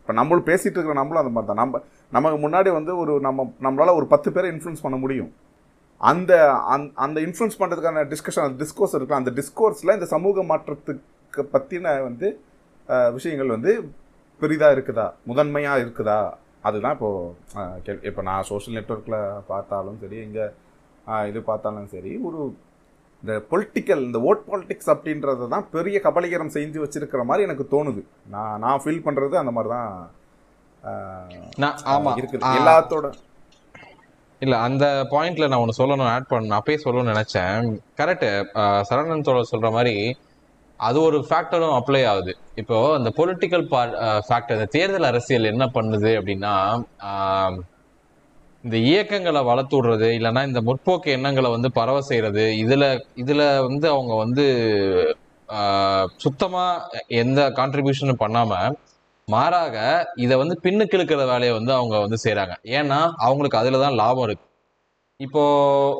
இப்போ 0.00 0.14
நம்மளும் 0.18 0.46
பேசிகிட்டு 0.50 0.76
இருக்கிற 0.78 0.96
நம்மளும் 1.00 1.22
அந்த 1.22 1.32
மாதிரி 1.36 1.48
தான் 1.50 1.60
நம்ம 1.62 1.80
நமக்கு 2.16 2.38
முன்னாடி 2.44 2.70
வந்து 2.78 2.92
ஒரு 3.02 3.12
நம்ம 3.26 3.46
நம்மளால் 3.66 3.98
ஒரு 4.00 4.06
பத்து 4.14 4.28
பேரை 4.34 4.48
இன்ஃப்ளூன்ஸ் 4.54 4.84
பண்ண 4.86 4.96
முடியும். 5.04 5.30
அந்த 6.00 6.32
அந்த 6.74 6.88
அந்த 7.04 7.18
இன்ஃப்ளூன்ஸ் 7.26 7.58
பண்ணுறதுக்கான 7.60 8.04
டிஸ்கஷன் 8.12 8.46
அந்த 8.46 8.58
டிஸ்கோர்ஸ் 8.62 8.96
இருக்கலாம் 8.98 9.22
அந்த 9.22 9.32
டிஸ்கோர்ஸில் 9.38 9.96
இந்த 9.98 10.08
சமூக 10.14 10.42
மாற்றத்துக்கு 10.50 11.44
பற்றின 11.54 11.94
வந்து 12.08 12.28
விஷயங்கள் 13.16 13.54
வந்து 13.56 13.72
பெரிதாக 14.42 14.74
இருக்குதா? 14.76 15.06
முதன்மையாக 15.30 15.82
இருக்குதா? 15.84 16.18
அதுதான் 16.68 16.94
இப்போது 16.96 17.82
கே 17.86 17.92
இப்போ 18.10 18.22
நான் 18.28 18.46
சோஷியல் 18.50 18.76
நெட்ஒர்க்கில் 18.78 19.18
பார்த்தாலும் 19.50 19.98
சரி 20.02 20.18
இங்கே 20.26 20.46
இது 21.30 21.40
பார்த்தாலும் 21.50 21.90
சரி 21.94 22.12
ஒரு 22.28 22.40
இந்த 23.26 23.36
பொலிட்டிக்கல் 23.52 24.02
இந்த 24.06 24.18
ஓட் 24.30 24.42
பாலிட்டிக்ஸ் 24.48 24.90
அப்படின்றத 24.92 25.46
தான் 25.52 25.64
பெரிய 25.72 25.96
கபலீகரம் 26.04 26.52
செஞ்சு 26.56 26.78
வச்சிருக்கிற 26.82 27.22
மாதிரி 27.30 27.46
எனக்கு 27.46 27.64
தோணுது. 27.72 28.02
நான் 28.34 28.60
நான் 28.64 28.82
ஃபீல் 28.82 29.02
பண்ணுறது 29.06 29.34
அந்த 29.40 29.52
மாதிரி 29.56 29.70
தான் 29.76 29.90
இருக்குது. 32.20 32.42
எல்லாத்தோட 32.58 33.06
இல்ல 34.44 34.54
அந்த 34.66 34.84
பாயிண்ட்ல 35.14 35.48
நான் 35.50 35.62
ஒன்று 35.64 35.78
சொல்லணும் 35.80 36.10
ஆட் 36.12 36.30
பண்ண 36.32 36.56
அப்பயே 36.60 36.78
சொல்லணும்னு 36.84 37.12
நினைச்சேன். 37.14 37.66
கரெக்ட் 38.00 38.26
சரவணன் 38.88 39.26
தோழர் 39.28 39.52
சொல்ற 39.52 39.68
மாதிரி 39.76 39.94
அது 40.88 40.98
ஒரு 41.08 41.18
ஃபேக்டரும் 41.28 41.76
அப்ளை 41.78 42.02
ஆகுது. 42.12 42.32
இப்போ 42.62 42.78
இந்த 43.00 43.10
பொலிட்டிக்கல் 43.20 43.64
ஃபேக்டர் 44.28 44.58
இந்த 44.58 44.68
தேர்தல் 44.76 45.08
அரசியல் 45.10 45.50
என்ன 45.52 45.66
பண்ணுது 45.78 46.12
அப்படின்னா 46.20 46.54
இந்த 48.66 48.76
இயக்கங்களை 48.88 49.40
வளர்த்து 49.48 49.76
விடுறது 49.76 50.08
இல்லைன்னா 50.18 50.42
இந்த 50.46 50.60
முற்போக்கு 50.60 51.08
எண்ணங்களை 51.16 51.48
வந்து 51.50 51.68
பரவ 51.72 51.98
செய்யறது 52.00 52.44
இதுல 52.62 52.84
இதுல 53.16 53.42
வந்து 53.66 53.86
அவங்க 53.90 54.14
வந்து 54.14 54.44
சுத்தமாக 56.18 56.22
சுத்தமா 56.24 56.64
எந்த 57.20 57.40
கான்ட்ரிபியூஷனும் 57.58 58.22
பண்ணாம 58.22 58.52
மாறாக 59.28 59.76
இதை 60.16 60.34
வந்து 60.36 60.54
பின்னுக்கு 60.64 60.96
இழுக்கிற 60.96 61.22
வேலையை 61.26 61.52
வந்து 61.54 61.72
அவங்க 61.74 61.96
வந்து 61.98 62.18
செய்கிறாங்க 62.24 62.54
ஏன்னா 62.78 62.98
அவங்களுக்கு 63.18 63.60
அதில் 63.60 63.84
தான் 63.84 63.98
லாபம் 64.00 64.26
இருக்கு. 64.26 64.44
இப்போ 65.20 65.42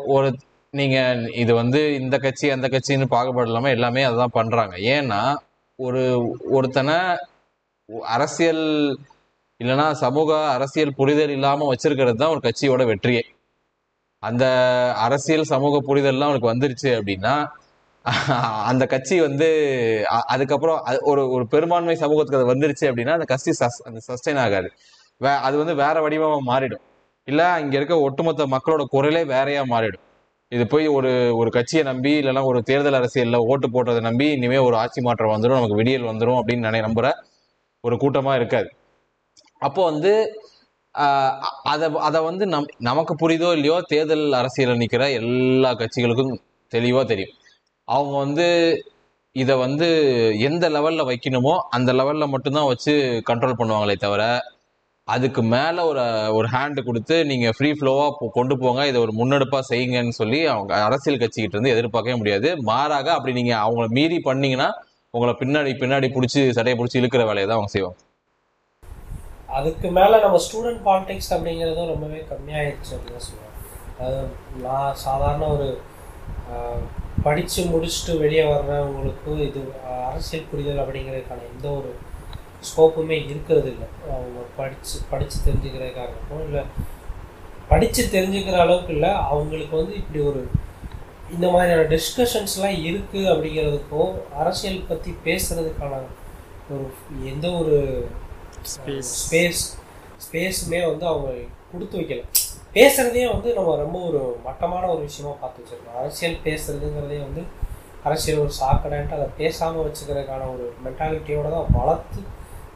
ஒரு 0.07 0.29
நீங்கள் 0.75 1.23
இது 1.35 1.53
வந்து 1.55 1.81
இந்த 2.01 2.17
கட்சி 2.19 2.47
அந்த 2.51 2.67
கட்சின்னு 2.69 3.07
பாகுபாடு 3.15 3.51
இல்லாமல் 3.51 3.75
எல்லாமே 3.77 4.03
அதுதான் 4.03 4.37
பண்ணுறாங்க 4.39 4.75
ஏன்னா 4.97 5.21
ஒரு 5.79 6.03
ஒருத்தனை 6.51 6.97
அரசியல் 8.15 8.65
இல்லைன்னா 9.61 9.87
சமூக 10.05 10.31
அரசியல் 10.57 10.97
புரிதல் 10.99 11.35
இல்லாமல் 11.37 11.71
வச்சிருக்கிறது 11.73 12.19
தான் 12.23 12.33
ஒரு 12.35 12.43
கட்சியோட 12.47 12.83
வெற்றியே. 12.91 13.23
அந்த 14.23 14.45
அரசியல் 15.07 15.51
சமூக 15.55 15.81
புரிதல்லாம் 15.89 16.31
அவனுக்கு 16.31 16.53
வந்துருச்சு 16.53 16.91
அப்படின்னா 16.99 17.35
அந்த 18.71 18.85
கட்சி 18.93 19.17
வந்து 19.27 19.47
அதுக்கப்புறம் 20.35 20.79
அது 20.89 20.99
ஒரு 21.11 21.23
ஒரு 21.37 21.45
பெரும்பான்மை 21.55 21.97
சமூகத்துக்கு 22.03 22.41
அது 22.41 22.53
வந்துருச்சு 22.53 22.85
அப்படின்னா 22.91 23.15
அந்த 23.19 23.27
கட்சி 23.33 23.53
சஸ் 23.61 23.81
அந்த 23.89 24.01
சஸ்டைன் 24.09 24.41
ஆகாது. 24.45 24.69
வே 25.21 25.33
அது 25.47 25.57
வந்து 25.63 25.75
வேற 25.83 25.97
வடிவமாக 26.05 26.43
மாறிடும். 26.51 26.85
இல்லை 27.29 27.47
இங்கே 27.63 27.77
இருக்க 27.81 27.95
ஒட்டுமொத்த 28.09 28.47
மக்களோட 28.55 28.83
குரலே 28.95 29.23
வேறையா 29.35 29.63
மாறிடும். 29.75 30.05
இது 30.53 30.65
போய் 30.73 30.87
ஒரு 30.97 31.11
ஒரு 31.41 31.51
கட்சியை 31.57 31.83
நம்பி 31.91 32.13
இல்லைன்னா 32.21 32.43
ஒரு 32.51 32.59
தேர்தல் 32.71 32.99
அரசியலில் 33.01 33.45
ஓட்டு 33.53 33.69
போட்டதை 33.77 34.03
நம்பி 34.09 34.27
இனிமேல் 34.37 34.67
ஒரு 34.69 34.77
ஆட்சி 34.83 35.01
மாற்றம் 35.07 35.35
வந்துடும் 35.35 35.59
நமக்கு 35.61 35.79
விடியல் 35.81 36.09
வந்துடும் 36.11 36.39
அப்படின்னு 36.41 36.67
நினை 36.69 36.81
நம்புற 36.89 37.09
ஒரு 37.85 37.97
கூட்டமாக 38.03 38.39
இருக்காது. 38.41 38.69
அப்போ 39.63 39.83
வந்து 39.91 40.13
அதை 41.73 41.87
அதை 42.09 42.21
வந்து 42.29 42.45
நம் 42.55 42.69
நமக்கு 42.89 43.15
புரியுதோ 43.23 43.49
இல்லையோ 43.57 43.77
தேர்தல் 43.93 44.27
அரசியலில் 44.41 44.81
நிற்கிற 44.83 45.05
எல்லா 45.21 45.71
கட்சிகளுக்கும் 45.81 46.33
தெளிவாக 46.73 47.05
தெரியும். 47.13 47.35
அவங்க 47.89 48.15
வந்து 48.25 48.47
இதை 49.37 49.55
வந்து 49.65 49.87
எந்த 50.49 50.65
லெவலில் 50.77 51.09
வைக்கணுமோ 51.11 51.55
அந்த 51.77 51.91
லெவலில் 51.99 52.33
மட்டும்தான் 52.35 52.71
வச்சு 52.73 52.93
கண்ட்ரோல் 53.31 53.59
பண்ணுவாங்களே 53.61 53.97
தவிர 54.05 54.23
அதுக்கு 55.09 55.43
மேலே 55.55 55.83
ஒரு 55.91 56.05
ஒரு 56.39 56.47
ஹேண்ட் 56.55 56.81
கொடுத்து 56.87 57.17
நீங்கள் 57.31 57.55
ஃப்ரீ 57.57 57.71
ஃப்ளோவாக 57.79 58.31
கொண்டு 58.39 58.55
போங்க 58.63 58.87
இதை 58.91 58.99
ஒரு 59.05 59.13
முன்னெடுப்பாக 59.19 59.65
செய்யுங்கன்னு 59.71 60.17
சொல்லி 60.21 60.41
அவங்க 60.55 60.73
அரசியல் 60.89 61.21
கட்சிக்கிட்ட 61.23 61.57
இருந்து 61.57 61.75
எதிர்பார்க்கவே 61.75 62.17
முடியாது. 62.23 62.49
மாறாக 62.71 63.09
அப்படி 63.17 63.35
நீங்கள் 63.41 63.63
அவங்கள 63.67 63.87
மீறி 63.99 64.19
பண்ணீங்கன்னா 64.29 64.69
உங்களை 65.15 65.35
பின்னாடி 65.43 65.73
பின்னாடி 65.83 66.09
பிடிச்சி 66.17 66.41
சடையை 66.59 66.77
பிடிச்சி 66.81 67.01
இழுக்கிற 67.03 67.25
வேலையை 67.31 67.47
தான் 67.49 67.59
அவங்க 67.59 67.73
செய்வாங்க. 67.77 67.99
அதுக்கு 69.49 69.89
மேலே 69.91 70.17
நம்ம 70.21 70.39
ஸ்டூடெண்ட் 70.47 70.83
பாலிடிக்ஸ் 70.83 71.33
அப்படிங்கிறதும் 71.33 71.91
ரொம்பவே 71.91 72.21
கம்மியாயிடுச்சு 72.31 72.95
அப்படின்னு 72.97 73.27
சொல்லுவேன் 73.27 73.55
அது 74.01 74.19
நான் 74.63 74.99
சாதாரண 75.05 75.45
ஒரு 75.47 75.69
படித்து 77.23 77.61
முடிச்சுட்டு 77.65 78.13
வெளியே 78.19 78.45
வர்றவங்களுக்கு 78.45 79.33
இது 79.47 79.61
அரசியல் 80.03 80.51
புரிதல் 80.51 80.83
அப்படிங்கிறதுக்கான 80.83 81.47
எந்த 81.55 81.67
ஒரு 81.71 81.91
ஸ்கோப்புமே 82.69 83.17
இருக்கிறது 83.25 83.69
இல்லை 83.69 83.89
அவங்க 84.11 84.43
படித்து 84.57 84.97
படித்து 85.11 85.39
தெரிஞ்சுக்கிறதுக்காக 85.45 86.11
இருக்கும் 86.11 86.45
இல்லை 86.47 86.63
படித்து 87.69 88.03
தெரிஞ்சுக்கிற 88.13 88.59
அளவுக்கு 88.59 88.93
இல்லை 88.93 89.11
அவங்களுக்கு 89.25 89.75
வந்து 89.77 89.95
இப்படி 89.95 90.21
ஒரு 90.25 90.43
இந்த 91.31 91.47
மாதிரியான 91.49 91.87
டிஸ்கஷன்ஸ்லாம் 91.89 92.79
இருக்குது 92.83 93.31
அப்படிங்கிறதுக்கும் 93.33 94.13
அரசியல் 94.35 94.87
பற்றி 94.89 95.13
பேசுகிறதுக்கான 95.25 96.03
ஒரு 96.71 96.85
எந்த 97.25 97.47
ஒரு 97.53 97.79
ஸ்பேஸ் 98.73 99.65
ஸ்பேஸுமே 100.25 100.81
வந்து 100.91 101.05
அவங்க 101.13 101.29
கொடுத்து 101.73 101.99
வைக்கல. 102.01 102.23
பேசுகிறதே 102.77 103.25
வந்து 103.33 103.49
நம்ம 103.59 103.75
ரொம்ப 103.83 103.99
ஒரு 104.09 104.21
மட்டமான 104.47 104.85
ஒரு 104.95 105.03
விஷயமா 105.09 105.33
பார்த்து 105.43 105.63
வச்சிருக்கோம். 105.63 105.99
அரசியல் 106.01 106.43
பேசுறதுங்கிறதே 106.47 107.19
வந்து 107.27 107.43
அரசியல் 108.09 108.43
ஒரு 108.45 108.53
சாக்கடைன்ட்டு 108.61 109.17
அதை 109.19 109.29
பேசாமல் 109.41 109.87
வச்சுக்கிறதுக்கான 109.87 110.49
ஒரு 110.55 110.67
மென்டாலிட்டியோட 110.85 111.49
தான் 111.57 111.71
வளர்த்து 111.79 112.21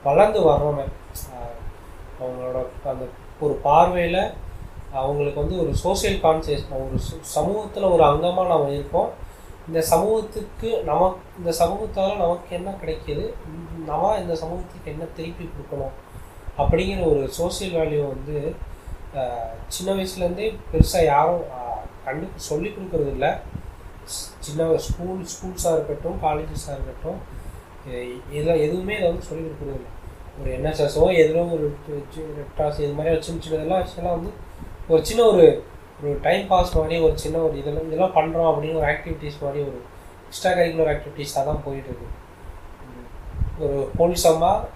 வளர்ந்து 0.06 0.40
வர்றோமே. 0.50 0.86
அவங்களோட 2.20 2.58
அந்த 2.92 3.04
ஒரு 3.44 3.54
பார்வையில் 3.66 4.22
அவங்களுக்கு 5.00 5.42
வந்து 5.42 5.58
ஒரு 5.62 5.72
சோஷியல் 5.82 6.18
கான்சியஸ் 6.24 6.64
ஒரு 6.84 6.98
சமூகத்தில் 7.36 7.92
ஒரு 7.94 8.02
அங்கமாக 8.10 8.50
நம்ம 8.52 8.70
இருக்கோம். 8.76 9.10
இந்த 9.68 9.80
சமூகத்துக்கு 9.92 10.70
நமக்கு 10.90 11.20
இந்த 11.40 11.50
சமூகத்தால் 11.60 12.20
நமக்கு 12.22 12.50
என்ன 12.58 12.70
கிடைக்கிது? 12.80 13.26
நம்ம 13.88 14.12
இந்த 14.22 14.34
சமூகத்துக்கு 14.42 14.92
என்ன 14.92 15.04
திருப்பி 15.16 15.44
கொடுக்கணும் 15.46 15.94
அப்படிங்கிற 16.62 17.02
ஒரு 17.12 17.22
சோஷியல் 17.38 17.76
வேல்யூ 17.78 18.00
வந்து 18.12 18.36
சின்ன 19.76 19.90
வயசுலேருந்தே 19.98 20.48
பெருசாக 20.72 21.04
யாரும் 21.12 21.44
கண்டு 22.04 22.26
சொல்லி 22.48 22.68
கொடுக்குறது 22.74 23.10
இல்லை. 23.14 23.30
சின்ன 24.46 24.66
ஸ்கூல் 24.86 25.22
ஸ்கூல்ஸாக 25.32 25.76
இருக்கட்டும் 25.76 26.20
காலேஜஸாக 26.26 26.76
இருக்கட்டும் 26.76 27.18
இதில் 28.36 28.62
எதுவுமே 28.66 28.94
இதை 28.98 29.08
வந்து 29.10 29.28
சொல்லி 29.30 29.42
கொடுக்குறது 29.44 29.78
இல்லை. 29.80 29.90
ஒரு 30.40 30.50
என்எஸ்எஸ்ஓ 30.56 31.06
எதிலோ 31.22 31.42
ஒரு 31.54 31.66
ரெட்டாஸ் 32.40 32.80
இது 32.84 32.92
மாதிரி 32.98 33.14
ஒரு 33.16 33.24
சின்ன 33.26 33.42
சின்னதெல்லாம் 33.46 33.82
விஷயம்லாம் 33.84 34.16
வந்து 34.18 34.32
ஒரு 34.92 35.02
சின்ன 35.08 35.24
ஒரு 35.32 35.46
ஒரு 36.02 36.12
டைம் 36.26 36.44
பாஸ் 36.52 36.76
மாதிரி 36.76 36.98
ஒரு 37.06 37.16
சின்ன 37.24 37.42
ஒரு 37.46 37.56
இதெல்லாம் 37.60 37.88
இதெல்லாம் 37.88 38.16
பண்ணுறோம் 38.18 38.48
அப்படின்னு 38.50 38.78
ஒரு 38.80 38.88
ஆக்டிவிட்டீஸ் 38.92 39.42
மாதிரி 39.44 39.60
ஒரு 39.68 39.78
எக்ஸ்ட்ரா 40.28 40.52
கரிக்குலர் 40.58 40.92
ஆக்டிவிட்டீஸாக 40.94 41.44
தான் 41.50 41.62
போயிட்டுருக்கு 41.66 42.08
ஒரு 43.60 43.78
ஹோல்சமாக 43.98 44.66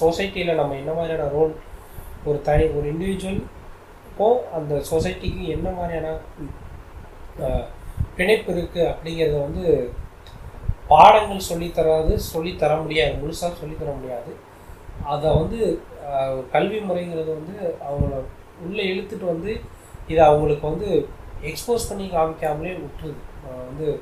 சொசைட்டியில் 0.00 0.54
நம்ம 0.54 0.74
என்ன 0.74 0.92
மாதிரியான 0.92 1.30
ரோல் 1.30 1.54
ஒரு 2.24 2.42
தனி 2.42 2.64
ஒரு 2.64 2.86
இண்டிவிஜுவலுக்கும் 2.92 4.38
அந்த 4.52 4.74
சொசைட்டிக்கு 4.90 5.46
என்ன 5.46 5.70
மாதிரியான 5.70 6.16
பிணைப்பு 8.16 8.52
இருக்குது 8.52 8.88
அப்படிங்கிறத 8.90 9.40
வந்து 9.40 9.64
பாடங்கள் 10.88 11.48
சொல்லித் 11.48 11.74
தராது 11.74 12.18
முடியாது 12.82 13.12
முழுசாக 13.12 13.52
சொல்லித் 13.60 13.78
தர 13.78 13.90
முடியாது. 13.90 14.32
அதை 15.04 15.30
வந்து 15.30 15.82
கல்வி 16.52 16.78
முறைங்கிறது 16.78 17.30
வந்து 17.38 17.76
அவங்கள 17.90 18.14
உள்ளே 18.66 18.84
இழுத்துட்டு 18.94 19.24
வந்து 19.24 19.60
இதை 20.08 20.24
அவங்களுக்கு 20.24 20.68
வந்து 20.68 21.08
எக்ஸ்போஸ் 21.42 21.88
பண்ணி 21.88 22.10
காமிக்காமலே 22.10 22.72
விட்டுருது. 22.80 23.20
வந்து 23.68 24.00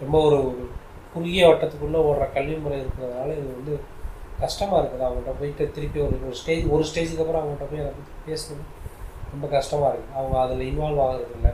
ரொம்ப 0.00 0.24
ஒரு 0.24 0.68
குறுகிய 1.18 1.44
வட்டத்துக்குள்ளே 1.50 2.00
ஓடுற 2.08 2.26
கல்வி 2.36 2.56
முறை 2.64 2.78
இருக்கிறதுனால 2.82 3.28
இது 3.40 3.48
வந்து 3.58 3.74
கஷ்டமாக 4.42 4.80
இருக்குது. 4.80 5.04
அவங்கள்ட்ட 5.06 5.32
போயிட்டு 5.38 5.64
திருப்பி 5.76 5.98
ஒரு 6.06 6.16
ஒரு 6.26 6.36
ஸ்டேஜ் 6.40 6.66
ஒரு 6.74 6.84
ஸ்டேஜுக்கு 6.90 7.22
அப்புறம் 7.24 7.42
அவங்கள்ட்ட 7.42 7.66
போய் 7.70 7.84
அதை 7.84 7.92
பற்றி 7.96 8.12
பேசுறது 8.28 8.64
ரொம்ப 9.32 9.46
கஷ்டமாக 9.56 9.90
இருக்குது. 9.92 10.14
அவங்க 10.18 10.36
அதில் 10.42 10.68
இன்வால்வ் 10.70 11.02
ஆகிறது 11.06 11.34
இல்லை 11.38 11.52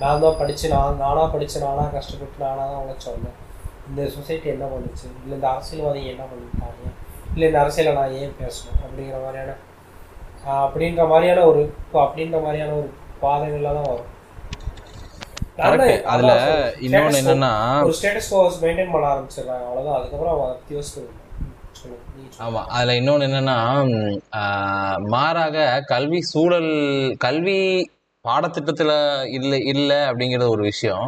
நான் 0.00 0.22
தான் 0.24 0.38
படித்து 0.40 0.66
நான் 0.74 0.98
நானாக 1.02 1.28
படித்து 1.34 1.58
நானாக 1.66 1.92
கஷ்டப்பட்டு 1.98 2.42
நானாக 2.44 2.66
தான் 2.72 2.82
உழைச்ச 2.84 3.06
வந்தேன் 3.14 3.36
இந்த 3.88 4.02
சொசைட்டி 4.16 4.48
என்ன 4.54 4.64
பண்ணுச்சு? 4.72 5.06
இல்லை 5.22 5.34
இந்த 5.38 5.48
அரசியல்வாதி 5.54 6.00
என்ன 6.12 6.24
பண்ணிட்டாங்க 6.30 6.90
இல்லை 7.34 7.46
இந்த 7.50 7.58
அரசியலை 7.62 7.92
நான் 8.00 8.16
ஏன் 8.22 8.36
பேசணும்? 8.42 8.80
அப்படிங்கிற 8.84 9.18
மாதிரியான 9.24 9.54
அப்படின்ற 10.64 11.04
மாதிரியான 11.12 11.44
ஒரு 11.50 11.62
இப்போ 11.84 11.98
அப்படின்ற 12.06 12.38
மாதிரியான 12.46 12.74
ஒரு 12.80 12.90
பாதைகள்ல 13.22 13.72
தான் 13.78 13.88
வரும். 13.92 14.10
அதுல. 15.58 16.32
இன்னொன்னு 16.80 17.18
என்னன்னா 17.20 17.52
ஒரு 17.82 17.94
ஸ்டேட்டஸ் 18.00 18.30
மெயின்டைன் 18.64 18.92
பண்ண 18.92 19.06
ஆரம்பிச்சிடுறாங்க. 19.12 19.64
அதுக்கப்புறம் 19.98 20.34
அதை. 20.40 21.04
ஆமா 22.44 22.60
அதுல 22.76 22.92
இன்னொன்னு 22.92 23.26
என்னன்னா 23.28 23.56
மாறாக 25.08 25.56
கல்வி 25.86 26.20
சூழல் 26.20 26.72
கல்வி 27.18 27.60
பாடத்திட்டத்துல 28.24 28.92
இல்லை 29.30 29.58
இல்லை 29.74 29.96
அப்படிங்கிறது 29.96 30.48
ஒரு 30.48 30.62
விஷயம். 30.62 31.06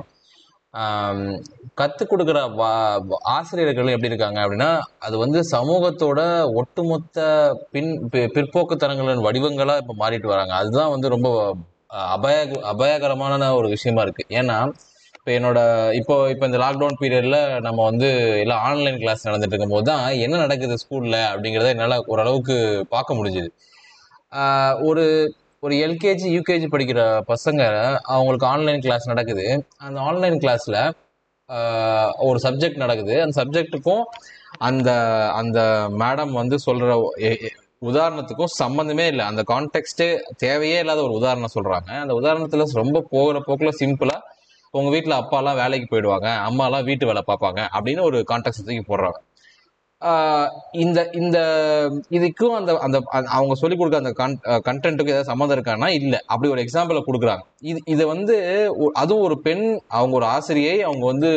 கத்துக் 1.80 2.10
கொடுக்குற 2.10 2.38
ஆசிரியர்கள் 3.34 3.86
எப்படி 3.86 4.10
இருக்காங்க 4.12 4.38
அப்படின்னா 4.40 4.70
அது 4.98 5.16
வந்து 5.18 5.40
சமூகத்தோட 5.52 6.20
ஒட்டுமொத்த 6.54 7.18
பின் 7.70 7.90
பிற்போக்குத்தனங்களின் 8.12 9.24
வடிவங்களா 9.26 9.76
இப்ப 9.82 9.96
மாறிட்டு 10.02 10.26
வராங்க. 10.26 10.54
அதுதான் 10.54 10.90
வந்து 10.90 11.08
ரொம்ப 11.08 11.30
அபாய 12.14 12.38
அபாயகரமான 12.72 13.42
ஒரு 13.58 13.68
விஷயமா 13.74 14.02
இருக்கு. 14.06 14.24
ஏன்னா 14.40 14.58
இப்போ 15.18 15.30
என்னோட 15.38 15.60
இப்போ 15.98 16.14
இப்போ 16.32 16.44
இந்த 16.48 16.58
லாக்டவுன் 16.62 16.98
பீரியட்ல 17.00 17.38
நம்ம 17.66 17.78
வந்து 17.90 18.08
எல்லாம் 18.42 18.62
ஆன்லைன் 18.68 18.98
கிளாஸ் 19.02 19.26
நடந்துட்டு 19.28 19.54
இருக்கும்போது 19.54 19.86
தான் 19.90 20.04
என்ன 20.24 20.38
நடக்குது 20.44 20.74
ஸ்கூல்ல 20.82 21.16
அப்படிங்கிறத 21.32 21.72
என்னால் 21.74 22.04
ஓரளவுக்கு 22.12 22.56
பார்க்க 22.94 23.18
முடிஞ்சுது. 23.18 23.50
ஒரு 24.88 25.04
ஒரு 25.62 25.74
எல்கேஜி 25.86 26.28
யூகேஜி 26.36 26.66
படிக்கிற 26.74 27.00
பசங்க 27.32 27.62
அவங்களுக்கு 28.14 28.46
ஆன்லைன் 28.52 28.84
கிளாஸ் 28.86 29.10
நடக்குது. 29.12 29.46
அந்த 29.86 29.98
ஆன்லைன் 30.08 30.38
கிளாஸ்ல 30.44 30.76
ஒரு 32.28 32.38
சப்ஜெக்ட் 32.46 32.82
நடக்குது. 32.84 33.14
அந்த 33.24 33.34
சப்ஜெக்ட்டுக்கும் 33.40 34.04
அந்த 34.68 34.90
அந்த 35.40 35.60
மேடம் 36.02 36.32
வந்து 36.40 36.56
சொல்ற 36.66 36.88
உதாரணத்துக்கும் 37.82 38.54
சம்மந்தமே 38.62 39.06
இல்லை. 39.06 39.24
அந்த 39.24 39.42
கான்டெக்ஸ்டே 39.52 40.08
தேவையே 40.36 40.78
இல்லாத 40.78 41.02
ஒரு 41.02 41.12
உதாரணம் 41.12 41.54
சொல்றாங்க. 41.54 41.90
அந்த 42.00 42.14
உதாரணத்துல 42.14 42.64
ரொம்ப 42.72 43.06
போகிற 43.10 43.42
போக்குல 43.46 43.72
சிம்பிளா 43.80 44.16
உங்க 44.70 44.90
வீட்ல 44.90 45.18
அப்பாலாம் 45.18 45.54
வேலைக்கு 45.54 45.86
போயிடுவாங்க. 45.90 46.28
அம்மாலாம் 46.48 46.84
வீட்டு 46.84 47.06
வேலை 47.06 47.22
பார்ப்பாங்க 47.26 47.60
அப்படின்னு 47.78 48.02
ஒரு 48.02 48.24
கான்டெக்ட் 48.30 48.64
தூக்கி 48.66 48.84
போடுறாங்க. 48.88 49.18
இந்த 50.72 51.08
இந்த 51.12 51.38
இதுக்கும் 52.10 52.54
அந்த 52.58 52.78
அந்த 52.78 52.98
அவங்க 53.06 53.54
சொல்லிக் 53.54 53.78
கொடுக்க 53.78 53.98
அந்த 53.98 54.12
கண்டென்ட்டுக்கும் 54.70 55.14
ஏதாவது 55.14 55.24
சம்மந்தம் 55.24 55.58
இருக்கான்னா 55.58 55.88
இல்லை. 55.88 56.18
அப்படி 56.26 56.52
ஒரு 56.52 56.62
எக்ஸாம்பிளை 56.62 57.02
கொடுக்குறாங்க. 57.06 57.42
இது 57.60 57.80
இதை 57.86 58.04
வந்து 58.06 58.36
அதுவும் 58.92 59.24
ஒரு 59.24 59.40
பெண் 59.40 59.64
அவங்க 59.88 60.16
ஒரு 60.16 60.26
ஆசிரியை 60.26 60.82
அவங்க 60.82 61.06
வந்து 61.06 61.30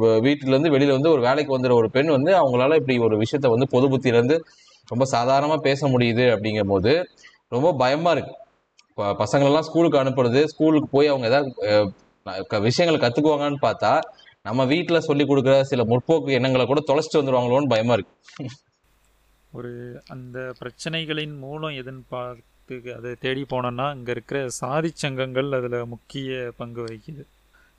வ- 0.00 0.18
வீட்டுல 0.26 0.48
இருந்து 0.48 0.70
வெளியில 0.70 0.90
வந்து 0.90 1.10
ஒரு 1.10 1.20
வேலைக்கு 1.20 1.58
வந்துடுற 1.58 1.72
ஒரு 1.72 1.90
பெண் 1.90 2.06
வந்து 2.06 2.32
அவங்களால 2.32 2.74
இப்படி 2.74 2.98
ஒரு 2.98 3.16
விஷயத்த 3.18 3.48
வந்து 3.48 3.68
பொது 3.68 3.88
புத்தியில 3.88 4.18
இருந்து 4.18 4.38
ரொம்ப 4.88 5.04
சாதாரணமாக 5.04 5.60
பேச 5.60 5.88
முடியுது 5.88 6.24
அப்படிங்கும் 6.34 6.72
போது 6.74 6.92
ரொம்ப 7.48 7.68
பயமாக 7.78 8.16
இருக்கு. 8.16 8.34
இப்போ 8.88 9.04
பசங்களெல்லாம் 9.14 9.66
ஸ்கூலுக்கு 9.68 10.02
அனுப்புறது 10.02 10.44
ஸ்கூலுக்கு 10.44 10.88
போய் 10.90 11.06
அவங்க 11.06 11.26
ஏதாவது 11.26 11.50
க- 12.46 12.58
விஷயங்களை 12.58 13.00
கற்றுக்குவாங்கன்னு 13.02 13.62
பார்த்தா 13.62 13.92
நம்ம 14.42 14.64
வீட்டில் 14.64 15.00
சொல்லி 15.00 15.24
கொடுக்குற 15.24 15.60
சில 15.60 15.84
முற்போக்கு 15.84 16.30
எண்ணங்களை 16.30 16.66
கூட 16.66 16.80
தொலைச்சிட்டு 16.86 17.18
வந்துடுவாங்களோன்னு 17.18 17.72
பயமாக 17.74 17.96
இருக்கு. 17.98 18.14
ஒரு 19.52 19.72
அந்த 20.08 20.38
பிரச்சனைகளின் 20.60 21.38
மூலம் 21.38 21.70
எதுன்னு 21.70 22.02
பார்த்து 22.08 22.94
அதை 22.96 23.14
தேடி 23.20 23.46
போனோம்னா 23.50 23.94
இங்கே 23.94 24.10
இருக்கிற 24.10 24.48
சாதி 24.60 24.90
சங்கங்கள் 24.94 25.52
அதில் 25.52 25.84
முக்கிய 25.84 26.52
பங்கு 26.56 26.84
வகிக்குது. 26.84 27.22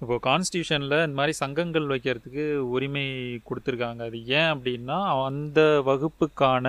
இப்போது 0.01 0.24
கான்ஸ்டியூஷனில் 0.28 0.97
இந்த 1.05 1.18
மாதிரி 1.20 1.34
சங்கங்கள் 1.34 1.88
வைக்கிறதுக்கு 1.93 2.45
உரிமை 2.76 3.05
கொடுத்துருக்காங்க. 3.49 4.01
அது 4.07 4.20
ஏன் 4.39 4.51
அப்படின்னா 4.55 4.99
அந்த 5.26 5.60
வகுப்புக்கான 5.86 6.68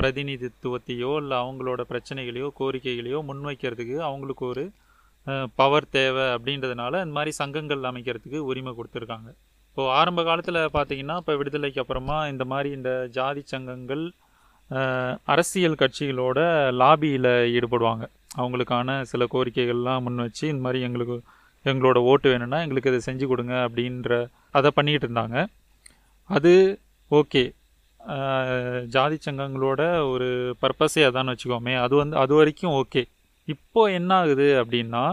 பிரதிநிதித்துவத்தையோ 0.00 1.12
இல்லை 1.22 1.36
அவங்களோட 1.44 1.80
பிரச்சனைகளையோ 1.92 2.48
கோரிக்கைகளையோ 2.60 3.20
முன்வைக்கிறதுக்கு 3.30 3.96
அவங்களுக்கு 4.08 4.44
ஒரு 4.52 4.64
பவர் 5.60 5.86
தேவை 5.96 6.24
அப்படின்றதுனால 6.34 6.92
இந்த 7.04 7.14
மாதிரி 7.16 7.32
சங்கங்கள் 7.40 7.88
அமைக்கிறதுக்கு 7.90 8.38
உரிமை 8.50 8.72
கொடுத்துருக்காங்க. 8.76 9.28
இப்போது 9.70 9.92
ஆரம்ப 9.98 10.20
காலத்தில் 10.28 10.58
பார்த்தீங்கன்னா 10.76 11.16
இப்போ 11.22 11.34
விடுதலைக்கு 11.40 11.82
அப்புறமா 11.82 12.16
இந்த 12.32 12.44
மாதிரி 12.52 12.70
இந்த 12.78 12.92
ஜாதி 13.16 13.42
சங்கங்கள் 13.52 14.04
அரசியல் 15.32 15.78
கட்சிகளோட 15.82 16.38
லாபியில் 16.80 17.30
ஈடுபடுவாங்க. 17.56 18.04
அவங்களுக்கான 18.40 18.98
சில 19.12 19.24
கோரிக்கைகள்லாம் 19.34 20.04
முன் 20.06 20.24
வச்சு 20.24 20.44
இந்த 20.52 20.62
மாதிரி 20.66 20.80
எங்களுக்கு 20.88 21.16
எங்களோட 21.64 21.98
ஓட்டு 22.10 22.28
வேணும்னா 22.32 22.58
எங்களுக்கு 22.64 22.90
இதை 22.92 23.00
செஞ்சு 23.08 23.26
கொடுங்க 23.30 23.54
அப்படின்ற 23.66 24.20
அதை 24.58 24.70
பண்ணிக்கிட்டு 24.76 25.08
இருந்தாங்க. 25.08 25.38
அது 26.30 26.52
ஓகே. 27.10 27.42
ஜாதி 28.94 29.18
சங்கங்களோட 29.24 29.82
ஒரு 30.12 30.28
பர்பஸே 30.62 31.02
அதான்னு 31.08 31.32
வச்சுக்கோமே 31.34 31.74
அது 31.84 31.94
வந்து 31.96 32.16
அது 32.16 32.32
வரைக்கும் 32.34 32.76
ஓகே. 32.82 33.02
இப்போ 33.48 33.82
என்ன 33.98 34.10
ஆகுது 34.14 34.46
அப்படின்னா 34.62 35.04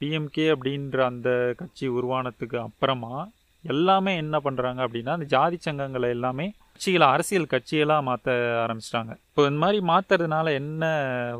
பிஎம்கே 0.00 0.46
அப்படின்ற 0.54 0.98
அந்த 1.10 1.28
கட்சி 1.60 1.86
உருவானத்துக்கு 1.98 2.58
அப்புறமா 2.66 3.14
எல்லாமே 3.64 4.12
என்ன 4.16 4.36
பண்ணுறாங்க 4.44 4.80
அப்படின்னா 4.86 5.12
அந்த 5.16 5.28
ஜாதி 5.34 5.58
சங்கங்களை 5.66 6.08
எல்லாமே 6.16 6.46
கட்சிகளை 6.72 7.06
அரசியல் 7.14 7.52
கட்சிகளாக 7.52 8.06
மாற்ற 8.08 8.30
ஆரம்பிச்சிட்டாங்க. 8.64 9.12
இப்போ 9.30 9.42
இந்த 9.48 9.60
மாதிரி 9.64 9.78
மாற்றுறதுனால 9.92 10.52
என்ன 10.62 10.84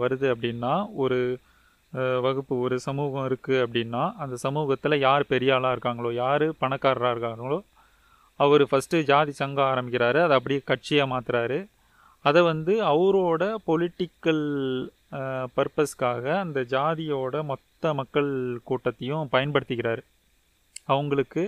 வருது 0.02 0.26
அப்படின்னா 0.34 0.72
ஒரு 1.04 1.18
வகுப்பு 2.24 2.54
ஒரு 2.60 2.76
சமூகம் 2.86 3.26
இருக்குது 3.28 3.62
அப்படின்னா 3.64 4.02
அந்த 4.22 4.36
சமூகத்தில் 4.36 5.02
யார் 5.06 5.30
பெரிய 5.32 5.54
ஆளாக 5.56 5.74
இருக்காங்களோ 5.76 6.10
யார் 6.14 6.46
பணக்காரராக 6.62 7.14
இருக்காங்களோ 7.14 7.58
அவர் 8.42 8.62
ஃபஸ்ட்டு 8.70 9.02
ஜாதி 9.10 9.32
சங்கம் 9.40 9.68
ஆரம்பிக்கிறாரு 9.72 10.18
அதை 10.24 10.34
அப்படியே 10.38 10.60
கட்சியாக 10.70 11.10
மாற்றுறாரு 11.12 11.58
அதை 12.24 12.40
வந்து 12.50 12.74
அவரோட 12.92 13.42
பொலிட்டிக்கல் 13.68 14.44
பர்பஸ்க்காக 15.56 16.24
அந்த 16.44 16.60
ஜாதியோட 16.74 17.42
மொத்த 17.50 17.92
மக்கள் 17.98 18.30
கூட்டத்தையும் 18.68 19.28
பயன்படுத்திக்கிறாரு. 19.32 20.02
அவங்களுக்கு 20.94 21.44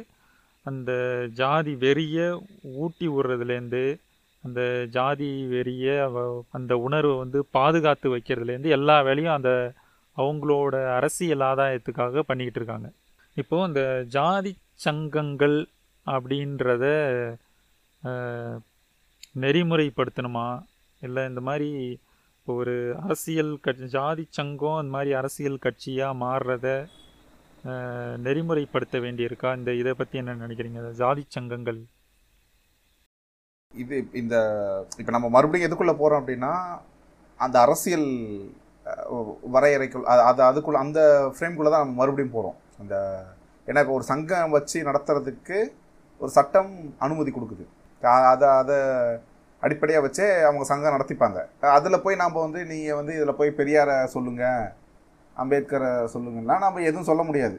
அந்த 0.66 0.92
ஜாதி 1.40 1.72
வெறிய 1.84 2.18
ஊட்டி 2.82 3.06
விடுறதுலேருந்து 3.08 3.82
அந்த 4.44 4.60
ஜாதி 4.96 5.30
வெறிய 5.52 5.86
அந்த 6.56 6.72
உணர்வை 6.86 7.14
வந்து 7.22 7.38
பாதுகாத்து 7.58 8.08
வைக்கிறதுலேருந்து 8.14 8.74
எல்லா 8.78 8.96
வேலையும் 9.08 9.36
அந்த 9.36 9.52
அவங்களோட 10.16 10.74
அரசியல் 10.98 11.44
ஆதாயத்துக்காக 11.50 12.22
பண்ணிக்கிட்டு 12.28 12.60
இருக்காங்க. 12.60 12.88
இப்போது 13.40 13.66
அந்த 13.68 13.82
ஜாதி 14.16 14.52
சங்கங்கள் 14.86 15.56
அப்படின்றத 16.14 16.84
நெறிமுறைப்படுத்தணுமா? 19.44 20.48
இல்லை 21.02 21.22
இந்த 21.30 21.40
மாதிரி 21.48 21.68
இப்போ 22.38 22.52
ஒரு 22.62 22.74
அரசியல் 23.04 23.52
கட்சி 23.64 23.86
ஜாதி 23.96 24.24
சங்கம் 24.38 24.78
இந்த 24.82 24.92
மாதிரி 24.96 25.10
அரசியல் 25.20 25.62
கட்சியாக 25.66 26.20
மாறுறத 26.22 26.66
நெறிமுறைப்படுத்த 28.26 28.96
வேண்டியிருக்கா? 29.04 29.50
இந்த 29.58 29.70
இதை 29.80 29.92
பற்றி 30.00 30.20
என்ன 30.22 30.36
நினைக்கிறீங்க? 30.44 30.82
ஜாதி 31.02 31.24
சங்கங்கள். 31.36 31.80
இது 33.74 33.96
இந்த 34.20 34.36
இப்போ 35.00 35.12
நம்ம 35.16 35.28
மறுபடியும் 35.34 35.68
எதுக்குள்ளே 35.68 35.94
போகிறோம் 36.00 36.20
அப்படின்னா 36.22 36.52
அந்த 37.40 37.56
அரசியல் 37.66 38.08
வரையறைக்குள் 39.54 40.06
அது 40.28 40.40
அதுக்குள்ள 40.50 40.78
அந்த 40.86 41.00
ஃப்ரேம்குள்ளே 41.34 41.70
தான் 41.72 41.84
நம்ம 41.84 41.98
மறுபடியும் 42.00 42.34
போகிறோம் 42.36 42.56
அந்த 42.82 42.94
ஏன்னா 43.68 43.82
இப்போ 43.84 43.94
ஒரு 43.98 44.06
சங்கம் 44.12 44.54
வச்சு 44.56 44.78
நடத்துறதுக்கு 44.88 45.58
ஒரு 46.20 46.30
சட்டம் 46.36 46.70
அனுமதி 46.98 47.30
கொடுக்குது. 47.34 47.64
அதை 48.32 48.48
அதை 48.60 48.76
அடிப்படையாக 49.62 50.04
வச்சே 50.06 50.26
அவங்க 50.48 50.64
சங்கம் 50.64 50.94
நடத்திப்பாங்க. 50.94 51.38
அதில் 51.76 52.02
போய் 52.02 52.20
நாம் 52.22 52.42
வந்து 52.44 52.60
நீங்கள் 52.72 52.98
வந்து 52.98 53.12
இதில் 53.18 53.38
போய் 53.38 53.58
பெரியாரை 53.58 53.96
சொல்லுங்கள் 54.14 54.68
அம்பேத்கரை 55.36 55.90
சொல்லுங்கன்னா 56.14 56.56
நம்ம 56.64 56.82
எதுவும் 56.90 57.08
சொல்ல 57.10 57.22
முடியாது. 57.22 57.56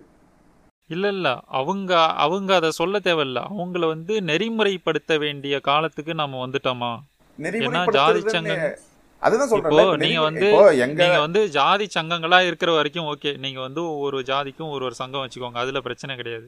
இல்லை 0.89 1.09
இல்லை. 1.15 1.33
அவங்க 1.59 1.91
அவங்க 2.25 2.51
அதை 2.59 2.69
சொல்ல 2.77 2.99
தேவையில்ல. 3.07 3.39
அவங்கள 3.53 3.87
வந்து 3.87 4.13
நெறிமுறைப்படுத்த 4.29 5.17
வேண்டிய 5.19 5.55
காலத்துக்கு 5.69 6.13
நம்ம 6.21 6.39
வந்துட்டோமா? 6.45 6.91
ஏன்னா 7.39 7.81
ஜாதி 7.97 8.21
சங்கம் 8.35 8.63
அதுதான் 9.21 9.51
சொல்றேன் 9.51 10.01
நீங்க 10.05 10.21
வந்து 10.27 10.47
நீங்க 10.99 11.19
வந்து 11.25 11.41
ஜாதி 11.57 11.85
சங்கங்களா 11.97 12.39
இருக்கிற 12.47 12.71
வரைக்கும் 12.77 13.09
ஓகே. 13.13 13.31
நீங்க 13.45 13.59
வந்து 13.67 13.81
ஒரு 14.05 14.19
ஜாதிக்கும் 14.31 14.73
ஒரு 14.75 14.83
ஒரு 14.89 14.95
சங்கம் 15.01 15.23
வச்சுக்கோங்க. 15.25 15.59
அதுல 15.63 15.81
பிரச்சனை 15.87 16.15
கிடையாது. 16.15 16.47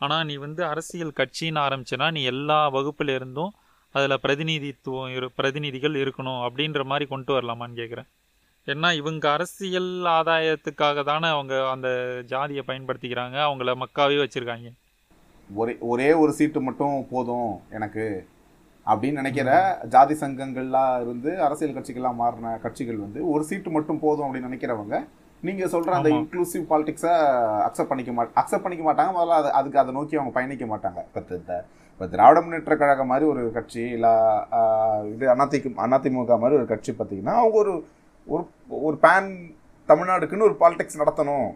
ஆனால் 0.00 0.24
நீ 0.24 0.36
வந்து 0.36 0.62
அரசியல் 0.64 1.16
கட்சின்னு 1.16 1.60
ஆரம்பிச்சனா 1.60 2.06
நீ 2.10 2.22
எல்லா 2.24 2.58
வகுப்புல 2.70 3.14
இருந்தும் 3.14 3.52
அதில் 3.94 4.22
பிரதிநிதித்துவம் 4.22 5.10
இரு 5.10 5.26
பிரதிநிதிகள் 5.36 5.94
இருக்கணும் 5.94 6.40
அப்படின்ற 6.46 6.82
மாதிரி 6.84 7.06
கொண்டு 7.08 7.32
வரலாமான்னு 7.32 7.80
கேட்குறேன் 7.80 8.08
ஏன்னா 8.66 8.88
இவங்க 8.94 9.24
அரசியல் 9.32 9.92
ஆதாயத்துக்காக 10.08 11.04
தானே 11.04 11.28
அவங்க 11.28 11.54
அந்த 11.70 11.88
ஜாதியை 12.26 12.62
பயன்படுத்திக்கிறாங்க. 12.66 13.36
அவங்கள 13.48 13.74
மக்காவே 13.74 14.16
வச்சுருக்காங்க. 14.22 14.68
ஒரே 15.50 15.74
ஒரே 15.80 16.08
ஒரு 16.12 16.32
சீட்டு 16.32 16.60
மட்டும் 16.60 17.06
போதும் 17.10 17.60
எனக்கு 17.70 18.04
அப்படின்னு 18.86 19.20
நினைக்கிற 19.20 19.50
ஜாதி 19.84 20.14
சங்கங்கள்லாம் 20.14 21.00
இருந்து 21.00 21.30
அரசியல் 21.42 21.74
கட்சிகள்லாம் 21.76 22.20
மாறின 22.22 22.58
கட்சிகள் 22.62 22.96
வந்து 22.96 23.20
ஒரு 23.30 23.44
சீட்டு 23.44 23.70
மட்டும் 23.70 23.98
போதும் 23.98 24.26
அப்படின்னு 24.26 24.50
நினைக்கிறவங்க 24.50 24.96
நீங்க 25.46 25.64
சொல்ற 25.72 25.90
அந்த. 25.98 26.10
இன்க்ளூசிவ் 26.18 26.64
பாலிடிக்ஸை 26.70 27.12
அக்செப்ட் 27.66 27.90
பண்ணிக்க 27.90 28.12
மாட் 28.18 28.32
அக்செப்ட் 28.40 28.64
பண்ணிக்க 28.64 28.84
மாட்டாங்க. 28.88 29.10
முதல்ல 29.18 29.36
அது 29.40 29.50
அதுக்கு 29.58 29.82
அதை 29.82 29.92
நோக்கி 29.98 30.16
அவங்க 30.18 30.34
பயணிக்க 30.38 30.66
மாட்டாங்க. 30.72 31.00
இப்போ 31.08 31.60
இப்போ 31.92 32.06
திராவிட 32.10 32.40
முன்னேற்ற 32.40 32.74
கழகம் 32.80 33.10
மாதிரி 33.10 33.24
ஒரு 33.30 33.42
கட்சி 33.54 33.80
இல்லை 33.94 34.10
இது 35.12 35.24
அதிமுக 35.34 35.86
அதிமுக 35.98 36.36
மாதிரி 36.42 36.58
ஒரு 36.58 36.66
கட்சி 36.72 36.92
பார்த்தீங்கன்னா 36.98 37.34
அவங்க 37.42 37.56
ஒரு 37.62 37.72
ஒரு 38.26 38.42
ஒரு 38.88 38.96
பேன் 39.04 39.30
தமிழ்நாடுக்குன்னு 39.88 40.48
ஒரு 40.48 40.56
பாலிடிக்ஸ் 40.60 41.00
நடத்தணும். 41.02 41.48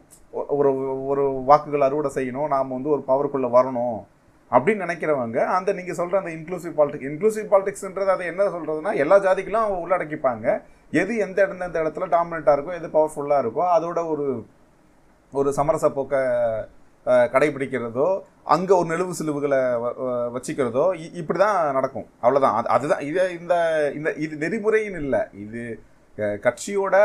ஒரு 0.57 0.71
ஒரு 1.13 1.25
வாக்குகள் 1.51 1.87
அறுவடை 1.87 2.11
செய்யணும். 2.17 2.51
நாம் 2.55 2.75
வந்து 2.77 2.93
ஒரு 2.95 3.05
பவருக்குள்ளே 3.11 3.51
வரணும். 3.59 3.99
அப்படின்னு 4.57 4.85
நினைக்கிறவங்க 4.87 5.39
அந்த 5.57 5.73
நீங்கள் 5.79 5.99
சொல்கிற 5.99 6.19
அந்த 6.23 6.33
இன்க்ளூசிவ் 6.37 6.75
பாலிடிக்ஸ் 6.79 7.09
இன்க்ளூசிவ் 7.11 7.47
பாலிடிக்ஸ்ன்றது 7.53 8.11
அதை 8.15 8.27
என்ன 8.33 8.49
சொல்கிறதுனா 8.55 8.93
எல்லா 9.05 9.19
ஜாதிகளும் 9.27 9.63
அவங்க 9.65 9.79
உள்ளடக்கிப்பாங்க. 9.85 10.47
எது 10.93 11.17
எந்த 11.17 11.39
இடம் 11.43 11.61
எந்த 11.61 11.83
இடத்துல 11.83 12.07
டாமினேட்டாக 12.15 12.57
இருக்கோ 12.57 12.75
எது 12.75 12.89
பவர்ஃபுல்லாக 12.89 13.43
இருக்கோ 13.45 13.65
அதோட 13.77 14.01
ஒரு 14.09 14.27
ஒரு 15.33 15.53
சமரச 15.53 15.89
போக்கை 15.91 16.21
கடைபிடிக்கிறதோ 17.35 18.09
அங்கே 18.45 18.73
ஒரு 18.75 18.89
நெழுவு 18.91 19.13
சிலுவுகளை 19.19 19.61
வ- 19.83 19.97
வச்சுக்கிறதோ 20.35 20.85
இ- 20.95 21.13
இப்படி 21.21 21.39
தான் 21.39 21.73
நடக்கும். 21.73 22.07
அவ்வளோதான் 22.23 22.57
அது 22.59 22.69
அதுதான். 22.69 23.01
இது 23.01 23.23
இந்த 23.39 23.55
இந்த 23.95 24.09
இது 24.25 24.37
நெறிமுறையின் 24.37 24.99
இல்லை. 25.03 25.21
இது 25.45 25.63
கட்சியோட 26.47 26.97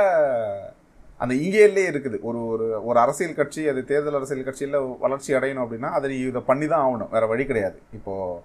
அந்த 1.21 1.33
இங்கேயே 1.35 1.67
இருக்குது. 1.91 2.17
ஒரு 2.21 2.39
ஒரு 2.47 2.65
ஒரு 2.85 2.97
அரசியல் 2.99 3.35
கட்சி 3.35 3.61
அது 3.69 3.81
தேர்தல் 3.85 4.15
அரசியல் 4.15 4.43
கட்சியில் 4.43 4.77
வளர்ச்சி 4.99 5.31
அடையணும் 5.33 5.63
அப்படின்னா 5.65 5.91
அதை 5.97 6.09
நீ 6.11 6.17
இதை 6.31 6.41
பண்ணி 6.49 6.67
தான் 6.67 6.85
ஆகணும். 6.88 7.11
வேறு 7.15 7.27
வழி 7.27 7.45
கிடையாது. 7.45 7.77
இப்போது 7.93 8.41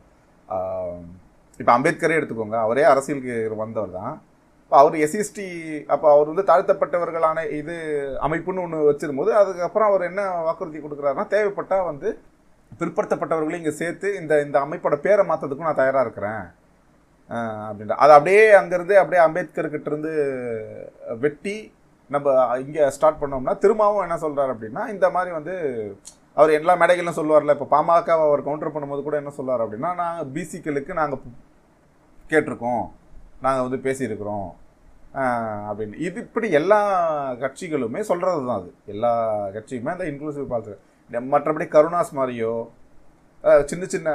இப்போ 1.61 1.73
அம்பேத்கரே 1.79 2.19
எடுத்துக்கோங்க. 2.21 2.59
அவரே 2.67 2.85
அரசியலுக்கு 2.93 3.35
வந்தவர் 3.65 3.97
தான் 4.01 4.15
இப்போ 4.73 4.83
அவர் 4.85 5.03
எஸ்சிஎஸ்டி 5.05 5.47
அப்போ 5.95 6.07
அவர் 6.13 6.29
வந்து 6.31 6.45
தாழ்த்தப்பட்டவர்களான 6.51 7.39
இது 7.59 7.75
அமைப்புன்னு 8.27 8.63
ஒன்று 8.63 8.79
வச்சிருக்கும்போது 8.87 9.33
அதுக்கப்புறம் 9.41 9.89
அவர் 9.91 10.03
என்ன 10.07 10.23
வாக்குறுதி 10.47 10.79
கொடுக்குறாருன்னா 10.85 11.25
தேவைப்பட்டால் 11.35 11.85
வந்து 11.89 12.09
பிற்படுத்தப்பட்டவர்களையும் 12.81 13.61
இங்கே 13.63 13.75
சேர்த்து 13.81 14.11
இந்த 14.21 14.39
இந்த 14.45 14.57
அமைப்போட 14.65 14.99
பேரை 15.07 15.25
மாற்றதுக்கும் 15.31 15.69
நான் 15.71 15.79
தயாராக 15.81 16.05
இருக்கிறேன். 16.07 16.47
அப்படின்ற 17.67 17.99
அது 18.07 18.15
அப்படியே 18.17 18.47
அங்கேருந்து 18.61 18.97
அப்படியே 19.03 19.21
அம்பேத்கர் 19.27 19.69
இருந்து 19.91 20.15
வெட்டி 21.25 21.55
நம்ம 22.11 22.35
இங்கே 22.65 22.87
ஸ்டார்ட் 22.97 23.21
பண்ணோம்னா 23.25 23.57
திரும்பவும் 23.67 24.07
என்ன 24.07 24.19
சொல்கிறார் 24.25 24.55
அப்படின்னா 24.55 24.87
இந்த 24.95 25.09
மாதிரி 25.17 25.33
வந்து 25.39 25.57
அவர் 26.39 26.57
எல்லா 26.61 26.79
மேடைகளும் 26.85 27.19
சொல்லுவார்ல 27.21 27.59
இப்போ 27.59 27.69
பாமக 27.75 28.19
அவர் 28.29 28.47
கவுண்டர் 28.49 28.75
பண்ணும்போது 28.79 29.07
கூட 29.11 29.19
என்ன 29.23 29.35
சொல்லுவார் 29.39 29.67
அப்படின்னா 29.67 29.93
நாங்கள் 30.03 30.33
பிசிக்களுக்கு 30.39 30.99
நாங்கள் 31.03 31.23
கேட்டிருக்கோம். 32.33 32.85
நாங்கள் 33.47 33.65
வந்து 33.69 33.85
பேசியிருக்கிறோம். 33.87 34.49
அப்படின்னு. 35.71 35.97
இது 36.07 36.19
இப்படி 36.27 36.49
எல்லா 36.61 36.79
கட்சிகளுமே 37.43 38.03
சொல்கிறது 38.11 38.41
தான் 38.47 38.61
அது. 38.61 38.71
எல்லா 38.95 39.11
கட்சியுமே 39.57 39.95
அந்த 39.97 40.07
இன்க்ளூசிவ் 40.13 40.53
பாலிசி 40.53 40.79
மற்றபடி 41.35 41.67
கருணாஸ் 41.75 42.19
மாதிரியோ 42.21 42.55
சின்ன 43.71 43.85
சின்ன 43.93 44.09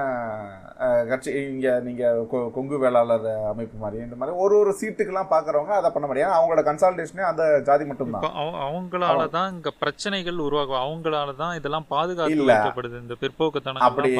கட்சி 1.09 1.29
இங்கே 1.39 1.71
நீங்கள் 1.87 2.19
கொங்கு 2.55 2.77
வேளாளர் 2.83 3.25
அமைப்பு 3.49 3.77
மாதிரி 3.81 3.97
இந்த 4.03 4.17
மாதிரி 4.19 4.35
ஒரு 4.43 4.55
ஒரு 4.59 4.71
சீட்டுக்கெல்லாம் 4.79 5.29
பார்க்குறவங்க 5.33 5.73
அதை 5.79 5.89
பண்ண 5.95 6.05
முடியாது. 6.09 6.35
அவங்களோட 6.37 6.61
கன்சால்டேஷனே 6.67 7.25
அந்த 7.29 7.43
ஜாதி 7.69 7.85
மட்டும்தான். 7.89 8.27
அவங்களால 8.67 9.25
தான் 9.35 9.51
இங்க 9.55 9.73
பிரச்சனைகள் 9.83 10.39
உருவாகும். 10.47 10.81
அவங்களால 10.85 11.35
தான் 11.43 11.55
இதெல்லாம் 11.59 11.89
பாதுகாத்து 11.93 12.37
இல்ல. 12.37 12.55
இந்த 13.03 13.17
பிற்போக்குத்தனம் 13.23 13.85
அப்படி 13.89 14.13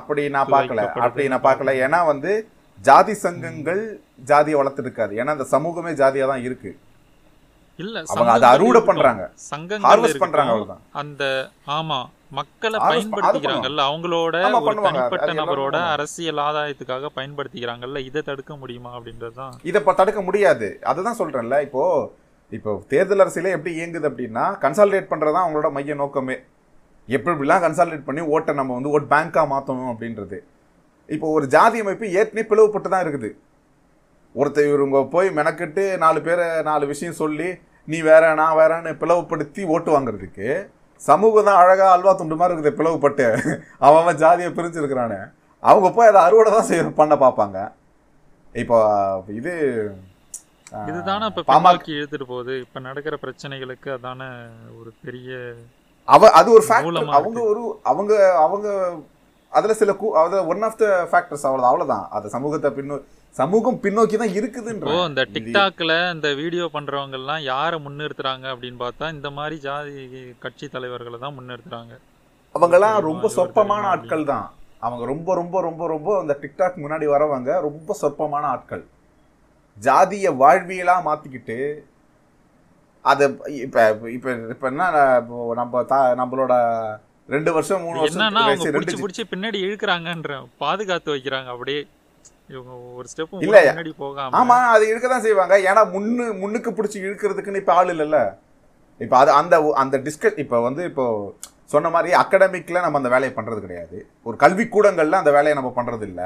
அப்படி 0.00 0.24
நான் 0.36 0.52
பார்க்கல. 0.56 0.84
அப்படி 1.08 1.30
நான் 1.34 1.46
பார்க்கல 1.48 1.74
ஏன்னா 1.86 2.00
வந்து 2.12 2.32
ஜாதி 2.80 3.14
சங்கங்கள் 3.22 3.82
ஜாதியை 4.24 4.56
வளர்த்துருக்காது 4.60 5.12
ஏன்னா 5.18 5.34
அந்த 5.36 5.46
சமூகமே 5.52 5.92
ஜாதியா 5.98 6.26
தான் 6.26 6.44
இருக்கு 6.44 6.70
இல்ல 7.78 7.98
அவங்க 8.12 8.32
அதை 8.32 8.46
அறுவடை. 8.48 8.80
பண்றாங்க 8.88 9.22
சங்கங்கள் 9.44 9.88
ஹார்வெஸ்ட் 9.88 10.22
பண்றாங்க. 10.22 10.50
அவ்வளவுதான் 10.52 10.82
அந்த 10.92 11.24
ஆமா 11.76 11.98
மக்களை 12.30 12.78
பயன்படுத்திக்கிறாங்கல்ல 12.82 13.84
அவங்களோட 13.88 14.34
ஒரு. 14.58 14.82
தனிப்பட்ட 14.88 15.30
நபரோட. 15.32 15.76
அரசியல் 15.94 16.42
ஆதாயத்துக்காக 16.44 17.10
பயன்படுத்திக்கிறாங்கல்ல 17.16 18.00
இதை 18.04 18.22
தடுக்க 18.22 18.54
முடியுமா 18.56 18.90
அப்படின்றதுதான் 18.96 19.54
இதை 19.62 19.80
தடுக்க 19.92 20.20
முடியாது 20.20 20.68
அதுதான் 20.84 21.18
சொல்றேன்ல 21.18 21.58
இப்போ 21.62 21.84
இப்போ 22.52 22.70
தேர்தல் 22.88 23.22
அரசியலே 23.24 23.54
எப்படி 23.56 23.72
இயங்குது 23.74 24.08
அப்படின்னா 24.08 24.44
கன்சாலிடேட் 24.62 25.10
பண்றதுதான் 25.10 25.44
அவங்களோட 25.44 25.70
மைய 25.72 25.94
நோக்கமே 25.94 26.36
எப்படி 27.08 27.32
எப்படிலாம் 27.32 27.64
கன்சாலிடேட் 27.66 28.06
பண்ணி 28.06 28.22
ஓட்டை 28.32 28.52
நம்ம 28.54 28.74
வந்து 28.74 28.92
ஓட் 28.92 29.10
பேங்காக 29.10 29.46
மாற்றணும் 29.52 29.92
அப்படின்றது 29.92 30.38
இப்போ 31.14 31.26
ஒரு 31.36 31.46
ஜாதி 31.54 31.78
அமைப்பு 31.84 32.06
ஏற்கனவே 32.18 32.44
பிளவுபட்டு 32.50 32.88
தான் 32.92 33.04
இருக்குது. 33.04 33.30
ஒருத்தர் 34.34 34.68
இவங்க 34.70 34.98
போய் 35.14 35.28
மெனக்கெட்டு 35.38 35.84
நாலு 36.04 36.18
பேரை 36.26 36.46
நாலு 36.68 36.84
விஷயம் 36.92 37.20
சொல்லி 37.22 37.48
நீ 37.88 37.98
வேற 38.10 38.24
நான் 38.40 38.58
வேறன்னு 38.60 38.92
பிளவுபடுத்தி 39.02 39.62
ஓட்டு 39.74 39.90
வாங்குறதுக்கு 39.94 40.48
சமூகம் 41.00 41.48
தான் 41.48 41.60
அழகா 41.62 41.86
அல்வா 41.94 42.12
துண்டு 42.20 42.38
மாதிரி 42.40 42.54
இருக்குது 42.54 42.78
பிளவுபட்டு. 42.78 43.26
அவன் 43.86 44.00
அவன் 44.02 44.20
ஜாதியை 44.22 44.50
பிரிஞ்சிருக்கிறானே. 44.58 45.20
அவங்க 45.62 45.88
போய் 45.96 46.10
அதை 46.10 46.20
அறுவடை 46.26 46.50
தான் 46.56 46.68
செய்ய 46.70 46.82
பண்ண 47.00 47.14
பார்ப்பாங்க. 47.24 47.58
இப்போ 48.62 48.78
இது 49.38 49.52
இதுதானே 50.90 51.28
இப்ப 51.30 51.42
பாமக 51.48 51.62
பின்னோக்கி 51.62 51.92
இழுத்துட்டு 51.98 52.26
போகுது. 52.32 52.54
இப்ப 52.64 52.80
நடக்கிற 52.88 53.14
பிரச்சனைகளுக்கு 53.24 53.88
அதான 53.96 54.28
ஒரு 54.80 54.90
பெரிய 55.04 55.30
அவ 56.08 56.30
அது 56.40 56.48
ஒரு 56.56 56.64
ஃபேக்டர் 56.68 56.88
மூலமா 56.88 57.16
அவங்க 57.18 57.40
ஒரு 57.52 57.62
அவங்க 57.90 58.12
அவங்க 58.44 58.68
அதுல 59.52 59.74
சில 59.78 59.92
கூ 59.94 60.08
அது 60.18 60.36
ஒன் 60.50 60.64
ஆஃப் 60.66 60.76
த 60.78 60.86
ஃபேக்டர்ஸ் 61.10 61.46
அவ்வளோ 61.48 61.66
அவ்வளோதான் 61.68 62.04
அது 62.16 62.26
சமூகத்தை 62.34 62.70
பின்னு 62.76 62.96
சமூகம் 63.34 63.80
பின்னோக்கி 63.82 64.16
தான் 64.16 64.34
இருக்குதுன்ற 64.36 64.92
இந்த 65.06 65.22
டிக்டாக்ல 65.34 65.92
இந்த 66.14 66.28
வீடியோ 66.40 66.64
பண்றவங்க 66.74 67.18
எல்லாம் 67.20 67.42
யாரை 67.46 67.78
முன்னிறுத்துறாங்க 67.84 68.46
அப்படின்னு 68.52 68.80
பார்த்தா 68.82 69.08
இந்த 69.10 69.28
மாதிரி 69.36 69.56
ஜாதி 69.66 69.94
கட்சி 70.42 70.68
தலைவர்களை 70.68 71.18
தான் 71.20 71.36
முன்னிறுத்துறாங்க 71.36 71.92
அவங்கெல்லாம்? 72.54 72.96
ரொம்ப 73.04 73.26
சொற்பமான? 73.34 73.82
ஆட்கள் 73.90 74.24
தான் 74.30 74.46
அவங்க 74.82 75.04
ரொம்ப 75.10 75.34
ரொம்ப 75.34 75.56
ரொம்ப 75.66 75.82
ரொம்ப 75.88 76.08
அந்த 76.20 76.34
டிக்டாக் 76.40 76.80
முன்னாடி 76.82 77.06
வரவங்க 77.12 77.50
ரொம்ப 77.66 77.94
சொற்பமான 78.00 78.44
ஆட்கள் 78.50 78.82
ஜாதிய 79.76 80.28
வாழ்வியலா 80.40 80.96
மாத்திக்கிட்டு 81.04 81.58
அதை 83.04 83.26
இப்ப 83.60 83.76
இப்ப 84.08 84.26
இப்ப 84.50 84.64
என்ன 84.68 84.88
நம்ம 85.54 85.82
தா 85.84 86.00
நம்மளோட 86.20 86.54
ரெண்டு 87.30 87.50
வருஷம் 87.56 87.82
மூணு 87.86 88.00
வருஷம் 88.02 88.74
பிடிச்சி 88.76 88.96
பிடிச்சி 89.02 89.24
பின்னாடி 89.32 89.58
இழுக்கிறாங்கன்ற 89.66 90.34
பாதுகாத்து 90.62 91.14
வைக்கிறாங்க. 91.14 91.48
அப்படியே 91.54 91.80
இவங்க 92.54 92.72
ஒரு 92.98 93.06
ஸ்டெப். 93.10 93.34
முன்னாடி 93.34 93.92
போகாம. 94.04 94.30
ஆமா 94.38 94.56
அது 94.74 94.84
இழுக்க 94.92 95.08
தான் 95.12 95.24
செய்வாங்க. 95.26 95.56
ஏன்னா 95.70 95.82
முன்னு 95.94 96.24
முன்னுக்கு 96.42 96.70
பிடிச்சி 96.78 96.98
இழுக்கிறதுக்குன்னு 97.06 97.62
இப்ப 97.62 97.74
ஆள் 97.80 97.92
இல்லைல்ல. 97.94 98.20
இப்ப 99.00 99.14
அது 99.22 99.30
அந்த 99.40 99.54
அந்த 99.82 99.96
டிஸ்கஸ் 100.06 100.40
இப்ப 100.44 100.60
வந்து 100.68 100.82
இப்போ 100.90 101.04
சொன்ன 101.74 101.90
மாதிரி 101.94 102.10
அகடமிக்ல 102.20 102.80
நம்ம 102.84 102.98
அந்த 103.00 103.10
வேலையை 103.14 103.32
பண்றது 103.34 103.60
கிடையாது. 103.66 103.98
ஒரு 104.28 104.36
கல்வி 104.44 104.64
கூடங்கள்ல 104.74 105.20
அந்த 105.22 105.32
வேலையை 105.36 105.56
நம்ம 105.58 105.70
பண்றது 105.76 106.06
இல்ல 106.10 106.22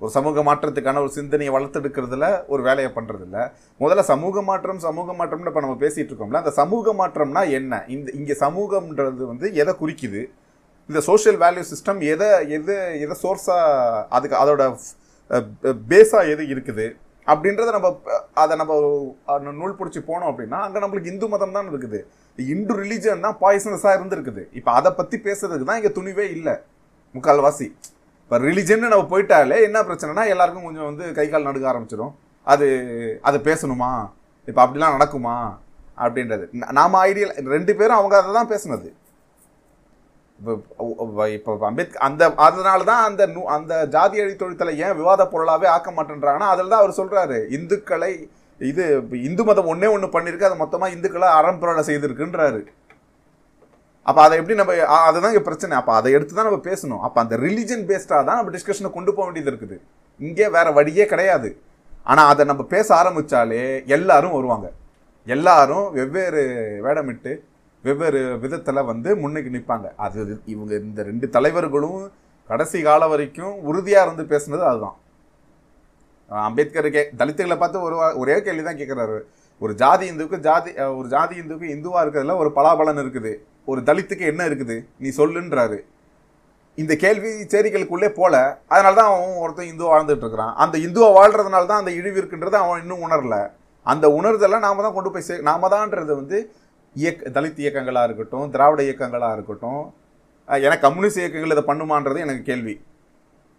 ஒரு 0.00 0.10
சமூக 0.16 0.42
மாற்றத்துக்கான 0.48 1.00
ஒரு 1.04 1.10
சிந்தனையை 1.16 1.50
வளர்த்தெடுக்கிறதுல 1.54 2.26
ஒரு 2.52 2.62
வேலையை 2.68 2.90
பண்றது 2.94 3.24
இல்ல 3.26 3.38
முதல்ல 3.80 4.02
சமூக 4.10 4.42
மாற்றம் 4.50 4.78
சமூக 4.86 5.12
மாற்றம்னு 5.18 5.50
இப்ப 5.52 5.62
நம்ம 5.64 5.78
பேசிட்டு 5.82 6.10
இருக்கோம்ல. 6.10 6.40
அந்த 6.42 6.52
சமூக 6.60 6.92
மாற்றம்னா 7.00 7.42
என்ன? 7.58 7.82
இந்த 7.94 8.08
இங்க 8.20 8.34
சமூகம்ன்றது 8.44 9.24
வந்து 9.32 9.46
எதை 9.62 9.74
குறிக்குது? 9.82 10.22
இந்த 10.90 11.00
சோஷியல் 11.10 11.38
வேல்யூ 11.44 11.62
சிஸ்டம் 11.72 12.00
எதை 12.12 12.28
எது 12.56 12.74
எதை 13.04 13.14
சோர்ஸாக 13.24 14.02
அதுக்கு 14.16 14.36
அதோட 14.42 14.62
பேஸாக 15.90 16.30
எது 16.32 16.44
இருக்குது 16.54 16.86
அப்படின்றத 17.30 17.72
நம்ம 17.76 17.88
அதை 18.42 18.54
நம்ம 18.60 18.72
நூல் 19.58 19.76
பிடிச்சி 19.80 20.00
போனோம் 20.08 20.30
அப்படின்னா 20.30 20.58
அங்கே 20.66 20.80
நம்மளுக்கு 20.84 21.10
இந்து 21.12 21.26
மதம் 21.32 21.56
தான் 21.56 21.68
இருக்குது. 21.72 21.98
இந்து 22.38 22.74
ரிலீஜன் 22.82 23.24
தான் 23.26 23.36
பாய்சனஸாக 23.42 23.96
இருந்திருக்குது. 23.98 24.42
இப்போ 24.58 24.70
அதை 24.78 24.90
பற்றி 24.98 25.16
பேசுறதுக்கு 25.26 25.68
தான் 25.68 25.78
இங்கே 25.80 25.92
துணிவே 25.98 26.26
இல்லை. 26.36 26.54
முக்கால்வாசி. 27.16 27.66
இப்போ 28.22 28.38
ரிலிஜன் 28.46 28.84
நம்ம 28.92 29.06
போயிட்டாலே 29.12 29.58
என்ன 29.68 29.78
பிரச்சனைனா 29.88 30.24
எல்லாருக்கும் 30.34 30.66
கொஞ்சம் 30.68 30.88
வந்து 30.90 31.04
கை 31.18 31.26
கால் 31.28 31.48
நடுக்க 31.48 31.66
ஆரம்பிச்சிடும் 31.72 32.14
அது 32.46 32.68
அது 33.28 33.38
பேசணுமா? 33.48 33.90
இப்போ 34.48 34.60
அப்படிலாம் 34.64 34.96
நடக்குமா? 34.96 35.36
அப்படின்றது. 36.04 36.44
நாம 36.80 36.98
ஐடியல் 37.08 37.32
ரெண்டு 37.54 37.72
பேரும் 37.80 37.98
அவங்க 38.00 38.16
அதை 38.20 38.32
தான் 38.38 38.50
பேசுனது. 38.52 38.88
இப்போ 41.36 41.54
அம்பேத்கர் 41.68 42.04
அந்த 42.08 42.22
அதனால 42.46 42.84
தான் 42.90 43.02
அந்த 43.08 43.22
நூ 43.34 43.40
அந்த 43.56 43.72
ஜாதி 43.94 44.20
அழி 44.22 44.34
தொழில்தலை 44.42 44.74
ஏன் 44.84 44.98
விவாத 45.00 45.22
பொருளாகவே 45.32 45.66
ஆக்க 45.76 45.90
மாட்டேன்றாங்கன்னா 45.96 46.50
அதில் 46.52 46.70
தான் 46.72 46.82
அவர் 46.82 46.98
சொல்கிறாரு 47.00 47.38
இந்துக்களை 47.56 48.12
இது 48.60 48.84
இந்து 49.28 49.42
மதம் 49.48 49.68
ஒன்றே 49.72 49.88
ஒன்று 49.94 50.14
பண்ணியிருக்கு 50.14 50.48
அதை 50.48 50.58
மொத்தமாக 50.62 50.94
இந்துக்களை 50.96 51.28
அறம்புரலை 51.38 51.82
செய்திருக்குன்றாரு. 51.88 52.60
அப்போ 54.06 54.20
அதை 54.26 54.34
எப்படி 54.40 54.56
நம்ம 54.60 54.72
அதுதான் 55.08 55.32
இங்கே 55.32 55.44
பிரச்சனை. 55.48 55.74
அப்போ 55.80 55.92
அதை 55.98 56.10
எடுத்து 56.16 56.34
தான் 56.38 56.48
நம்ம 56.48 56.60
பேசணும். 56.70 57.02
அப்போ 57.06 57.18
அந்த 57.22 57.34
ரிலிஜன் 57.44 57.84
பேஸ்டாக 57.90 58.22
தான் 58.28 58.38
நம்ம 58.40 58.52
டிஸ்கஷனை 58.56 58.90
கொண்டு 58.96 59.10
போக 59.16 59.26
வேண்டியது 59.26 59.50
இருக்குது. 59.52 59.76
இங்கே 60.20 60.46
வேறு 60.56 60.70
வழியே 60.78 61.04
கிடையாது. 61.12 61.50
ஆனால் 62.10 62.30
அதை 62.32 62.42
நம்ம 62.50 62.62
பேச 62.74 62.88
ஆரம்பிச்சாலே 63.00 63.62
எல்லாரும் 63.96 64.36
வருவாங்க. 64.38 64.68
எல்லாரும் 65.26 65.86
வெவ்வேறு 65.98 66.42
வேடமிட்டு 66.86 67.32
வெவ்வேறு 67.84 68.20
விதத்தில் 68.44 68.88
வந்து 68.90 69.10
முன்னுக்கு 69.22 69.50
நிற்பாங்க 69.56 69.88
அது 70.06 70.20
இவங்க 70.54 70.72
இந்த 70.86 71.02
ரெண்டு 71.10 71.26
தலைவர்களும் 71.36 72.00
கடைசி 72.50 72.78
காலம் 72.86 73.12
வரைக்கும் 73.12 73.54
உறுதியாக 73.70 74.06
இருந்து 74.06 74.24
பேசுனது 74.32 74.64
அதுதான். 74.70 74.96
அம்பேத்கர் 76.30 76.88
கே 76.94 77.02
தலித்துகளை 77.20 77.56
பார்த்து 77.60 77.86
ஒரு 77.86 77.96
ஒரே 78.22 78.36
கேள்வி 78.46 78.64
தான் 78.66 78.80
கேட்குறாரு 78.80 79.18
ஒரு 79.62 79.72
ஜாதி 79.82 80.04
இந்துவுக்கு 80.10 80.38
ஜாதி 80.48 80.70
ஒரு 80.98 81.06
ஜாதி 81.14 81.34
இந்துவுக்கு 81.40 81.72
இந்துவாக 81.76 82.02
இருக்கிறதுல 82.04 82.36
ஒரு 82.42 82.50
பலாபலன் 82.58 83.00
இருக்குது. 83.04 83.32
ஒரு 83.70 83.80
தலித்துக்கு 83.88 84.24
என்ன 84.32 84.42
இருக்குது? 84.50 84.76
நீ 85.02 85.08
சொல்லுன்றாரு. 85.18 85.78
இந்த 86.78 86.92
கேள்வி 87.04 87.30
சேரிகளுக்குள்ளே 87.54 88.08
போல. 88.20 88.34
அதனால 88.72 88.94
தான் 88.98 89.10
அவன் 89.10 89.40
ஒருத்தன் 89.44 89.70
இந்துவா 89.72 89.90
வாழ்ந்துட்டு 89.94 90.24
இருக்கிறான். 90.24 90.54
அந்த 90.62 90.76
இந்துவா 90.86 91.08
வாழ்றதுனால 91.18 91.68
தான் 91.72 91.82
அந்த 91.82 91.92
இழிவு 91.98 92.16
இருக்குன்றதை 92.20 92.58
அவன் 92.64 92.80
இன்னும் 92.84 93.04
உணரல. 93.06 93.36
அந்த 93.86 94.06
உணர்தலை 94.18 94.58
நாம 94.66 94.82
தான் 94.86 94.96
கொண்டு 94.96 95.10
போய் 95.12 95.26
சே 95.28 95.36
நாம 95.50 95.68
தான்ன்றது 95.74 96.12
வந்து 96.20 96.38
இயக்க 96.94 97.40
தலித் 97.40 97.58
இயக்கங்களாக 97.58 98.04
இருக்கட்டும் 98.04 98.50
திராவிட 98.50 98.82
இயக்கங்களாக 98.82 99.32
இருக்கட்டும் 99.32 99.94
ஏன்னா 100.48 100.78
கம்யூனிஸ்ட் 100.80 101.18
இயக்கங்கள் 101.18 101.50
இதை 101.50 101.62
பண்ணுமான்றது 101.62 102.16
எனக்கு 102.16 102.42
கேள்வி. 102.42 102.80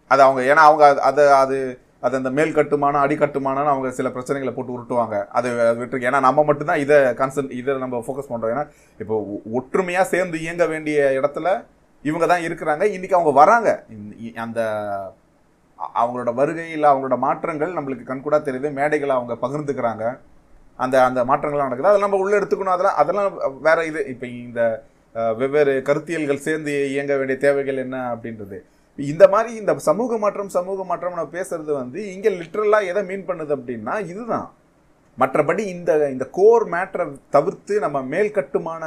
அது 0.08 0.22
அவங்க 0.22 0.52
ஏன்னா 0.52 0.56
அவங்க 0.56 1.02
அதை 1.02 1.26
அது 1.26 1.78
அது 2.00 2.16
அந்த 2.16 2.30
மேல் 2.30 2.52
கட்டுமானம் 2.52 3.00
அடிக்கட்டுமானம் 3.00 3.66
அவங்க 3.66 3.90
சில 3.90 4.08
பிரச்சனைகளை 4.08 4.52
போட்டு 4.52 4.78
உருட்டுவாங்க. 4.78 5.26
அது 5.26 5.50
விட்டுருக்கு. 5.50 6.04
ஏன்னா 6.04 6.20
நம்ம 6.20 6.44
மட்டும்தான் 6.44 6.78
இதை 6.78 6.96
கன்சன்ட் 6.96 7.50
இதை 7.50 7.78
நம்ம 7.78 7.98
ஃபோக்கஸ் 7.98 8.32
பண்ணுறோம் 8.32 8.54
ஏன்னா 8.54 8.68
இப்போ 8.98 9.40
ஒ- 9.52 10.02
சேர்ந்து 10.02 10.40
இயங்க 10.40 10.66
வேண்டிய 10.66 11.04
இடத்துல 11.04 11.64
இவங்க 12.02 12.26
தான் 12.26 12.40
இருக்கிறாங்க. 12.40 12.82
இன்றைக்கி 12.82 13.12
அவங்க 13.12 13.30
வராங்க. 13.30 13.84
இ- 14.22 14.36
அந்த 14.36 14.62
அவங்களோட 15.94 16.34
வருகையில் 16.34 16.82
அவங்களோட 16.82 17.18
மாற்றங்கள் 17.18 17.72
நம்மளுக்கு 17.72 18.08
கண்கூடா 18.08 18.38
தெரியுது. 18.38 18.72
மேடைகளை 18.72 19.06
அவங்க 19.06 19.34
பகிர்ந்துக்கிறாங்க. 19.46 20.18
அந்த 20.84 20.96
அந்த 21.08 21.20
மாற்றங்கள்லாம் 21.30 21.68
நடக்குது. 21.68 21.90
அதெல்லாம் 21.90 22.10
நம்ம 22.10 22.22
உள்ளே 22.24 22.38
எடுத்துக்கணும். 22.40 22.74
அதெல்லாம் 22.76 22.98
அதெல்லாம் 23.02 23.30
வேறு 23.66 23.82
இது. 23.90 24.00
இப்போ 24.12 24.26
இந்த 24.46 24.60
வெவ்வேறு 25.40 25.72
கருத்தியல்கள் 25.88 26.44
சேர்ந்து 26.46 26.74
இயங்க 26.92 27.12
வேண்டிய 27.20 27.38
தேவைகள் 27.46 27.82
என்ன 27.84 27.96
அப்படின்றது. 28.14 28.58
இந்த 28.98 29.24
மாதிரி 29.34 29.50
இந்த 29.60 29.72
சமூக 29.88 30.16
மாற்றம் 30.22 30.50
சமூக 30.56 30.84
மாற்றம் 30.90 31.14
நம்ம 31.16 31.32
பேசுறது 31.36 31.72
வந்து 31.82 32.00
இங்கே 32.14 32.30
லிட்ரலாக 32.40 32.90
எதை 32.92 33.02
மீன் 33.10 33.28
பண்ணுது 33.28 33.52
அப்படின்னா 33.56 33.94
இதுதான். 34.12 34.48
மற்றபடி 35.18 35.62
இந்த 35.76 35.92
இந்த 36.14 36.26
கோர் 36.38 36.64
மேட்டரை 36.74 37.04
தவிர்த்து 37.36 37.74
நம்ம 37.84 37.98
மேல் 38.12 38.30
கட்டுமான 38.38 38.84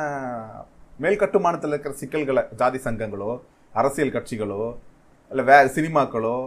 மேல் 1.03 1.21
கட்டுமானத்தில் 1.23 1.73
இருக்கிற 1.73 1.95
சிக்கல்களை 2.01 2.43
ஜாதி 2.61 2.79
சங்கங்களோ 2.85 3.31
அரசியல் 3.79 4.15
கட்சிகளோ 4.15 4.61
இல்லை 5.31 5.43
வே 5.49 5.57
சினிமாக்களோ 5.77 6.37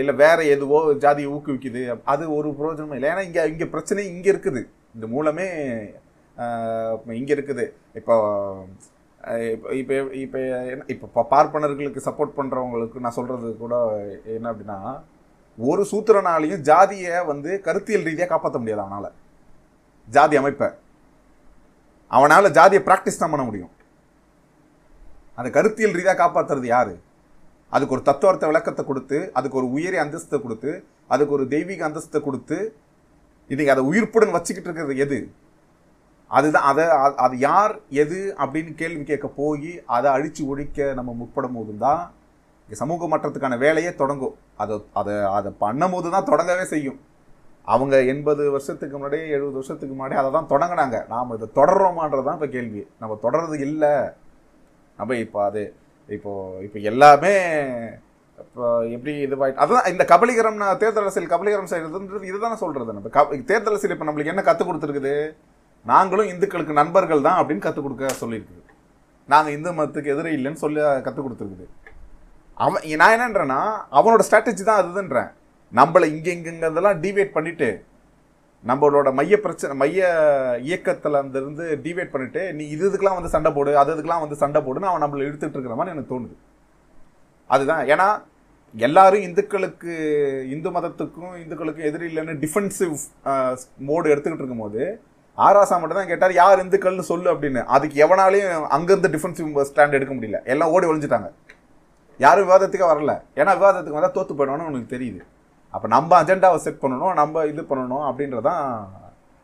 இல்லை 0.00 0.14
வேற 0.22 0.38
எதுவோ 0.54 0.78
ஜாதியை 1.04 1.28
ஊக்குவிக்குது. 1.34 1.82
அது 2.12 2.24
ஒரு 2.38 2.48
பிரயோஜனமும் 2.58 2.96
இல்லை. 2.98 3.10
ஏன்னா 3.12 3.22
இங்கே 3.28 3.42
இங்கே 3.52 3.66
பிரச்சனை 3.74 4.02
இங்கே 4.14 4.30
இருக்குது. 4.34 4.62
இந்த 4.96 5.06
மூலமே 5.14 5.46
இங்கே 7.20 7.32
இருக்குது. 7.36 7.64
இப்போ 8.00 8.14
இப்போ 9.50 9.68
இப்போ 9.80 9.94
இப்போ 10.24 10.38
என்ன 10.72 10.84
இப்போ 10.94 11.24
பார்ப்பனர்களுக்கு 11.32 12.06
சப்போர்ட் 12.06 12.36
பண்ணுறவங்களுக்கு 12.38 13.02
நான் 13.04 13.16
சொல்கிறது 13.18 13.50
கூட 13.64 13.74
என்ன 14.36 14.46
அப்படின்னா 14.52 14.78
ஒரு 15.68 15.82
சூத்திரனாலையும் 15.90 16.64
ஜாதியை 16.70 17.16
வந்து 17.30 17.50
கருத்தியல் 17.66 18.06
ரீதியாக 18.08 18.30
காப்பாற்ற 18.32 18.58
முடியாது 18.62 18.82
அவனால். 18.84 19.08
ஜாதி 20.08 20.36
அமைப்பை. 20.40 20.68
அவனால் 22.10 22.54
ஜாதியை 22.58 22.82
ப்ராக்டிஸ் 22.88 23.20
தான் 23.22 23.32
பண்ண 23.32 23.44
முடியும். 23.48 23.72
அந்த 25.38 25.48
கருத்தியல் 25.56 25.96
ரீதியாக 25.98 26.20
காப்பாற்றுறது 26.22 26.68
யாரு? 26.74 26.94
அதுக்கு 27.72 27.94
ஒரு 27.96 28.04
தத்துவார்த்த 28.08 28.50
விளக்கத்தை 28.50 28.82
கொடுத்து 28.90 29.18
அதுக்கு 29.36 29.58
ஒரு 29.60 29.68
உயரிய 29.76 30.00
அந்தஸ்தை 30.04 30.38
கொடுத்து 30.44 30.72
அதுக்கு 31.12 31.34
ஒரு 31.36 31.44
தெய்வீக 31.54 31.84
அந்தஸ்தை 31.88 32.20
கொடுத்து 32.26 32.58
இன்றைக்கி 33.50 33.72
அதை 33.74 33.84
உயிர்ப்புடன் 33.90 34.34
வச்சுக்கிட்டு 34.36 34.68
இருக்கிறது 34.68 34.96
எது? 35.04 35.18
அதுதான் 36.30 36.66
அதை 36.70 36.84
அது 37.24 37.36
யார் 37.48 37.72
எது 38.02 38.18
அப்படின்னு 38.42 38.72
கேள்வி 38.80 39.04
கேட்க 39.10 39.28
போய் 39.38 39.72
அதை 39.96 40.08
அழித்து 40.16 40.42
ஒழிக்க 40.52 40.92
நம்ம 40.98 41.10
முற்படும் 41.20 41.56
போது 41.58 41.72
தான் 41.86 42.02
சமூக 42.68 43.06
மாற்றத்துக்கான 43.12 43.56
வேலையே 43.62 43.90
தொடங்கும். 44.02 44.36
அதை 44.62 44.74
அதை 45.00 45.14
அதை 45.38 45.50
பண்ணும் 45.64 45.94
போது 45.94 46.08
தான் 46.14 46.28
தொடங்கவே 46.30 46.64
செய்யும். 46.74 46.98
அவங்க 47.68 47.96
எண்பது 48.12 48.42
வருஷத்துக்கு 48.54 48.94
முன்னாடி 48.96 49.18
எழுபது 49.34 49.56
வருஷத்துக்கு 49.60 49.94
முன்னாடி 49.96 50.16
அதை 50.20 50.30
தான் 50.36 50.48
தொடங்கினாங்க. 50.52 50.98
நாம் 51.12 51.34
இதை 51.36 51.48
தொடர்றோமான்றது 51.58 52.24
தான் 52.28 52.38
இப்போ 52.38 52.48
கேள்வி. 52.56 52.82
நம்ம 53.02 53.18
தொடர்றது 53.24 53.58
இல்லை. 53.68 53.92
நம்ம 54.98 55.18
இப்போ 55.24 55.40
அது 55.48 55.62
இப்போது 56.12 56.64
இப்போ 56.64 56.78
எல்லாமே 56.78 57.34
இப்போ 58.38 58.84
எப்படி 58.86 59.26
இதுவாயிட்டு 59.26 59.62
அதுதான் 59.64 59.90
இந்த 59.90 60.04
கபலீகரம் 60.08 60.54
நான் 60.54 60.78
தேர்தல் 60.78 61.02
அரசியல் 61.02 61.30
கபலீகரம் 61.30 61.70
செய்கிறதுன்றது 61.70 62.22
இதுதானே 62.22 62.56
சொல்கிறது 62.56 62.92
நம்ம. 62.92 63.08
க- 63.08 63.36
தேர்தல் 63.46 63.72
அரசியல் 63.72 63.98
இப்போ 63.98 64.12
நம்மளுக்கு 64.12 64.26
என்ன 64.26 64.42
கற்றுக் 64.42 64.68
கொடுத்துருக்குது? 64.70 65.14
நாங்களும் 65.84 66.26
இந்துக்களுக்கு 66.26 66.72
நண்பர்கள் 66.72 67.20
தான் 67.20 67.44
அப்படின்னு 67.44 67.58
கற்றுக் 67.58 67.84
கொடுக்க 67.84 68.26
சொல்லியிருக்குது 68.26 68.60
நாங்கள் 69.28 69.52
இந்து 69.52 69.72
மதத்துக்கு 69.72 70.12
எதிரே 70.14 70.30
இல்லைன்னு 70.34 70.62
சொல்லி 70.64 70.80
கற்றுக் 71.00 71.26
கொடுத்துருக்குது. 71.26 71.66
அவன் 72.54 72.82
நான் 72.96 73.20
என்னன்றேன்னா 73.20 73.60
அவனோட 73.92 74.20
ஸ்ட்ராட்டஜி 74.30 74.62
தான் 74.62 74.84
அதுதுன்றேன். 74.84 75.30
நம்மளை 75.72 76.04
இங்கே 76.04 76.34
இங்கங்கிறதெல்லாம் 76.34 77.00
டிவேட் 77.00 77.34
பண்ணிவிட்டு 77.34 77.68
நம்மளோட 78.70 79.08
மைய 79.18 79.36
பிரச்சனை 79.44 79.72
மைய 79.82 80.00
இயக்கத்தில் 80.66 81.16
இருந்து 81.40 81.64
டிவேட் 81.84 82.12
பண்ணிட்டு 82.12 82.42
நீ 82.58 82.64
இது 82.74 82.84
இதுக்கெல்லாம் 82.88 83.18
வந்து 83.18 83.32
சண்டை 83.34 83.50
போடு 83.56 83.70
அது 83.80 83.94
இதுக்கெலாம் 83.94 84.24
வந்து 84.24 84.38
சண்டை 84.42 84.60
போடுன்னு 84.66 84.90
அவன் 84.90 85.02
நம்மளை 85.04 85.24
இழுத்துட்டு 85.28 85.56
இருக்கிற 85.58 85.76
மாதிரி 85.78 85.94
எனக்கு 85.94 86.12
தோணுது. 86.12 86.36
அதுதான். 87.54 87.82
ஏன்னா 87.92 88.06
எல்லாரும் 88.74 89.24
இந்துக்களுக்கு 89.28 89.94
இந்து 90.54 90.70
மதத்துக்கும் 90.76 91.34
இந்துக்களுக்கும் 91.40 91.88
எதிரி 91.88 92.06
இல்லைன்னு 92.10 92.36
டிஃபென்சிவ் 92.44 92.94
மோடு 93.88 94.12
எடுத்துக்கிட்டு 94.12 94.44
இருக்கும்போது 94.44 94.82
ஆராசா 95.38 95.74
மட்டும் 95.80 95.98
தான் 95.98 96.10
கேட்டார் 96.12 96.32
யார் 96.42 96.62
இந்துக்கள்னு 96.64 97.10
சொல்லு 97.10 97.28
அப்படின்னு. 97.34 97.60
அதுக்கு 97.74 97.96
எவனாலையும் 98.06 98.64
அங்கேருந்து 98.76 99.12
டிஃபென்சிவ் 99.16 99.60
ஸ்டாண்ட் 99.70 99.98
எடுக்க 99.98 100.14
முடியல. 100.14 100.40
எல்லாம் 100.54 100.72
ஓடி 100.76 100.88
ஒழிஞ்சிட்டாங்க 100.92 101.30
யாரும் 102.24 102.46
விவாதத்துக்கே 102.46 102.88
வரல. 102.92 103.12
ஏன்னா 103.40 103.52
விவாதத்துக்கு 103.60 103.98
வந்தால் 103.98 104.16
தோத்து 104.16 104.32
போயிடும்னு 104.38 104.70
உனக்கு 104.70 104.94
தெரியுது. 104.96 105.22
அப்போ 105.74 105.86
நம்ம 105.94 106.10
அஜெண்டாவை 106.22 106.58
செட் 106.64 106.82
பண்ணணும் 106.82 107.14
நம்ம 107.20 107.44
இது 107.52 107.62
பண்ணணும் 107.70 108.04
அப்படின்றதான் 108.08 108.64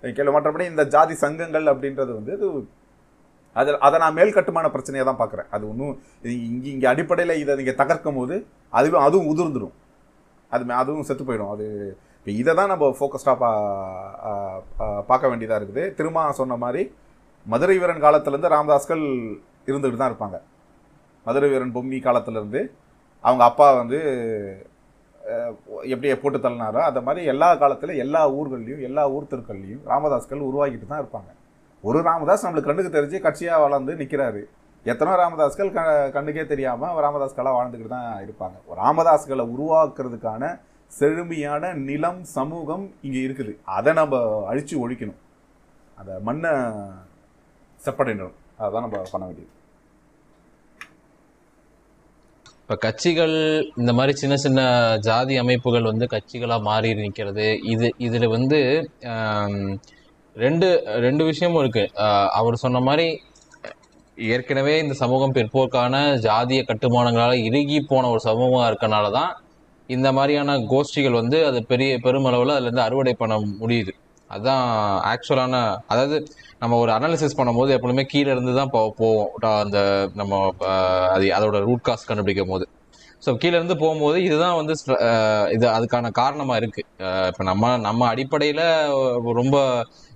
கேள்வி. 0.03 0.33
மற்றபடி 0.37 0.65
இந்த 0.73 0.85
ஜாதி 0.95 1.15
சங்கங்கள் 1.23 1.71
அப்படின்றது 1.73 2.13
வந்து 2.19 2.33
இது 2.39 2.49
அது 3.57 3.71
அதை 3.87 3.97
நான் 4.03 4.17
மேல்கட்டுமான 4.19 4.67
பிரச்சனையை 4.75 5.05
தான் 5.09 5.21
பார்க்குறேன். 5.21 5.49
அது 5.55 5.65
ஒன்றும் 5.71 5.95
இங்கே 6.51 6.71
இங்கே 6.75 6.89
அடிப்படையில் 6.93 7.41
இதை 7.43 7.53
நீங்கள் 7.61 7.79
தகர்க்கும் 7.81 8.19
போது 8.19 8.37
அதுவும் 8.79 9.05
அதுவும் 9.07 9.29
உதிர்ந்துடும் 9.33 9.75
அது 10.55 10.73
அதுவும் 10.83 11.07
செத்து 11.09 11.25
போயிடும். 11.29 11.53
அது 11.55 11.67
இப்போ 12.19 12.31
இதை 12.41 12.53
தான் 12.59 12.71
நம்ம 12.73 12.87
ஃபோக்கஸ்டாக 12.99 13.37
பா 13.43 13.51
பார்க்க 15.11 15.31
வேண்டியதாக 15.31 15.59
இருக்குது. 15.61 15.83
திரும்ப 15.99 16.25
சொன்ன 16.41 16.57
மாதிரி 16.65 16.83
மதுரை 17.47 17.77
வீரன் 17.81 18.05
காலத்துலேருந்து 18.07 18.55
ராமதாஸ்கள் 18.55 19.05
இருந்துகிட்டு 19.69 20.01
தான் 20.03 20.13
இருப்பாங்க. 20.13 20.39
மதுரை 21.27 21.49
வீரன் 21.53 21.75
பொம்மி 21.77 21.99
காலத்துலேருந்து 22.07 22.63
அவங்க 23.25 23.43
அப்பா 23.51 23.67
வந்து 23.81 23.99
எப்படி 25.93 26.09
போட்டு 26.23 26.39
தள்ளினாரோ 26.45 26.81
அதை 26.89 27.01
மாதிரி 27.07 27.23
எல்லா 27.33 27.49
காலத்தில் 27.63 27.93
எல்லா 28.05 28.23
ஊர்கள்லையும் 28.39 28.85
எல்லா 28.89 29.03
ஊர் 29.17 29.31
தெருக்கள்லையும் 29.33 29.83
ராமதாஸ்கள் 29.93 30.47
உருவாக்கிட்டு 30.51 30.87
தான் 30.93 31.03
இருப்பாங்க. 31.03 31.31
ஒரு 31.89 31.99
ராமதாஸ் 32.11 32.45
நம்மளுக்கு 32.45 32.71
கண்ணுக்கு 32.71 32.95
தெரிஞ்சு 32.97 33.19
கட்சியாக 33.27 33.65
வளர்ந்து 33.65 33.93
நிற்கிறாரு 34.01 34.43
எத்தனோ 34.91 35.15
ராமதாஸ்கள் 35.23 35.71
க 35.77 35.81
கண்ணுக்கே 36.17 36.45
தெரியாமல் 36.53 37.03
ராமதாஸ்களாக 37.05 37.57
வாழ்ந்துக்கிட்டு 37.59 37.95
தான் 37.97 38.11
இருப்பாங்க. 38.27 38.57
ராமதாஸ்களை 38.83 39.45
உருவாக்குறதுக்கான 39.55 40.51
செழுமையான 40.93 41.73
நிலம் 41.89 42.21
சமூகம் 42.37 42.87
இங்கே 43.07 43.23
இருக்குது. 43.27 43.53
அதை 43.77 43.93
நம்ம 44.01 44.23
அழித்து 44.51 44.75
ஒழிக்கணும். 44.85 45.21
அந்த 46.01 46.13
மண்ணை 46.29 46.53
செப்படைடணும் 47.81 48.37
அதுதான் 48.61 48.85
நம்ம 48.87 49.03
பண்ண 49.15 49.25
வேண்டியது. 49.29 49.53
இப்போ 52.69 52.77
கட்சிகள் 52.81 53.35
இந்த 53.77 53.91
மாதிரி 53.93 54.13
சின்ன 54.13 54.35
சின்ன 54.37 54.61
ஜாதி 54.99 55.35
அமைப்புகள் 55.37 55.87
வந்து 55.87 56.07
கட்சிகளாக 56.07 56.61
மாறி 56.63 56.89
நிற்கிறது 56.95 57.47
இது 57.65 57.87
இதில் 57.99 58.27
வந்து 58.29 58.59
ரெண்டு 60.37 60.69
ரெண்டு 60.99 61.23
விஷயமும் 61.25 61.61
இருக்குது 61.63 61.93
அவர் 62.31 62.57
சொன்ன 62.57 62.81
மாதிரி 62.81 63.07
ஏற்கனவே 64.29 64.75
இந்த 64.79 64.95
சமூகம் 64.95 65.35
பிற்போக்கான 65.37 66.03
ஜாதிய 66.19 66.63
கட்டுமானங்களால் 66.65 67.45
இறுகி 67.45 67.79
போன 67.87 68.11
ஒரு 68.11 68.23
சமூகமாக 68.27 68.69
இருக்கனால 68.71 69.11
தான் 69.11 69.33
இந்த 69.89 70.11
மாதிரியான 70.13 70.59
கோஷ்டிகள் 70.71 71.19
வந்து 71.21 71.41
அது 71.47 71.63
பெரிய 71.65 71.95
பெருமளவில் 72.05 72.57
அதுலேருந்து 72.57 72.87
அறுவடை 72.87 73.15
பண்ண 73.15 73.37
முடியுது. 73.63 73.95
அதுதான் 74.31 74.65
ஆக்சுவலான 75.13 75.55
அதாவது 75.87 76.19
நம்ம 76.61 76.77
ஒரு 76.77 76.93
அனாலிசிஸ் 76.93 77.39
பண்ணும்போது 77.39 77.73
எப்பவுமே 77.77 78.03
கீழே 78.03 78.31
இருந்து 78.31 78.55
தான் 78.55 78.71
போ- 78.73 78.91
போவோம். 78.91 79.29
டா- 79.43 79.61
அந்த 79.65 79.79
நம்ம 80.15 80.55
அது 81.15 81.27
அதோட 81.39 81.59
ரூட் 81.65 81.87
காஸ்ட் 81.89 82.07
கண்டுபிடிக்கும் 82.07 82.49
போது 82.49 82.69
ஸோ 83.27 83.31
கீழே 83.37 83.55
இருந்து 83.55 83.77
போகும்போது 83.77 84.23
இதுதான் 84.23 84.57
வந்து 84.57 84.75
ஸ்ட்ர- 84.81 85.53
இது 85.53 85.67
அதுக்கான 85.69 86.11
காரணமாக 86.11 86.61
இருக்கு. 86.63 86.83
இப்போ 87.27 87.45
நம்ம 87.45 87.77
நம்ம 87.77 88.07
அடிப்படையில் 88.07 88.63
ரொம்ப 89.41 89.57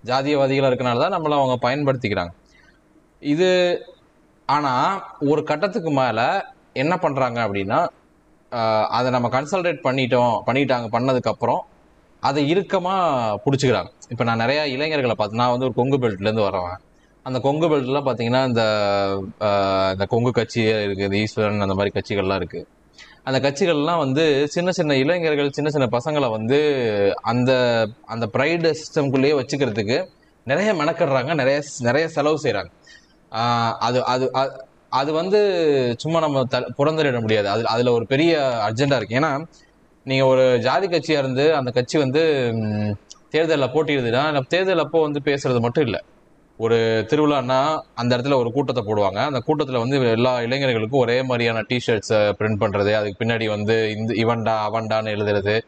ஜாதியவாதிகளாக 0.05 0.71
இருக்கனால 0.73 1.03
தான் 1.05 1.15
நம்மளை 1.15 1.37
அவங்க 1.39 1.57
பயன்படுத்திக்கிறாங்க. 1.69 2.33
இது 3.21 3.51
ஆனால் 4.49 5.03
ஒரு 5.21 5.43
கட்டத்துக்கு 5.45 5.91
மேலே 5.91 6.27
என்ன 6.73 6.95
பண்ணுறாங்க 7.03 7.39
அப்படின்னா 7.47 7.81
அதை 8.97 9.11
நம்ம 9.11 9.29
கன்சல்டேட் 9.29 9.85
பண்ணிட்டோம் 9.85 10.35
பண்ணிட்டாங்க 10.47 10.87
பண்ணதுக்கப்புறம் 10.97 11.63
அதை 12.21 12.49
இறுக்கமாக 12.49 13.41
பிடிச்சிக்கிறாங்க. 13.45 13.91
இப்போ 14.13 14.25
நான் 14.25 14.37
நிறைய 14.37 14.61
இளைஞர்களை 14.67 15.15
பார்த்து 15.15 15.37
நான் 15.37 15.51
வந்து 15.51 15.65
ஒரு 15.65 15.75
கொங்கு 15.75 15.99
பெல்ட்லேருந்து 15.99 16.47
வரவன் 16.47 16.81
அந்த 17.27 17.39
கொங்கு 17.41 17.67
பெல்ட்லாம் 17.69 18.07
பார்த்தீங்கன்னா 18.07 18.45
இந்த 18.45 18.63
இந்த 19.93 20.07
கொங்கு 20.07 20.31
கட்சி 20.31 20.61
இருக்குது 20.87 21.07
இந்த 21.07 21.17
ஈஸ்வரன் 21.17 21.61
அந்த 21.61 21.75
மாதிரி 21.75 21.93
கட்சிகள்லாம் 21.95 22.41
இருக்குது 22.41 22.67
அந்த 23.25 23.39
கட்சிகள்லாம் 23.41 23.99
வந்து 23.99 24.25
சின்ன 24.49 24.71
சின்ன 24.71 24.97
இளைஞர்கள் 24.97 25.51
சின்ன 25.51 25.71
சின்ன 25.71 25.87
பசங்களை 25.87 26.29
வந்து 26.31 26.59
அந்த 27.23 27.53
அந்த 28.07 28.27
ப்ரைடு 28.27 28.71
சிஸ்டம்குள்ளேயே 28.81 29.37
வச்சுக்கிறதுக்கு 29.41 29.99
நிறைய 30.47 30.71
மெனக்கிடுறாங்க 30.75 31.35
நிறைய 31.35 31.59
நிறைய 31.81 32.09
செலவு 32.09 32.39
செய்கிறாங்க 32.43 32.71
அது 33.81 33.99
அது 34.05 34.27
அது 34.91 35.13
வந்து 35.13 35.39
சும்மா 35.99 36.21
நம்ம 36.21 36.45
த 36.45 36.57
புறந்தரிட 36.77 37.21
முடியாது. 37.21 37.49
அது 37.49 37.63
அதில் 37.67 37.89
ஒரு 37.89 38.07
பெரிய 38.07 38.33
அர்ஜெண்டா 38.67 38.97
இருக்குது 38.99 39.21
ஏன்னா 39.21 39.31
நீங்கள் 40.07 40.27
ஒரு 40.27 40.45
ஜாதி 40.59 40.87
கட்சியாக 40.87 41.23
இருந்து 41.23 41.45
அந்த 41.57 41.71
கட்சி 41.71 41.97
வந்து 41.99 42.23
தேர்தலில் 43.33 43.73
போட்டியிடுதுன்னா 43.75 44.25
நம்ம 44.25 44.45
தேர்தல் 44.49 44.79
அப்போ 44.79 45.01
வந்து 45.01 45.21
பேசுறது 45.25 45.61
மட்டும் 45.61 45.85
இல்லை. 45.85 46.01
ஒரு 46.57 46.77
திருவிழான்னா 47.09 47.61
அந்த 47.95 48.17
இடத்துல 48.17 48.35
ஒரு 48.35 48.53
கூட்டத்தை 48.53 48.85
போடுவாங்க. 48.85 49.19
அந்த 49.25 49.39
கூட்டத்தில் 49.39 49.79
வந்து 49.79 50.11
எல்லா 50.11 50.41
இளைஞர்களுக்கும் 50.41 51.01
ஒரே 51.01 51.23
மாதிரியான 51.23 51.61
டிஷர்ட்ஸை 51.61 52.33
பிரிண்ட் 52.39 52.63
பண்ணுறது 52.63 52.93
அதுக்கு 52.95 53.25
பின்னாடி 53.25 53.49
வந்து 53.49 53.95
இந்த 53.97 54.15
இவன்டா 54.15 54.57
அவன்டான்னு 54.69 55.11
எழுதுறது. 55.15 55.61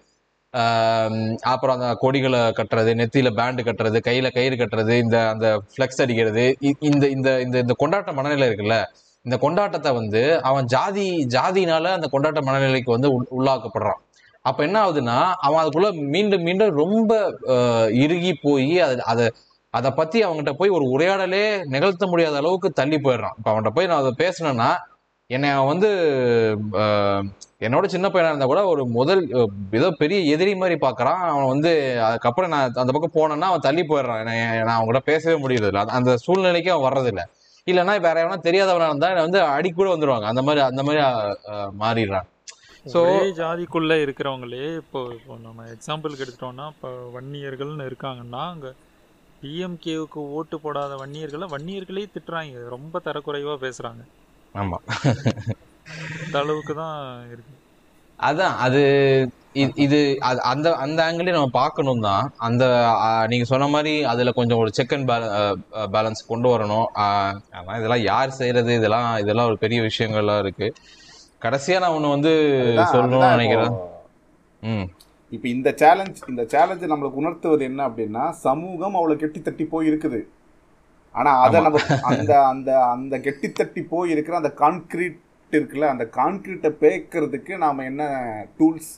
அப்புறம் 1.43 1.81
அந்த 1.81 1.95
கொடிகளை 1.99 2.41
கட்டுறது 2.41 2.93
நெத்தியில் 2.95 3.37
பேண்டு 3.37 3.63
கட்டுறது 3.63 4.01
கையில் 4.01 4.31
கயிறு 4.31 4.57
கட்டுறது 4.57 4.91
இந்த 4.91 5.29
அந்த 5.29 5.47
ஃப்ளெக்ஸ் 5.57 6.03
அடிக்கிறது 6.03 6.57
இ- 6.61 6.77
இந்த 6.79 7.07
இந்த 7.07 7.41
இந்த 7.41 7.59
இந்த 7.59 7.75
கொண்டாட்ட 7.79 8.13
மனநிலை 8.13 8.49
இருக்குல்ல 8.49 8.83
இந்த 9.23 9.37
கொண்டாட்டத்தை 9.41 9.95
வந்து 9.95 10.43
அவன் 10.43 10.65
ஜாதி 10.65 11.27
ஜாதினால 11.27 11.85
அந்த 11.85 12.09
கொண்டாட்ட 12.13 12.41
மனநிலைக்கு 12.45 12.91
வந்து 12.91 13.11
உள்- 13.13 13.27
உள்ளாக்கப்படுறான். 13.39 14.03
அப்ப 14.45 14.65
என்ன 14.65 14.91
ஆகுதுன்னா 14.91 15.33
அவன் 15.33 15.65
அதுக்குள்ள 15.65 16.09
மீண்டும் 16.09 16.43
மீண்டும் 16.43 16.77
ரொம்ப 16.77 17.37
இறுகி 17.91 18.39
போய் 18.43 18.81
அது 18.81 19.05
அதை 19.05 19.33
அதை 19.71 19.91
பத்தி 19.91 20.25
அவன்கிட்ட 20.25 20.53
போய் 20.53 20.69
ஒரு 20.69 20.85
உரையாடலே 20.85 21.65
நிகழ்த்த 21.65 22.07
முடியாத 22.07 22.37
அளவுக்கு 22.37 22.71
தள்ளி 22.71 22.97
போயிடுறான். 22.97 23.33
இப்ப 23.37 23.53
அவன்கிட்ட 23.53 23.69
போய் 23.69 23.87
நான் 23.87 24.03
அதை 24.03 24.15
பேசினேன்னா 24.19 24.77
என்னை 25.27 25.51
அவன் 25.51 25.67
வந்து 25.67 25.89
என்னோட 27.61 27.87
சின்ன 27.87 28.09
பையனா 28.09 28.27
இருந்தா 28.27 28.45
கூட 28.45 28.65
ஒரு 28.65 28.87
முதல் 28.87 29.49
ஏதோ 29.71 29.91
பெரிய 29.91 30.33
எதிரி 30.33 30.55
மாதிரி 30.55 30.79
பாக்குறான். 30.87 31.17
அவன் 31.17 31.47
வந்து 31.47 32.03
அதுக்கப்புறம் 32.05 32.51
நான் 32.51 32.73
அந்த 32.75 32.93
பக்கம் 32.93 33.31
போனேன்னா 33.31 33.45
அவன் 33.45 33.61
தள்ளி 33.61 33.83
போயிடுறான். 33.83 34.25
என்னை- 34.25 34.57
நான் 34.57 34.77
அவங்க 34.77 34.85
கூட 34.85 34.99
பேசவே 34.99 35.43
முடியறதில்ல. 35.43 35.85
அந்த 35.85 36.17
சூழ்நிலைக்கு 36.17 36.73
அவன் 36.73 37.05
இல்லை 37.05 37.25
இல்லைன்னா 37.71 38.01
வேற 38.01 38.25
எவனா 38.25 38.39
தெரியாதவனா 38.43 38.87
இருந்தா 38.87 39.09
என்னை 39.09 39.23
வந்து 39.23 39.41
அடி 39.41 39.71
கூட 39.71 40.15
அந்த 40.15 40.43
மாதிரி 40.43 40.65
அந்த 40.65 40.83
மாதிரி 40.83 41.05
மாறிடுறான். 41.81 42.33
So- 42.87 43.17
ஒரே 43.17 43.31
ஜாதிக்குள்ள 43.31 43.95
இருக்கிறவங்களே 44.05 44.77
இப்போ 44.77 45.09
இப்போ 45.13 45.37
நம்ம 45.43 45.65
எக்ஸாம்பிளுக்கு 45.65 46.27
எடுத்துட்டோம்னா 46.27 46.67
இப்போ 46.67 47.11
வன்னியர்கள்னு 47.15 47.91
இருக்காங்கன்னா 47.91 48.49
அங்க 48.49 48.73
டிஎம்கேவுக்கு 49.43 50.23
ஓட்டு 50.37 50.61
போடாத 50.61 50.95
வன்னியர்களை 50.95 51.47
வன்னியர்களே 51.47 52.05
திட்டுறாங்க. 52.15 52.69
ரொம்ப 52.69 53.01
தரக்குறைவா 53.05 53.55
பேசுறாங்க. 53.61 54.05
ஆமா. 54.55 54.77
இந்த 56.27 56.39
அளவுக்கு 56.39 56.75
தான் 56.75 57.27
இருக்கு. 57.27 57.55
அதான் 58.21 58.57
அது 58.57 58.83
இது 59.53 60.17
அது- 60.21 60.45
அந்த 60.53 60.75
அந்த 60.75 61.13
ஆங்கிளே 61.13 61.31
நம்ம 61.31 61.47
பார்க்கணும் 61.47 62.01
தான். 62.01 62.33
அந்த 62.37 62.65
நீங்க 63.29 63.45
சொன்ன 63.45 63.69
மாதிரி 63.69 64.05
அதுல 64.05 64.31
கொஞ்சம் 64.31 64.59
ஒரு 64.59 64.73
செக் 64.73 64.93
அண்ட் 64.93 65.11
பேலன்ஸ் 65.75 66.27
கொண்டு 66.27 66.59
வரணும். 66.59 66.87
இதெல்லாம் 67.77 68.03
யார் 68.03 68.31
செய்யறது? 68.31 68.75
இதெல்லாம் 68.75 69.17
இதெல்லாம் 69.17 69.47
ஒரு 69.47 69.59
பெரிய 69.59 69.81
விஷயங்கள்லாம் 69.81 70.39
இருக்கு. 70.39 70.75
கடைசியா 71.45 71.79
நான் 71.83 71.97
ஒண்ணு 71.97 72.15
வந்து 72.17 72.33
சொல்லணும்னு 72.93 73.35
நினைக்கிறேன். 73.37 73.75
இப்போ 75.33 75.47
இந்த 75.57 75.69
சேலஞ்ச் 75.83 76.19
இந்த 76.33 76.43
சேலஞ்சு 76.55 76.91
நம்மளுக்கு 76.93 77.21
உணர்த்துவது 77.23 77.65
என்ன 77.71 77.81
அப்படின்னா 77.89 78.25
சமூகம் 78.47 78.97
அவ்வளோ 78.99 79.17
கெட்டி 79.23 79.41
தட்டி 79.41 79.65
போய் 79.73 79.91
இருக்குது 79.91 80.21
ஆனா 81.15 81.31
அதை. 81.45 81.59
நம்ம 81.67 81.81
அந்த 82.11 82.33
அந்த 82.53 82.71
அந்த 82.95 83.15
கெட்டி 83.27 83.49
தட்டி 83.61 83.83
போய் 83.93 84.13
இருக்கிற 84.15 84.37
அந்த 84.41 84.53
கான்கிரீட் 84.63 85.19
இருக்குல்ல 85.53 85.89
அந்த 85.95 86.05
கான்கிரீட்டை 86.19 86.71
பேக்கிறதுக்கு 86.83 87.57
நாம 87.65 87.85
என்ன 87.91 88.05
டூல்ஸ் 88.59 88.93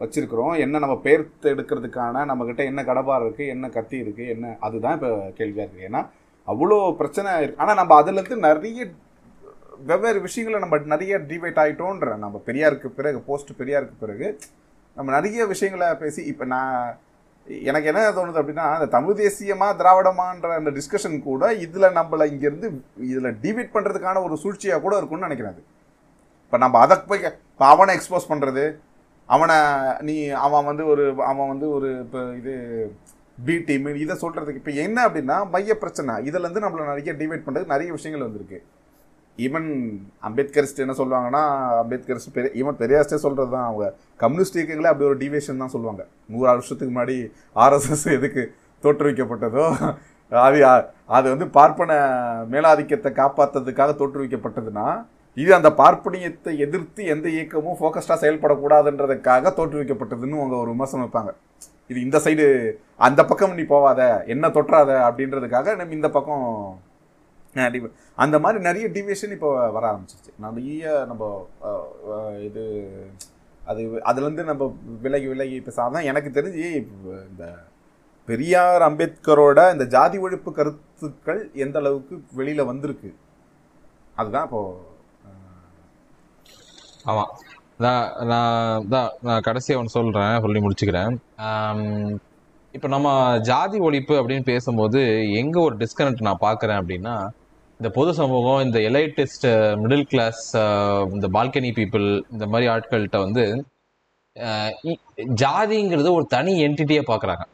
வச்சிருக்கிறோம் 0.00 0.54
என்ன 0.64 0.80
நம்ம 0.84 0.96
பேர்த்து 1.06 1.52
எடுக்கிறதுக்கான 1.52 2.24
நம்மக்கிட்ட 2.30 2.64
என்ன 2.70 2.80
கடப்பார் 2.90 3.24
இருக்கு 3.24 3.44
என்ன 3.54 3.68
கத்தி 3.76 3.96
இருக்கு 4.04 4.24
என்ன 4.34 4.56
அதுதான் 4.66 4.96
இப்போ 4.98 5.10
கேள்வியா 5.38 5.64
இருக்கு. 5.66 5.86
ஏன்னா 5.88 6.02
அவ்வளோ 6.48 6.76
பிரச்சனை 7.00 7.30
இருக்கு. 7.44 7.60
ஆனால் 7.62 7.78
நம்ம 7.80 7.94
அதுலேருந்து 8.00 8.38
நிறைய 8.48 8.84
வெவ்வேறு 9.78 10.20
விஷயங்களை 10.20 10.58
நம்ம 10.60 10.78
நிறைய 10.94 11.18
டிவைட் 11.30 11.60
ஆகிட்டோன்ற 11.62 12.16
நம்ம 12.16 12.40
பெரியாருக்கு 12.46 12.88
பிறகு 12.90 13.18
போஸ்ட் 13.26 13.52
பெரியாருக்கு 13.60 13.96
பிறகு 14.00 14.28
நம்ம 14.96 15.08
நிறைய 15.12 15.46
விஷயங்களை 15.46 15.88
பேசி 15.94 16.22
இப்போ 16.32 16.44
நான் 16.44 16.96
எனக்கு 17.66 17.88
என்ன 17.90 18.08
தோணுது 18.16 18.40
அப்படின்னா 18.40 18.64
அந்த 18.76 18.86
தமிழ் 18.86 19.18
தேசியமாக 19.20 19.76
திராவிடமான்ற 19.80 20.48
அந்த 20.56 20.70
டிஸ்கஷன் 20.70 21.16
கூட 21.22 21.52
இதில் 21.64 21.94
நம்மளை 21.98 22.24
இங்கேருந்து 22.32 22.68
இதில் 23.10 23.38
டிவைட் 23.44 23.74
பண்ணுறதுக்கான 23.76 24.22
ஒரு 24.22 24.36
சூழ்ச்சியாக 24.36 24.82
கூட 24.82 24.96
இருக்கும்னு 24.98 25.28
நினைக்கிறேன் 25.28 25.60
இப்போ 26.44 26.58
நம்ம 26.58 26.78
அதை 26.80 26.96
போய் 27.10 27.24
இப்போ 27.24 27.66
அவனை 27.66 27.94
எக்ஸ்போஸ் 27.96 28.30
பண்ணுறது 28.32 28.64
அவனை 29.28 29.56
நீ 30.00 30.16
அவன் 30.46 30.64
வந்து 30.64 30.86
ஒரு 30.86 31.04
அவன் 31.30 31.48
வந்து 31.48 31.66
ஒரு 31.70 31.88
இப்போ 32.04 32.20
இது 32.40 32.54
பி 33.38 33.56
டீம் 33.66 33.86
இதை 34.04 34.14
சொல்கிறதுக்கு 34.22 34.60
இப்போ 34.62 34.72
என்ன 34.84 34.98
அப்படின்னா 35.08 35.36
மைய 35.54 35.74
பிரச்சனை. 35.74 36.14
இதுலேருந்து 36.28 36.64
நம்மளை 36.64 36.84
நிறைய 36.92 37.12
டிவைட் 37.12 37.44
பண்ணுறதுக்கு 37.46 37.74
நிறைய 37.74 37.90
விஷயங்கள் 37.92 38.26
வந்திருக்கு. 38.26 38.58
ஈவன் 39.46 39.68
அம்பேத்கரிஸ்ட் 40.28 40.82
என்ன 40.84 40.94
சொல்லுவாங்கன்னா 41.00 41.42
அம்பேத்கரிஸ்ட் 41.82 42.34
பெரிய 42.36 42.50
ஈவன் 42.60 42.78
பெரியார்ஸ்டே 42.82 43.18
சொல்கிறது 43.24 43.50
தான் 43.56 43.66
அவங்க. 43.68 43.86
கம்யூனிஸ்ட் 44.22 44.58
இயக்கங்களே 44.58 44.90
அப்படி 44.92 45.08
ஒரு 45.10 45.18
டிவியேஷன் 45.24 45.62
தான் 45.62 45.74
சொல்லுவாங்க. 45.74 46.02
நூறு 46.32 46.48
வருஷத்துக்கு 46.52 46.92
முன்னாடி 46.94 47.16
ஆர்எஸ்எஸ் 47.64 48.06
எதுக்கு 48.16 48.44
தோற்றுவிக்கப்பட்டதோ 48.84 49.66
அது 50.32 50.58
அது 51.16 51.26
வந்து 51.34 51.46
பார்ப்பன 51.58 51.92
மேலாதிக்கத்தை 52.54 53.10
காப்பாற்றுறதுக்காக 53.20 53.92
தோற்றுவிக்கப்பட்டதுன்னா 54.00 54.88
இது 55.36 55.50
அந்த 55.56 55.70
பார்ப்பனியத்தை 55.80 56.52
எதிர்த்து 56.64 57.02
எந்த 57.14 57.26
இயக்கமும் 57.36 57.78
ஃபோக்கஸ்டாக 57.80 58.18
செயல்படக்கூடாதுன்றதுக்காக 58.22 59.52
தோற்றுவிக்கப்பட்டதுன்னு 59.58 60.40
அவங்க 60.40 60.56
ஒரு 60.62 60.70
விமர்சனம் 60.74 61.04
வைப்பாங்க. 61.04 61.30
இது 61.90 61.98
இந்த 62.06 62.18
சைடு 62.24 62.46
அந்த 63.06 63.20
பக்கம் 63.30 63.56
நீ 63.58 63.64
போவாத 63.74 64.00
என்ன 64.34 64.48
தொற்றாத 64.56 64.90
அப்படின்றதுக்காக 65.08 65.76
நம்ம 65.78 65.96
இந்த 65.98 66.08
பக்கம் 66.16 66.44
அந்த 68.24 68.36
மாதிரி 68.44 68.58
நிறைய 68.68 68.86
டிவியேஷன் 68.96 69.34
இப்போ 69.36 69.50
வர 69.76 69.84
ஆரம்பிச்சிருச்சு. 69.90 70.32
நிறைய 70.46 70.82
நம்ம 71.10 71.22
இது 72.48 72.64
அது 73.70 73.82
அதுலேருந்து 74.10 74.44
நம்ம 74.50 74.66
விலகி 75.04 75.26
விலகி 75.32 75.56
இப்போ 75.60 75.72
சாதான் 75.78 76.08
எனக்கு 76.10 76.30
தெரிஞ்சு 76.36 76.66
இந்த 77.30 77.46
பெரியார் 78.28 78.82
அம்பேத்கரோட 78.88 79.58
இந்த 79.74 79.84
ஜாதி 79.96 80.16
ஒழிப்பு 80.26 80.50
கருத்துக்கள் 80.58 81.40
எந்த 81.64 81.76
அளவுக்கு 81.82 82.14
வெளியில் 82.38 82.68
வந்திருக்கு? 82.70 83.10
அதுதான் 84.20 84.46
இப்போ 84.48 84.62
ஆமாம் 87.10 87.32
நான் 87.84 88.08
நான் 88.30 88.86
தான் 88.94 89.10
நான் 89.26 89.44
கடைசியாக 89.48 89.80
ஒன்று 89.80 89.96
சொல்கிறேன் 89.96 90.42
சொல்லி 90.44 90.60
முடிச்சுக்கிறேன். 90.64 91.14
இப்போ 92.78 92.88
நம்ம 92.88 93.08
ஜாதி 93.46 93.78
ஒழிப்பு 93.86 94.14
அப்படின்னு 94.18 94.44
பேசும்போது 94.50 95.00
எங்கே 95.38 95.58
ஒரு 95.58 95.74
டிஸ்கனெக்ட் 95.80 96.26
நான் 96.26 96.44
பார்க்குறேன் 96.44 96.78
அப்படின்னா 96.80 97.14
இந்த 97.80 97.88
பொது 97.96 98.10
சமூகம் 98.18 98.60
இந்த 98.66 98.78
எலைட்டிஸ்ட் 98.88 99.46
மிடில் 99.82 100.04
கிளாஸ் 100.10 100.42
இந்த 101.14 101.26
பால்கனி 101.36 101.70
பீப்புள் 101.78 102.06
இந்த 102.34 102.44
மாதிரி 102.46 102.66
ஆட்கள்கிட்ட 102.74 103.18
வந்து 103.24 103.44
ஜாதிங்கிறது 105.42 106.10
ஒரு 106.18 106.26
தனி 106.34 106.52
என்டிட்டியாக 106.66 107.06
பார்க்குறாங்க 107.10 107.44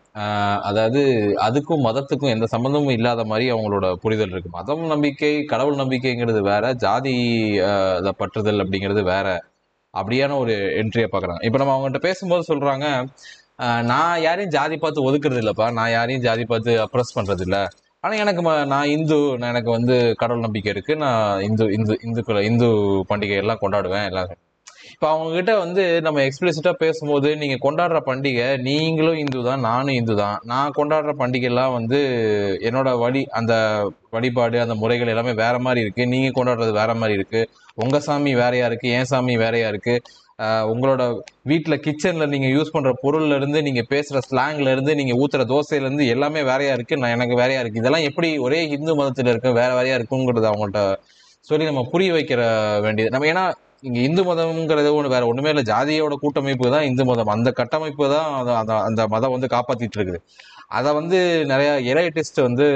அதாவது 0.69 1.01
அதுக்கும் 1.47 1.85
மதத்துக்கும் 1.87 2.35
எந்த 2.35 2.49
சம்மந்தமும் 2.55 2.95
இல்லாத 2.97 3.25
மாதிரி 3.31 3.47
அவங்களோட 3.55 3.87
புரிதல் 4.05 4.35
இருக்கு. 4.35 4.51
மதம் 4.59 4.85
நம்பிக்கை 4.93 5.33
கடவுள் 5.53 5.81
நம்பிக்கைங்கிறது 5.83 6.43
வேற 6.53 6.75
ஜாதி 6.85 7.17
பற்றுதல் 8.21 8.63
அப்படிங்கிறது 8.65 9.05
வேற. 9.15 9.27
அப்படியான 9.95 10.37
ஒரு 10.43 10.55
என்ட்ரியை 10.83 11.09
பார்க்குறாங்க 11.11 11.43
இப்போ 11.49 11.59
நம்ம 11.61 11.75
அவங்ககிட்ட 11.75 12.01
பேசும்போது 12.09 12.45
சொல்கிறாங்க 12.51 12.87
நான் 13.83 14.23
யாரையும் 14.23 14.51
ஜாதி 14.51 14.77
பார்த்து 14.77 15.07
ஒதுக்குறது 15.09 15.43
இல்லைப்பா. 15.43 15.73
நான் 15.73 15.91
யாரையும் 15.91 16.23
ஜாதி 16.23 16.45
பார்த்து 16.45 16.73
அப்ரஸ் 16.85 17.17
பண்ணுறது 17.17 17.41
இல்லை. 17.41 17.63
ஆனால் 18.01 18.19
எனக்கு 18.19 18.43
ம- 18.43 18.65
நான் 18.67 18.89
இந்து 18.89 19.39
நான் 19.39 19.51
எனக்கு 19.51 19.71
வந்து 19.71 20.15
கடவுள் 20.17 20.41
நம்பிக்கை 20.41 20.73
இருக்குது 20.73 20.97
நான் 20.97 21.43
இந்து 21.43 21.65
இந்து 21.73 21.95
இந்துக்களை 22.07 22.43
இந்து 22.45 22.69
பண்டிகை 23.09 23.37
எல்லாம் 23.37 23.63
கொண்டாடுவேன் 23.63 24.05
எல்லாரும். 24.05 24.41
இப்போ 24.93 25.07
அவங்ககிட்ட 25.13 25.59
வந்து 25.59 26.01
நம்ம 26.01 26.21
எக்ஸ்பிளிசிட்டாக 26.21 26.73
பேசும்போது 26.79 27.37
நீங்கள் 27.37 27.63
கொண்டாடுற 27.63 27.99
பண்டிகை 28.07 28.49
நீங்களும் 28.61 29.19
இந்து 29.19 29.43
தான் 29.43 29.61
நானும் 29.61 29.95
இந்து 29.95 30.15
தான். 30.17 30.37
நான் 30.45 30.75
கொண்டாடுற 30.77 31.13
பண்டிகைலாம் 31.19 31.73
வந்து 31.73 32.01
என்னோட 32.61 32.99
வழி 32.99 33.23
அந்த 33.31 33.55
வழிபாடு 34.11 34.61
அந்த 34.61 34.75
முறைகள் 34.75 35.09
எல்லாமே 35.09 35.33
வேற 35.35 35.59
மாதிரி 35.59 35.81
இருக்குது 35.85 36.07
நீங்கள் 36.07 36.37
கொண்டாடுறது 36.39 36.73
வேற 36.73 36.95
மாதிரி 36.95 37.19
இருக்குது 37.19 37.49
உங்கள் 37.75 38.01
சாமி 38.01 38.35
வேறையா 38.35 38.67
இருக்குது 38.67 38.93
என் 38.93 39.05
சாமி 39.05 39.37
வேறையா 39.37 39.69
இருக்குது 39.69 40.03
உங்களோட 40.43 41.21
வீட்டில் 41.43 41.81
கிச்சனில் 41.81 42.29
நீங்கள் 42.29 42.53
யூஸ் 42.53 42.75
பண்ணுற 42.75 42.93
பொருள்லேருந்து 43.03 43.63
நீங்கள் 43.63 43.87
பேசுகிற 43.89 44.21
ஸ்லாங்லேருந்து 44.31 44.95
நீங்கள் 44.95 45.17
ஊற்றுற 45.17 45.45
தோசையிலேருந்து 45.45 46.07
எல்லாமே 46.07 46.43
வேறையாக 46.43 46.83
இருக்குது 46.83 46.99
நான் 46.99 47.11
எனக்கு 47.11 47.35
வேறையாக 47.35 47.69
இருக்குது 47.69 47.77
இதெல்லாம் 47.77 48.03
எப்படி 48.03 48.39
ஒரே 48.39 48.69
ஹிந்து 48.69 48.95
மதத்தில் 48.95 49.27
இருக்கு 49.27 49.53
வேற 49.53 49.75
வேறையாக 49.75 50.03
இருக்குங்கிறது 50.03 50.49
அவங்கள்ட்ட 50.51 50.97
சொல்லி 51.41 51.65
நம்ம 51.65 51.89
புரிய 51.91 52.13
வைக்கிற 52.13 52.41
வேண்டியது. 52.81 53.19
நம்ம 53.19 53.27
ஏன்னா 53.27 53.53
இங்கே 53.81 54.03
இந்து 54.03 54.23
மதம்ங்கிறது 54.23 54.93
ஒன்று 54.95 55.09
வேற 55.09 55.27
ஒன்றுமே 55.27 55.49
இல்லை. 55.49 55.63
ஜாதியோட 55.63 56.15
கூட்டமைப்பு 56.15 56.71
தான் 56.71 56.83
இந்து 56.83 57.05
மதம். 57.05 57.27
அந்த 57.27 57.51
கட்டமைப்பு 57.51 58.09
தான் 58.11 58.47
அந்த- 58.57 58.81
அந்த 58.81 59.09
மதம் 59.09 59.31
வந்து 59.31 59.47
காப்பாற்றிட்டு 59.47 59.97
இருக்குது. 59.97 60.21
அதை 60.79 60.91
வந்து 60.99 61.19
நிறைய 61.53 61.71
எலைட்டிஸ்ட் 61.93 62.41
வந்து 62.47 62.67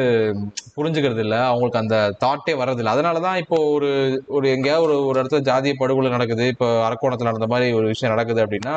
புரிஞ்சுக்கிறது 0.76 1.22
இல்லை 1.26 1.38
அவங்களுக்கு 1.50 1.80
அந்த 1.82 1.96
தாட்டே 2.24 2.52
வர்றதில்லை. 2.60 2.94
அதனால 2.94 3.20
தான் 3.26 3.40
இப்போ 3.42 3.58
ஒரு 3.74 3.90
ஒரு 4.36 4.46
எங்கேயாவது 4.56 4.86
ஒரு 4.86 4.96
ஒரு 5.10 5.16
இடத்துல 5.20 5.42
ஜாதிய 5.50 5.74
படுகொலை 5.80 6.10
நடக்குது. 6.16 6.46
இப்போ 6.54 6.68
அரக்கோணத்தில் 6.88 7.30
நடந்த 7.30 7.48
மாதிரி 7.54 7.68
ஒரு 7.78 7.86
விஷயம் 7.92 8.14
நடக்குது 8.14 8.42
அப்படின்னா 8.44 8.74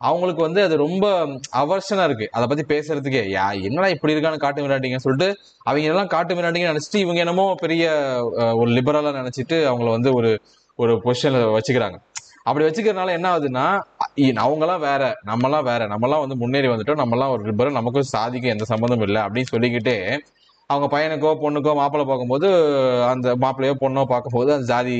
அவங்களுக்கு 0.00 0.42
வந்து 0.46 0.60
அது 0.66 0.74
ரொம்ப 0.84 1.04
அவர்ஷனா 1.60 2.04
இருக்கு. 2.08 2.26
அதை 2.36 2.44
பத்தி 2.50 2.64
பேசுறதுக்கே. 2.74 3.22
யா 3.36 3.46
என்னடா 3.68 3.88
இப்படி 3.94 4.14
இருக்கான்னு 4.14 4.44
காட்டு 4.44 4.64
மிராட்டிங்கன்னு 4.66 5.06
சொல்லிட்டு 5.06 5.28
அவங்க 5.68 5.92
எல்லாம் 5.92 6.12
காட்டு 6.14 6.36
விளையாட்டிங்கன்னு 6.36 6.74
நினைச்சிட்டு 6.74 7.02
இவங்க 7.04 7.20
என்னமோ 7.24 7.46
பெரிய 7.64 7.84
ஒரு 8.60 8.70
லிபரலா 8.76 9.12
நினைச்சிட்டு 9.20 9.58
அவங்கள 9.70 9.90
வந்து 9.96 10.12
ஒரு 10.18 10.30
ஒரு 10.78 10.92
பொசிஷன்ல 11.04 11.38
வச்சுக்கிறாங்க. 11.54 11.96
அப்படி 12.48 12.64
வச்சுக்கிறதுனால 12.64 13.14
என்ன 13.14 13.28
ஆகுதுன்னா 13.30 13.66
இ- 14.18 14.36
அவங்கெல்லாம் 14.44 14.84
வேற 14.84 15.02
நம்மலாம் 15.26 15.66
வேற 15.66 15.82
நம்மலாம் 15.88 16.22
வந்து 16.24 16.36
முன்னேறி 16.36 16.68
வந்துட்டோம் 16.68 17.02
நம்மலாம் 17.02 17.32
ஒரு 17.34 17.42
லிபரல் 17.42 17.78
நமக்கும் 17.78 18.12
சாதிக்கும் 18.12 18.54
எந்த 18.54 18.66
சம்மந்தமும் 18.70 19.06
இல்லை 19.06 19.20
அப்படின்னு 19.22 19.52
சொல்லிக்கிட்டே 19.52 19.96
அவங்க 20.70 20.86
பையனுக்கோ 20.92 21.30
பொண்ணுக்கோ 21.42 21.72
மாப்பிள்ளை 21.74 22.06
பார்க்கும்போது 22.06 22.48
அந்த 23.10 23.28
மாப்பிள்ளையோ 23.42 23.74
பொண்ணோ 23.82 24.02
பார்க்கும்போது 24.10 24.50
அந்த 24.54 24.66
ஜாதி 24.66 24.96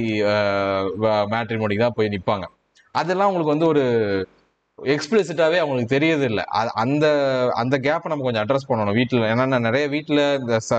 மேட்ரிமோனிக்கு 1.33 1.85
தான் 1.85 1.97
போய் 1.97 2.13
நிற்பாங்க 2.15 2.47
அதெல்லாம் 2.95 3.27
அவங்களுக்கு 3.27 3.55
வந்து 3.55 3.69
ஒரு 3.69 3.83
எக்ஸ்பிளிசிட்டாவே 4.79 5.59
அவங்களுக்கு 5.59 5.95
தெரியுது 5.95 6.25
இல்லை. 6.25 6.43
அந்த 6.77 7.07
அந்த 7.57 7.77
கேப்பை 7.79 8.09
நம்ம 8.09 8.25
கொஞ்சம் 8.25 8.45
அட்ரஸ் 8.45 8.69
பண்ணணும் 8.69 8.99
வீட்டில் 8.99 9.29
ஏன்னா 9.31 9.59
நிறைய 9.61 9.87
வீட்டில் 9.95 10.23
இந்த 10.41 10.57
ச 10.61 10.73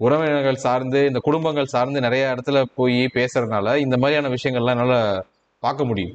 உறவினர்கள் 0.00 0.58
சார்ந்து 0.58 1.00
இந்த 1.06 1.20
குடும்பங்கள் 1.20 1.66
சார்ந்து 1.66 2.00
நிறைய 2.00 2.34
இடத்துல 2.34 2.58
போய் 2.74 3.00
பேசுறதுனால 3.14 3.74
இந்த 3.78 3.96
மாதிரியான 3.96 4.30
விஷயங்கள்லாம் 4.34 4.76
என்னால் 4.76 4.98
பார்க்க 5.64 5.84
முடியும். 5.88 6.12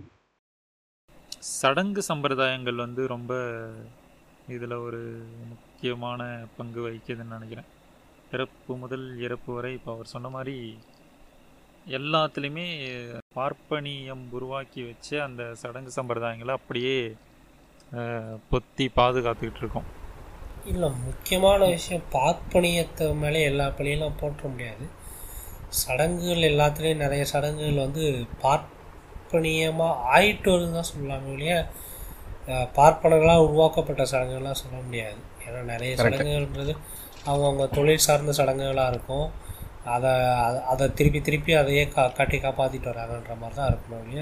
சடங்கு 1.61 2.01
சம்பிரதாயங்கள் 2.07 2.77
வந்து 2.83 3.01
ரொம்ப 3.11 3.33
இதில் 4.55 4.73
ஒரு 4.85 5.01
முக்கியமான 5.49 6.21
பங்கு 6.57 6.79
வகிக்குதுன்னு 6.85 7.35
நினைக்கிறேன். 7.35 7.69
பிறப்பு 8.31 8.75
முதல் 8.83 9.05
இறப்பு 9.25 9.49
வரை 9.57 9.71
இப்போ 9.77 9.91
அவர் 9.95 10.11
சொன்ன 10.13 10.31
மாதிரி 10.35 10.55
எல்லாத்துலேயுமே 11.97 12.67
பார்ப்பனியம் 13.37 14.23
உருவாக்கி 14.37 14.81
வச்ச 14.89 15.09
அந்த 15.27 15.43
சடங்கு 15.63 15.93
சம்பிரதாயங்களை 15.99 16.55
அப்படியே 16.59 16.97
பொத்தி 18.53 18.87
பாதுகாத்துக்கிட்டு 18.99 19.63
இருக்கோம். 19.63 19.89
இல்லை 20.71 20.89
முக்கியமான 21.07 21.59
விஷயம் 21.75 22.07
பார்ப்பனியத்தை 22.17 23.07
மேலே 23.23 23.41
எல்லா 23.51 23.67
பழியெல்லாம் 23.79 24.19
போற்ற 24.21 24.47
முடியாது. 24.53 24.87
சடங்குகள் 25.83 26.49
எல்லாத்துலேயும் 26.51 27.03
நிறைய 27.05 27.23
சடங்குகள் 27.33 27.83
வந்து 27.85 28.05
பார்ப்பனியமாக 29.25 30.01
ஆயிட்டு 30.11 30.49
வருதுன்னு 30.49 30.75
தான் 30.75 30.89
சொல்லலாமே 30.89 31.29
ஒழிய 31.33 31.53
அஹ், 32.47 32.67
பார்ப்பனர்களால் 32.75 33.43
உருவாக்கப்பட்ட 33.45 34.03
சடங்குகள்லாம் 34.05 34.59
சொல்ல 34.59 34.75
முடியாது. 34.81 35.15
ஏன்னா 35.45 35.61
நிறைய. 35.69 35.91
சடங்குகள்ன்றது 36.01 36.73
அவங்கவுங்க 37.25 37.65
தொழில் 37.69 38.03
சார்ந்த 38.03 38.33
சடங்குகளாக 38.37 38.91
இருக்கும். 38.91 39.27
அதை 39.93 40.11
அதை- 40.69 40.91
திருப்பி 40.93 41.19
திருப்பி 41.21 41.53
அதையே 41.55 41.83
கா 41.89 42.03
காட்டி 42.09 42.37
காப்பாற்றிட்டு 42.39 42.91
வராங்கன்ற 42.91 43.33
மாதிரி 43.39 43.55
தான் 43.55 43.69
இருக்கணும் 43.71 44.01
ஒழிய 44.01 44.21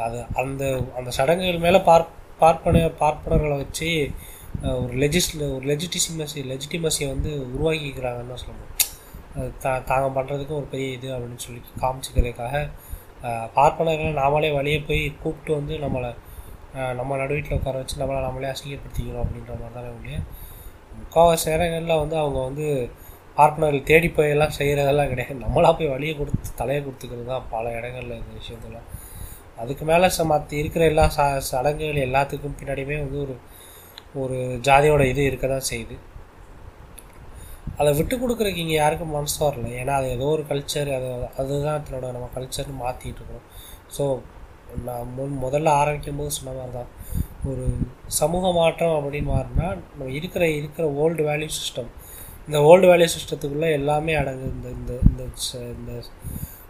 அது 0.00 0.18
அந்த 0.40 0.62
அந்த 0.96 1.10
சடங்குகள் 1.16 1.58
மேலே 1.58 1.80
பார் 1.80 2.06
பார்ப்பன 2.40 2.84
பார்ப்பனர்களை 3.00 3.56
வச்சு 3.56 3.88
ஒரு 4.78 4.94
லெஜிஸ்ல 4.98 5.42
ஒரு 5.56 5.64
லெஜிட்டிசிமசி 5.66 6.40
லெஜிட்டிமசியை 6.50 7.08
வந்து 7.08 7.32
உருவாக்கிக்கிறாங்கன்னு 7.48 8.32
தான் 8.34 8.44
சொல்லணும் 8.44 8.76
அது 9.36 9.50
தா 9.60 9.72
தாங்க 9.88 10.08
பண்ணுறதுக்கு 10.16 10.54
ஒரு 10.56 10.68
பெரிய 10.68 10.88
இது 10.92 11.08
அப்படின்னு 11.14 11.44
சொல்லி 11.44 11.60
காமிச்சிக்கிறதுக்காக 11.82 12.54
பார்ப்பனர்களை 13.56 14.12
நாமளே 14.12 14.50
வழியே 14.56 14.78
போய் 14.88 15.02
கூப்பிட்டு 15.22 15.52
வந்து 15.58 15.74
நம்மளை 15.78 16.10
நம்ம 16.98 17.16
நடுவீட்டில் 17.16 17.56
உட்கார 17.58 17.76
வச்சு 17.78 18.00
நம்மளை 18.02 18.20
நம்மளே 18.26 18.50
அசிங்கப்படுத்திக்கிறோம் 18.52 19.24
அப்படின்ற 19.24 19.54
மாதிரி 19.60 19.76
தானே 19.78 19.90
ஒழிய 19.96 20.18
முக்கால்வாசி 20.98 21.50
நேரங்களில் 21.50 22.00
வந்து 22.02 22.16
அவங்க 22.16 22.38
வந்து 22.48 22.66
பார்ப்பனர்கள் 23.36 23.88
தேடி 23.90 24.08
போய் 24.08 24.32
எல்லாம் 24.34 24.56
செய்கிறதெல்லாம் 24.58 25.10
கிடையாது. 25.12 25.36
நம்மளாக 25.44 25.72
போய் 25.76 25.92
வழியை 25.94 26.14
கொடுத்து 26.14 26.50
தலையை 26.60 26.80
கொடுத்துக்கிறது 26.82 27.26
தான் 27.32 27.46
பல 27.50 27.64
இடங்கள்ல 27.78 28.18
இந்த 28.20 28.32
விஷயத்தெல்லாம் 28.40 28.88
அதுக்கு 29.62 29.84
மேலே 29.84 30.08
ச 30.16 30.24
மற்ற 30.24 30.56
இருக்கிற 30.56 30.82
எல்லா 30.84 31.04
ச 31.16 31.26
சடங்குகள் 31.50 32.04
எல்லாத்துக்கும் 32.06 32.56
பின்னாடியுமே 32.60 32.98
வந்து 33.04 33.18
ஒரு 33.24 33.34
ஒரு 34.22 34.36
ஜாதியோட 34.66 35.02
இது 35.12 35.22
இருக்க 35.24 35.46
தான் 35.46 35.68
செய்யுது. 35.70 35.96
அதை 37.80 37.92
விட்டு 37.94 38.16
கொடுக்குறதுக்கு 38.16 38.62
இங்கே 38.64 38.74
யாருக்கும் 38.74 39.10
மனசு 39.10 39.38
வரல. 39.46 39.68
ஏன்னா 39.80 39.94
அது 39.98 40.08
ஏதோ 40.10 40.24
ஒரு 40.26 40.44
கல்ச்சர் 40.48 40.90
அது 40.96 41.08
அதுதான் 41.36 41.78
அதனோட 41.78 42.12
நம்ம 42.12 42.28
கல்ச்சர்னு 42.34 42.76
மாற்றிட்டு 42.80 43.20
இருக்கோம். 43.20 43.46
ஸோ 43.96 44.04
நான் 44.84 45.12
முன் 45.16 45.38
முதல்ல 45.42 45.68
ஆரம்பிக்கும் 45.74 46.16
போது 46.16 46.30
சொன்ன 46.30 46.52
மாதிரி 46.52 46.72
தான் 46.72 46.90
ஒரு 47.44 47.64
சமூக 48.06 48.52
மாற்றம் 48.52 48.96
அப்படின்னு 48.96 49.30
மாறினா 49.30 49.68
நம்ம 49.90 50.10
இருக்கிற 50.10 50.50
இருக்கிற 50.50 50.88
ஓல்டு 51.02 51.22
வேல்யூ 51.22 51.48
சிஸ்டம் 51.56 51.90
இந்த 52.46 52.58
ஓல்டு 52.60 52.86
வேல்யூ 52.90 53.08
சிஸ்டத்துக்குள்ளே 53.16 53.72
எல்லாமே 53.72 54.14
அடங்கு. 54.14 54.52
இந்த 54.56 54.68
இந்த 54.70 54.92
இந்த 55.08 55.24
ச- 55.46 55.74
இந்த 55.78 55.92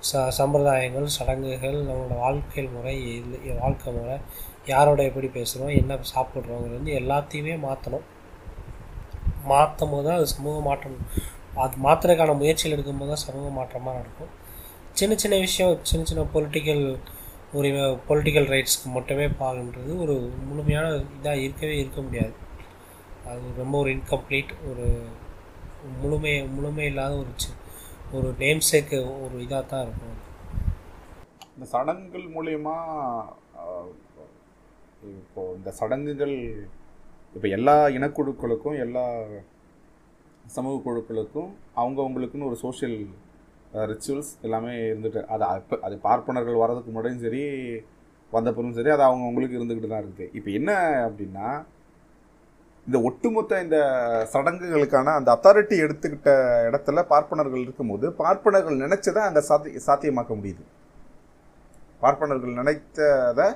ச 0.09 0.31
சம்பிரதாயங்கள் 0.39 1.07
சடங்குகள் 1.16 1.78
நம்மளோட 1.85 2.19
வாழ்க்கை 2.19 2.65
முறை 2.66 2.95
வாழ்க்கை 3.59 3.93
முறை 3.93 4.16
யாரோட 4.66 5.03
எப்படி 5.03 5.27
பேசுகிறோம் 5.28 5.77
என்ன 5.77 5.99
சாப்பிட்றோங்கிறது 6.15 6.97
எல்லாத்தையுமே 7.01 7.55
மாற்றணும் 7.61 8.07
மாற்றும் 9.47 9.91
போது 9.91 10.09
தான் 10.09 10.17
அது 10.17 10.27
சமூக 10.27 10.61
மாற்றம் 10.61 10.99
அது 11.57 11.77
மாற்றுறதுக்கான 11.85 12.37
முயற்சியில் 12.37 12.77
எடுக்கும்போது 12.77 13.09
தான் 13.09 13.25
சமூக 13.25 13.51
மாற்றமாக 13.51 13.97
நடக்கும். 13.97 14.33
சின்ன 14.95 15.15
சின்ன 15.17 15.37
விஷயம் 15.39 15.79
சின்ன 15.83 16.05
சின்ன 16.05 16.27
பொலிட்டிக்கல் 16.35 16.85
உரிமை 17.53 17.97
பொலிட்டிக்கல் 18.09 18.47
ரைட்ஸ்க்கு 18.47 18.89
மட்டுமே 18.89 19.27
பாருன்றது 19.41 19.99
ஒரு 20.01 20.15
முழுமையான 20.45 20.87
இதாக 21.17 21.35
இருக்கவே 21.37 21.79
இருக்க 21.79 22.01
முடியாது. 22.01 22.35
அது 23.25 23.53
ரொம்ப 23.57 23.79
ஒரு 23.79 23.91
இன்கம்ப்ளீட் 23.91 24.53
ஒரு 24.71 24.87
முழுமை 26.01 26.47
முழுமை 26.49 26.85
இல்லாத 26.87 27.15
ஒரு 27.17 27.33
சி- 27.37 27.57
ஒரு 28.12 28.35
நேம் 28.39 28.61
சேக்கு 28.71 28.99
ஒரு 29.23 29.37
இதாக 29.45 29.67
தான் 29.67 29.83
இருக்கும் 29.83 30.17
இந்த 31.55 31.67
சடங்குகள் 31.67 32.27
மூலயமா 32.29 32.77
இப்போ 35.12 35.43
இந்த 35.57 35.71
சடங்குகள் 35.71 36.37
இப்போ 37.35 37.48
எல்லா 37.48 37.74
இனக்குழுக்களுக்கும் 37.89 38.78
எல்லா 38.78 39.05
சமூக 40.44 40.77
குழுக்களுக்கும் 40.82 41.51
அவங்கவுங்களுக்குன்னு 41.77 42.48
ஒரு 42.48 42.57
சோஷியல் 42.57 42.97
ரிச்சுவல்ஸ் 43.86 44.31
எல்லாமே 44.43 44.73
இருந்துட்டு 44.86 45.20
அது 45.27 45.44
அப்போ 45.44 45.77
அது 45.81 45.98
பார்ப்பனர்கள் 45.98 46.55
வர்றதுக்கு 46.55 46.90
முன்னாடியும் 46.90 47.20
சரி 47.20 47.43
வந்த 48.32 48.51
சரி 48.73 48.90
அது 48.90 49.02
அவங்கவுங்களுக்கு 49.02 49.59
இருந்துக்கிட்டு 49.59 49.89
தான் 49.89 50.05
இருக்குது 50.05 50.31
இப்போ 50.32 50.51
என்ன 50.51 50.70
அப்படின்னா 51.07 51.47
இந்த 52.86 52.98
ஒட்டுமொத்த 53.02 53.62
இந்த 53.62 53.78
சடங்குகளுக்கான 54.32 55.15
அந்த 55.15 55.31
அத்தாரிட்டி 55.31 55.77
எடுத்துக்கிட்ட 55.77 56.31
இடத்துல 56.69 57.02
பார்ப்பனர்கள் 57.07 57.61
இருக்கும்போது 57.61 58.07
பார்ப்பனர்கள் 58.12 58.77
நினைச்சதை 58.77 59.23
அங்கே 59.23 59.40
சாத்தி 59.40 59.81
சாத்தியமாக்க 59.86 60.35
முடியுது. 60.35 60.62
பார்ப்பனர்கள் 62.02 62.59
நினைத்ததை 62.61 63.48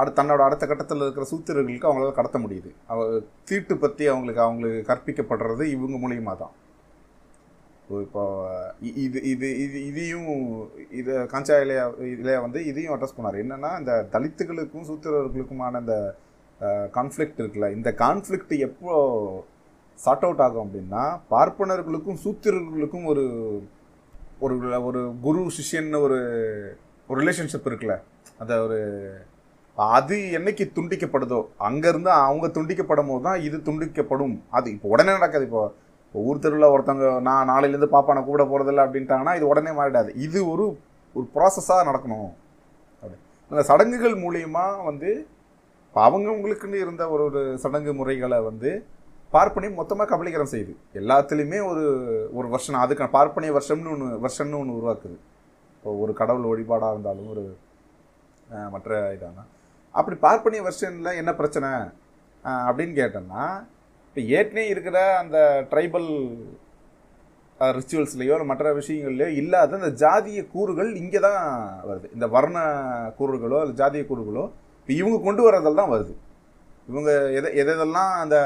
அடுத்த 0.00 0.16
தன்னோட 0.20 0.40
அடுத்த 0.46 0.64
கட்டத்தில் 0.70 1.04
இருக்கிற 1.04 1.26
சூத்திரர்களுக்கு 1.32 1.88
அவங்களால 1.88 2.14
கடத்த 2.18 2.38
முடியுது. 2.44 2.70
அவ 2.92 2.98
தீட்டு 3.48 3.74
பற்றி 3.84 4.04
அவங்களுக்கு 4.12 4.42
அவங்களுக்கு 4.46 4.82
கற்பிக்கப்படுறது 4.90 5.64
இவங்க 5.74 5.98
மூலியமாக 6.04 6.36
தான். 6.42 6.54
இப்போ 8.06 8.22
இது 9.02 9.18
இது 9.32 9.48
இது 9.64 9.78
இதையும் 9.90 10.28
இது 11.00 11.12
காஞ்சா 11.32 11.56
இலையா 11.64 11.84
இலையா 12.16 12.38
வந்து 12.46 12.60
இதையும் 12.70 12.94
அட்ரஸ் 12.94 13.16
பண்ணார். 13.16 13.40
என்னன்னா 13.44 13.70
இந்த 13.80 13.94
தலித்துகளுக்கும் 14.14 14.86
சூத்திரர்களுக்குமான 14.90 15.80
இந்த 15.84 15.96
கான்ஃப்ளிக்ட் 16.96 17.40
இருக்குல்ல 17.42 17.68
இந்த 17.78 17.90
கான்ஃப்ளிக்ட் 18.04 18.54
எப்போ 18.68 18.92
சார்ட் 19.98 20.24
அவுட் 20.26 20.44
ஆகும் 20.44 20.64
அப்படின்னா 20.64 21.02
பார்ப்பனர்களுக்கும் 21.34 22.20
சூத்திரர்களுக்கும் 22.24 23.06
ஒரு 23.12 23.24
ஒரு 24.44 24.54
ஒரு 24.88 25.00
குரு 25.26 25.42
சிஷ்யன்னு 25.56 25.98
ஒரு 26.06 26.18
ஒரு 27.08 27.18
ரிலேஷன்ஷிப் 27.22 27.68
இருக்குல்ல 27.70 27.96
அந்த 28.42 28.54
ஒரு 28.64 28.78
அது 29.78 30.16
என்னைக்கு 30.38 30.64
துண்டிக்கப்படுதோ 30.76 31.38
அங்கேருந்து 31.68 32.10
அவங்க 32.24 32.46
துண்டிக்கப்படும் 32.56 33.10
போது 33.10 33.22
தான் 33.28 33.42
இது 33.46 33.56
துண்டிக்கப்படும். 33.68 34.36
அது 34.56 34.66
இப்போ 34.74 34.88
உடனே 34.94 35.12
நடக்காது. 35.18 35.44
இப்போ 35.48 35.62
இப்போ 36.06 36.22
ஊர் 36.28 36.42
தெருவில் 36.44 36.72
ஒருத்தவங்க 36.74 37.06
நான் 37.28 37.48
நாளையிலேருந்து 37.50 37.94
பாப்பா 37.94 38.14
நான் 38.16 38.30
கூட 38.30 38.44
போகிறதில்ல 38.50 38.84
அப்படின்ட்டாங்கன்னா 38.86 39.34
இது 39.38 39.46
உடனே 39.52 39.72
மாறிடாது. 39.78 40.10
இது 40.26 40.38
ஒரு 40.52 40.64
ஒரு 41.16 41.26
ப்ராசஸாக 41.36 41.86
நடக்கணும். 41.88 42.30
அப்படி. 43.02 43.16
அந்த 43.50 43.62
சடங்குகள் 43.70 44.16
மூலயமா 44.24 44.64
வந்து 44.88 45.10
இப்போ 45.86 46.00
அவங்கவுங்களுக்குன்னு 46.08 46.82
இருந்த 46.84 47.02
ஒரு 47.14 47.22
ஒரு 47.28 47.40
சடங்கு 47.64 47.92
முறைகளை 48.00 48.40
வந்து 48.48 48.70
பார்ப்பனி 49.34 49.68
மொத்தமாக 49.80 50.10
கபலீகரம் 50.12 50.52
செய்யுது. 50.52 50.72
எல்லாத்துலேயுமே 51.00 51.58
ஒரு 51.70 51.84
ஒரு 52.38 52.46
வருஷம் 52.54 52.82
அதுக்கான 52.84 53.12
பார்ப்பனிய 53.18 53.52
வருஷம்னு 53.58 53.92
ஒன்று 53.94 54.08
வருஷம்னு 54.26 54.60
ஒன்று 54.60 54.78
உருவாக்குது. 54.78 55.16
இப்போ 55.76 55.90
ஒரு 56.04 56.12
கடவுள் 56.20 56.50
வழிபாடாக 56.52 56.94
இருந்தாலும் 56.94 57.30
ஒரு 57.34 57.44
மற்ற 58.74 58.90
இதானா? 59.16 59.44
அப்படி 59.94 60.16
பார்ப்பனிய 60.26 60.62
வருஷனில் 60.66 61.18
என்ன 61.20 61.30
பிரச்சனை? 61.40 61.70
அப்படின்னு 62.66 62.94
கேட்டோம்னா 63.00 63.44
இப்போ 64.08 64.20
ஏற்கனவே 64.38 64.64
இருக்கிற 64.72 64.98
அந்த 65.22 65.38
ட்ரைபல் 65.72 66.08
ரிச்சுவல்ஸ்லையோ 67.60 68.34
இல்லை 68.36 68.46
மற்ற 68.50 68.70
விஷயங்கள்லையோ 68.78 69.28
இல்லாத 69.40 69.76
அந்த 69.80 69.90
ஜாதிய 70.02 70.40
கூறுகள் 70.54 70.90
இங்கே 71.00 71.20
தான் 71.26 71.42
வருது. 71.88 72.06
இந்த 72.16 72.26
வர்ண 72.34 72.58
கூறுகளோ 73.18 73.58
இல்லை 73.64 73.76
ஜாதிய 73.80 74.04
கூறுகளோ 74.10 74.44
இப்போ 74.80 74.92
இவங்க 75.00 75.18
கொண்டு 75.26 75.42
வரதில் 75.46 75.80
தான் 75.80 75.92
வருது. 75.94 76.14
இவங்க 76.90 77.10
எதை 77.38 77.50
எதெல்லாம் 77.62 78.12
அந்த 78.22 78.36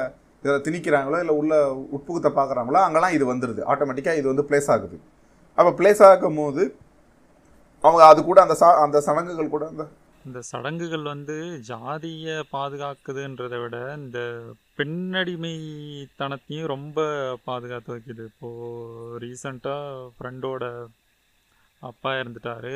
இதை 0.45 0.57
திணிக்கிறாங்களோ 0.67 1.19
இல்லை 1.23 1.35
உள்ள 1.41 1.55
உட்புகுத்தை 1.97 2.31
பார்க்குறாங்களோ 2.39 2.81
அங்கெல்லாம் 2.87 3.15
இது 3.17 3.25
வந்துடுது 3.33 3.63
ஆட்டோமேட்டிக்காக 3.73 4.21
இது 4.21 4.29
வந்து 4.33 4.45
ப்ளேஸ் 4.51 4.69
ஆகுது. 4.75 4.97
அப்போ 5.59 5.71
ப்ளேஸ் 5.79 6.03
ஆகும் 6.09 6.41
போது 6.41 6.63
அவங்க 7.85 8.03
அது 8.11 8.21
கூட 8.29 8.39
அந்த 8.45 8.55
சா 8.61 8.69
அந்த 8.85 8.99
சடங்குகள் 9.07 9.55
கூட 9.55 9.65
அந்த 9.73 9.85
இந்த 10.27 10.39
சடங்குகள் 10.51 11.05
வந்து 11.13 11.35
ஜாதியை 11.69 12.37
பாதுகாக்குதுன்றதை 12.53 13.59
விட 13.63 13.77
இந்த 14.03 14.21
பெண்ணடிமைத்தனத்தையும் 14.79 16.71
ரொம்ப 16.75 16.99
பாதுகாத்து 17.49 17.91
வைக்குது. 17.95 18.25
இப்போது 18.31 19.21
ரீசண்டாக 19.25 20.09
ஃப்ரெண்டோட 20.17 20.65
அப்பா 21.83 22.11
இறந்துட்டாரு. 22.21 22.73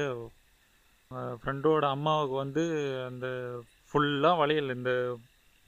ஃப்ரெண்டோட 1.41 1.85
அம்மாவுக்கு 1.97 2.37
வந்து 2.45 2.65
அந்த 3.09 3.27
ஃபுல்லாக 3.89 4.41
வளையல் 4.43 4.75
இந்த 4.77 4.93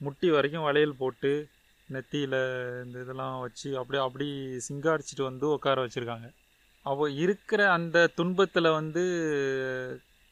முட்டி 0.01 0.29
வரைக்கும் 0.35 0.67
வளையல் 0.67 0.99
போட்டு 1.01 1.31
நெத்தியில் 1.89 2.39
இந்த 2.85 2.95
இதெல்லாம் 3.03 3.37
வச்சு 3.45 3.69
அப்படி 3.81 3.97
அப்படி 4.05 4.27
சிங்காரிச்சிட்டு 4.67 5.23
வந்து 5.29 5.45
உட்கார 5.55 5.77
வச்சுருக்காங்க. 5.85 6.27
அவ 6.85 7.09
இருக்கிற 7.25 7.61
அந்த 7.77 7.97
துன்பத்தில் 8.19 8.75
வந்து 8.79 9.03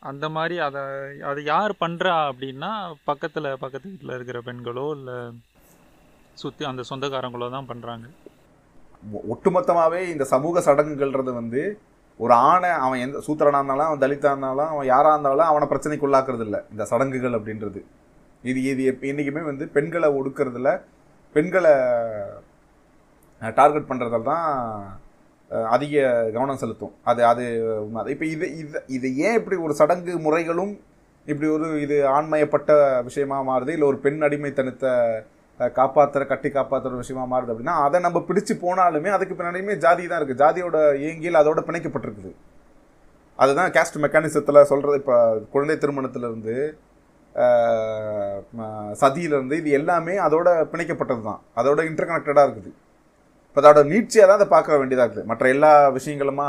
அந்த 0.01 0.25
மாதிரி 0.29 0.55
அதை 0.59 0.81
அதை 1.23 1.41
யார் 1.45 1.73
பண்ணுறா 1.81 2.13
அப்படின்னா 2.29 2.71
பக்கத்தில் 3.03 3.57
பக்கத்து 3.57 3.87
வீட்டில் 3.89 4.15
இருக்கிற 4.15 4.39
பெண்களோ 4.41 4.85
இல்லை 4.95 5.17
சுற்றி 6.37 6.63
அந்த 6.65 6.83
சொந்தக்காரங்களோ 6.89 7.49
தான் 7.49 7.69
பண்ணுறாங்க 7.69 8.07
ஒட்டுமொத்தமாகவே 9.27 9.99
இந்த 10.11 10.23
சமூக 10.25 10.61
சடங்குகள்ன்றது 10.61 11.31
வந்து 11.33 11.61
ஒரு 12.19 12.33
ஆணை 12.45 12.71
அவன் 12.79 12.99
எந்த 12.99 13.21
சூத்திரனா 13.27 13.59
இருந்தாலும் 13.59 13.87
அவன் 13.87 14.01
தலித்தாக 14.03 14.33
இருந்தாலும் 14.33 14.69
அவன் 14.69 14.87
யாராக 14.87 15.13
இருந்தாலும் 15.13 15.49
அவனை 15.49 15.67
பிரச்சனைக்குள்ளாக்குறது 15.69 16.45
இல்லை 16.47 16.59
இந்த 16.71 16.83
சடங்குகள் 16.85 17.37
அப்படின்றது. 17.37 17.79
இது 18.43 18.59
இது 18.63 18.83
என்றைக்குமே 19.09 19.43
வந்து 19.43 19.65
பெண்களை 19.67 20.09
ஒடுக்கிறதுல 20.17 20.69
பெண்களை 21.35 21.73
டார்கெட் 23.41 23.89
பண்ணுறதால 23.89 24.27
தான் 24.31 24.47
அதிக 25.73 26.03
கவனம் 26.35 26.61
செலுத்தும். 26.61 26.93
அது 27.11 27.21
அது 27.31 27.43
இப்போ 28.13 28.25
இது 28.33 28.45
இது 28.61 28.79
இது 28.97 29.07
ஏன் 29.25 29.37
இப்படி 29.39 29.57
ஒரு 29.65 29.73
சடங்கு 29.81 30.13
முறைகளும் 30.25 30.73
இப்படி 31.25 31.47
ஒரு 31.55 31.67
இது 31.85 31.95
ஆண்மயப்பட்ட 32.17 32.71
விஷயமா 33.07 33.37
மாறுது? 33.49 33.71
இல்லை 33.77 33.87
ஒரு 33.91 33.97
பெண் 34.05 34.21
அடிமைத்தனத்தை 34.27 34.93
காப்பாற்றுற 35.79 36.23
கட்டி 36.29 36.49
காப்பாற்றுற 36.57 36.99
விஷயமா 37.01 37.25
மாறுது 37.31 37.51
அப்படின்னா 37.53 37.75
அதை 37.87 37.97
நம்ம 38.05 38.19
பிடிச்சு 38.29 38.53
போனாலுமே 38.63 39.09
அதுக்கு 39.15 39.35
பின்னாடியுமே 39.39 39.75
ஜாதி 39.83 40.05
தான் 40.11 40.19
இருக்குது 40.21 40.41
ஜாதியோட 40.43 40.77
இயங்கியல் 41.03 41.41
அதோட 41.41 41.61
பிணைக்கப்பட்டிருக்குது. 41.67 42.31
அதுதான் 43.39 43.73
கேஸ்ட் 43.75 43.99
மெக்கானிசத்தில் 44.05 44.67
சொல்கிறது 44.71 44.97
இப்போ 45.01 45.17
குழந்தை 45.53 45.75
திருமணத்திலேருந்து 45.83 46.55
சதியிலேருந்து 49.01 49.57
இது 49.61 49.69
எல்லாமே 49.79 50.15
அதோட 50.27 50.49
பிணைக்கப்பட்டது 50.71 51.23
தான் 51.29 51.41
அதோட 51.59 51.79
இன்டர் 51.89 52.09
கனெக்டடாக 52.09 52.47
இருக்குது. 52.47 52.71
இப்போ 53.53 53.61
அதோட 53.61 53.85
நீட்சியாக 53.85 54.25
தான் 54.25 54.29
அதை 54.29 54.47
பார்க்க 54.47 54.77
வேண்டியதாக 54.77 55.13
இருக்குது. 55.13 55.23
மற்ற 55.25 55.49
எல்லா 55.49 55.89
விஷயங்களுமா 55.89 56.47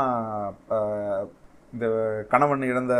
இந்த 1.73 1.85
கணவன் 2.29 2.61
இழந்த 2.61 2.93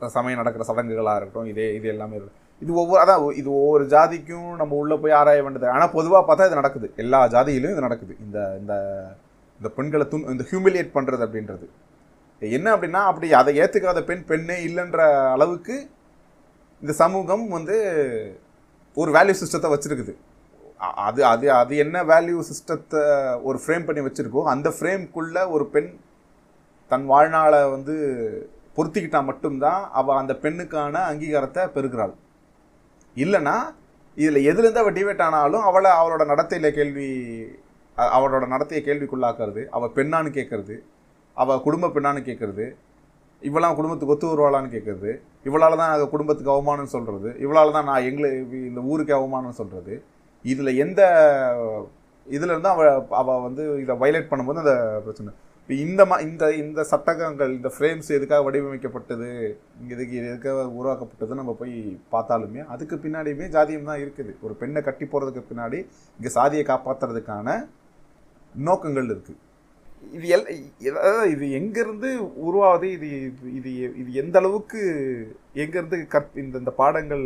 ச- 0.00 0.06
சமயம் 0.06 0.42
நடக்கிற 0.42 0.64
சடங்குகளாக 0.64 1.16
இருக்கட்டும் 1.16 1.44
இதே 1.44 1.74
இது 1.74 1.88
எல்லாமே 1.88 2.14
இருக்கு. 2.14 2.32
இது 2.60 2.72
ஒவ்வொரு 2.74 3.00
அதான் 3.02 3.36
இது 3.36 3.52
ஒவ்வொரு 3.52 3.84
ஜாதிக்கும் 3.84 4.56
நம்ம 4.56 4.74
உள்ளே 4.74 4.96
போய் 4.96 5.12
ஆராய 5.12 5.42
வேண்டியது. 5.42 5.72
ஆனால் 5.72 5.90
பொதுவாக 5.90 6.24
பார்த்தா 6.26 6.46
இது 6.46 6.54
நடக்குது. 6.54 6.92
எல்லா 6.96 7.26
ஜாதியிலும் 7.26 7.72
இது 7.72 7.80
நடக்குது. 7.80 8.16
இந்த 8.20 8.56
இந்த 8.60 8.74
இந்த 9.56 9.68
பெண்களை 9.76 10.06
துன் 10.10 10.30
இந்த 10.30 10.44
ஹியூமிலியேட் 10.50 10.96
பண்ணுறது 10.96 11.24
அப்படின்றது. 11.26 11.66
என்ன 12.38 12.76
அப்படின்னா 12.76 13.02
அப்படி 13.10 13.32
அதை 13.32 13.58
ஏற்றுக்காத 13.60 14.02
பெண் 14.04 14.24
பெண்ணே 14.24 14.66
இல்லைன்ற 14.66 14.98
அளவுக்கு 15.32 15.90
இந்த 16.80 16.92
சமூகம் 16.92 17.48
வந்து 17.48 17.76
ஒரு 18.94 19.12
வேல்யூ 19.12 19.34
சிஸ்டத்தை 19.42 19.68
வச்சுருக்குது. 19.74 20.14
அது 20.80 21.24
அது 21.24 21.50
அது 21.52 21.76
என்ன 21.76 22.04
வேல்யூ 22.04 22.40
சிஸ்டத்தை 22.40 23.02
ஒரு 23.42 23.58
ஃப்ரேம் 23.66 23.84
பண்ணி 23.84 24.00
வச்சுருக்கோ 24.00 24.42
அந்த 24.44 24.68
ஃப்ரேம்குள்ளே 24.68 25.48
ஒரு 25.48 25.66
பெண் 25.66 25.90
தன் 26.90 27.06
வாழ்நாளை 27.06 27.70
வந்து 27.70 27.94
பொருத்திக்கிட்டா 28.76 29.24
மட்டும்தான் 29.24 29.90
அவள் 29.90 30.16
அந்த 30.16 30.32
பெண்ணுக்கான 30.42 31.02
அங்கீகாரத்தை 31.06 31.66
பெறுகிறாள். 31.66 32.14
இல்லைன்னா 33.16 33.54
இதில் 34.16 34.46
எதுலேருந்து 34.46 34.78
அவள் 34.78 34.92
டிவேட் 34.92 35.22
ஆனாலும் 35.22 35.60
அவளை 35.60 35.90
அவளோட 35.90 36.24
நடத்தையில் 36.26 36.74
கேள்வி 36.74 37.08
அவளோட 37.96 38.44
நடத்தையை 38.46 38.84
கேள்விக்குள்ளாக்குறது 38.84 39.66
அவள் 39.70 39.90
பெண்ணான்னு 39.90 40.30
கேட்கறது 40.30 40.76
அவள் 41.36 41.60
குடும்ப 41.60 41.88
பெண்ணான்னு 41.88 42.22
கேட்குறது 42.22 42.66
இவளாம் 43.42 43.74
குடும்பத்துக்கு 43.74 44.14
ஒத்து 44.14 44.26
வருவாளான்னு 44.26 44.70
கேட்குறது 44.70 45.20
இவளால் 45.44 45.76
தான் 45.76 46.08
குடும்பத்துக்கு 46.08 46.52
அவமானம் 46.52 46.86
சொல்கிறது 46.86 47.34
இவளால் 47.38 47.72
தான் 47.72 47.84
நான் 47.84 48.02
எங்களை 48.02 48.30
இந்த 48.66 48.80
ஊருக்கு 48.80 49.14
அவமானம் 49.14 49.58
சொல்கிறது 49.58 50.04
இதில் 50.46 50.76
எந்த 50.76 51.00
இதுலேருந்து 52.26 52.68
இருந்து 52.68 52.68
அவ 52.68 52.84
அவள் 53.16 53.42
வந்து 53.42 53.64
இதை 53.80 53.94
வயலேட் 53.96 54.30
பண்ணும்போது 54.30 54.62
அந்த 54.62 54.74
பிரச்சனை. 55.04 55.32
இப்போ 55.60 55.74
இந்த 55.84 56.02
மா 56.06 56.16
இந்த 56.18 56.44
இந்த 56.54 56.80
சட்டகங்கள் 56.84 57.52
இந்த 57.52 57.68
ஃப்ரேம்ஸ் 57.68 58.08
எதுக்காக 58.08 58.42
வடிவமைக்கப்பட்டது 58.42 59.28
இதுக்கு 59.86 60.14
எதுக்காக 60.22 60.66
உருவாக்கப்பட்டது 60.78 61.34
நம்ம 61.34 61.52
போய் 61.52 61.74
பார்த்தாலுமே 62.12 62.60
அதுக்கு 62.66 62.96
பின்னாடியுமே 62.96 63.48
ஜாதியம் 63.48 63.84
தான் 63.84 64.02
இருக்குது. 64.04 64.32
ஒரு 64.42 64.54
பெண்ணை 64.54 64.82
கட்டி 64.82 65.04
போகிறதுக்கு 65.04 65.50
பின்னாடி 65.50 65.80
இங்கே 66.18 66.28
சாதியை 66.28 66.64
காப்பாற்றுறதுக்கான 66.66 67.48
நோக்கங்கள் 68.54 69.10
இருக்குது 69.14 69.42
இது 70.12 70.26
எல் 70.28 70.46
இது- 70.80 70.98
அதாவது 71.00 71.30
இது 71.30 71.46
எங்கேருந்து 71.50 72.08
உருவாகுது 72.46 72.88
இது 72.96 73.06
இது- 73.20 73.52
இது 73.58 73.70
இது 73.96 74.10
எந்த 74.12 74.38
அளவுக்கு 74.38 74.80
எங்கேருந்து 75.54 75.98
கற் 76.06 76.36
இந்த 76.36 76.58
இந்த 76.58 76.72
பாடங்கள் 76.80 77.24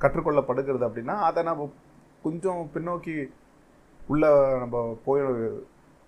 கற்றுக்கொள்ளப்படுகிறது 0.00 0.86
அப்படின்னா 0.88 1.16
அதை 1.28 1.42
நம்ம 1.42 1.66
கொஞ்சம் 2.24 2.62
பின்னோக்கி 2.74 3.14
உள்ள 4.08 4.26
நம்ம 4.62 4.76
போய் 5.04 5.22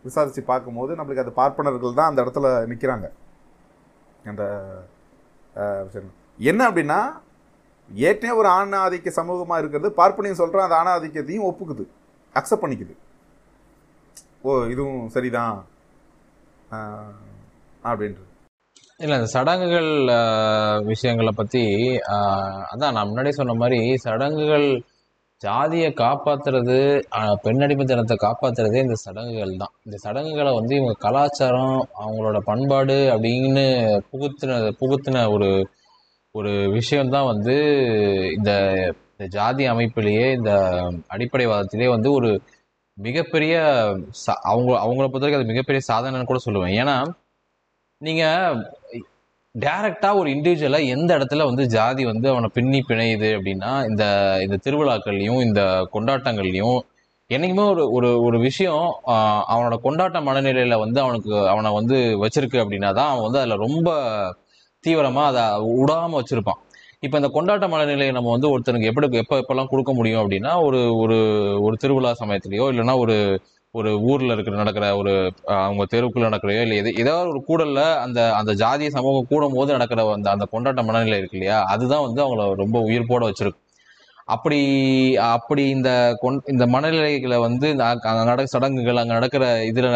விசாரித்து 0.04 0.42
பார்க்கும்போது 0.44 0.92
நம்மளுக்கு 0.98 1.24
அது 1.24 1.32
பார்ப்பனர்கள் 1.40 1.98
தான் 1.98 2.10
அந்த 2.10 2.24
இடத்துல 2.24 2.48
நிற்கிறாங்க 2.70 3.06
அந்த 4.30 4.44
என்ன 6.50 6.60
அப்படின்னா 6.68 7.00
ஏற்கனவே 7.90 8.38
ஒரு 8.40 8.48
ஆண் 8.58 8.76
ஆதிக்க 8.82 9.10
சமூகமாக 9.18 9.60
இருக்கிறது 9.62 9.88
பார்ப்பனையும் 10.00 10.40
சொல்கிறேன் 10.40 10.66
அந்த 10.66 10.76
ஆணாதிக்கத்தையும் 10.80 11.46
ஆதிக்கத்தையும் 11.46 11.48
ஒப்புக்குது 11.48 11.84
அக்செப்ட் 12.34 12.62
பண்ணிக்குது. 12.62 12.94
ஓ 14.44 14.52
இதுவும் 14.72 15.10
சரிதான் 15.16 15.56
அப்படின்றது. 17.88 18.28
இல்லை 19.02 19.14
இந்த 19.18 19.28
சடங்குகள் 19.34 19.90
விஷயங்களை 20.92 21.32
பற்றி 21.36 21.62
அதான் 22.72 22.94
நான் 22.96 23.08
முன்னாடியே 23.08 23.36
சொன்ன 23.38 23.56
மாதிரி 23.62 23.80
சடங்குகள் 24.04 24.68
ஜாதியை 25.44 25.90
காப்பாத்துறது 25.96 26.76
பெண்ணடிமை 27.42 27.84
தினத்தை 27.84 28.16
காப்பாத்துறதே 28.20 28.80
இந்த 28.80 28.94
சடங்குகள் 28.94 29.56
தான். 29.56 29.72
இந்த 29.84 29.96
சடங்குகளை 29.96 30.52
வந்து 30.54 30.74
இவங்க 30.74 30.94
கலாச்சாரம் 30.98 31.76
அவங்களோட 31.98 32.38
பண்பாடு 32.44 32.96
அப்படின்னு 33.14 33.64
புகுத்தின 34.12 34.52
புகுத்தின 34.80 35.32
ஒரு 35.32 35.50
ஒரு 36.34 36.52
விஷயம்தான் 36.70 37.24
வந்து 37.24 37.56
இந்த 38.36 38.50
இந்த 39.12 39.26
ஜாதி 39.28 39.68
அமைப்பிலேயே 39.68 40.26
இந்த 40.36 40.52
அடிப்படைவாதத்திலேயே 41.10 41.88
வந்து 41.88 42.12
ஒரு 42.12 42.30
மிகப்பெரிய 42.98 43.54
சா- 44.24 44.40
அவங்க 44.44 44.72
அவங்கள 44.76 45.06
பொறுத்த 45.06 45.26
வரைக்கும் 45.26 45.42
அது 45.42 45.52
மிகப்பெரிய 45.52 45.80
சாதனைன்னு 45.88 46.24
கூட 46.24 46.40
சொல்லுவேன். 46.46 46.74
ஏன்னா 46.80 46.96
நீங்கள் 48.00 48.56
டேரெக்டாக 49.54 50.18
ஒரு 50.18 50.28
இண்டிவிஜுவலாக 50.30 50.86
எந்த 50.86 51.10
இடத்துல 51.18 51.44
வந்து 51.44 51.64
ஜாதி 51.66 52.04
வந்து 52.04 52.26
அவனை 52.28 52.48
பின்னி 52.52 52.78
பிணையுது 52.88 53.28
அப்படின்னா 53.36 53.70
இந்த 53.88 54.04
இந்த 54.42 54.56
திருவிழாக்கள்லையும் 54.64 55.40
இந்த 55.40 55.60
கொண்டாட்டங்கள்லையும் 55.92 56.78
என்றைக்குமே 57.30 57.64
ஒரு 57.64 57.84
ஒரு 57.90 58.08
ஒரு 58.22 58.38
விஷயம் 58.38 58.86
அவனோட 59.52 59.76
கொண்டாட்ட 59.84 60.18
மனநிலையில் 60.22 60.76
வந்து 60.76 60.98
அவனுக்கு 61.00 61.32
அவனை 61.48 61.70
வந்து 61.72 61.98
வச்சிருக்கு 62.22 62.58
அப்படின்னா 62.64 62.90
தான் 62.92 63.10
அவன் 63.10 63.22
வந்து 63.22 63.38
அதில் 63.38 63.62
ரொம்ப 63.66 63.88
தீவிரமாக 64.84 65.30
அதை 65.30 65.44
விடாமல் 65.78 66.18
வச்சிருப்பான். 66.20 66.60
இப்போ 66.98 67.16
இந்த 67.18 67.28
கொண்டாட்ட 67.28 67.66
மனநிலையை 67.68 68.12
நம்ம 68.12 68.30
வந்து 68.30 68.50
ஒருத்தனுக்கு 68.52 68.90
எப்படி 68.90 69.08
எப்போ 69.16 69.36
எப்போல்லாம் 69.40 69.70
கொடுக்க 69.70 69.92
முடியும் 69.94 70.22
அப்படின்னா 70.22 70.52
ஒரு 70.62 70.80
ஒரு 70.96 71.18
ஒரு 71.62 71.76
திருவிழா 71.76 72.12
சமயத்துலையோ 72.22 72.66
இல்லைன்னா 72.72 72.96
ஒரு 72.98 73.16
ஒரு 73.74 73.90
ஊர்ல 74.10 74.34
இருக்கிற 74.36 74.56
நடக்கிற 74.56 74.86
ஒரு 75.00 75.12
அவங்க 75.58 75.84
தெருவுக்குள்ள 75.92 76.28
நடக்கிறையோ 76.28 76.62
இல்லை 76.66 76.76
எது 76.82 76.90
ஏதாவது 77.02 77.28
ஒரு 77.32 77.40
கூடல்ல 77.48 77.80
அந்த 78.04 78.20
அந்த 78.38 78.52
ஜாதிய 78.62 78.90
சமூகம் 78.96 79.28
கூடும் 79.32 79.56
போது 79.58 79.70
நடக்கிற 79.76 80.02
அந்த 80.16 80.28
அந்த 80.34 80.46
கொண்டாட்ட 80.52 80.82
மனநிலை 80.88 81.18
இருக்கு 81.20 81.38
இல்லையா? 81.38 81.58
அதுதான் 81.74 82.04
வந்து 82.06 82.22
அவங்கள 82.24 82.44
ரொம்ப 82.62 82.78
உயிர்ப்போட 82.88 83.22
வச்சிருக்கு. 83.30 83.60
அப்படி 84.28 84.58
அப்படி 85.36 85.62
இந்த 85.76 85.90
கொண் 86.22 86.38
இந்த 86.52 86.64
மனநிலைகளை 86.74 87.38
வந்து 87.46 87.68
அங்கே 87.88 88.24
நடக்க 88.30 88.48
சடங்குகள் 88.54 89.00
அங்கே 89.02 89.16
நடக்கிற 89.18 89.46
இதில் 89.70 89.90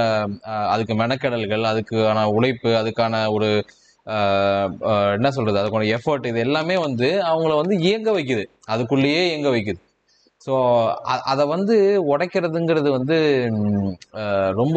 அதுக்கு 0.74 0.94
மெனக்கெடல்கள் 1.02 1.64
அதுக்கான 1.72 2.24
உழைப்பு 2.36 2.72
அதுக்கான 2.80 3.14
ஒரு 3.36 3.48
என்ன 5.16 5.28
சொல்றது? 5.36 5.60
அதுக்கான 5.62 5.88
எஃபர்ட் 5.96 6.28
இது 6.30 6.40
எல்லாமே 6.46 6.76
வந்து 6.86 7.08
அவங்கள 7.30 7.54
வந்து 7.62 7.74
இயங்க 7.88 8.10
வைக்குது. 8.18 8.44
அதுக்குள்ளேயே 8.74 9.22
இயங்க 9.30 9.48
வைக்குது. 9.56 9.80
ஸோ 10.42 10.54
அதை 11.24 11.44
வந்து 11.46 11.76
உடைக்கிறதுங்கிறது 12.10 12.88
வந்து 12.90 13.16
ரொம்ப 14.58 14.76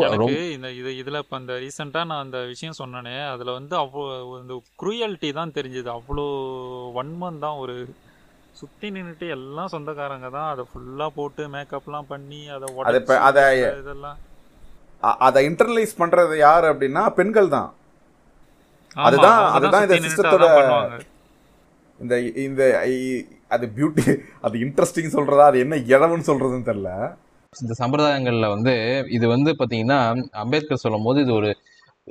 இந்த 0.53 0.67
இது 0.71 0.91
இதில் 0.97 1.19
இப்போ 1.19 1.35
அந்த 1.37 1.53
ரீசெண்டாக 1.63 2.07
நான் 2.07 2.23
அந்த 2.23 2.39
விஷயம் 2.47 2.79
சொன்னேனே 2.79 3.15
அதில் 3.25 3.51
வந்து 3.51 3.75
அவ்வளோ 3.77 4.05
இந்த 4.39 4.53
குரூயல்ட்டி 4.79 5.29
தான் 5.33 5.53
தெரிஞ்சுது. 5.57 5.89
அவ்வளோ 5.97 6.25
வன்மம் 6.97 7.39
தான் 7.39 7.59
ஒரு 7.59 7.75
சுற்றி 8.55 8.87
நின்றுட்டு 8.91 9.27
எல்லாம் 9.29 9.71
சொந்தக்காரங்க 9.73 10.29
தான். 10.29 10.49
அதை 10.53 10.63
ஃபுல்லாக 10.71 11.15
போட்டு 11.15 11.43
மேக்கப்லாம் 11.53 12.09
பண்ணி 12.09 12.41
அதை 12.49 12.67
அது 12.89 12.99
இதெல்லாம். 13.81 14.17
அதை 15.25 15.39
இன்டர்னலைஸ் 15.49 15.93
பண்றது 15.99 16.35
யார் 16.39 16.65
அப்படின்னா 16.71 17.03
பெண்கள் 17.11 17.53
தான். 17.55 17.69
அதுதான்- 18.95 19.45
அதுதான் 19.57 19.83
இந்த 19.85 19.95
சுத்தி 19.95 20.09
சிஸ்டத்தோட-. 20.09 20.49
இந்த 21.99 22.15
இந்த 22.43 22.61
அது 23.51 23.71
பியூட்டி 23.75 24.03
அது 24.41 24.57
இன்ட்ரெஸ்டிங் 24.57 25.15
சொல்றதா 25.15 25.45
அது 25.45 25.59
என்ன 25.59 25.75
இழவுன்னு 25.75 26.27
சொல்றதுன்னு 26.27 26.67
தெரியல. 26.69 26.91
இந்த 27.53 27.73
சம்பிரதாயங்கள்ல 27.79 28.47
வந்து 28.47 28.73
இது 29.09 29.27
வந்து 29.27 29.55
பாத்தீங்கன்னா 29.59 29.97
அம்பேத்கர் 30.33 30.77
சொல்லும் 30.77 31.03
போது 31.03 31.21
இது 31.21 31.33
ஒரு 31.33 31.49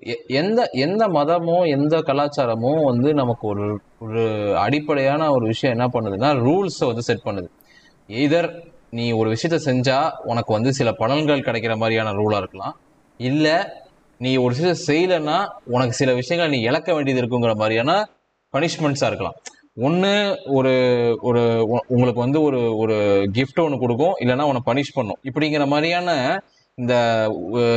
எ- 0.07 0.25
எந்த 0.27 0.69
எந்த 0.79 1.09
மதமும் 1.09 1.63
எந்த 1.69 1.99
கலாச்சாரமும் 1.99 2.85
வந்து 2.85 3.15
நமக்கு 3.15 3.49
ஒரு 3.49 3.67
ஒரு 3.99 4.25
அடிப்படையான 4.59 5.31
ஒரு 5.33 5.47
விஷயம் 5.47 5.79
என்ன 5.79 5.87
பண்ணுதுன்னா 5.95 6.31
ரூல்ஸை 6.47 6.87
வந்து 6.87 7.03
செட் 7.03 7.25
பண்ணுது. 7.25 7.49
எய்தர் 8.09 8.49
நீ 8.91 9.13
ஒரு 9.13 9.31
விஷயத்த 9.31 9.59
செஞ்சா 9.65 9.99
உனக்கு 10.25 10.53
வந்து 10.53 10.73
சில 10.73 10.91
பலன்கள் 10.91 11.47
கிடைக்கிற 11.49 11.77
மாதிரியான 11.77 12.13
ரூலா 12.13 12.37
இருக்கலாம். 12.37 12.77
இல்ல 13.21 13.47
நீ 14.21 14.37
ஒரு 14.37 14.55
விஷயத்த 14.55 14.77
செய்யலைன்னா 14.87 15.37
உனக்கு 15.65 15.93
சில 15.93 16.15
விஷயங்கள் 16.15 16.53
நீ 16.55 16.61
இழக்க 16.63 16.95
வேண்டியது 16.95 17.21
இருக்குங்கிற 17.23 17.55
மாதிரியான 17.55 17.93
பனிஷ்மெண்ட்ஸா 18.55 19.07
இருக்கலாம். 19.07 19.37
ஒன்று 19.77 20.13
ஒரு 20.59 20.73
ஒரு 21.29 21.43
உங்களுக்கு 21.95 22.21
வந்து 22.25 22.39
ஒரு 22.43 22.61
ஒரு 22.83 22.97
கிஃப்ட் 23.37 23.61
ஒன்று 23.65 23.83
கொடுக்கும். 23.83 24.15
இல்லைன்னா 24.23 24.47
உன்னை 24.51 24.63
பனிஷ் 24.71 24.97
பண்ணும். 24.99 25.21
இப்படிங்கிற 25.29 25.65
மாதிரியான 25.73 26.11
இந்த 26.79 26.95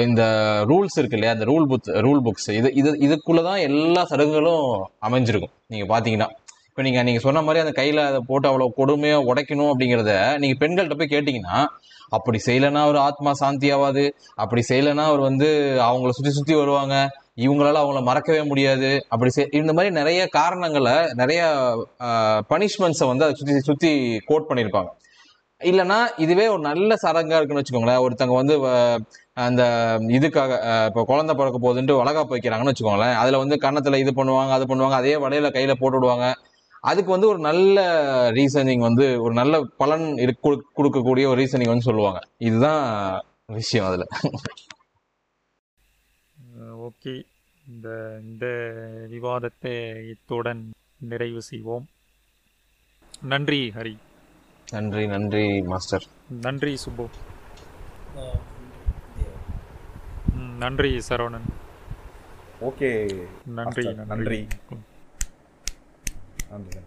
இந்த 0.07 0.23
ரூல்ஸ் 0.71 0.97
இருக்கு 0.99 1.17
இல்லையா? 1.17 1.33
அந்த 1.35 1.45
ரூல் 1.51 1.65
புக் 1.71 1.89
ரூல் 2.05 2.21
புக்ஸ் 2.25 2.49
இது 2.59 2.69
இது 2.79 2.89
இதுக்குள்ளே 3.05 3.43
தான் 3.49 3.61
எல்லா 3.69 4.03
சடங்குகளும் 4.11 4.65
அமைஞ்சிருக்கும். 5.07 5.53
நீங்க 5.71 5.87
பாத்தீங்கன்னா. 5.93 6.29
இப்போ 6.69 6.83
நீங்க 6.85 6.99
நீங்க 7.07 7.19
சொன்ன 7.25 7.41
மாதிரி 7.47 7.61
அந்த 7.63 7.73
கையில 7.79 8.03
அதை 8.09 8.19
போட்டு 8.29 8.47
அவ்வளவு 8.49 8.77
கொடுமையா 8.77 9.17
உடைக்கணும் 9.31 9.71
அப்படிங்கிறத 9.71 10.13
நீங்க 10.43 10.55
பெண்கள்கிட்ட 10.61 10.95
போய் 11.01 11.13
கேட்டீங்கன்னா 11.15 11.57
அப்படி 12.17 12.39
செய்யலைன்னா 12.45 12.81
அவர் 12.85 12.97
ஆத்மா 13.07 13.31
சாந்தி 13.41 13.67
ஆகாது 13.75 14.05
அப்படி 14.43 14.61
செய்யலைன்னா 14.69 15.03
அவர் 15.11 15.21
வந்து 15.29 15.49
அவங்கள 15.89 16.11
சுத்தி 16.17 16.31
சுத்தி 16.37 16.55
வருவாங்க. 16.61 16.95
இவங்களால 17.37 17.81
அவங்கள 17.83 18.01
மறக்கவே 18.07 18.41
முடியாது. 18.49 18.89
அப்படி 19.13 19.31
செய் 19.35 19.53
இந்த 19.59 19.71
மாதிரி 19.77 19.91
நிறைய 19.99 20.21
காரணங்களை 20.39 20.95
நிறைய 21.21 21.41
பனிஷ்மெண்ட்ஸை 22.51 23.07
வந்து 23.11 23.25
அதை 23.27 23.35
சுத்தி 23.39 23.55
சுத்தி 23.69 23.91
கோட் 24.29 24.49
பண்ணியிருப்பாங்க 24.49 24.91
இல்லைன்னா 25.61 25.97
இதுவே 26.23 26.45
ஒரு 26.53 26.61
நல்ல 26.69 26.95
சடங்கா 27.03 27.37
இருக்குன்னு 27.39 27.61
வச்சுக்கோங்களேன். 27.61 28.01
ஒருத்தங்க 28.05 28.33
வந்து 28.39 28.55
அந்த 29.45 29.61
இதுக்காக 30.17 30.51
இப்போ 30.87 31.01
குழந்தை 31.11 31.33
பிறக்க 31.35 31.57
போகுதுன்ட்டு 31.65 31.99
வளகாப்பு 31.99 32.35
வைக்கிறாங்கன்னு 32.35 32.73
வச்சுக்கோங்களேன். 32.73 33.15
அதுல 33.21 33.41
வந்து 33.43 33.57
கன்னத்துல 33.65 33.99
இது 34.03 34.11
பண்ணுவாங்க 34.19 34.53
அது 34.57 34.65
பண்ணுவாங்க 34.71 34.97
அதே 35.01 35.15
வலையில 35.25 35.51
கையில 35.57 35.75
போட்டு 35.81 35.97
விடுவாங்க. 35.97 36.27
அதுக்கு 36.91 37.11
வந்து 37.15 37.29
ஒரு 37.33 37.39
நல்ல 37.49 37.79
ரீசனிங் 38.37 38.83
வந்து 38.87 39.05
ஒரு 39.25 39.33
நல்ல 39.41 39.61
பலன் 39.81 40.05
கொடுக்கக்கூடிய 40.77 41.25
ஒரு 41.31 41.39
ரீசனிங் 41.41 41.73
வந்து 41.73 41.89
சொல்லுவாங்க. 41.89 42.19
இதுதான் 42.49 42.83
விஷயம் 43.59 43.87
அதுல. 43.89 44.05
ஓகே 46.83 47.25
இந்த 47.67 48.19
இந்த 48.23 48.45
விவாதத்தை 49.09 49.73
இத்துடன் 50.09 50.71
நிறைவு 50.97 51.41
செய்வோம். 51.41 51.87
நன்றி 53.21 53.71
ஹரி. 53.75 53.95
நன்றி 54.71 55.07
நன்றி 55.07 55.61
மாஸ்டர். 55.61 56.05
நன்றி 56.41 56.77
சுப்பு. 56.77 57.07
நன்றி 60.59 61.01
சரவணன். 61.09 61.47
ஓகே 62.61 62.91
நன்றி. 63.45 63.93
நன்றி 63.93 64.47
நன்றி. 66.49 66.79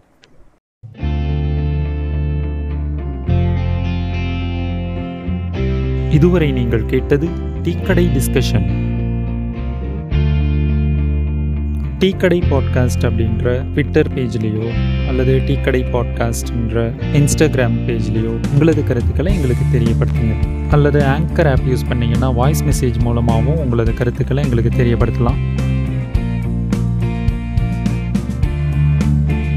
இதுவரை 6.11 6.51
நீங்கள் 6.51 6.85
கேட்டது 6.85 7.27
டீக்கடை 7.63 8.05
டிஸ்கஷன். 8.15 8.86
டீக்கடை 11.99 12.41
பாட்காஸ்ட் 12.51 13.01
அப்படின்ற 13.01 13.61
ட்விட்டர் 13.61 14.13
பேஜ்லேயோ 14.13 14.69
அல்லது 15.07 15.41
டீக்கடை 15.45 15.81
பாட்காஸ்ட்ன்ற 15.91 16.93
இன்ஸ்டாகிராம் 17.13 17.77
பேஜ்லேயோ 17.87 18.39
உங்களது 18.51 18.83
கருத்துக்களை 18.83 19.33
எங்களுக்கு 19.33 19.79
தெரியப்படுத்துங்க. 19.79 20.35
அல்லது 20.69 20.99
ஆங்கர் 20.99 21.49
ஆப் 21.49 21.59
யூஸ் 21.67 21.85
பண்ணிங்கன்னா 21.89 22.33
வாய்ஸ் 22.33 22.63
மெசேஜ் 22.63 22.99
மூலமாகவும் 22.99 23.57
உங்களது 23.57 23.93
கருத்துக்களை 23.93 24.43
எங்களுக்கு 24.43 24.83
தெரியப்படுத்தலாம். 24.83 25.37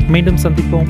மீண்டும் 0.08 0.36
சந்திப்போம். 0.42 0.88